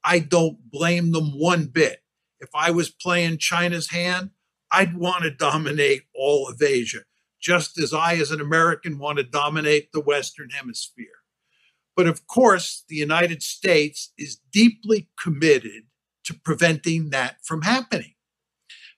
I 0.04 0.20
don't 0.20 0.70
blame 0.70 1.12
them 1.12 1.38
one 1.40 1.66
bit. 1.66 2.03
If 2.44 2.50
I 2.54 2.72
was 2.72 2.90
playing 2.90 3.38
China's 3.38 3.90
hand, 3.90 4.32
I'd 4.70 4.98
want 4.98 5.24
to 5.24 5.32
dominate 5.32 6.04
all 6.14 6.50
of 6.50 6.62
Asia, 6.62 7.04
just 7.42 7.80
as 7.80 7.94
I, 7.94 8.16
as 8.16 8.32
an 8.32 8.42
American, 8.42 9.00
want 9.00 9.18
to 9.18 9.24
dominate 9.24 9.92
the 9.94 10.02
Western 10.02 10.50
Hemisphere. 10.50 11.08
But 11.96 12.08
of 12.08 12.28
course, 12.28 12.84
the 12.90 12.96
United 12.96 13.42
States 13.42 14.12
is 14.18 14.42
deeply 14.52 15.08
committed 15.22 15.84
to 16.26 16.34
preventing 16.34 17.12
that 17.12 17.38
from 17.44 17.62
happening. 17.62 18.16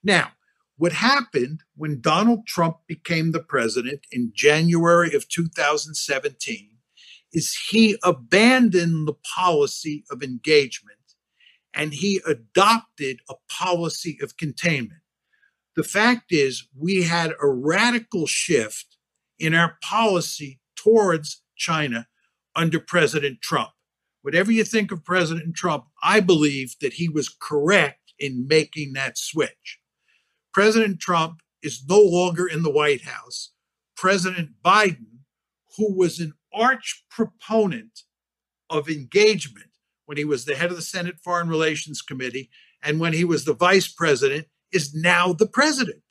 Now, 0.03 0.31
what 0.77 0.93
happened 0.93 1.61
when 1.75 2.01
Donald 2.01 2.47
Trump 2.47 2.77
became 2.87 3.31
the 3.31 3.43
president 3.43 4.07
in 4.11 4.31
January 4.33 5.13
of 5.13 5.29
2017 5.29 6.69
is 7.31 7.55
he 7.69 7.97
abandoned 8.03 9.07
the 9.07 9.15
policy 9.35 10.03
of 10.09 10.23
engagement 10.23 10.94
and 11.75 11.93
he 11.93 12.21
adopted 12.25 13.19
a 13.29 13.35
policy 13.49 14.17
of 14.21 14.37
containment. 14.37 15.01
The 15.75 15.83
fact 15.83 16.31
is, 16.31 16.67
we 16.77 17.03
had 17.03 17.31
a 17.41 17.47
radical 17.47 18.25
shift 18.25 18.97
in 19.37 19.53
our 19.53 19.77
policy 19.83 20.61
towards 20.77 21.41
China 21.57 22.07
under 22.55 22.79
President 22.79 23.41
Trump. 23.41 23.71
Whatever 24.21 24.51
you 24.51 24.63
think 24.63 24.91
of 24.91 25.03
President 25.03 25.55
Trump, 25.55 25.85
I 26.01 26.21
believe 26.21 26.75
that 26.79 26.93
he 26.93 27.09
was 27.09 27.29
correct 27.29 28.13
in 28.17 28.47
making 28.47 28.93
that 28.93 29.17
switch. 29.17 29.79
President 30.53 31.01
Trump 31.01 31.41
is 31.61 31.83
no 31.87 31.99
longer 31.99 32.47
in 32.47 32.63
the 32.63 32.71
White 32.71 33.03
House. 33.03 33.51
President 33.97 34.51
Biden, 34.63 35.19
who 35.77 35.93
was 35.93 36.19
an 36.19 36.33
arch 36.53 37.03
proponent 37.09 38.03
of 38.69 38.89
engagement 38.89 39.74
when 40.05 40.17
he 40.17 40.25
was 40.25 40.45
the 40.45 40.55
head 40.55 40.69
of 40.69 40.75
the 40.75 40.81
Senate 40.81 41.15
Foreign 41.23 41.49
Relations 41.49 42.01
Committee 42.01 42.49
and 42.83 42.99
when 42.99 43.13
he 43.13 43.23
was 43.23 43.45
the 43.45 43.53
vice 43.53 43.87
president, 43.87 44.47
is 44.71 44.93
now 44.93 45.33
the 45.33 45.47
president. 45.47 46.01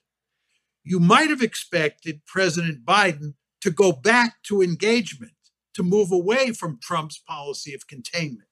You 0.83 0.99
might 1.01 1.31
have 1.31 1.43
expected 1.43 2.27
President 2.27 2.85
Biden 2.85 3.35
to 3.61 3.71
go 3.71 3.93
back 3.93 4.43
to 4.45 4.63
engagement, 4.63 5.33
to 5.75 5.83
move 5.83 6.13
away 6.13 6.53
from 6.53 6.79
Trump's 6.83 7.19
policy 7.19 7.75
of 7.75 7.87
containment. 7.87 8.49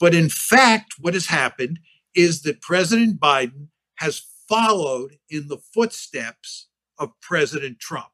But 0.00 0.14
in 0.14 0.28
fact, 0.28 0.94
what 0.98 1.14
has 1.14 1.26
happened 1.26 1.78
is 2.14 2.42
that 2.42 2.60
President 2.60 3.20
Biden 3.20 3.68
has 3.96 4.22
followed 4.48 5.18
in 5.30 5.48
the 5.48 5.58
footsteps 5.58 6.68
of 6.98 7.18
President 7.20 7.78
Trump. 7.80 8.08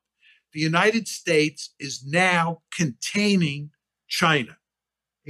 The 0.53 0.61
United 0.61 1.09
States 1.09 1.75
is 1.79 2.05
now 2.07 2.63
containing 2.77 3.71
China. 4.09 4.57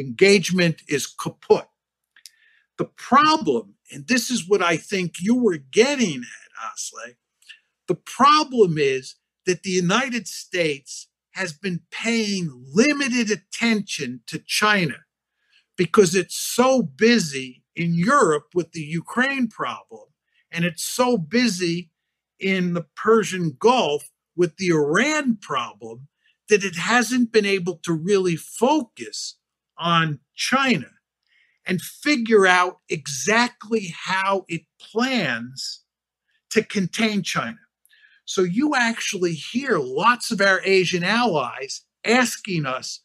Engagement 0.01 0.83
is 0.89 1.07
kaput. 1.07 1.67
The 2.79 2.87
problem 2.87 3.75
and 3.91 4.07
this 4.07 4.31
is 4.31 4.49
what 4.49 4.63
I 4.63 4.77
think 4.77 5.15
you 5.21 5.37
were 5.37 5.57
getting 5.57 6.23
at, 6.23 6.73
Asle. 6.73 7.15
The 7.89 7.95
problem 7.95 8.79
is 8.79 9.17
that 9.47 9.63
the 9.63 9.71
United 9.71 10.29
States 10.29 11.09
has 11.33 11.53
been 11.53 11.81
paying 11.91 12.51
limited 12.73 13.31
attention 13.31 14.21
to 14.27 14.39
China 14.39 14.97
because 15.77 16.15
it's 16.15 16.37
so 16.37 16.83
busy 16.83 17.65
in 17.75 17.95
Europe 17.95 18.49
with 18.55 18.73
the 18.73 18.83
Ukraine 18.83 19.49
problem, 19.49 20.09
and 20.51 20.65
it's 20.65 20.85
so 20.85 21.17
busy 21.17 21.91
in 22.39 22.75
the 22.75 22.87
Persian 22.97 23.57
Gulf 23.59 24.11
with 24.37 24.57
the 24.57 24.69
Iran 24.69 25.39
problem 25.41 26.09
that 26.49 26.65
it 26.65 26.77
hasn't 26.77 27.33
been 27.33 27.47
able 27.47 27.77
to 27.85 27.93
really 27.93 28.37
focus 28.37 29.37
on 29.81 30.21
China 30.37 30.87
and 31.67 31.81
figure 31.81 32.47
out 32.47 32.79
exactly 32.89 33.95
how 34.05 34.45
it 34.49 34.63
plans 34.79 35.85
to 36.51 36.63
contain 36.63 37.23
China. 37.23 37.59
So 38.25 38.43
you 38.43 38.75
actually 38.75 39.33
hear 39.33 39.79
lots 39.79 40.31
of 40.31 40.41
our 40.41 40.61
Asian 40.65 41.03
allies 41.03 41.83
asking 42.05 42.67
us, 42.67 43.01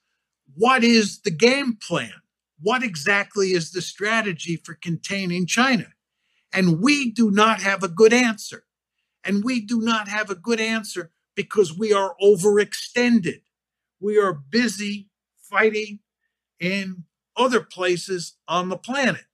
what 0.54 0.84
is 0.84 1.22
the 1.22 1.32
game 1.32 1.78
plan? 1.82 2.14
What 2.62 2.84
exactly 2.84 3.50
is 3.50 3.72
the 3.72 3.82
strategy 3.82 4.56
for 4.56 4.76
containing 4.76 5.48
China? 5.48 5.88
And 6.54 6.82
we 6.82 7.12
do 7.12 7.32
not 7.32 7.62
have 7.62 7.84
a 7.84 7.88
good 7.90 8.14
answer. 8.14 8.66
And 9.24 9.44
we 9.44 9.60
do 9.60 9.82
not 9.82 10.08
have 10.08 10.30
a 10.30 10.36
good 10.36 10.60
answer 10.60 11.12
because 11.36 11.78
we 11.78 11.92
are 11.92 12.16
overextended. 12.22 13.42
We 14.00 14.18
are 14.18 14.34
busy 14.34 15.10
fighting 15.50 16.00
in 16.60 17.06
other 17.38 17.62
places 17.62 18.38
on 18.48 18.70
the 18.70 18.78
planet. 18.78 19.26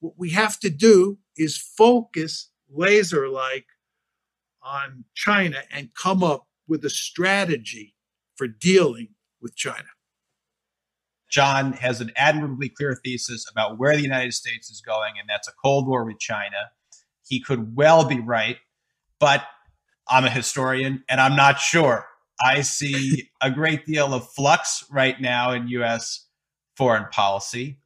What 0.00 0.14
we 0.16 0.30
have 0.30 0.58
to 0.60 0.70
do 0.70 1.18
is 1.36 1.56
focus 1.56 2.50
laser 2.68 3.28
like 3.28 3.66
on 4.62 5.04
China 5.14 5.62
and 5.70 5.94
come 5.94 6.24
up 6.24 6.46
with 6.66 6.84
a 6.84 6.90
strategy 6.90 7.94
for 8.34 8.48
dealing 8.48 9.08
with 9.40 9.54
China. 9.54 9.88
John 11.30 11.72
has 11.74 12.00
an 12.00 12.12
admirably 12.16 12.68
clear 12.68 12.98
thesis 13.04 13.46
about 13.50 13.78
where 13.78 13.96
the 13.96 14.02
United 14.02 14.32
States 14.32 14.70
is 14.70 14.80
going, 14.80 15.14
and 15.18 15.28
that's 15.28 15.48
a 15.48 15.52
Cold 15.62 15.86
War 15.86 16.04
with 16.04 16.18
China. 16.18 16.70
He 17.26 17.40
could 17.40 17.76
well 17.76 18.04
be 18.04 18.20
right, 18.20 18.58
but 19.18 19.44
I'm 20.08 20.24
a 20.24 20.30
historian 20.30 21.04
and 21.08 21.20
I'm 21.20 21.34
not 21.34 21.58
sure. 21.58 22.06
I 22.40 22.60
see 22.60 23.30
a 23.40 23.50
great 23.50 23.86
deal 23.86 24.14
of 24.14 24.30
flux 24.32 24.84
right 24.90 25.20
now 25.20 25.52
in 25.52 25.68
U.S 25.68 26.25
foreign 26.76 27.06
policy. 27.10 27.78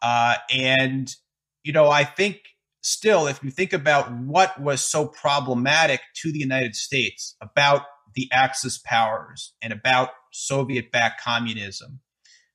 Uh, 0.00 0.36
and, 0.52 1.14
you 1.62 1.72
know, 1.72 1.88
I 1.88 2.04
think 2.04 2.40
still, 2.80 3.26
if 3.26 3.42
you 3.42 3.50
think 3.50 3.72
about 3.72 4.12
what 4.12 4.60
was 4.60 4.84
so 4.84 5.06
problematic 5.06 6.00
to 6.16 6.32
the 6.32 6.38
United 6.38 6.74
States 6.74 7.36
about 7.40 7.82
the 8.14 8.28
Axis 8.32 8.78
powers 8.78 9.54
and 9.62 9.72
about 9.72 10.10
Soviet 10.32 10.90
backed 10.90 11.20
communism 11.20 12.00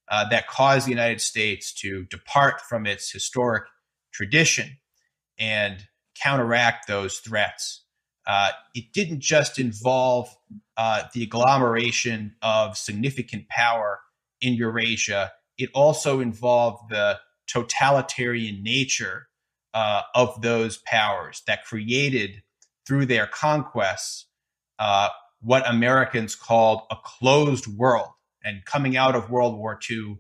uh, 0.09 0.27
that 0.29 0.47
caused 0.47 0.87
the 0.87 0.91
United 0.91 1.21
States 1.21 1.73
to 1.73 2.05
depart 2.05 2.61
from 2.61 2.85
its 2.85 3.11
historic 3.11 3.63
tradition 4.11 4.77
and 5.39 5.87
counteract 6.21 6.87
those 6.87 7.19
threats. 7.19 7.83
Uh, 8.25 8.51
it 8.73 8.91
didn't 8.93 9.21
just 9.21 9.57
involve 9.57 10.35
uh, 10.75 11.03
the 11.13 11.23
agglomeration 11.23 12.35
of 12.41 12.77
significant 12.77 13.47
power 13.47 14.01
in 14.41 14.53
Eurasia 14.53 15.31
it 15.57 15.69
also 15.73 16.19
involved 16.19 16.89
the 16.89 17.19
totalitarian 17.47 18.61
nature 18.63 19.27
uh, 19.73 20.01
of 20.15 20.41
those 20.41 20.77
powers 20.77 21.41
that 21.47 21.65
created 21.65 22.41
through 22.87 23.05
their 23.05 23.27
conquests 23.27 24.27
uh, 24.79 25.09
what 25.41 25.69
Americans 25.69 26.35
called 26.35 26.81
a 26.89 26.95
closed 27.03 27.67
world. 27.67 28.09
And 28.43 28.65
coming 28.65 28.95
out 28.95 29.15
of 29.15 29.29
World 29.29 29.57
War 29.57 29.79
II, 29.89 30.19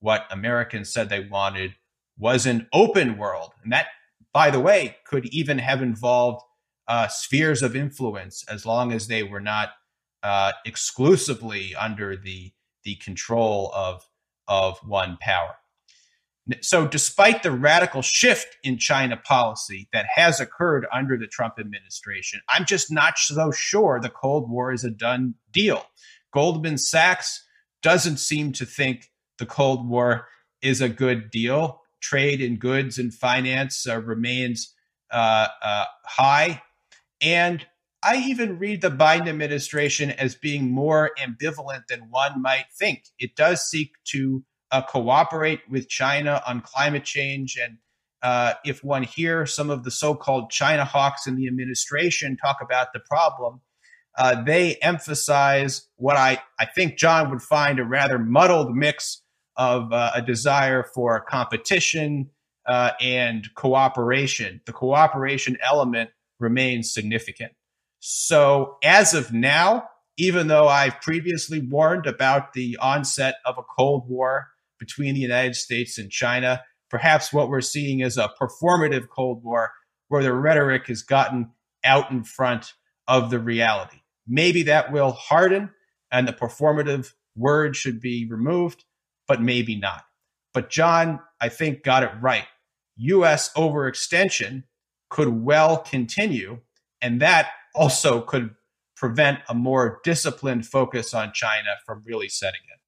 what 0.00 0.26
Americans 0.30 0.92
said 0.92 1.08
they 1.08 1.26
wanted 1.26 1.74
was 2.18 2.46
an 2.46 2.68
open 2.72 3.16
world. 3.16 3.52
And 3.62 3.72
that, 3.72 3.86
by 4.32 4.50
the 4.50 4.60
way, 4.60 4.96
could 5.06 5.26
even 5.26 5.58
have 5.58 5.80
involved 5.80 6.42
uh, 6.88 7.08
spheres 7.08 7.62
of 7.62 7.76
influence 7.76 8.44
as 8.48 8.66
long 8.66 8.92
as 8.92 9.06
they 9.06 9.22
were 9.22 9.40
not 9.40 9.70
uh, 10.22 10.52
exclusively 10.64 11.74
under 11.74 12.16
the, 12.16 12.52
the 12.84 12.96
control 12.96 13.70
of, 13.74 14.02
of 14.48 14.78
one 14.78 15.18
power. 15.20 15.54
So, 16.62 16.86
despite 16.86 17.42
the 17.42 17.50
radical 17.50 18.00
shift 18.00 18.56
in 18.64 18.78
China 18.78 19.18
policy 19.18 19.88
that 19.92 20.06
has 20.14 20.40
occurred 20.40 20.86
under 20.90 21.18
the 21.18 21.26
Trump 21.26 21.54
administration, 21.60 22.40
I'm 22.48 22.64
just 22.64 22.90
not 22.90 23.18
so 23.18 23.50
sure 23.50 24.00
the 24.00 24.08
Cold 24.08 24.50
War 24.50 24.72
is 24.72 24.82
a 24.82 24.90
done 24.90 25.34
deal. 25.52 25.84
Goldman 26.32 26.78
Sachs 26.78 27.44
doesn't 27.82 28.16
seem 28.16 28.52
to 28.52 28.64
think 28.64 29.10
the 29.38 29.46
Cold 29.46 29.86
War 29.86 30.26
is 30.62 30.80
a 30.80 30.88
good 30.88 31.30
deal. 31.30 31.82
Trade 32.00 32.40
in 32.40 32.56
goods 32.56 32.98
and 32.98 33.12
finance 33.12 33.86
uh, 33.86 34.00
remains 34.00 34.74
uh, 35.10 35.48
uh, 35.62 35.84
high. 36.04 36.62
And 37.20 37.66
I 38.02 38.16
even 38.28 38.58
read 38.58 38.80
the 38.80 38.90
Biden 38.90 39.28
administration 39.28 40.10
as 40.12 40.34
being 40.36 40.70
more 40.70 41.10
ambivalent 41.18 41.88
than 41.88 42.10
one 42.10 42.40
might 42.40 42.66
think. 42.78 43.04
It 43.18 43.34
does 43.34 43.62
seek 43.62 43.92
to 44.12 44.44
uh, 44.70 44.82
cooperate 44.82 45.60
with 45.68 45.88
China 45.88 46.42
on 46.46 46.60
climate 46.60 47.04
change. 47.04 47.58
And 47.60 47.78
uh, 48.22 48.54
if 48.64 48.84
one 48.84 49.02
hears 49.02 49.54
some 49.54 49.70
of 49.70 49.82
the 49.82 49.90
so 49.90 50.14
called 50.14 50.50
China 50.50 50.84
hawks 50.84 51.26
in 51.26 51.34
the 51.34 51.48
administration 51.48 52.36
talk 52.36 52.58
about 52.62 52.92
the 52.92 53.00
problem, 53.00 53.60
uh, 54.16 54.42
they 54.42 54.76
emphasize 54.76 55.88
what 55.96 56.16
I, 56.16 56.42
I 56.58 56.66
think 56.66 56.98
John 56.98 57.30
would 57.30 57.42
find 57.42 57.78
a 57.78 57.84
rather 57.84 58.18
muddled 58.18 58.74
mix 58.76 59.22
of 59.56 59.92
uh, 59.92 60.12
a 60.14 60.22
desire 60.22 60.84
for 60.94 61.20
competition 61.20 62.30
uh, 62.66 62.92
and 63.00 63.48
cooperation. 63.54 64.60
The 64.66 64.72
cooperation 64.72 65.56
element 65.62 66.10
remains 66.38 66.92
significant. 66.92 67.52
So, 68.00 68.76
as 68.82 69.14
of 69.14 69.32
now, 69.32 69.88
even 70.16 70.48
though 70.48 70.68
I've 70.68 71.00
previously 71.00 71.60
warned 71.60 72.06
about 72.06 72.52
the 72.52 72.76
onset 72.80 73.36
of 73.44 73.56
a 73.58 73.62
Cold 73.62 74.08
War 74.08 74.48
between 74.78 75.14
the 75.14 75.20
United 75.20 75.56
States 75.56 75.98
and 75.98 76.10
China. 76.10 76.62
Perhaps 76.90 77.32
what 77.32 77.48
we're 77.48 77.60
seeing 77.60 78.00
is 78.00 78.16
a 78.16 78.32
performative 78.40 79.08
Cold 79.08 79.44
War 79.44 79.72
where 80.08 80.22
the 80.22 80.32
rhetoric 80.32 80.86
has 80.86 81.02
gotten 81.02 81.50
out 81.84 82.10
in 82.10 82.24
front 82.24 82.72
of 83.06 83.30
the 83.30 83.38
reality. 83.38 83.98
Maybe 84.26 84.62
that 84.64 84.92
will 84.92 85.12
harden 85.12 85.70
and 86.10 86.26
the 86.26 86.32
performative 86.32 87.12
word 87.36 87.76
should 87.76 88.00
be 88.00 88.26
removed, 88.28 88.84
but 89.26 89.42
maybe 89.42 89.76
not. 89.76 90.04
But 90.54 90.70
John, 90.70 91.20
I 91.40 91.50
think, 91.50 91.82
got 91.82 92.02
it 92.02 92.10
right. 92.20 92.46
US 92.96 93.52
overextension 93.52 94.64
could 95.10 95.28
well 95.28 95.78
continue, 95.78 96.60
and 97.00 97.20
that 97.20 97.50
also 97.74 98.20
could 98.20 98.54
prevent 98.96 99.40
a 99.48 99.54
more 99.54 100.00
disciplined 100.02 100.66
focus 100.66 101.14
on 101.14 101.32
China 101.32 101.76
from 101.86 102.02
really 102.04 102.28
setting 102.28 102.60
in. 102.64 102.78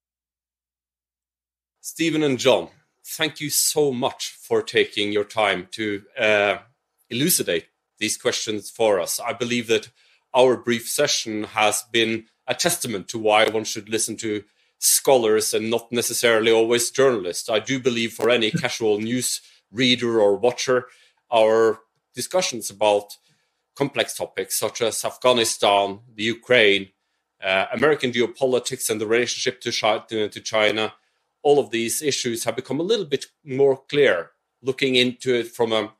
Stephen 1.79 2.21
and 2.21 2.37
John, 2.37 2.69
thank 3.05 3.39
you 3.39 3.49
so 3.49 3.91
much 3.91 4.37
for 4.41 4.61
taking 4.61 5.11
your 5.11 5.23
time 5.23 5.67
to 5.71 6.03
uh, 6.19 6.57
elucidate 7.09 7.67
these 7.97 8.17
questions 8.17 8.69
for 8.69 8.99
us. 8.99 9.19
I 9.19 9.33
believe 9.33 9.67
that 9.67 9.89
our 10.33 10.57
brief 10.57 10.89
session 10.89 11.45
has 11.45 11.83
been 11.91 12.25
a 12.47 12.53
testament 12.53 13.07
to 13.09 13.19
why 13.19 13.45
one 13.47 13.63
should 13.63 13.89
listen 13.89 14.17
to 14.17 14.43
scholars 14.79 15.53
and 15.53 15.69
not 15.69 15.91
necessarily 15.91 16.51
always 16.51 16.89
journalists. 16.89 17.49
I 17.49 17.59
do 17.59 17.79
believe 17.79 18.13
for 18.13 18.29
any 18.29 18.51
casual 18.63 18.99
news 18.99 19.41
reader 19.71 20.19
or 20.19 20.35
watcher, 20.35 20.87
our 21.31 21.79
discussions 22.13 22.69
about 22.69 23.17
complex 23.75 24.15
topics 24.15 24.59
such 24.59 24.81
as 24.81 25.03
Afghanistan, 25.03 25.99
the 26.15 26.23
Ukraine, 26.23 26.89
uh, 27.43 27.65
American 27.73 28.11
geopolitics, 28.11 28.89
and 28.89 28.99
the 28.99 29.07
relationship 29.07 29.61
to 29.61 30.41
China 30.41 30.93
all 31.43 31.59
of 31.59 31.71
these 31.71 32.01
issues 32.01 32.43
have 32.43 32.55
become 32.55 32.79
a 32.79 32.83
little 32.83 33.05
bit 33.05 33.25
more 33.43 33.81
clear, 33.89 34.31
looking 34.61 34.95
into 34.95 35.33
it 35.33 35.47
from 35.47 35.71
a 35.71 35.93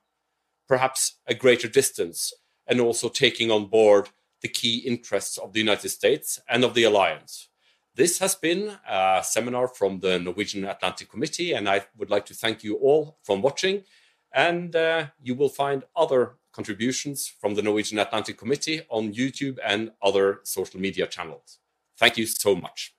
perhaps 0.67 1.17
a 1.27 1.33
greater 1.33 1.67
distance, 1.67 2.33
and 2.67 2.79
also 2.79 3.09
taking 3.09 3.51
on 3.51 3.65
board 3.65 4.09
the 4.41 4.47
key 4.47 4.77
interests 4.77 5.37
of 5.37 5.53
the 5.53 5.59
United 5.59 5.89
States 5.89 6.39
and 6.47 6.63
of 6.63 6.73
the 6.73 6.83
alliance. 6.83 7.49
This 7.93 8.19
has 8.19 8.35
been 8.35 8.77
a 8.87 9.21
seminar 9.23 9.67
from 9.67 9.99
the 9.99 10.17
Norwegian 10.17 10.63
Atlantic 10.63 11.09
Committee, 11.09 11.51
and 11.51 11.67
I 11.67 11.85
would 11.97 12.09
like 12.09 12.25
to 12.27 12.33
thank 12.33 12.63
you 12.63 12.75
all 12.75 13.17
for 13.23 13.37
watching. 13.37 13.83
And 14.33 14.73
uh, 14.75 15.07
you 15.21 15.35
will 15.35 15.49
find 15.49 15.83
other 15.93 16.37
contributions 16.51 17.27
from 17.27 17.55
the 17.55 17.61
Norwegian 17.61 17.99
Atlantic 17.99 18.37
Committee 18.37 18.81
on 18.89 19.13
YouTube 19.13 19.57
and 19.63 19.91
other 20.01 20.41
social 20.43 20.79
media 20.79 21.07
channels. 21.07 21.59
Thank 21.97 22.17
you 22.17 22.25
so 22.25 22.55
much. 22.55 22.93